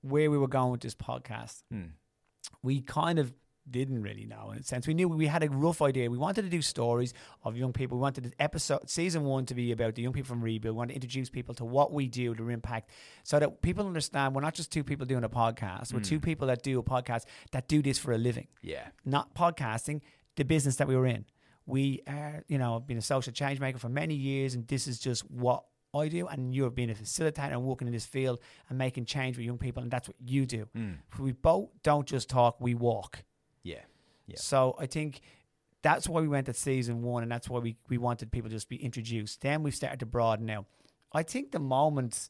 where 0.02 0.30
we 0.32 0.38
were 0.38 0.48
going 0.48 0.72
with 0.72 0.82
this 0.82 0.96
podcast, 0.96 1.64
Hmm. 1.72 1.86
we 2.62 2.82
kind 2.82 3.20
of 3.20 3.34
didn't 3.70 4.02
really 4.02 4.26
know 4.26 4.52
in 4.52 4.60
a 4.60 4.64
sense. 4.64 4.88
We 4.88 4.94
knew 4.94 5.08
we 5.08 5.28
had 5.28 5.44
a 5.44 5.50
rough 5.50 5.82
idea. 5.82 6.10
We 6.10 6.18
wanted 6.18 6.44
to 6.44 6.50
do 6.50 6.62
stories 6.62 7.14
of 7.44 7.58
young 7.58 7.74
people. 7.74 7.98
We 7.98 8.02
wanted 8.02 8.24
the 8.26 8.42
episode 8.42 8.90
season 8.90 9.24
one 9.24 9.46
to 9.48 9.56
be 9.56 9.72
about 9.72 9.96
the 9.96 10.02
young 10.02 10.14
people 10.14 10.28
from 10.28 10.42
Rebuild. 10.42 10.76
We 10.76 10.78
wanted 10.78 10.94
to 10.94 10.96
introduce 10.96 11.30
people 11.30 11.56
to 11.56 11.66
what 11.66 11.92
we 11.92 12.08
do, 12.08 12.34
their 12.34 12.52
impact, 12.52 12.90
so 13.24 13.40
that 13.40 13.62
people 13.62 13.86
understand 13.86 14.36
we're 14.36 14.42
not 14.42 14.54
just 14.54 14.72
two 14.72 14.84
people 14.84 15.06
doing 15.06 15.24
a 15.24 15.30
podcast. 15.30 15.94
We're 15.94 16.00
two 16.00 16.20
mm. 16.20 16.24
people 16.24 16.48
that 16.48 16.64
do 16.64 16.80
a 16.80 16.84
podcast 16.84 17.26
that 17.52 17.68
do 17.68 17.82
this 17.82 17.98
for 17.98 18.12
a 18.12 18.18
living 18.18 18.48
yeah, 18.62 18.88
not 19.06 19.34
podcasting, 19.34 20.02
the 20.36 20.44
business 20.44 20.76
that 20.78 20.88
we 20.88 20.96
were 20.96 21.08
in. 21.08 21.26
We 21.66 22.02
are, 22.08 22.44
you 22.48 22.58
know, 22.58 22.76
I've 22.76 22.88
been 22.88 22.98
a 22.98 23.02
social 23.02 23.34
change 23.34 23.60
maker 23.60 23.78
for 23.78 23.90
many 23.90 24.16
years, 24.16 24.54
and 24.54 24.68
this 24.68 24.88
is 24.88 25.00
just 25.00 25.30
what 25.30 25.64
I 25.94 26.08
do. 26.08 26.28
And 26.28 26.54
you've 26.54 26.76
been 26.76 26.90
a 26.90 26.96
facilitator 26.96 27.52
and 27.52 27.64
working 27.64 27.88
in 27.88 27.94
this 27.94 28.06
field 28.06 28.40
and 28.70 28.78
making 28.78 29.06
change 29.06 29.38
with 29.38 29.46
young 29.46 29.58
people, 29.58 29.84
and 29.84 29.92
that's 29.92 30.08
what 30.08 30.16
you 30.20 30.46
do. 30.46 30.68
Mm. 30.76 30.98
We 31.20 31.34
both 31.34 31.70
don't 31.84 32.08
just 32.08 32.30
talk, 32.30 32.58
we 32.60 32.74
walk. 32.74 33.24
Yeah, 33.68 33.82
yeah. 34.28 34.36
So 34.38 34.76
I 34.80 34.86
think 34.86 35.22
that's 35.82 36.08
why 36.10 36.22
we 36.22 36.28
went 36.28 36.50
at 36.50 36.56
season 36.56 37.02
one, 37.02 37.24
and 37.24 37.32
that's 37.32 37.50
why 37.50 37.60
we, 37.60 37.76
we 37.90 37.98
wanted 37.98 38.32
people 38.32 38.50
to 38.50 38.56
just 38.56 38.70
be 38.70 38.78
introduced. 38.78 39.42
Then 39.42 39.64
we've 39.64 39.76
started 39.76 40.00
to 40.00 40.06
broaden 40.06 40.50
out. 40.50 40.66
I 41.14 41.24
think 41.24 41.52
the 41.52 41.60
moments, 41.60 42.30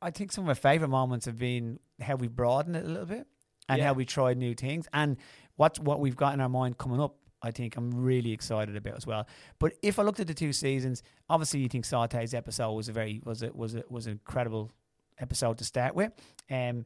I 0.00 0.10
think 0.10 0.32
some 0.32 0.44
of 0.44 0.48
my 0.48 0.54
favorite 0.54 0.88
moments 0.88 1.26
have 1.26 1.38
been 1.38 1.80
how 2.00 2.16
we 2.16 2.28
broadened 2.28 2.76
it 2.76 2.84
a 2.84 2.88
little 2.88 3.06
bit 3.06 3.26
and 3.68 3.78
Yeah. 3.78 3.86
how 3.86 3.92
we 3.94 4.04
tried 4.04 4.38
new 4.38 4.54
things 4.54 4.86
and 4.92 5.16
what's 5.56 5.78
what 5.80 6.00
we've 6.00 6.16
got 6.16 6.34
in 6.34 6.40
our 6.40 6.48
mind 6.48 6.78
coming 6.78 7.00
up. 7.00 7.16
I 7.42 7.50
think 7.52 7.76
I'm 7.76 7.90
really 7.92 8.32
excited 8.32 8.74
about 8.76 8.96
as 8.96 9.06
well. 9.06 9.26
But 9.58 9.74
if 9.82 9.98
I 9.98 10.02
looked 10.02 10.18
at 10.20 10.26
the 10.26 10.34
two 10.34 10.52
seasons, 10.52 11.02
obviously 11.28 11.60
you 11.60 11.68
think 11.68 11.84
Saute's 11.84 12.34
episode 12.34 12.72
was 12.72 12.88
a 12.88 12.92
very 12.92 13.20
was 13.24 13.42
a 13.42 13.52
was 13.52 13.74
a 13.74 13.84
was 13.88 14.06
an 14.06 14.12
incredible 14.12 14.72
episode 15.18 15.58
to 15.58 15.64
start 15.64 15.94
with. 15.94 16.12
Um, 16.50 16.84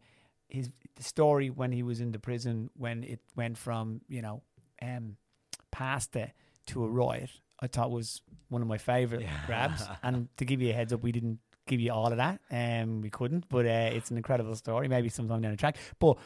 his 0.52 0.70
the 0.96 1.02
story 1.02 1.50
when 1.50 1.72
he 1.72 1.82
was 1.82 2.00
in 2.00 2.12
the 2.12 2.18
prison 2.18 2.70
when 2.76 3.02
it 3.04 3.20
went 3.34 3.56
from 3.56 4.02
you 4.08 4.22
know 4.22 4.42
um 4.80 5.16
pasta 5.70 6.32
to 6.66 6.84
a 6.84 6.88
riot. 6.88 7.30
I 7.60 7.68
thought 7.68 7.90
was 7.90 8.22
one 8.48 8.60
of 8.60 8.68
my 8.68 8.78
favorite 8.78 9.26
grabs. 9.46 9.82
And 10.02 10.28
to 10.36 10.44
give 10.44 10.60
you 10.60 10.70
a 10.70 10.72
heads 10.72 10.92
up, 10.92 11.02
we 11.02 11.12
didn't 11.12 11.38
give 11.66 11.80
you 11.80 11.92
all 11.92 12.08
of 12.08 12.16
that. 12.16 12.40
Um, 12.50 13.00
we 13.00 13.08
couldn't, 13.10 13.48
but 13.48 13.66
uh, 13.66 13.90
it's 13.92 14.10
an 14.10 14.16
incredible 14.16 14.56
story. 14.56 14.88
Maybe 14.88 15.08
sometime 15.08 15.40
down 15.42 15.52
the 15.52 15.56
track. 15.56 15.76
But 16.00 16.18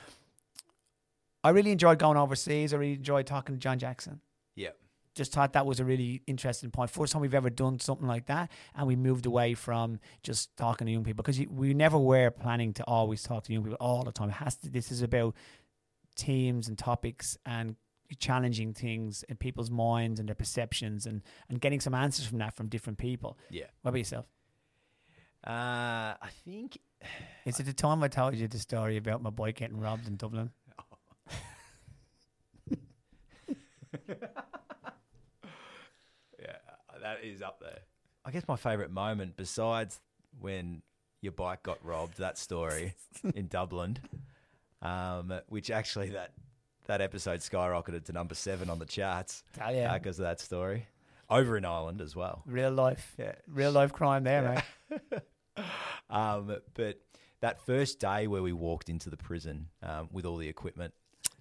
I 1.45 1.51
really 1.51 1.73
enjoyed 1.73 1.99
going 1.99 2.17
overseas. 2.17 2.73
I 2.73 2.79
really 2.79 2.95
enjoyed 2.95 3.27
talking 3.27 3.55
to 3.55 3.59
John 3.59 3.79
Jackson. 3.79 4.21
Yeah. 4.55 4.71
Just 5.17 5.33
thought 5.33 5.55
that 5.55 5.67
was 5.67 5.81
a 5.81 5.85
really 5.85 6.23
interesting 6.29 6.71
point. 6.71 6.91
First 6.91 7.13
time 7.13 7.23
we've 7.23 7.35
ever 7.35 7.51
done 7.51 7.81
something 7.81 8.07
like 8.07 8.27
that, 8.27 8.51
and 8.77 8.87
we 8.87 8.95
moved 8.95 9.27
away 9.27 9.55
from 9.55 9.99
just 10.23 10.57
talking 10.57 10.87
to 10.87 10.93
young 10.93 11.03
people 11.03 11.25
because 11.25 11.41
we 11.49 11.75
never 11.75 11.99
were 11.99 12.31
planning 12.31 12.73
to 12.75 12.85
always 12.85 13.23
talk 13.23 13.43
to 13.45 13.53
young 13.53 13.65
people 13.65 13.79
all 13.81 14.05
the 14.05 14.13
time. 14.13 14.29
It 14.29 14.35
has 14.35 14.57
to. 14.59 14.71
This 14.71 14.93
is 14.93 15.03
about 15.03 15.35
teams 16.15 16.69
and 16.69 16.79
topics 16.79 17.37
and 17.45 17.75
challenging 18.19 18.73
things 18.73 19.25
in 19.29 19.37
people's 19.37 19.71
minds 19.71 20.21
and 20.21 20.29
their 20.29 20.37
perceptions 20.37 21.07
and, 21.07 21.23
and 21.49 21.61
getting 21.61 21.81
some 21.81 21.95
answers 21.95 22.25
from 22.25 22.39
that 22.39 22.55
from 22.55 22.69
different 22.69 22.99
people. 22.99 23.37
Yeah. 23.51 23.65
What 23.83 23.89
about 23.89 23.99
yourself? 23.99 24.27
Uh, 25.47 26.15
I 26.21 26.29
think 26.45 26.79
Is 27.45 27.61
it 27.61 27.67
the 27.67 27.73
time 27.73 28.03
I 28.03 28.09
told 28.09 28.35
you 28.35 28.49
the 28.49 28.59
story 28.59 28.97
about 28.97 29.23
my 29.23 29.31
boy 29.31 29.53
getting 29.53 29.79
robbed 29.79 30.09
in 30.09 30.17
Dublin? 30.17 30.51
yeah, 37.07 37.15
that 37.15 37.25
is 37.25 37.43
up 37.43 37.61
there. 37.61 37.79
I 38.25 38.31
guess 38.31 38.43
my 38.49 38.57
favourite 38.57 38.91
moment, 38.91 39.37
besides 39.37 40.01
when 40.41 40.83
your 41.23 41.33
bike 41.33 41.63
got 41.63 41.85
robbed, 41.85 42.19
that 42.19 42.39
story 42.39 42.95
in 43.35 43.47
Dublin, 43.49 43.99
um, 44.83 45.33
which 45.49 45.71
actually 45.71 46.11
that 46.11 46.33
that 46.87 47.01
episode 47.01 47.41
skyrocketed 47.41 48.05
to 48.05 48.13
number 48.13 48.35
seven 48.35 48.71
on 48.71 48.79
the 48.79 48.85
charts 48.85 49.43
Tell 49.55 49.75
ya. 49.75 49.93
because 49.95 50.19
of 50.21 50.25
that 50.25 50.41
story. 50.41 50.87
Over 51.29 51.57
in 51.57 51.65
Ireland 51.65 52.01
as 52.01 52.15
well. 52.15 52.43
Real 52.47 52.71
life. 52.71 53.15
Yeah. 53.19 53.33
Real 53.49 53.73
life 53.73 53.93
crime 53.93 54.23
there, 54.25 54.65
mate. 54.91 55.23
Um, 56.11 56.55
but 56.75 57.01
that 57.41 57.61
first 57.63 57.99
day 57.99 58.27
where 58.29 58.43
we 58.43 58.53
walked 58.53 58.89
into 58.89 59.11
the 59.11 59.17
prison 59.17 59.69
um, 59.83 60.09
with 60.13 60.25
all 60.25 60.37
the 60.37 60.49
equipment, 60.49 60.95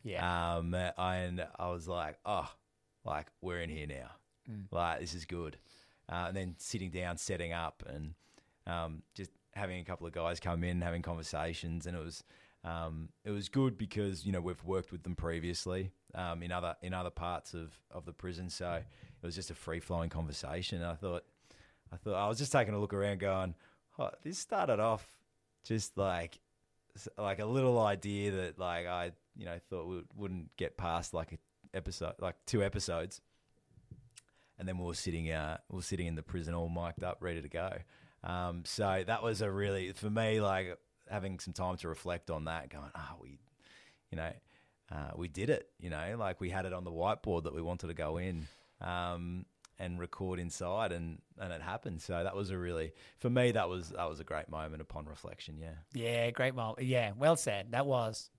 Yeah. 0.04 0.56
um, 0.56 0.74
and 0.74 1.46
I 1.60 1.70
was 1.70 1.88
like, 1.88 2.18
oh, 2.26 2.50
like 3.04 3.28
we're 3.42 3.60
in 3.62 3.70
here 3.70 3.86
now, 3.88 4.10
Mm. 4.50 4.66
like 4.72 5.00
this 5.00 5.14
is 5.14 5.26
good. 5.26 5.58
Uh, 6.08 6.26
and 6.28 6.38
then 6.38 6.56
sitting 6.58 6.92
down, 6.92 7.18
setting 7.18 7.52
up, 7.52 7.84
and 7.88 8.14
um, 8.68 9.02
just 9.16 9.32
having 9.54 9.80
a 9.80 9.84
couple 9.84 10.06
of 10.06 10.14
guys 10.14 10.40
come 10.40 10.64
in, 10.64 10.82
having 10.82 11.02
conversations, 11.02 11.88
and 11.88 11.96
it 11.98 12.04
was 12.04 12.24
um, 12.64 13.10
it 13.24 13.32
was 13.32 13.50
good 13.50 13.78
because 13.78 14.26
you 14.26 14.32
know 14.32 14.42
we've 14.42 14.64
worked 14.64 14.92
with 14.92 15.04
them 15.04 15.16
previously 15.16 15.92
um, 16.14 16.44
in 16.44 16.52
other 16.52 16.76
in 16.82 16.94
other 16.94 17.10
parts 17.10 17.54
of, 17.54 17.78
of 17.92 18.06
the 18.06 18.14
prison, 18.14 18.50
so 18.50 18.74
it 18.76 19.26
was 19.26 19.36
just 19.36 19.52
a 19.52 19.56
free 19.56 19.80
flowing 19.80 20.10
conversation. 20.10 20.82
And 20.82 20.92
I 20.92 20.96
thought 20.96 21.24
I 21.92 21.98
thought 21.98 22.16
I 22.16 22.28
was 22.28 22.38
just 22.38 22.52
taking 22.52 22.74
a 22.74 22.80
look 22.80 22.94
around, 22.94 23.20
going, 23.20 23.56
oh, 24.00 24.10
this 24.24 24.40
started 24.40 24.80
off 24.80 25.08
just 25.64 25.98
like 25.98 26.40
like 27.18 27.40
a 27.40 27.46
little 27.46 27.80
idea 27.80 28.32
that 28.32 28.60
like 28.60 28.88
I 28.88 29.12
you 29.36 29.46
know 29.46 29.60
thought 29.70 29.88
would, 29.88 30.06
wouldn't 30.16 30.56
get 30.58 30.78
past 30.78 31.14
like 31.14 31.34
a 31.34 31.38
episode 31.76 32.14
like 32.20 32.36
two 32.46 32.64
episodes, 32.64 33.22
and 34.58 34.68
then 34.68 34.78
we 34.78 34.86
were 34.86 34.94
sitting 34.94 35.32
uh 35.32 35.58
we 35.70 35.78
were 35.78 35.84
sitting 35.84 36.08
in 36.08 36.16
the 36.16 36.24
prison 36.24 36.54
all 36.54 36.70
mic'd 36.70 37.04
up, 37.04 37.18
ready 37.22 37.42
to 37.42 37.50
go. 37.50 37.72
Um, 38.24 38.64
so 38.66 39.04
that 39.06 39.22
was 39.22 39.42
a 39.42 39.52
really 39.52 39.92
for 39.94 40.10
me 40.10 40.42
like 40.42 40.78
having 41.10 41.40
some 41.40 41.54
time 41.54 41.78
to 41.78 41.88
reflect 41.88 42.32
on 42.32 42.46
that, 42.46 42.70
going, 42.70 42.90
oh, 42.96 43.16
we, 43.22 43.38
you 44.10 44.18
know, 44.18 44.32
uh, 44.92 45.12
we 45.16 45.28
did 45.28 45.50
it. 45.50 45.70
You 45.80 45.90
know, 45.92 46.16
like 46.18 46.42
we 46.42 46.50
had 46.50 46.66
it 46.66 46.74
on 46.74 46.84
the 46.84 46.92
whiteboard 46.92 47.44
that 47.44 47.54
we 47.54 47.62
wanted 47.62 47.88
to 47.88 47.94
go 47.94 48.18
in. 48.18 48.48
Um, 48.82 49.46
and 49.78 50.00
record 50.00 50.40
inside 50.40 50.92
and, 50.92 51.20
and 51.38 51.52
it 51.52 51.62
happened. 51.62 52.02
So 52.02 52.24
that 52.24 52.36
was 52.36 52.50
a 52.50 52.58
really 52.58 52.94
for 53.20 53.30
me 53.30 53.52
that 53.52 53.68
was 53.68 53.90
that 53.90 54.10
was 54.10 54.20
a 54.20 54.24
great 54.24 54.50
moment 54.50 54.82
upon 54.82 55.06
reflection, 55.06 55.58
yeah. 55.60 55.74
Yeah, 55.94 56.32
great 56.32 56.56
moment. 56.56 56.88
Yeah, 56.88 57.12
well 57.18 57.36
said. 57.36 57.72
That 57.72 57.86
was 57.86 58.30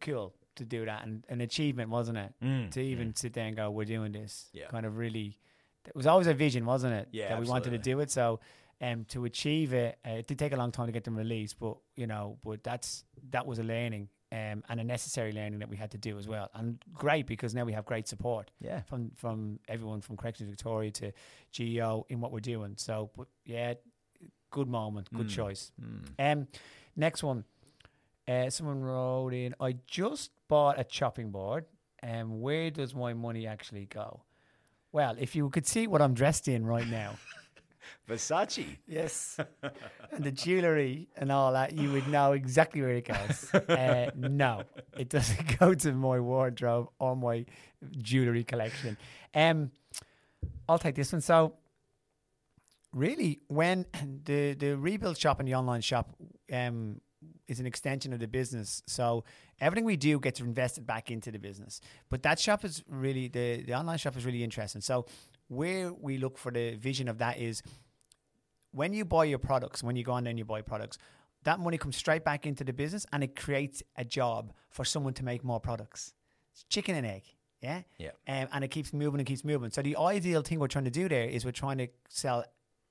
cool 0.00 0.34
to 0.56 0.64
do 0.64 0.84
that 0.84 1.04
and 1.04 1.24
an 1.28 1.40
achievement, 1.40 1.90
wasn't 1.90 2.18
it? 2.18 2.32
Mm, 2.42 2.70
to 2.72 2.80
even 2.80 3.14
sit 3.14 3.32
there 3.32 3.46
and 3.46 3.56
go, 3.56 3.70
we're 3.70 3.84
doing 3.84 4.12
this. 4.12 4.48
Yeah. 4.52 4.68
Kind 4.68 4.86
of 4.86 4.96
really, 4.96 5.38
it 5.88 5.96
was 5.96 6.06
always 6.06 6.26
a 6.26 6.34
vision, 6.34 6.64
wasn't 6.66 6.94
it? 6.94 7.08
Yeah, 7.12 7.28
That 7.30 7.40
we 7.40 7.46
wanted 7.46 7.70
to 7.70 7.78
do 7.78 8.00
it. 8.00 8.10
So, 8.10 8.40
um, 8.80 9.04
to 9.06 9.24
achieve 9.24 9.72
it, 9.72 9.98
uh, 10.06 10.10
it 10.20 10.26
did 10.28 10.38
take 10.38 10.52
a 10.52 10.56
long 10.56 10.70
time 10.72 10.86
to 10.86 10.92
get 10.92 11.04
them 11.04 11.16
released, 11.16 11.58
but 11.58 11.76
you 11.96 12.06
know, 12.06 12.38
but 12.44 12.62
that's 12.62 13.04
that 13.30 13.46
was 13.46 13.58
a 13.58 13.64
learning. 13.64 14.08
Um, 14.30 14.62
and 14.68 14.78
a 14.78 14.84
necessary 14.84 15.32
learning 15.32 15.60
that 15.60 15.70
we 15.70 15.76
had 15.78 15.90
to 15.92 15.96
do 15.98 16.18
as 16.18 16.28
well, 16.28 16.50
and 16.52 16.78
great 16.92 17.26
because 17.26 17.54
now 17.54 17.64
we 17.64 17.72
have 17.72 17.86
great 17.86 18.06
support 18.06 18.50
Yeah. 18.60 18.82
from 18.82 19.10
from 19.16 19.58
everyone 19.68 20.02
from 20.02 20.18
Corrections 20.18 20.50
Victoria 20.50 20.90
to 21.00 21.12
GEO 21.50 22.04
in 22.10 22.20
what 22.20 22.30
we're 22.30 22.40
doing. 22.54 22.74
So, 22.76 23.08
but 23.16 23.26
yeah, 23.46 23.72
good 24.50 24.68
moment, 24.68 25.08
good 25.14 25.28
Mm. 25.28 25.30
choice. 25.30 25.72
Mm. 25.80 26.32
Um, 26.32 26.48
next 26.94 27.22
one. 27.22 27.44
Uh, 28.28 28.50
someone 28.50 28.82
wrote 28.82 29.32
in, 29.32 29.54
I 29.58 29.76
just 29.86 30.30
bought 30.48 30.78
a 30.78 30.84
chopping 30.84 31.30
board. 31.30 31.64
And 32.00 32.42
where 32.42 32.70
does 32.70 32.94
my 32.94 33.14
money 33.14 33.46
actually 33.46 33.86
go? 33.86 34.22
Well, 34.92 35.16
if 35.18 35.36
you 35.36 35.48
could 35.50 35.66
see 35.66 35.86
what 35.86 36.00
I'm 36.00 36.14
dressed 36.14 36.48
in 36.48 36.64
right 36.64 36.86
now. 36.86 37.16
Versace. 38.08 38.78
Yes. 38.86 39.38
and 40.12 40.24
the 40.24 40.32
jewellery 40.32 41.08
and 41.16 41.30
all 41.30 41.52
that, 41.52 41.72
you 41.72 41.92
would 41.92 42.08
know 42.08 42.32
exactly 42.32 42.80
where 42.80 42.92
it 42.92 43.06
goes. 43.06 43.52
Uh, 43.52 44.10
no, 44.16 44.62
it 44.96 45.10
doesn't 45.10 45.58
go 45.58 45.74
to 45.74 45.92
my 45.92 46.18
wardrobe 46.18 46.88
or 46.98 47.14
my 47.16 47.44
jewellery 47.98 48.44
collection. 48.44 48.96
Um, 49.34 49.70
I'll 50.68 50.78
take 50.78 50.94
this 50.94 51.12
one. 51.12 51.20
So, 51.20 51.54
really, 52.92 53.40
when 53.48 53.84
the, 54.24 54.54
the 54.54 54.76
rebuild 54.76 55.18
shop 55.18 55.38
and 55.38 55.48
the 55.48 55.54
online 55.54 55.82
shop 55.82 56.14
um, 56.52 57.00
is 57.48 57.60
an 57.60 57.66
extension 57.66 58.12
of 58.12 58.20
the 58.20 58.28
business, 58.28 58.82
so 58.86 59.24
everything 59.60 59.84
we 59.84 59.96
do 59.96 60.20
gets 60.20 60.40
invested 60.40 60.86
back 60.86 61.10
into 61.10 61.30
the 61.30 61.38
business. 61.38 61.80
But 62.10 62.22
that 62.22 62.38
shop 62.38 62.64
is 62.64 62.84
really, 62.88 63.28
the, 63.28 63.62
the 63.62 63.74
online 63.74 63.98
shop 63.98 64.16
is 64.16 64.24
really 64.24 64.44
interesting. 64.44 64.80
So, 64.80 65.06
where 65.48 65.92
we 65.92 66.18
look 66.18 66.36
for 66.36 66.52
the 66.52 66.74
vision 66.76 67.08
of 67.08 67.18
that 67.18 67.38
is 67.38 67.62
when 68.72 68.92
you 68.92 69.04
buy 69.04 69.24
your 69.24 69.38
products, 69.38 69.82
when 69.82 69.96
you 69.96 70.04
go 70.04 70.12
on 70.12 70.24
there 70.24 70.30
and 70.30 70.38
you 70.38 70.44
buy 70.44 70.60
products, 70.60 70.98
that 71.44 71.58
money 71.58 71.78
comes 71.78 71.96
straight 71.96 72.24
back 72.24 72.46
into 72.46 72.64
the 72.64 72.72
business 72.72 73.06
and 73.12 73.24
it 73.24 73.34
creates 73.34 73.82
a 73.96 74.04
job 74.04 74.52
for 74.68 74.84
someone 74.84 75.14
to 75.14 75.24
make 75.24 75.42
more 75.42 75.60
products. 75.60 76.12
It's 76.52 76.64
chicken 76.64 76.94
and 76.94 77.06
egg. 77.06 77.22
Yeah. 77.62 77.82
Yeah. 77.98 78.10
Um, 78.28 78.48
and 78.52 78.64
it 78.64 78.68
keeps 78.68 78.92
moving 78.92 79.20
and 79.20 79.26
keeps 79.26 79.44
moving. 79.44 79.70
So 79.70 79.82
the 79.82 79.96
ideal 79.96 80.42
thing 80.42 80.58
we're 80.58 80.68
trying 80.68 80.84
to 80.84 80.90
do 80.90 81.08
there 81.08 81.24
is 81.24 81.44
we're 81.44 81.50
trying 81.52 81.78
to 81.78 81.88
sell 82.08 82.44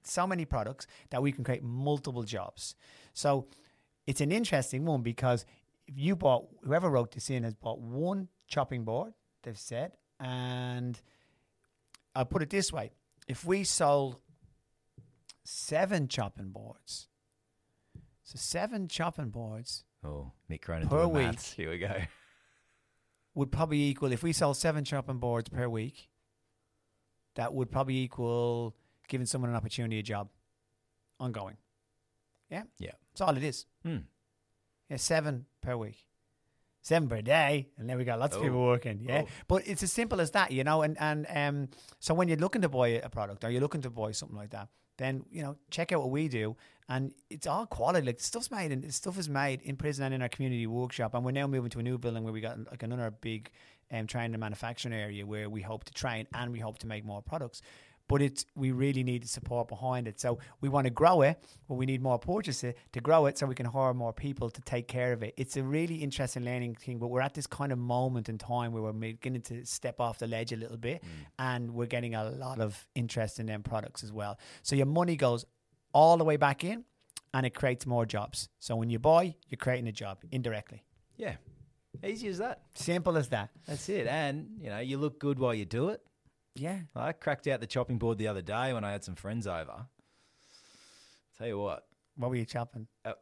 so 0.04 0.26
many 0.26 0.46
products 0.46 0.88
that 1.10 1.22
we 1.22 1.32
can 1.32 1.44
create 1.44 1.64
multiple 1.64 2.24
jobs. 2.24 2.76
So 3.14 3.48
it's 4.08 4.22
an 4.22 4.32
interesting 4.32 4.86
one 4.86 5.02
because 5.04 5.46
if 5.88 5.98
you 5.98 6.16
bought 6.16 6.48
whoever 6.64 6.90
wrote 6.90 7.12
this 7.12 7.30
in 7.30 7.44
has 7.44 7.54
bought 7.54 7.80
one 7.80 8.30
chopping 8.48 8.84
board, 8.84 9.14
they've 9.44 9.58
said, 9.60 9.92
and 10.20 11.00
I'll 12.16 12.26
put 12.26 12.42
it 12.42 12.50
this 12.50 12.74
way: 12.74 12.92
if 13.28 13.46
we 13.46 13.64
sold 13.64 14.18
seven 15.44 16.08
chopping 16.08 16.50
boards, 16.50 17.08
so 18.24 18.34
seven 18.38 18.88
chopping 18.88 19.30
boards 19.30 19.84
Oh, 20.04 20.32
Mick 20.50 20.62
Cronin 20.62 20.88
Per 20.88 21.08
week. 21.08 21.26
maths. 21.26 21.54
Here 21.54 21.70
we 21.70 21.78
go. 21.80 21.94
would 23.36 23.52
probably 23.52 23.84
equal 23.84 24.12
if 24.12 24.24
we 24.24 24.32
sell 24.34 24.54
seven 24.54 24.84
chopping 24.84 25.18
boards 25.18 25.50
per 25.50 25.68
week. 25.68 26.10
That 27.36 27.54
would 27.54 27.72
probably 27.72 27.98
equal 28.00 28.76
giving 29.08 29.28
someone 29.28 29.50
an 29.52 29.56
opportunity, 29.56 30.00
a 30.00 30.04
job, 30.04 30.30
ongoing. 31.20 31.58
Yeah, 32.50 32.64
Yeah. 32.80 32.92
that's 33.12 33.22
all 33.22 33.36
it 33.36 33.44
is. 33.44 33.66
Hmm. 33.84 33.98
Yeah, 34.90 34.98
seven 34.98 35.46
per 35.62 35.76
week, 35.76 36.08
seven 36.82 37.10
per 37.10 37.22
day, 37.22 37.70
and 37.78 37.90
then 37.90 37.98
we 37.98 38.06
got 38.06 38.20
lots 38.20 38.36
of 38.36 38.42
people 38.42 38.60
Oh. 38.60 38.68
working. 38.68 39.02
Yeah, 39.02 39.24
Oh. 39.26 39.30
but 39.48 39.68
it's 39.68 39.84
as 39.84 39.92
simple 39.92 40.22
as 40.22 40.32
that, 40.32 40.52
you 40.52 40.64
know. 40.64 40.82
And 40.82 40.98
and 41.00 41.26
um, 41.30 41.70
so 42.00 42.14
when 42.14 42.28
you're 42.30 42.38
looking 42.38 42.62
to 42.62 42.70
buy 42.70 42.88
a 42.90 43.10
product 43.10 43.44
or 43.44 43.50
you're 43.50 43.62
looking 43.62 43.82
to 43.82 43.90
buy 43.90 44.12
something 44.14 44.38
like 44.38 44.52
that, 44.52 44.70
then 44.98 45.26
you 45.30 45.42
know 45.42 45.58
check 45.70 45.92
out 45.92 46.00
what 46.00 46.10
we 46.12 46.30
do, 46.30 46.56
and 46.88 47.14
it's 47.30 47.46
all 47.48 47.66
quality. 47.66 48.08
Like 48.08 48.22
stuff's 48.22 48.50
made, 48.50 48.72
and 48.72 48.94
stuff 48.94 49.18
is 49.20 49.28
made 49.28 49.62
in 49.64 49.76
prison 49.76 50.06
and 50.06 50.14
in 50.14 50.22
our 50.22 50.30
community 50.30 50.66
workshop. 50.68 51.14
And 51.14 51.26
we're 51.26 51.32
now 51.32 51.48
moving 51.48 51.70
to 51.72 51.80
a 51.80 51.84
new 51.84 51.98
building 51.98 52.24
where 52.24 52.32
we 52.34 52.40
got 52.40 52.58
like 52.72 52.84
another 52.84 53.12
big 53.12 53.52
um, 53.92 54.08
training 54.08 54.34
and 54.36 54.40
manufacturing 54.42 54.94
area 54.94 55.26
where 55.26 55.50
we 55.50 55.62
hope 55.62 55.84
to 55.86 55.94
train 55.94 56.28
and 56.34 56.52
we 56.54 56.60
hope 56.60 56.78
to 56.80 56.88
make 56.88 57.04
more 57.06 57.22
products. 57.22 57.62
But 58.08 58.22
it's 58.22 58.46
we 58.56 58.72
really 58.72 59.04
need 59.04 59.24
the 59.24 59.28
support 59.28 59.68
behind 59.68 60.08
it. 60.08 60.20
So 60.20 60.40
we 60.62 60.70
want 60.70 60.86
to 60.86 60.92
grow 60.92 61.22
it, 61.24 61.44
but 61.68 61.76
we 61.76 61.86
need 61.86 62.02
more 62.02 62.18
purchases 62.18 62.74
to 62.94 63.02
grow 63.02 63.26
it 63.26 63.38
so 63.38 63.46
we 63.46 63.56
can 63.56 63.66
hire 63.66 63.94
more 63.94 64.14
people 64.14 64.50
to 64.50 64.62
take 64.62 64.88
care 64.88 65.12
of 65.12 65.24
it. 65.24 65.34
It's 65.36 65.58
a 65.58 65.64
really 65.64 65.96
interesting 65.96 66.46
learning 66.46 66.76
thing, 66.76 67.00
but 67.00 67.08
we're 67.08 67.22
at 67.22 67.34
this 67.34 67.48
kind 67.48 67.72
of 67.72 67.78
moment 67.78 68.30
in 68.30 68.38
time 68.38 68.72
where 68.72 68.82
we're 68.82 68.94
beginning 68.94 69.42
to 69.44 69.66
step 69.66 70.00
off 70.00 70.20
the 70.20 70.28
ledge 70.28 70.54
a 70.54 70.56
little 70.56 70.78
bit 70.78 71.04
mm. 71.04 71.08
and 71.40 71.72
we're 71.72 71.88
getting 71.88 72.16
a 72.16 72.30
lot 72.30 72.60
of 72.60 72.88
interest 72.96 73.40
in 73.40 73.46
them 73.46 73.62
products 73.62 74.04
as 74.04 74.12
well. 74.12 74.40
So 74.64 74.76
your 74.76 74.86
money 74.86 75.16
goes 75.16 75.46
all 75.94 76.18
the 76.18 76.24
way 76.24 76.38
back 76.38 76.64
in 76.64 76.86
and 77.34 77.46
it 77.46 77.54
creates 77.54 77.86
more 77.86 78.06
jobs. 78.06 78.50
So 78.60 78.76
when 78.76 78.90
you 78.90 79.00
buy, 79.00 79.36
you're 79.50 79.58
creating 79.58 79.88
a 79.88 79.92
job 79.92 80.20
indirectly. 80.32 80.84
Yeah. 81.18 81.36
Easy 82.04 82.28
as 82.28 82.38
that. 82.38 82.62
Simple 82.76 83.18
as 83.18 83.30
that. 83.30 83.50
That's 83.68 83.90
it. 83.90 84.08
And, 84.08 84.50
you 84.60 84.70
know, 84.70 84.80
you 84.80 84.98
look 84.98 85.20
good 85.20 85.40
while 85.40 85.54
you 85.54 85.66
do 85.66 85.90
it. 85.90 86.02
Yeah. 86.60 86.80
I 86.96 87.12
cracked 87.14 87.48
out 87.48 87.60
the 87.60 87.68
chopping 87.68 87.98
board 87.98 88.18
the 88.18 88.28
other 88.28 88.42
day 88.42 88.74
when 88.74 88.84
I 88.84 88.92
had 88.92 89.04
some 89.04 89.16
friends 89.16 89.48
over. 89.48 89.86
Tell 91.38 91.48
you 91.48 91.60
what, 91.60 91.86
What 92.16 92.30
were 92.30 92.36
you 92.36 92.46
chopping? 92.46 92.88
uh, 93.06 93.14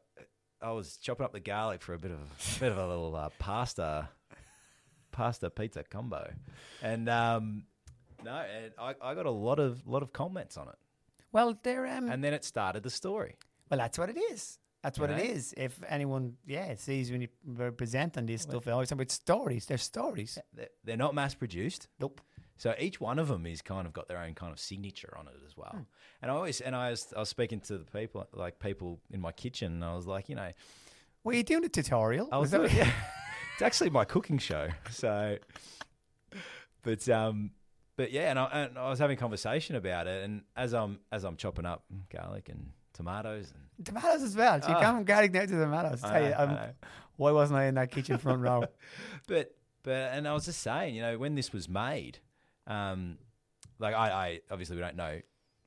I 0.62 0.72
was 0.72 0.98
chopping 0.98 1.26
up 1.26 1.34
the 1.34 1.40
garlic 1.42 1.82
for 1.82 1.94
a 1.94 2.00
bit 2.00 2.12
of 2.12 2.20
a 2.20 2.60
bit 2.60 2.72
of 2.72 2.78
a 2.78 2.88
little 2.88 3.16
uh, 3.16 3.30
pasta 3.40 4.10
pasta 5.12 5.50
pizza 5.50 5.84
combo, 5.84 6.32
and 6.82 7.10
um, 7.10 7.64
no, 8.24 8.32
and 8.36 8.72
I, 8.80 8.96
I 9.02 9.14
got 9.16 9.26
a 9.26 9.32
lot 9.32 9.60
of 9.60 9.86
lot 9.86 10.02
of 10.02 10.12
comments 10.14 10.56
on 10.58 10.70
it, 10.70 10.76
Well, 11.34 11.58
they're 11.62 11.86
um. 11.88 12.10
and 12.10 12.24
then 12.24 12.34
it 12.34 12.44
started 12.46 12.84
the 12.84 12.90
story. 12.90 13.38
well, 13.70 13.78
that's 13.78 13.98
what 14.00 14.10
it 14.10 14.18
is. 14.32 14.58
That's 14.82 14.98
what 15.00 15.10
it 15.10 15.20
is. 15.20 15.54
If 15.58 15.82
anyone, 15.90 16.36
yeah, 16.46 16.76
sees 16.76 17.12
when 17.12 17.20
you 17.22 17.28
were 17.44 17.72
presenting 17.72 18.28
this 18.28 18.44
stuff, 18.44 18.64
they 18.66 18.72
always 18.72 18.88
talk 18.90 18.98
about 18.98 19.10
stories. 19.12 19.66
They're 19.66 19.78
stories. 19.80 20.38
They're, 20.54 20.68
they're 20.84 20.98
not 20.98 21.16
mass 21.16 21.34
produced. 21.34 21.88
Nope. 22.00 22.22
So 22.58 22.74
each 22.80 23.02
one 23.02 23.20
of 23.20 23.28
them 23.28 23.46
is 23.46 23.62
kind 23.62 23.86
of 23.86 23.92
got 23.94 24.08
their 24.08 24.18
own 24.20 24.34
kind 24.34 24.52
of 24.54 24.60
signature 24.60 25.14
on 25.20 25.28
it 25.28 25.34
as 25.46 25.58
well. 25.58 25.86
And 26.22 26.32
I 26.32 26.34
always 26.34 26.62
and 26.62 26.76
I 26.76 26.90
was 26.92 27.14
I 27.16 27.20
was 27.20 27.30
speaking 27.30 27.60
to 27.62 27.78
the 27.78 27.86
people 27.86 28.28
like 28.34 28.60
people 28.60 29.00
in 29.12 29.20
my 29.22 29.32
kitchen, 29.34 29.74
and 29.74 29.84
I 29.84 29.94
was 29.96 30.08
like, 30.08 30.30
you 30.30 30.36
know, 30.36 30.52
Were 31.24 31.34
you 31.34 31.44
doing 31.44 31.66
a 31.66 31.70
tutorial? 31.70 32.30
I 32.32 32.38
was 32.38 32.52
doing, 32.52 32.72
yeah, 32.76 32.90
it's 33.54 33.62
actually 33.62 33.90
my 33.90 34.06
cooking 34.06 34.38
show. 34.38 34.70
So, 34.90 35.38
but 36.84 37.08
um, 37.10 37.52
but 37.98 38.12
yeah, 38.12 38.30
and 38.30 38.40
I, 38.40 38.46
and 38.46 38.78
I 38.78 38.90
was 38.90 39.00
having 39.00 39.18
a 39.18 39.20
conversation 39.20 39.76
about 39.76 40.08
it, 40.08 40.24
and 40.24 40.44
as 40.56 40.74
I'm 40.74 41.00
as 41.12 41.24
I'm 41.24 41.36
chopping 41.38 41.66
up 41.66 41.84
garlic 42.10 42.50
and 42.50 42.72
tomatoes, 42.94 43.52
and 43.54 43.86
tomatoes 43.86 44.24
as 44.24 44.36
well. 44.36 44.62
So 44.62 44.70
you 44.70 44.76
Ah. 44.76 44.82
come 44.82 44.96
from 44.98 45.04
garlic 45.06 45.34
now 45.34 45.42
to 45.42 45.48
tomatoes. 45.48 46.04
I 46.04 46.10
Tell 46.14 46.22
you, 46.28 46.34
I 46.34 46.44
um, 46.44 46.60
why 47.18 47.32
wasn't 47.32 47.60
I 47.60 47.66
in 47.66 47.76
that 47.76 47.92
kitchen 47.92 48.18
front 48.18 48.42
row? 48.42 48.64
but 49.28 49.56
but 49.84 49.92
and 50.14 50.28
I 50.28 50.34
was 50.34 50.46
just 50.46 50.62
saying, 50.62 50.96
you 50.96 51.02
know, 51.02 51.18
when 51.18 51.36
this 51.36 51.52
was 51.54 51.68
made, 51.70 52.20
um, 52.68 53.18
like 53.80 53.94
I, 53.94 54.10
I 54.12 54.40
obviously 54.52 54.76
we 54.76 54.82
don't 54.82 54.96
know 54.96 55.20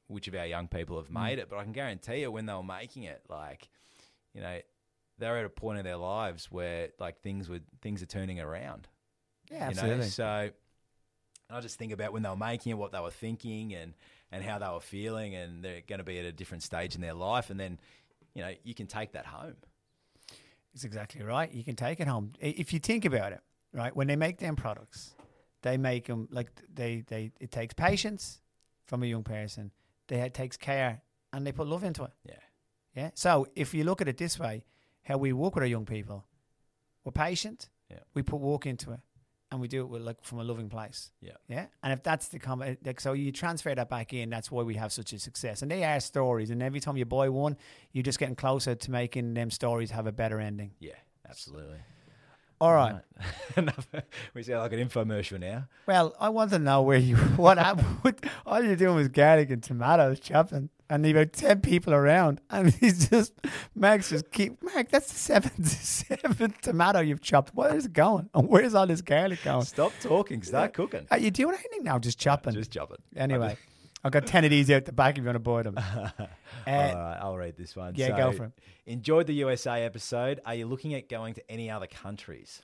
which 0.09 0.27
of 0.29 0.35
our 0.35 0.47
young 0.47 0.69
people 0.69 0.97
have 0.97 1.09
Mm. 1.11 1.23
made 1.23 1.39
it, 1.39 1.49
but 1.51 1.59
I 1.59 1.65
can 1.65 1.73
guarantee 1.73 2.21
you 2.23 2.31
when 2.31 2.47
they 2.47 2.55
were 2.55 2.63
making 2.63 3.03
it, 3.05 3.23
like, 3.29 3.69
you 4.35 4.41
know, 4.41 4.59
they're 5.19 5.37
at 5.39 5.45
a 5.45 5.51
point 5.51 5.79
in 5.79 5.85
their 5.85 5.97
lives 5.97 6.51
where 6.51 6.89
like 6.99 7.21
things 7.21 7.49
would 7.49 7.65
things 7.83 8.03
are 8.03 8.07
turning 8.07 8.41
around. 8.41 8.89
Yeah, 9.51 9.69
you 9.71 9.75
know? 9.75 9.83
absolutely. 9.83 10.07
So 10.09 10.51
I 11.51 11.61
just 11.61 11.79
think 11.79 11.93
about 11.93 12.13
when 12.13 12.23
they 12.23 12.29
were 12.29 12.37
making 12.37 12.71
it, 12.71 12.79
what 12.79 12.93
they 12.93 13.01
were 13.01 13.11
thinking, 13.11 13.75
and 13.75 13.95
and 14.31 14.45
how 14.45 14.59
they 14.59 14.69
were 14.69 14.81
feeling, 14.81 15.35
and 15.35 15.65
they're 15.65 15.83
going 15.87 15.99
to 15.99 16.05
be 16.05 16.19
at 16.19 16.25
a 16.25 16.33
different 16.33 16.63
stage 16.63 16.95
in 16.95 17.01
their 17.01 17.15
life, 17.15 17.51
and 17.51 17.59
then, 17.59 17.79
you 18.35 18.43
know, 18.43 18.53
you 18.63 18.75
can 18.75 18.87
take 18.87 19.13
that 19.13 19.27
home. 19.27 19.57
It's 20.75 20.85
exactly 20.85 21.23
right. 21.23 21.51
You 21.53 21.65
can 21.65 21.75
take 21.77 21.99
it 21.99 22.07
home. 22.07 22.33
If 22.41 22.73
you 22.73 22.79
think 22.79 23.05
about 23.05 23.33
it, 23.33 23.41
right? 23.73 23.95
When 23.97 24.07
they 24.07 24.17
make 24.17 24.39
them 24.39 24.55
products, 24.55 25.15
they 25.63 25.77
make 25.77 26.07
them 26.07 26.29
like 26.31 26.51
they 26.73 27.05
they. 27.07 27.33
It 27.41 27.51
takes 27.51 27.75
patience 27.75 28.41
from 28.87 29.03
a 29.03 29.07
young 29.07 29.25
person. 29.25 29.73
They 30.09 30.21
it 30.21 30.35
takes 30.35 30.57
care 30.57 31.03
and 31.33 31.47
they 31.47 31.53
put 31.53 31.67
love 31.67 31.85
into 31.85 32.05
it. 32.05 32.13
Yeah. 32.25 32.35
Yeah. 32.95 33.11
So 33.15 33.47
if 33.55 33.75
you 33.75 33.85
look 33.85 34.01
at 34.01 34.09
it 34.09 34.17
this 34.17 34.39
way, 34.39 34.65
how 35.03 35.19
we 35.19 35.33
work 35.33 35.55
with 35.55 35.63
our 35.63 35.69
young 35.69 35.87
people, 35.87 36.25
we're 37.05 37.13
patient. 37.13 37.69
Yeah. 37.91 38.01
We 38.15 38.23
put 38.23 38.41
work 38.41 38.67
into 38.67 38.93
it, 38.93 39.01
and 39.51 39.61
we 39.61 39.69
do 39.69 39.83
it 39.83 39.89
with 39.89 40.03
like 40.03 40.23
from 40.23 40.41
a 40.41 40.45
loving 40.45 40.69
place. 40.69 41.11
Yeah. 41.21 41.33
Yeah. 41.49 41.67
And 41.83 41.93
if 41.93 42.03
that's 42.03 42.29
the 42.29 42.39
com- 42.39 42.63
eh, 42.63 42.75
like, 42.85 43.01
so 43.01 43.13
you 43.13 43.33
transfer 43.33 43.75
that 43.75 43.89
back 43.89 44.13
in. 44.13 44.31
That's 44.31 44.51
why 44.51 44.63
we 44.63 44.75
have 44.75 44.93
such 44.93 45.13
a 45.13 45.19
success. 45.19 45.63
And 45.63 45.71
they 45.71 45.85
are 45.85 46.01
stories. 46.01 46.51
And 46.51 46.63
every 46.63 46.81
time 46.81 46.97
you 46.97 47.05
buy 47.05 47.29
one, 47.29 47.57
you're 47.93 48.03
just 48.03 48.19
getting 48.19 48.37
closer 48.37 48.75
to 48.75 48.91
making 48.91 49.35
them 49.35 49.51
stories 49.51 49.91
have 49.91 50.07
a 50.07 50.13
better 50.13 50.41
ending. 50.41 50.73
Yeah, 50.81 50.93
absolutely. 51.29 51.79
All 52.61 52.75
right. 52.75 52.97
Enough. 53.57 53.89
we 54.35 54.43
sound 54.43 54.61
like 54.61 54.73
an 54.73 54.89
infomercial 54.89 55.39
now. 55.41 55.65
Well, 55.87 56.15
I 56.21 56.29
want 56.29 56.51
to 56.51 56.59
know 56.59 56.83
where 56.83 56.99
you 56.99 57.17
what 57.37 57.59
happened. 57.59 57.87
What, 58.03 58.25
all 58.47 58.63
you're 58.63 58.77
doing 58.77 58.95
was 58.97 59.09
garlic 59.09 59.51
and 59.51 59.63
tomatoes 59.63 60.21
chopping, 60.21 60.71
and 60.89 61.05
there 61.05 61.13
about 61.13 61.33
ten 61.33 61.61
people 61.61 61.93
around, 61.95 62.41
and 62.51 62.73
he's 62.73 63.09
just 63.09 63.33
Max 63.75 64.11
just 64.11 64.31
keep 64.31 64.63
Mac. 64.63 64.91
That's 64.91 65.13
the 65.13 65.19
seventh 65.19 65.69
seventh 65.69 66.61
tomato 66.61 67.01
you've 67.01 67.21
chopped. 67.21 67.55
Where 67.55 67.75
is 67.75 67.87
it 67.87 67.93
going? 67.93 68.31
And 68.35 68.49
where's 68.49 68.75
all 68.75 68.87
this 68.87 69.03
garlic 69.03 69.43
going? 69.45 69.65
Stop 69.65 69.93
talking. 70.01 70.43
Start 70.43 70.75
cooking. 70.75 71.07
Are 71.11 71.19
you 71.19 71.31
doing 71.31 71.55
anything 71.55 71.85
now? 71.85 71.99
Just 71.99 72.19
chopping. 72.19 72.55
Just 72.55 72.71
chop 72.71 72.93
it. 72.93 73.01
Anyway, 73.17 73.57
I've 74.05 74.13
got 74.13 74.27
ten 74.27 74.45
of 74.45 74.51
these 74.51 74.71
out 74.71 74.85
the 74.85 74.93
back 74.93 75.17
if 75.19 75.23
you 75.23 75.25
want 75.27 75.37
to 75.37 75.41
buy 75.41 75.63
them. 75.63 75.79
Uh, 76.67 76.71
All 76.71 76.77
right, 76.95 77.19
I'll 77.23 77.37
read 77.37 77.57
this 77.57 77.75
one. 77.75 77.95
yeah, 77.97 78.15
go 78.15 78.31
for 78.33 78.45
it. 78.47 78.53
Enjoyed 78.85 79.27
the 79.27 79.33
USA 79.35 79.85
episode. 79.85 80.41
Are 80.45 80.55
you 80.55 80.67
looking 80.67 80.93
at 80.93 81.09
going 81.09 81.33
to 81.35 81.51
any 81.51 81.71
other 81.71 81.87
countries? 81.87 82.61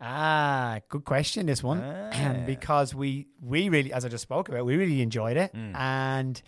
Ah, 0.00 0.80
good 0.88 1.04
question. 1.04 1.46
This 1.46 1.62
one 1.62 1.80
Ah. 2.12 2.34
because 2.46 2.94
we 2.94 3.26
we 3.42 3.68
really, 3.68 3.92
as 3.92 4.04
I 4.04 4.08
just 4.08 4.22
spoke 4.22 4.48
about, 4.48 4.64
we 4.64 4.76
really 4.76 5.02
enjoyed 5.02 5.36
it, 5.36 5.52
Mm. 5.54 5.74
and 5.74 6.42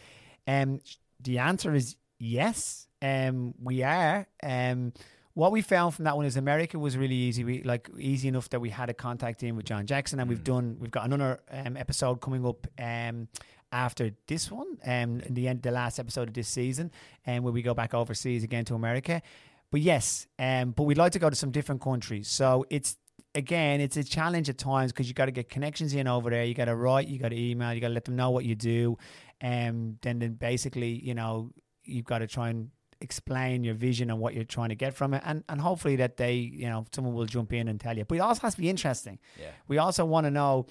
um, 0.47 0.81
the 1.21 1.39
answer 1.39 1.75
is 1.75 1.97
yes. 2.19 2.87
Um, 3.01 3.55
we 3.63 3.83
are. 3.83 4.27
Um, 4.43 4.93
what 5.35 5.53
we 5.53 5.63
found 5.63 5.95
from 5.95 6.05
that 6.05 6.17
one 6.17 6.27
is 6.27 6.37
America 6.37 6.79
was 6.79 6.97
really 6.97 7.15
easy. 7.15 7.45
We 7.45 7.63
like 7.63 7.89
easy 7.99 8.29
enough 8.29 8.51
that 8.51 8.61
we 8.61 8.71
had 8.71 8.91
a 8.91 8.95
contact 8.95 9.43
in 9.43 9.57
with 9.57 9.67
John 9.67 9.87
Jackson, 9.87 10.21
and 10.21 10.29
we've 10.29 10.45
done. 10.45 10.77
We've 10.81 10.91
got 10.91 11.05
another 11.07 11.41
um, 11.51 11.77
episode 11.77 12.21
coming 12.21 12.45
up. 12.47 12.67
Um, 12.79 13.29
after 13.73 14.13
this 14.27 14.51
one, 14.51 14.79
um, 14.85 15.21
in 15.21 15.35
the 15.35 15.49
end, 15.49 15.63
the 15.63 15.71
last 15.71 15.99
episode 15.99 16.29
of 16.29 16.35
this 16.35 16.49
season, 16.49 16.91
and 17.27 17.45
where 17.45 17.53
we 17.53 17.63
go 17.63 17.75
back 17.75 17.95
overseas 17.95 18.45
again 18.45 18.65
to 18.67 18.75
America. 18.75 19.23
But 19.71 19.81
yes, 19.81 20.27
um, 20.39 20.71
but 20.71 20.85
we'd 20.85 20.99
like 20.99 21.13
to 21.13 21.19
go 21.19 21.29
to 21.29 21.37
some 21.37 21.51
different 21.51 21.83
countries. 21.83 22.29
So 22.29 22.65
it's 22.71 22.97
again, 23.35 23.81
it's 23.81 23.97
a 23.97 24.05
challenge 24.05 24.49
at 24.49 24.59
times 24.59 24.93
because 24.93 25.09
you 25.09 25.15
got 25.15 25.27
to 25.27 25.31
get 25.33 25.49
connections 25.49 25.95
in 25.95 26.07
over 26.07 26.31
there. 26.31 26.45
You 26.45 26.55
got 26.55 26.67
to 26.67 26.77
write, 26.77 27.09
you 27.09 27.19
got 27.19 27.29
to 27.31 27.39
email, 27.39 27.73
you 27.73 27.81
got 27.81 27.89
to 27.89 27.95
let 27.95 28.05
them 28.05 28.17
know 28.17 28.31
what 28.31 28.45
you 28.45 28.55
do, 28.55 28.97
and 29.41 29.99
then 30.03 30.19
then 30.19 30.35
basically, 30.35 30.91
you 30.91 31.15
know, 31.15 31.51
you've 31.85 32.07
got 32.07 32.19
to 32.19 32.27
try 32.27 32.49
and 32.51 32.71
explain 33.01 33.63
your 33.63 33.75
vision 33.75 34.11
and 34.11 34.19
what 34.19 34.35
you're 34.35 34.45
trying 34.45 34.71
to 34.71 34.75
get 34.75 34.95
from 34.95 35.15
it, 35.15 35.23
and 35.25 35.45
and 35.49 35.61
hopefully 35.61 35.97
that 35.97 36.17
they, 36.17 36.35
you 36.35 36.69
know, 36.69 36.85
someone 36.93 37.15
will 37.15 37.27
jump 37.27 37.53
in 37.53 37.69
and 37.69 37.81
tell 37.81 37.97
you. 37.97 38.05
But 38.05 38.17
it 38.17 38.21
also 38.21 38.43
has 38.43 38.55
to 38.55 38.61
be 38.61 38.71
interesting. 38.71 39.19
Yeah. 39.39 39.51
We 39.69 39.79
also 39.79 40.05
want 40.05 40.27
to 40.27 40.31
know. 40.31 40.67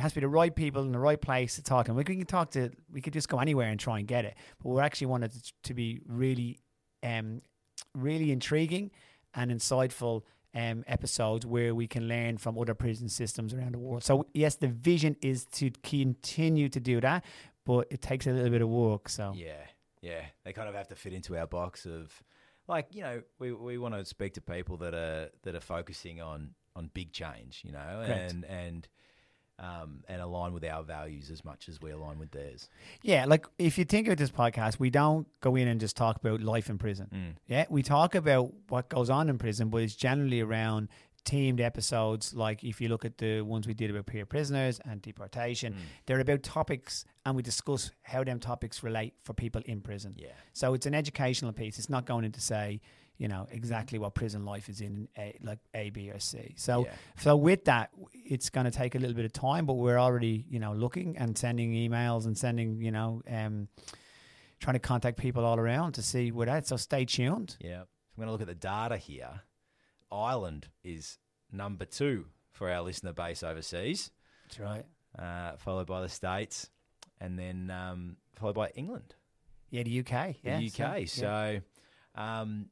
It 0.00 0.02
has 0.02 0.12
to 0.12 0.20
be 0.20 0.24
the 0.24 0.28
right 0.28 0.56
people 0.56 0.80
in 0.80 0.92
the 0.92 0.98
right 0.98 1.20
place 1.20 1.56
to 1.56 1.62
talk. 1.62 1.88
And 1.88 1.96
we 1.96 2.04
can 2.04 2.24
talk 2.24 2.52
to, 2.52 2.70
we 2.90 3.02
could 3.02 3.12
just 3.12 3.28
go 3.28 3.38
anywhere 3.38 3.68
and 3.68 3.78
try 3.78 3.98
and 3.98 4.08
get 4.08 4.24
it. 4.24 4.34
But 4.62 4.70
we 4.70 4.80
actually 4.80 5.08
wanted 5.08 5.36
it 5.36 5.52
to 5.64 5.74
be 5.74 6.00
really, 6.08 6.58
um, 7.02 7.42
really 7.94 8.32
intriguing 8.32 8.92
and 9.34 9.50
insightful 9.50 10.22
um, 10.54 10.84
episodes 10.86 11.44
where 11.44 11.74
we 11.74 11.86
can 11.86 12.08
learn 12.08 12.38
from 12.38 12.56
other 12.56 12.72
prison 12.72 13.10
systems 13.10 13.52
around 13.52 13.74
the 13.74 13.78
world. 13.78 14.02
So 14.02 14.26
yes, 14.32 14.56
the 14.56 14.68
vision 14.68 15.16
is 15.20 15.44
to 15.52 15.70
continue 15.82 16.70
to 16.70 16.80
do 16.80 17.02
that, 17.02 17.22
but 17.66 17.86
it 17.90 18.00
takes 18.00 18.26
a 18.26 18.30
little 18.30 18.50
bit 18.50 18.62
of 18.62 18.70
work. 18.70 19.10
So 19.10 19.34
Yeah, 19.36 19.66
yeah. 20.00 20.22
They 20.44 20.54
kind 20.54 20.70
of 20.70 20.74
have 20.74 20.88
to 20.88 20.94
fit 20.94 21.12
into 21.12 21.36
our 21.36 21.46
box 21.46 21.84
of, 21.84 22.22
like, 22.68 22.94
you 22.94 23.02
know, 23.02 23.20
we, 23.38 23.52
we 23.52 23.76
want 23.76 23.92
to 23.92 24.06
speak 24.06 24.32
to 24.34 24.40
people 24.40 24.78
that 24.78 24.94
are 24.94 25.28
that 25.42 25.54
are 25.54 25.60
focusing 25.60 26.22
on 26.22 26.54
on 26.74 26.90
big 26.94 27.12
change, 27.12 27.60
you 27.66 27.72
know, 27.72 28.02
Correct. 28.06 28.32
and 28.32 28.44
and 28.46 28.88
um, 29.60 30.02
and 30.08 30.20
align 30.20 30.52
with 30.52 30.64
our 30.64 30.82
values 30.82 31.30
as 31.30 31.44
much 31.44 31.68
as 31.68 31.80
we 31.80 31.90
align 31.90 32.18
with 32.18 32.30
theirs. 32.30 32.68
Yeah, 33.02 33.26
like 33.26 33.46
if 33.58 33.78
you 33.78 33.84
think 33.84 34.08
about 34.08 34.18
this 34.18 34.30
podcast, 34.30 34.78
we 34.78 34.90
don't 34.90 35.26
go 35.40 35.54
in 35.54 35.68
and 35.68 35.78
just 35.78 35.96
talk 35.96 36.16
about 36.16 36.40
life 36.40 36.70
in 36.70 36.78
prison. 36.78 37.08
Mm. 37.14 37.36
Yeah, 37.46 37.66
we 37.68 37.82
talk 37.82 38.14
about 38.14 38.52
what 38.68 38.88
goes 38.88 39.10
on 39.10 39.28
in 39.28 39.38
prison, 39.38 39.68
but 39.68 39.82
it's 39.82 39.94
generally 39.94 40.40
around 40.40 40.88
teamed 41.24 41.60
episodes. 41.60 42.32
Like 42.32 42.64
if 42.64 42.80
you 42.80 42.88
look 42.88 43.04
at 43.04 43.18
the 43.18 43.42
ones 43.42 43.66
we 43.66 43.74
did 43.74 43.90
about 43.90 44.06
peer 44.06 44.24
prisoners 44.24 44.80
and 44.88 45.02
deportation, 45.02 45.76
they're 46.06 46.20
about 46.20 46.42
topics, 46.42 47.04
and 47.26 47.36
we 47.36 47.42
discuss 47.42 47.90
how 48.02 48.24
them 48.24 48.40
topics 48.40 48.82
relate 48.82 49.12
for 49.22 49.34
people 49.34 49.60
in 49.66 49.82
prison. 49.82 50.14
Yeah. 50.16 50.28
So 50.54 50.72
it's 50.72 50.86
an 50.86 50.94
educational 50.94 51.52
piece. 51.52 51.78
It's 51.78 51.90
not 51.90 52.06
going 52.06 52.24
in 52.24 52.32
to 52.32 52.40
say, 52.40 52.80
you 53.20 53.28
know, 53.28 53.46
exactly 53.50 53.98
what 53.98 54.14
prison 54.14 54.46
life 54.46 54.70
is 54.70 54.80
in, 54.80 55.06
a, 55.18 55.36
like 55.42 55.58
A, 55.74 55.90
B, 55.90 56.10
or 56.10 56.18
C. 56.18 56.54
So, 56.56 56.86
Yeah. 56.86 56.92
so 57.18 57.36
with 57.36 57.66
that, 57.66 57.90
it's 58.14 58.48
going 58.48 58.64
to 58.64 58.70
take 58.70 58.94
a 58.94 58.98
little 58.98 59.14
bit 59.14 59.26
of 59.26 59.32
time, 59.34 59.66
but 59.66 59.74
we're 59.74 59.98
already, 59.98 60.46
you 60.48 60.58
know, 60.58 60.72
looking 60.72 61.18
and 61.18 61.36
sending 61.36 61.72
emails 61.74 62.24
and 62.24 62.36
sending, 62.38 62.80
you 62.80 62.90
know, 62.90 63.20
um, 63.28 63.68
trying 64.58 64.72
to 64.72 64.78
contact 64.80 65.18
people 65.18 65.44
all 65.44 65.58
around 65.58 65.92
to 65.92 66.02
see 66.02 66.32
where 66.32 66.46
that. 66.46 66.66
So 66.66 66.76
stay 66.78 67.04
tuned. 67.04 67.56
Yeah. 67.60 67.80
I'm 67.82 68.16
going 68.16 68.26
to 68.28 68.32
look 68.32 68.40
at 68.40 68.46
the 68.46 68.54
data 68.54 68.96
here. 68.96 69.42
Ireland 70.10 70.68
is 70.82 71.18
number 71.52 71.84
two 71.84 72.24
for 72.52 72.70
our 72.70 72.80
listener 72.82 73.12
base 73.12 73.42
overseas, 73.42 74.10
That's 74.48 74.60
right. 74.60 74.84
uh, 75.18 75.56
followed 75.58 75.86
by 75.86 76.00
the 76.00 76.08
States, 76.08 76.70
and 77.20 77.38
then 77.38 77.70
um, 77.70 78.16
followed 78.34 78.54
by 78.56 78.70
England. 78.74 79.14
Yeah, 79.70 79.82
the 79.82 80.00
UK. 80.00 80.36
yeah, 80.42 80.58
the 80.58 80.66
UK. 80.66 81.06
so- 81.06 81.20
So, 81.20 81.60
um, 82.20 82.70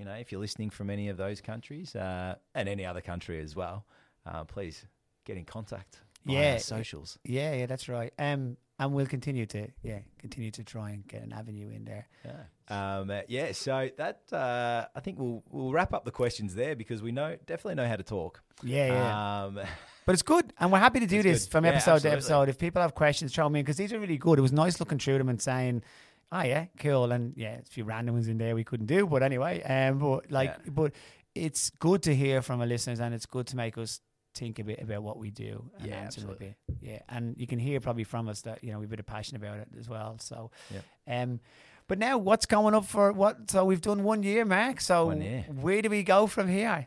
you 0.00 0.06
know, 0.06 0.14
if 0.14 0.32
you're 0.32 0.40
listening 0.40 0.70
from 0.70 0.88
any 0.88 1.10
of 1.10 1.18
those 1.18 1.42
countries 1.42 1.94
uh, 1.94 2.34
and 2.54 2.68
any 2.70 2.86
other 2.86 3.02
country 3.02 3.38
as 3.40 3.54
well, 3.54 3.84
uh, 4.26 4.44
please 4.44 4.86
get 5.26 5.36
in 5.36 5.44
contact. 5.44 6.00
Yeah. 6.24 6.56
socials. 6.56 7.18
yeah, 7.24 7.52
yeah, 7.54 7.66
that's 7.66 7.86
right. 7.88 8.12
Um, 8.18 8.56
and 8.78 8.94
we'll 8.94 9.06
continue 9.06 9.44
to, 9.46 9.68
yeah, 9.82 9.98
continue 10.18 10.50
to 10.52 10.64
try 10.64 10.90
and 10.90 11.06
get 11.06 11.22
an 11.22 11.32
avenue 11.34 11.68
in 11.68 11.84
there. 11.84 12.08
Yeah. 12.24 12.98
Um, 12.98 13.10
uh, 13.10 13.20
yeah. 13.28 13.52
So 13.52 13.90
that 13.98 14.20
uh, 14.32 14.86
I 14.94 15.00
think 15.00 15.18
we'll 15.18 15.42
we'll 15.50 15.70
wrap 15.72 15.92
up 15.92 16.06
the 16.06 16.10
questions 16.10 16.54
there 16.54 16.74
because 16.74 17.02
we 17.02 17.12
know 17.12 17.36
definitely 17.46 17.74
know 17.74 17.86
how 17.86 17.96
to 17.96 18.02
talk. 18.02 18.42
Yeah, 18.62 18.86
yeah. 18.86 19.44
Um, 19.44 19.60
But 20.06 20.14
it's 20.14 20.22
good, 20.22 20.52
and 20.58 20.72
we're 20.72 20.78
happy 20.78 20.98
to 21.00 21.06
do 21.06 21.16
It's 21.18 21.24
this 21.24 21.44
good. 21.44 21.52
from 21.52 21.64
Yeah, 21.66 21.72
episode 21.72 21.92
absolutely. 21.96 22.10
to 22.10 22.16
episode. 22.16 22.48
If 22.48 22.58
people 22.58 22.82
have 22.82 22.94
questions, 22.94 23.32
throw 23.34 23.44
them 23.44 23.56
in 23.56 23.62
because 23.64 23.76
these 23.76 23.92
are 23.92 24.00
really 24.00 24.16
good. 24.16 24.38
It 24.38 24.42
was 24.42 24.50
nice 24.52 24.80
looking 24.80 24.98
through 24.98 25.18
them 25.18 25.28
and 25.28 25.40
saying, 25.40 25.82
"Oh 26.32 26.42
yeah, 26.42 26.66
cool," 26.78 27.12
and 27.12 27.34
yeah, 27.36 27.58
a 27.58 27.62
few 27.62 27.84
random 27.84 28.14
ones 28.14 28.28
in 28.28 28.38
there 28.38 28.54
we 28.54 28.64
couldn't 28.64 28.86
do, 28.86 29.06
but 29.06 29.22
anyway, 29.22 29.62
um, 29.62 29.98
but 29.98 30.30
like, 30.30 30.50
Yeah. 30.64 30.70
but 30.72 30.92
it's 31.34 31.70
good 31.70 32.02
to 32.04 32.14
hear 32.14 32.42
from 32.42 32.60
our 32.60 32.66
listeners, 32.66 33.00
and 33.00 33.14
it's 33.14 33.26
good 33.26 33.46
to 33.48 33.56
make 33.56 33.76
us 33.78 34.00
think 34.34 34.58
a 34.60 34.64
bit 34.64 34.80
about 34.80 35.02
what 35.02 35.18
we 35.18 35.30
do 35.30 35.70
and 35.78 35.86
Yeah, 35.88 35.96
answer 35.96 36.20
a 36.20 36.24
absolutely. 36.30 36.54
bit. 36.68 36.76
Yeah, 36.80 36.98
and 37.08 37.36
you 37.36 37.46
can 37.48 37.58
hear 37.58 37.80
probably 37.80 38.04
from 38.04 38.28
us 38.28 38.42
that 38.42 38.62
you 38.62 38.72
know 38.72 38.78
we've 38.78 38.88
been 38.88 38.94
a 39.00 39.02
bit 39.02 39.08
of 39.10 39.14
passion 39.14 39.36
about 39.36 39.58
it 39.58 39.68
as 39.78 39.88
well. 39.88 40.18
So, 40.20 40.50
Yep. 40.70 40.84
um, 41.08 41.40
but 41.88 41.98
now 41.98 42.16
what's 42.18 42.46
coming 42.46 42.74
up 42.74 42.84
for 42.84 43.12
what? 43.12 43.50
So 43.50 43.64
we've 43.64 43.80
done 43.80 44.04
one 44.04 44.22
year, 44.22 44.44
Mark. 44.44 44.80
So 44.80 45.06
One 45.06 45.20
year. 45.20 45.42
where 45.50 45.82
do 45.82 45.90
we 45.90 46.04
go 46.04 46.28
from 46.28 46.46
here? 46.48 46.86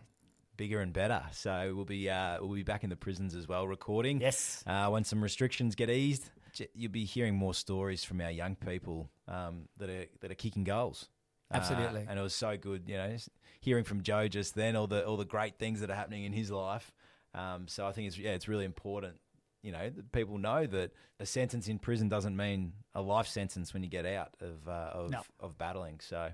Bigger 0.55 0.79
and 0.81 0.93
better. 0.93 1.23
So 1.33 1.73
we'll 1.75 1.83
be 1.83 2.09
uh, 2.09 2.37
we'll 2.39 2.53
be 2.55 2.63
back 2.63 2.83
in 2.85 2.89
the 2.89 2.95
prisons 2.95 3.35
as 3.35 3.47
well, 3.47 3.67
recording. 3.67 4.21
Yes. 4.21 4.63
Uh, 4.65 4.87
when 4.89 5.03
some 5.03 5.21
restrictions 5.21 5.75
get 5.75 5.89
eased, 5.89 6.29
you'll 6.73 6.91
be 6.91 7.03
hearing 7.05 7.35
more 7.35 7.53
stories 7.53 8.03
from 8.05 8.21
our 8.21 8.31
young 8.31 8.55
people 8.55 9.09
um, 9.27 9.67
that 9.77 9.89
are 9.89 10.05
that 10.21 10.31
are 10.31 10.35
kicking 10.35 10.63
goals. 10.63 11.09
Uh, 11.51 11.57
Absolutely. 11.57 12.05
and 12.09 12.17
it 12.17 12.21
was 12.21 12.33
so 12.33 12.57
good, 12.57 12.83
you 12.87 12.95
know, 12.97 13.15
hearing 13.59 13.83
from 13.83 14.01
Joe 14.01 14.27
just 14.27 14.55
then 14.55 14.75
all 14.75 14.87
the 14.87 15.05
all 15.05 15.17
the 15.17 15.25
great 15.25 15.57
things 15.57 15.81
that 15.81 15.89
are 15.89 15.95
happening 15.95 16.23
in 16.23 16.33
his 16.33 16.49
life. 16.51 16.91
Um, 17.35 17.67
so 17.67 17.85
I 17.85 17.91
think 17.91 18.07
it's 18.07 18.17
yeah, 18.17 18.31
it's 18.31 18.47
really 18.47 18.65
important. 18.65 19.15
You 19.61 19.71
know, 19.71 19.89
that 19.89 20.11
people 20.11 20.37
know 20.37 20.65
that 20.65 20.91
a 21.19 21.25
sentence 21.25 21.67
in 21.67 21.79
prison 21.79 22.09
doesn't 22.09 22.35
mean 22.35 22.73
a 22.93 23.01
life 23.01 23.27
sentence 23.27 23.73
when 23.73 23.81
you 23.83 23.89
get 23.89 24.05
out 24.05 24.33
of 24.41 24.67
uh, 24.67 24.89
of, 24.93 25.11
No. 25.11 25.21
of 25.39 25.57
battling. 25.57 25.99
So. 26.01 26.31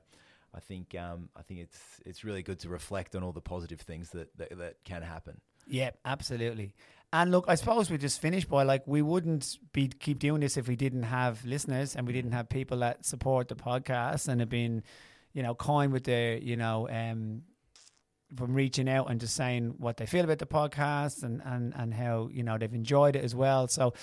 I 0.51 0.59
think 0.59 0.95
um, 0.95 1.29
I 1.35 1.43
think 1.43 1.59
it's 1.59 1.79
it's 2.07 2.23
really 2.23 2.41
good 2.41 2.57
to 2.61 2.69
reflect 2.69 3.15
on 3.15 3.21
all 3.21 3.31
the 3.31 3.39
positive 3.39 3.81
things 3.81 4.09
that, 4.09 4.35
that, 4.39 4.57
that 4.57 4.77
can 4.83 5.03
happen. 5.03 5.39
Yeah, 5.67 5.91
absolutely. 6.05 6.73
And 7.11 7.31
look, 7.31 7.45
I 7.47 7.55
suppose 7.55 7.89
we 7.89 7.97
just 7.97 8.21
finished 8.21 8.49
by 8.49 8.63
like 8.63 8.83
we 8.85 9.01
wouldn't 9.01 9.57
be 9.73 9.87
keep 9.87 10.19
doing 10.19 10.41
this 10.41 10.57
if 10.57 10.67
we 10.67 10.75
didn't 10.75 11.03
have 11.03 11.43
listeners 11.43 11.95
and 11.95 12.05
we 12.05 12.13
didn't 12.13 12.33
have 12.33 12.49
people 12.49 12.77
that 12.79 13.03
support 13.05 13.47
the 13.47 13.55
podcast 13.55 14.27
and 14.27 14.39
have 14.41 14.49
been, 14.49 14.83
you 15.33 15.41
know, 15.41 15.55
kind 15.55 15.91
with 15.91 16.03
their, 16.03 16.37
you 16.37 16.55
know, 16.55 16.87
um 16.89 17.41
from 18.35 18.53
reaching 18.53 18.87
out 18.87 19.09
and 19.09 19.19
just 19.19 19.35
saying 19.35 19.73
what 19.79 19.97
they 19.97 20.05
feel 20.05 20.23
about 20.23 20.37
the 20.37 20.45
podcast 20.45 21.23
and, 21.23 21.41
and, 21.43 21.73
and 21.75 21.95
how, 21.95 22.29
you 22.31 22.43
know, 22.43 22.59
they've 22.59 22.75
enjoyed 22.75 23.15
it 23.15 23.23
as 23.23 23.33
well. 23.33 23.67
So, 23.67 23.93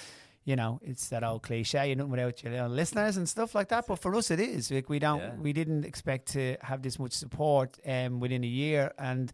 you 0.44 0.56
know, 0.56 0.80
it's 0.82 1.10
that 1.10 1.22
old 1.22 1.44
cliche, 1.44 1.86
you're 1.86 1.94
nothing 1.96 2.10
without 2.10 2.42
your 2.42 2.52
little 2.52 2.68
listeners 2.70 3.16
and 3.16 3.28
stuff 3.28 3.54
like 3.54 3.68
that. 3.68 3.86
But 3.86 4.00
for 4.00 4.12
us, 4.16 4.32
it 4.32 4.40
is. 4.40 4.68
Like 4.72 4.88
we 4.88 4.98
don't, 4.98 5.20
Yeah. 5.20 5.34
we 5.36 5.52
didn't 5.52 5.84
expect 5.84 6.32
to 6.32 6.56
have 6.60 6.82
this 6.82 6.98
much 6.98 7.12
support 7.12 7.78
um, 7.86 8.18
within 8.18 8.42
a 8.42 8.48
year, 8.48 8.92
and 8.98 9.32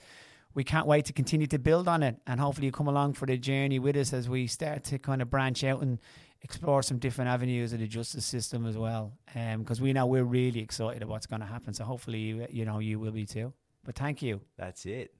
we 0.55 0.65
can't 0.65 0.87
wait 0.87 1.07
to 1.07 1.13
continue 1.13 1.47
to 1.49 1.59
build 1.59 1.89
on 1.89 2.03
it. 2.03 2.17
And 2.27 2.41
hopefully, 2.41 2.67
you 2.67 2.73
come 2.73 2.89
along 2.89 3.15
for 3.15 3.27
the 3.27 3.37
journey 3.37 3.79
with 3.79 3.97
us 3.97 4.13
as 4.13 4.29
we 4.29 4.47
start 4.47 4.85
to 4.85 4.99
kind 4.99 5.23
of 5.23 5.31
branch 5.31 5.65
out 5.65 5.83
and 5.83 5.99
explore 6.43 6.83
some 6.83 6.99
different 6.99 7.31
avenues 7.31 7.73
of 7.73 7.81
the 7.81 7.87
justice 7.87 8.27
system 8.27 8.67
as 8.67 8.77
well. 8.77 9.13
Because 9.35 9.81
we 9.81 9.93
know 9.93 10.07
we're 10.07 10.25
really 10.25 10.61
excited 10.61 11.03
about 11.03 11.13
what's 11.13 11.27
going 11.27 11.41
to 11.41 11.47
happen. 11.47 11.73
So 11.75 11.85
hopefully, 11.85 12.19
you, 12.19 12.47
you 12.51 12.65
know, 12.65 12.79
you 12.79 12.99
will 12.99 13.13
be 13.13 13.27
too. 13.27 13.53
But 13.85 13.97
thank 13.97 14.23
you. 14.23 14.41
That's 14.57 14.87
it. 14.87 15.15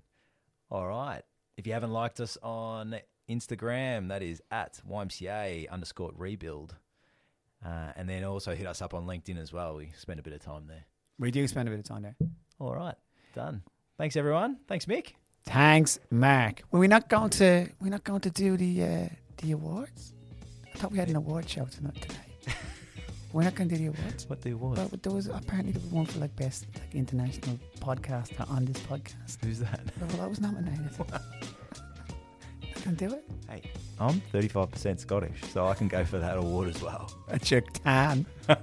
All 0.71 0.87
right. 0.87 1.23
If 1.57 1.67
you 1.67 1.73
haven't 1.73 1.93
liked 1.93 2.21
us 2.21 2.39
on 2.43 2.97
Instagram, 3.29 4.09
that 4.09 4.23
is 4.23 4.43
at 4.51 4.81
YMCA 4.89 5.69
underscore 5.71 6.13
rebuild. 6.17 6.77
Uh, 7.65 7.93
and 7.97 8.09
then 8.09 8.25
also 8.25 8.55
hit 8.55 8.67
us 8.67 8.83
up 8.83 8.93
on 8.95 9.07
LinkedIn 9.07 9.39
as 9.39 9.53
well. 9.53 9.77
We 9.77 9.93
spend 9.97 10.19
a 10.19 10.23
bit 10.23 10.33
of 10.33 10.41
time 10.41 10.67
there. 10.67 10.85
We 11.19 11.31
do 11.31 11.47
spend 11.47 11.69
a 11.69 11.71
bit 11.71 11.79
of 11.79 11.85
time 11.85 12.03
there. 12.03 12.17
All 12.59 12.75
right. 12.75 12.97
Done. 13.35 13.63
Thanks, 13.99 14.17
everyone. 14.17 14.59
Thanks, 14.67 14.87
Mick. 14.87 15.13
Thanks, 15.45 15.99
Mark. 16.11 16.63
Well, 16.71 16.81
we're 16.81 16.89
not 16.89 17.09
going 17.09 17.31
to 17.31 17.69
we're 17.81 17.91
not 17.91 18.05
going 18.05 18.21
to 18.21 18.31
do 18.31 18.57
the 18.57 18.83
uh, 18.85 19.09
the 19.39 19.53
awards. 19.53 20.13
I 20.75 20.79
thought 20.79 20.93
we 20.93 20.99
had 20.99 21.09
an 21.09 21.17
award 21.17 21.49
show 21.49 21.65
tonight 21.67 22.01
today. 22.01 22.17
we're 23.33 23.43
not 23.43 23.55
going 23.55 23.69
to 23.69 23.77
do 23.77 23.91
the 23.91 23.99
awards. 23.99 24.29
What 24.29 24.41
the 24.43 24.53
awards? 24.53 24.79
Well, 24.79 24.91
there 25.03 25.13
was 25.13 25.27
apparently 25.27 25.73
there 25.73 25.83
was 25.83 25.91
one 25.93 26.07
for 26.07 26.21
like 26.21 26.35
best 26.37 26.67
like 26.75 26.95
international 26.95 27.59
podcaster 27.81 28.49
on 28.51 28.65
this 28.65 28.79
podcast. 28.83 29.45
Who's 29.45 29.59
that? 29.59 29.81
Well, 30.01 30.23
I 30.23 30.27
was 30.27 30.41
nominated. 30.41 30.89
I 32.63 32.81
can 32.81 32.95
do 32.95 33.07
it. 33.13 33.25
Hey, 33.49 33.63
I'm 34.01 34.21
35% 34.33 34.99
Scottish, 34.99 35.41
so 35.53 35.67
I 35.67 35.75
can 35.75 35.87
go 35.87 36.05
for 36.05 36.19
that 36.19 36.37
award 36.37 36.69
as 36.69 36.83
well. 36.83 37.13
That's 37.29 37.51
your 37.51 37.61
tan. 37.61 38.27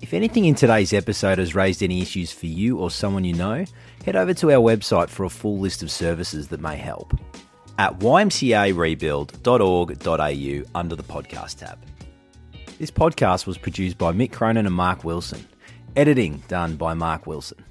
If 0.00 0.14
anything 0.14 0.46
in 0.46 0.54
today's 0.54 0.92
episode 0.92 1.38
has 1.38 1.54
raised 1.54 1.82
any 1.82 2.00
issues 2.00 2.32
for 2.32 2.46
you 2.46 2.78
or 2.78 2.90
someone 2.90 3.22
you 3.22 3.34
know, 3.34 3.64
head 4.04 4.16
over 4.16 4.34
to 4.34 4.50
our 4.50 4.60
website 4.60 5.08
for 5.08 5.24
a 5.24 5.30
full 5.30 5.58
list 5.58 5.82
of 5.82 5.90
services 5.90 6.48
that 6.48 6.60
may 6.60 6.76
help 6.76 7.14
at 7.78 7.98
ymcarebuild.org.au 7.98 10.80
under 10.80 10.96
the 10.96 11.02
podcast 11.02 11.58
tab. 11.58 11.78
This 12.78 12.90
podcast 12.90 13.46
was 13.46 13.58
produced 13.58 13.98
by 13.98 14.12
Mick 14.12 14.32
Cronin 14.32 14.66
and 14.66 14.74
Mark 14.74 15.04
Wilson. 15.04 15.46
Editing 15.96 16.42
done 16.48 16.76
by 16.76 16.94
Mark 16.94 17.26
Wilson. 17.26 17.62